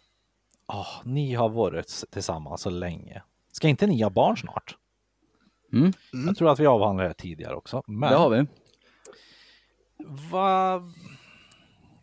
[0.66, 3.22] ah, ni har varit tillsammans så länge.
[3.52, 4.76] Ska inte ni ha barn snart?
[5.72, 5.92] Mm.
[6.26, 7.82] Jag tror att vi avhandlade det tidigare också.
[7.86, 8.46] Men Det har vi.
[9.98, 10.82] Va...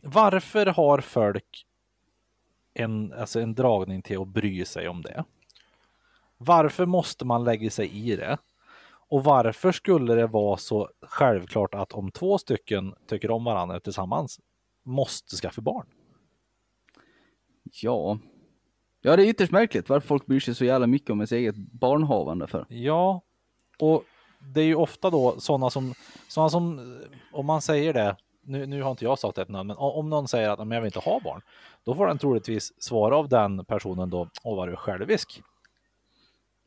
[0.04, 1.66] Varför har folk
[2.74, 5.24] en, alltså en dragning till att bry sig om det?
[6.38, 8.38] Varför måste man lägga sig i det?
[9.08, 14.40] Och varför skulle det vara så självklart att om två stycken tycker om varandra tillsammans
[14.84, 15.86] måste skaffa barn?
[17.64, 18.20] Ja.
[19.02, 21.56] Ja, det är ytterst märkligt varför folk bryr sig så jävla mycket om ens eget
[21.56, 22.66] barnhavande för.
[22.70, 23.22] Ja,
[23.80, 24.04] och
[24.46, 25.94] det är ju ofta då sådana som,
[26.28, 26.98] sådana som,
[27.34, 28.16] om man säger det,
[28.46, 30.82] nu, nu har inte jag sagt ett namn, men om någon säger att "Men jag
[30.82, 31.42] vill inte ha barn,
[31.84, 35.42] då får den troligtvis svara av den personen då, och var du självisk?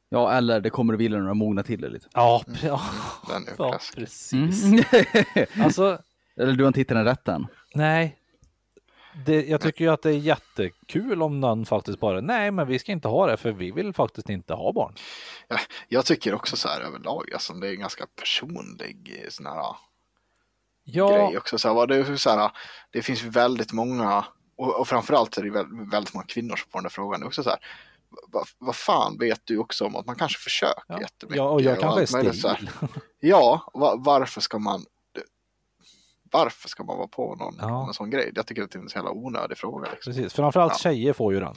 [0.08, 2.06] Ja, eller det kommer att vilja när de mognar till det lite.
[2.12, 2.80] Ja, ja,
[3.28, 4.64] Den är ja precis.
[4.64, 4.84] Mm.
[5.64, 5.98] Alltså,
[6.36, 7.46] eller du har inte hittat den rätt än.
[7.74, 8.16] nej.
[9.24, 12.78] Det, jag tycker ju att det är jättekul om någon faktiskt bara, nej men vi
[12.78, 14.94] ska inte ha det för vi vill faktiskt inte ha barn.
[15.48, 19.46] Ja, jag tycker också så här överlag, alltså, det är en ganska personlig eh, sån
[19.46, 19.76] här
[20.88, 21.58] Ja, grej också.
[21.58, 22.50] Så här, det, så här,
[22.90, 24.24] det finns väldigt många,
[24.56, 27.20] och, och framförallt är det väldigt, väldigt många kvinnor som får den där frågan.
[27.20, 27.58] Det också så här,
[28.28, 31.36] vad, vad fan vet du också om att man kanske försöker ja, jättemycket?
[31.36, 32.70] ja och jag kanske är stil.
[33.20, 34.84] Ja, va, varför ska man
[36.38, 37.86] varför ska man vara på någon Ja.
[37.88, 38.32] en sån grej?
[38.34, 39.90] Jag tycker att det är en så jävla onödig fråga.
[39.90, 40.12] Liksom.
[40.12, 40.78] Precis, framförallt Ja.
[40.78, 41.54] tjejer får ju den.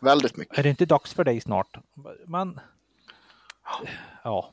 [0.00, 0.58] Väldigt mycket.
[0.58, 1.76] Är det inte dags för dig snart?
[2.26, 2.60] Men,
[4.24, 4.50] ja.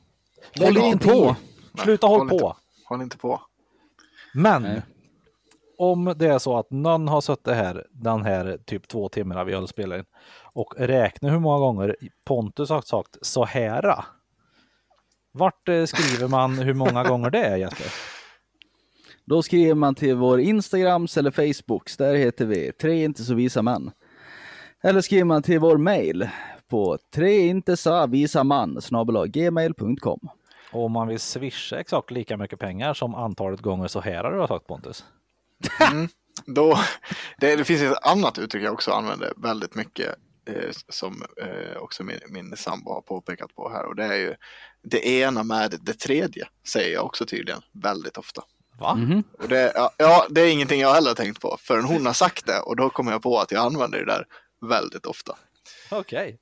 [0.58, 1.36] Håll inte på.
[1.78, 2.56] Sluta håll håll inte på.
[2.84, 3.40] Håll inte på.
[4.34, 4.82] Men Nej.
[5.78, 9.54] om det är så att någon har suttit här den här typ två timmarna vi
[9.54, 10.04] har spelat in
[10.54, 14.04] och räknat hur många gånger Pontus har sagt så här.
[15.32, 17.86] Vart eh, skriver man hur många gånger det är Jesper?
[19.32, 23.62] Då skriver man till vår Instagrams eller Facebooks, där heter vi tre inte så visa
[23.62, 23.90] män.
[24.82, 26.28] Eller skriver man till vår mail
[26.68, 28.80] på treintesavisaman
[29.28, 30.28] gmail.com.
[30.72, 34.32] Och om man vill swisha exakt lika mycket pengar som antalet gånger så här har
[34.32, 35.04] du har sagt Pontus.
[36.46, 36.78] Då,
[37.38, 40.16] det, det finns ett annat uttryck jag också använder väldigt mycket
[40.48, 44.34] eh, som eh, också min, min sambo har påpekat på här och det är ju
[44.82, 48.42] det ena med det tredje säger jag också tydligen väldigt ofta.
[48.82, 48.94] Va?
[48.94, 49.24] Mhm.
[49.38, 52.46] Och det, ja, ja, det är ingenting jag heller tänkt på förrän hon har sagt
[52.46, 54.26] det och då kommer jag på att jag använder det där
[54.68, 55.36] väldigt ofta.
[55.90, 56.38] Okej.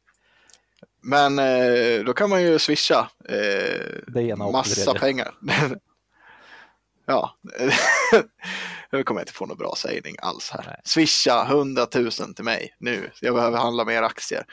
[1.03, 5.35] Men eh, då kan man ju swisha eh, massa pengar.
[7.07, 7.37] ja,
[8.93, 10.65] nu kommer jag inte få någon bra sägning alls här.
[10.67, 10.81] Nej.
[10.85, 13.11] Swisha 100 000 till mig nu.
[13.21, 14.45] Jag behöver handla mer aktier.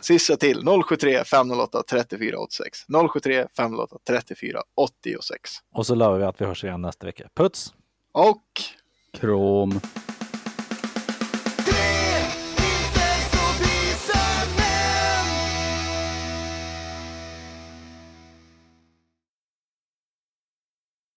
[0.00, 2.84] Swisha till 073 508 34 86.
[3.12, 5.50] 073 508 34 86.
[5.74, 7.28] Och så lovar vi att vi hörs igen nästa vecka.
[7.34, 7.74] Puts!
[8.12, 8.42] Och
[9.12, 9.80] Krom.